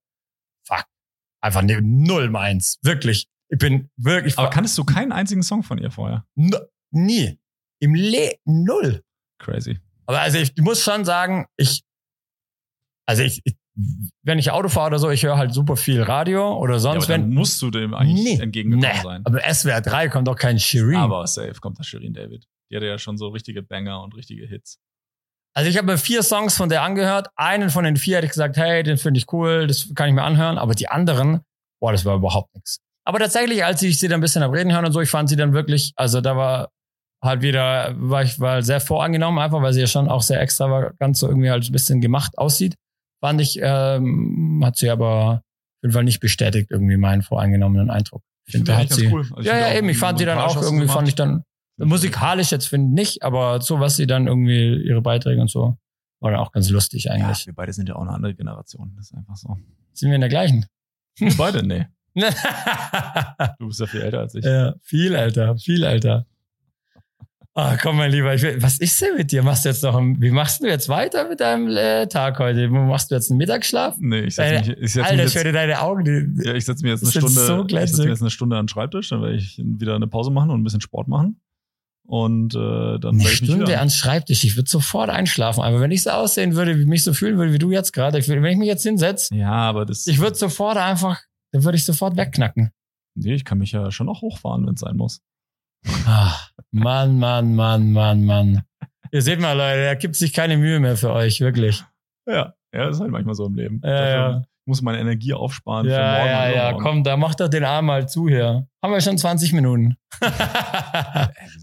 Fuck. 0.66 0.86
Einfach 1.42 1.62
ne, 1.62 1.82
null 1.82 2.30
meins. 2.30 2.78
Wirklich. 2.84 3.28
Ich 3.50 3.58
bin 3.58 3.90
wirklich. 3.98 4.38
Aber 4.38 4.50
kanntest 4.50 4.78
du 4.78 4.86
keinen 4.86 5.12
einzigen 5.12 5.44
Song 5.44 5.64
von 5.64 5.78
ihr 5.78 5.92
vorher? 5.92 6.26
No, 6.36 6.58
nie. 6.92 7.38
Im 7.80 7.96
Le 7.96 8.36
null. 8.46 9.04
Crazy. 9.40 9.80
Aber 10.06 10.22
also 10.22 10.38
ich 10.38 10.56
muss 10.58 10.82
schon 10.82 11.04
sagen, 11.04 11.48
ich, 11.58 11.84
also 13.06 13.24
ich, 13.24 13.42
ich 13.44 13.58
wenn 14.24 14.38
ich 14.38 14.52
Auto 14.52 14.70
fahre 14.70 14.88
oder 14.88 15.00
so, 15.00 15.10
ich 15.10 15.24
höre 15.24 15.38
halt 15.38 15.54
super 15.54 15.78
viel 15.78 16.02
Radio 16.02 16.58
oder 16.58 16.80
sonst. 16.80 17.08
Ja, 17.08 17.16
wenn 17.16 17.34
musst 17.34 17.62
du 17.62 17.72
dem 17.72 17.94
eigentlich 17.94 18.38
nee, 18.38 18.44
entgegengekommen 18.44 18.98
nee, 18.98 19.04
sein. 19.04 19.22
Aber 19.26 19.42
SWR 19.42 19.82
3 19.82 20.10
kommt 20.10 20.28
doch 20.28 20.36
kein 20.36 20.60
Shirin. 20.60 20.98
Aber 20.98 21.26
safe 21.28 21.56
kommt 21.62 21.80
da 21.80 21.84
Shirin 21.84 22.14
David. 22.14 22.46
Die 22.70 22.76
hatte 22.76 22.86
ja 22.86 22.98
schon 22.98 23.18
so 23.18 23.30
richtige 23.30 23.64
Banger 23.64 24.04
und 24.04 24.16
richtige 24.16 24.46
Hits. 24.46 24.80
Also 25.54 25.70
ich 25.70 25.78
habe 25.78 25.88
mir 25.88 25.98
vier 25.98 26.24
Songs 26.24 26.56
von 26.56 26.70
der 26.70 26.82
angehört. 26.84 27.30
Einen 27.36 27.70
von 27.70 27.84
den 27.84 27.98
vier 27.98 28.18
hätte 28.18 28.26
ich 28.26 28.32
gesagt, 28.32 28.58
hey, 28.58 28.84
den 28.84 28.98
finde 28.98 29.18
ich 29.20 29.32
cool, 29.34 29.68
das 29.68 29.94
kann 29.96 30.08
ich 30.08 30.16
mir 30.16 30.24
anhören. 30.24 30.58
Aber 30.58 30.74
die 30.76 30.88
anderen, 30.88 31.42
boah, 31.82 31.92
das 31.92 32.06
war 32.06 32.16
überhaupt 32.16 32.54
nichts. 32.56 32.80
Aber 33.06 33.20
tatsächlich, 33.20 33.66
als 33.66 33.82
ich 33.82 34.00
sie 34.00 34.08
dann 34.08 34.20
ein 34.20 34.22
bisschen 34.22 34.44
am 34.44 34.52
Reden 34.52 34.72
hören 34.72 34.86
und 34.86 34.92
so, 34.92 35.02
ich 35.02 35.10
fand 35.10 35.28
sie 35.28 35.36
dann 35.36 35.54
wirklich, 35.54 35.92
also 35.96 36.22
da 36.22 36.38
war 36.38 36.70
halt 37.22 37.42
wieder, 37.42 37.94
war 37.98 38.24
ich 38.24 38.40
war 38.40 38.62
sehr 38.62 38.80
vorangenommen, 38.80 39.40
einfach 39.40 39.62
weil 39.62 39.74
sie 39.74 39.82
ja 39.82 39.88
schon 39.88 40.10
auch 40.10 40.22
sehr 40.22 40.40
extra 40.42 40.70
war, 40.70 40.94
ganz 41.00 41.20
so 41.20 41.28
irgendwie 41.28 41.50
halt 41.50 41.68
ein 41.68 41.72
bisschen 41.72 42.00
gemacht 42.02 42.38
aussieht. 42.38 42.76
Fand 43.22 43.40
ich, 43.40 43.60
ähm, 43.62 44.62
hat 44.66 44.76
sie 44.78 44.90
aber 44.90 45.44
auf 45.44 45.84
jeden 45.84 45.94
Fall 45.94 46.04
nicht 46.04 46.20
bestätigt, 46.20 46.72
irgendwie 46.72 46.98
meinen 46.98 47.22
voreingenommenen 47.22 47.90
Eindruck. 47.90 48.24
Ich 48.46 48.54
finde, 48.54 48.76
hat 48.76 48.92
sie, 48.92 49.08
cool. 49.08 49.26
also 49.36 49.48
ja, 49.48 49.58
ja, 49.58 49.74
eben, 49.74 49.88
ich 49.90 49.98
fand 49.98 50.20
sie 50.20 50.26
dann 50.26 50.40
auch 50.40 50.60
irgendwie, 50.62 50.88
fand 50.88 51.08
ich 51.08 51.16
dann, 51.16 51.44
musikalisch 51.78 52.52
jetzt 52.52 52.68
finde 52.68 52.88
ich 52.90 53.08
nicht, 53.14 53.24
aber 53.24 53.62
so, 53.62 53.80
was 53.80 53.96
sie 53.96 54.08
dann 54.08 54.28
irgendwie, 54.28 54.76
ihre 54.84 55.02
Beiträge 55.02 55.40
und 55.40 55.50
so, 55.50 55.78
War 56.20 56.32
dann 56.32 56.40
auch 56.40 56.52
ganz 56.52 56.70
lustig 56.70 57.06
Ja, 57.06 57.14
eigentlich. 57.14 57.46
wir 57.46 57.54
beide 57.54 57.74
sind 57.74 57.88
ja 57.90 57.96
auch 57.96 58.02
eine 58.02 58.12
andere 58.12 58.34
Generation. 58.36 58.94
Das 58.98 59.06
ist 59.12 59.18
einfach 59.18 59.36
so. 59.36 59.58
Sind 59.94 60.10
wir 60.10 60.16
in 60.16 60.22
der 60.22 60.30
gleichen? 60.30 60.66
Wir 61.18 61.36
beide, 61.38 61.66
nee. 61.66 61.88
Du 63.60 63.68
bist 63.68 63.80
ja 63.80 63.86
viel 63.86 64.02
älter 64.02 64.20
als 64.20 64.36
ich. 64.36 64.44
ja, 64.44 64.74
viel 64.82 65.16
älter, 65.16 65.58
viel 65.58 65.84
älter. 65.84 66.26
Ah, 67.54 67.76
komm 67.82 67.98
mein 67.98 68.12
Lieber, 68.12 68.34
ich 68.34 68.42
will, 68.44 68.62
was 68.64 68.80
ist 68.80 69.02
denn 69.02 69.18
mit 69.18 69.32
dir? 69.34 69.44
Machst 69.44 69.66
du 69.66 69.70
jetzt 69.70 69.84
noch, 69.84 69.98
ein, 69.98 70.22
wie 70.22 70.32
machst 70.32 70.64
du 70.64 70.68
jetzt 70.68 70.88
weiter 70.88 71.28
mit 71.28 71.42
deinem 71.42 71.68
äh, 71.76 72.08
Tag 72.08 72.40
heute? 72.40 72.70
Machst 72.70 73.12
du 73.12 73.16
jetzt 73.16 73.30
einen 73.30 73.40
Mittagsschlaf? 73.40 73.98
Nee, 74.00 74.22
ich 74.22 74.36
setze 74.36 74.70
mich, 74.70 74.78
ich 74.78 74.94
setz 74.94 75.04
Alter, 75.04 75.18
mich 75.18 75.26
ich 75.26 75.34
jetzt, 75.34 75.44
höre 75.46 75.52
deine 75.52 75.82
Augen, 75.82 76.06
die, 76.06 76.48
ja, 76.48 76.54
ich 76.54 76.64
setz 76.64 76.82
mich 76.82 76.92
jetzt 76.92 77.04
eine 77.04 77.12
Stunde, 77.12 77.46
so 77.46 77.66
ich 77.66 77.72
setz 77.74 77.98
mich 77.98 78.08
jetzt 78.08 78.22
eine 78.22 78.30
Stunde 78.30 78.56
an 78.56 78.64
den 78.64 78.70
Schreibtisch, 78.70 79.10
dann 79.10 79.22
werde 79.22 79.36
ich 79.36 79.62
wieder 79.62 79.96
eine 79.96 80.08
Pause 80.08 80.32
machen 80.32 80.50
und 80.50 80.62
ein 80.62 80.64
bisschen 80.64 80.80
Sport 80.80 81.10
machen. 81.10 81.42
Und 82.08 82.56
äh, 82.56 82.58
dann 83.00 83.16
eine 83.16 83.24
ich 83.24 83.38
Stunde 83.38 83.78
ans 83.78 83.96
Schreibtisch. 83.96 84.44
Ich 84.44 84.56
würde 84.56 84.70
sofort 84.70 85.10
einschlafen. 85.10 85.62
Aber 85.62 85.80
wenn 85.80 85.92
ich 85.92 86.04
so 86.04 86.10
aussehen 86.10 86.56
würde, 86.56 86.78
wie 86.80 86.86
mich 86.86 87.04
so 87.04 87.14
fühlen 87.14 87.38
würde, 87.38 87.54
wie 87.54 87.60
du 87.60 87.72
jetzt 87.72 87.94
gerade, 87.94 88.18
ich 88.18 88.28
wenn 88.28 88.44
ich 88.46 88.58
mich 88.58 88.68
jetzt 88.68 88.84
hinsetze, 88.84 89.34
Ja, 89.36 89.52
aber 89.52 89.86
das. 89.86 90.08
ich 90.08 90.20
würde 90.20 90.36
sofort 90.36 90.78
einfach, 90.78 91.22
dann 91.52 91.64
würde 91.64 91.78
ich 91.78 91.86
sofort 91.86 92.18
wegknacken. 92.18 92.72
Nee, 93.16 93.34
ich 93.34 93.46
kann 93.46 93.60
mich 93.60 93.72
ja 93.72 93.92
schon 93.92 94.10
auch 94.10 94.22
hochfahren, 94.22 94.66
wenn 94.66 94.74
es 94.74 94.80
sein 94.82 94.96
muss. 94.98 95.22
Ah, 96.06 96.34
Mann, 96.72 97.18
Mann, 97.20 97.56
Mann, 97.56 97.92
Mann, 97.92 98.24
Mann. 98.26 98.64
Ihr 99.12 99.22
seht 99.22 99.40
mal, 99.40 99.54
Leute, 99.54 99.80
er 99.82 99.96
gibt 99.96 100.16
sich 100.16 100.32
keine 100.34 100.58
Mühe 100.58 100.80
mehr 100.80 100.96
für 100.98 101.12
euch, 101.12 101.42
wirklich. 101.42 101.84
Ja, 102.28 102.54
ja, 102.74 102.86
das 102.86 102.96
ist 102.96 103.02
halt 103.02 103.12
manchmal 103.12 103.36
so 103.36 103.46
im 103.48 103.56
Leben. 103.56 103.82
Ja, 103.84 104.08
ja. 104.10 104.38
Ich 104.64 104.68
muss 104.68 104.82
meine 104.84 105.00
Energie 105.00 105.34
aufsparen 105.34 105.86
für 105.88 105.92
Ja, 105.92 106.14
morgen. 106.18 106.28
ja, 106.30 106.50
ja, 106.50 106.74
komm, 106.74 107.04
da 107.04 107.18
macht 107.18 107.40
doch 107.40 107.50
den 107.50 107.64
Arm 107.64 107.88
mal 107.88 108.08
zu 108.08 108.30
hier. 108.30 108.68
Haben 108.84 108.94
wir 108.94 109.02
schon 109.02 109.18
20 109.18 109.54
Minuten. 109.54 109.98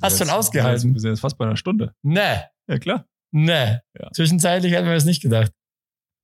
Hast 0.02 0.18
schon 0.18 0.30
ausgehalten. 0.30 0.94
Wir 0.94 1.00
sind 1.00 1.10
jetzt 1.10 1.20
fast 1.20 1.38
bei 1.38 1.44
einer 1.46 1.56
Stunde. 1.56 1.92
ne, 2.02 2.44
Ja, 2.68 2.78
klar. 2.78 3.04
ne. 3.32 3.82
Ja. 3.98 4.10
Zwischenzeitlich 4.12 4.72
hätten 4.72 4.86
wir 4.86 4.94
das 4.94 5.04
nicht 5.04 5.22
gedacht. 5.22 5.52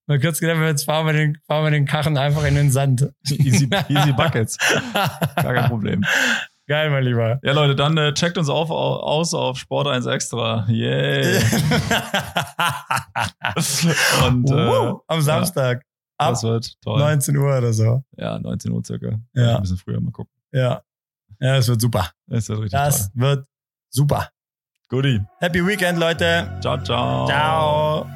Mal 0.07 0.21
kurz 0.21 0.39
gedacht, 0.41 0.59
jetzt 0.61 0.85
fahren 0.85 1.07
wir 1.07 1.13
den, 1.15 1.39
fahren 1.47 1.65
wir 1.65 1.71
den 1.71 1.87
Karren 1.87 2.19
einfach 2.19 2.45
in 2.45 2.55
den 2.57 2.71
Sand. 2.71 3.09
Easy, 3.31 3.71
easy 3.89 4.13
Buckets. 4.17 4.59
Gar 5.37 5.55
kein 5.55 5.69
Problem. 5.71 6.05
Geil, 6.67 6.89
mein 6.91 7.05
Lieber. 7.05 7.39
Ja, 7.43 7.53
Leute, 7.53 7.77
dann 7.77 7.97
äh, 7.99 8.15
checkt 8.15 8.39
uns 8.39 8.49
auf, 8.49 8.71
au- 8.71 8.97
aus 9.01 9.35
auf 9.35 9.59
Sport 9.59 9.87
1 9.87 10.07
Extra. 10.07 10.65
Yay. 10.69 11.37
Und 14.27 14.51
äh, 14.51 14.55
Wow, 14.55 15.03
am 15.07 15.21
Samstag. 15.21 15.83
Ab 16.17 16.31
das 16.31 16.43
wird 16.45 16.81
toll. 16.81 16.99
19 17.01 17.37
Uhr 17.37 17.59
oder 17.59 17.73
so. 17.73 18.03
Ja, 18.17 18.39
19 18.39 18.71
Uhr 18.73 18.83
circa. 18.85 19.19
Ja. 19.35 19.57
Ein 19.57 19.63
bisschen 19.63 19.79
früher 19.79 20.01
mal 20.01 20.13
gucken. 20.13 20.33
Ja. 20.53 20.83
Ja, 21.41 21.57
es 21.57 21.69
wird 21.69 21.81
super. 21.81 22.11
Das 22.27 22.49
wird 22.49 22.61
richtig 22.61 22.73
Das 22.79 23.11
wird 23.15 23.47
super. 23.91 24.17
toll. 24.19 24.29
Goodie. 24.89 25.21
Happy 25.41 25.67
Weekend, 25.67 25.99
Leute. 25.99 26.57
Ciao, 26.61 26.81
ciao. 26.83 27.27
Ciao. 27.27 28.07